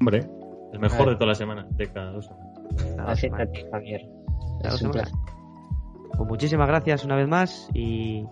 hombre, 0.00 0.26
el 0.72 0.80
mejor 0.80 1.08
de 1.10 1.14
toda 1.14 1.26
la 1.26 1.34
semana, 1.36 1.66
de 1.70 1.86
cada 1.86 2.10
dos 2.12 2.26
semanas. 3.14 3.48
Javier. 3.70 4.00
Pues 6.16 6.28
muchísimas 6.28 6.66
gracias 6.66 7.04
una 7.04 7.14
vez 7.14 7.28
más 7.28 7.68
y 7.74 8.24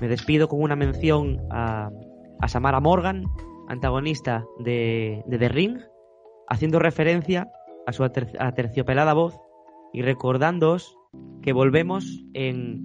me 0.00 0.08
despido 0.08 0.48
con 0.48 0.62
una 0.62 0.76
mención 0.76 1.40
a, 1.50 1.90
a 2.40 2.48
Samara 2.48 2.80
Morgan, 2.80 3.24
antagonista 3.68 4.44
de, 4.60 5.22
de 5.26 5.38
The 5.38 5.48
Ring, 5.50 5.78
haciendo 6.48 6.78
referencia 6.78 7.48
a 7.86 7.92
su 7.92 8.02
ater- 8.02 8.34
aterciopelada 8.40 9.12
voz 9.12 9.38
y 9.92 10.00
recordándoos 10.02 10.96
que 11.42 11.52
volvemos 11.52 12.04
en 12.34 12.84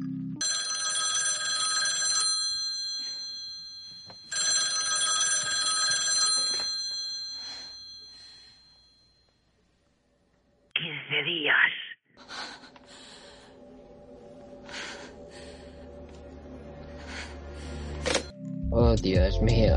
Oh, 18.73 18.95
Dios 18.95 19.41
mío. 19.41 19.75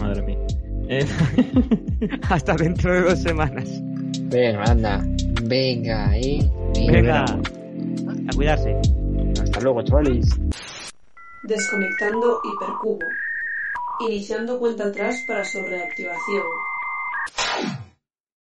Madre 0.00 0.22
mía. 0.22 0.38
Eh, 0.88 1.06
hasta 2.28 2.54
dentro 2.56 2.92
de 2.92 3.02
dos 3.02 3.22
semanas. 3.22 3.68
Venga, 4.22 4.64
anda. 4.64 5.04
Venga, 5.44 6.16
eh. 6.16 6.38
Venga, 6.74 7.24
a 7.24 8.34
cuidarse. 8.34 8.76
Hasta 9.42 9.60
luego, 9.60 9.82
chavales. 9.82 10.28
Desconectando 11.42 12.40
hipercubo. 12.44 12.98
Iniciando 14.00 14.58
cuenta 14.58 14.86
atrás 14.86 15.22
para 15.26 15.44
su 15.44 15.60
reactivación. 15.60 16.42